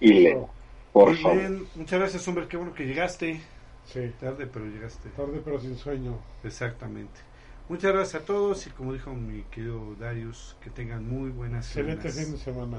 y 0.00 0.12
lean, 0.14 0.46
por 0.92 1.08
Muy 1.10 1.16
favor. 1.16 1.38
bien, 1.38 1.66
muchas 1.74 1.98
gracias, 1.98 2.28
hombre, 2.28 2.46
qué 2.48 2.56
bueno 2.56 2.74
que 2.74 2.84
llegaste. 2.86 3.40
Sí, 3.84 4.12
Tarde, 4.20 4.46
pero 4.46 4.66
llegaste. 4.66 5.08
tarde 5.10 5.40
pero 5.44 5.58
sin 5.60 5.76
sueño. 5.76 6.18
Exactamente. 6.44 7.20
Muchas 7.68 7.92
gracias 7.92 8.22
a 8.22 8.24
todos 8.24 8.66
y 8.66 8.70
como 8.70 8.92
dijo 8.92 9.12
mi 9.14 9.42
querido 9.44 9.94
Darius, 9.96 10.56
que 10.60 10.70
tengan 10.70 11.06
muy 11.08 11.30
buenas 11.30 11.66
Excelente 11.66 12.10
semanas. 12.10 12.14
fin 12.14 12.32
de 12.32 12.38
semana. 12.38 12.78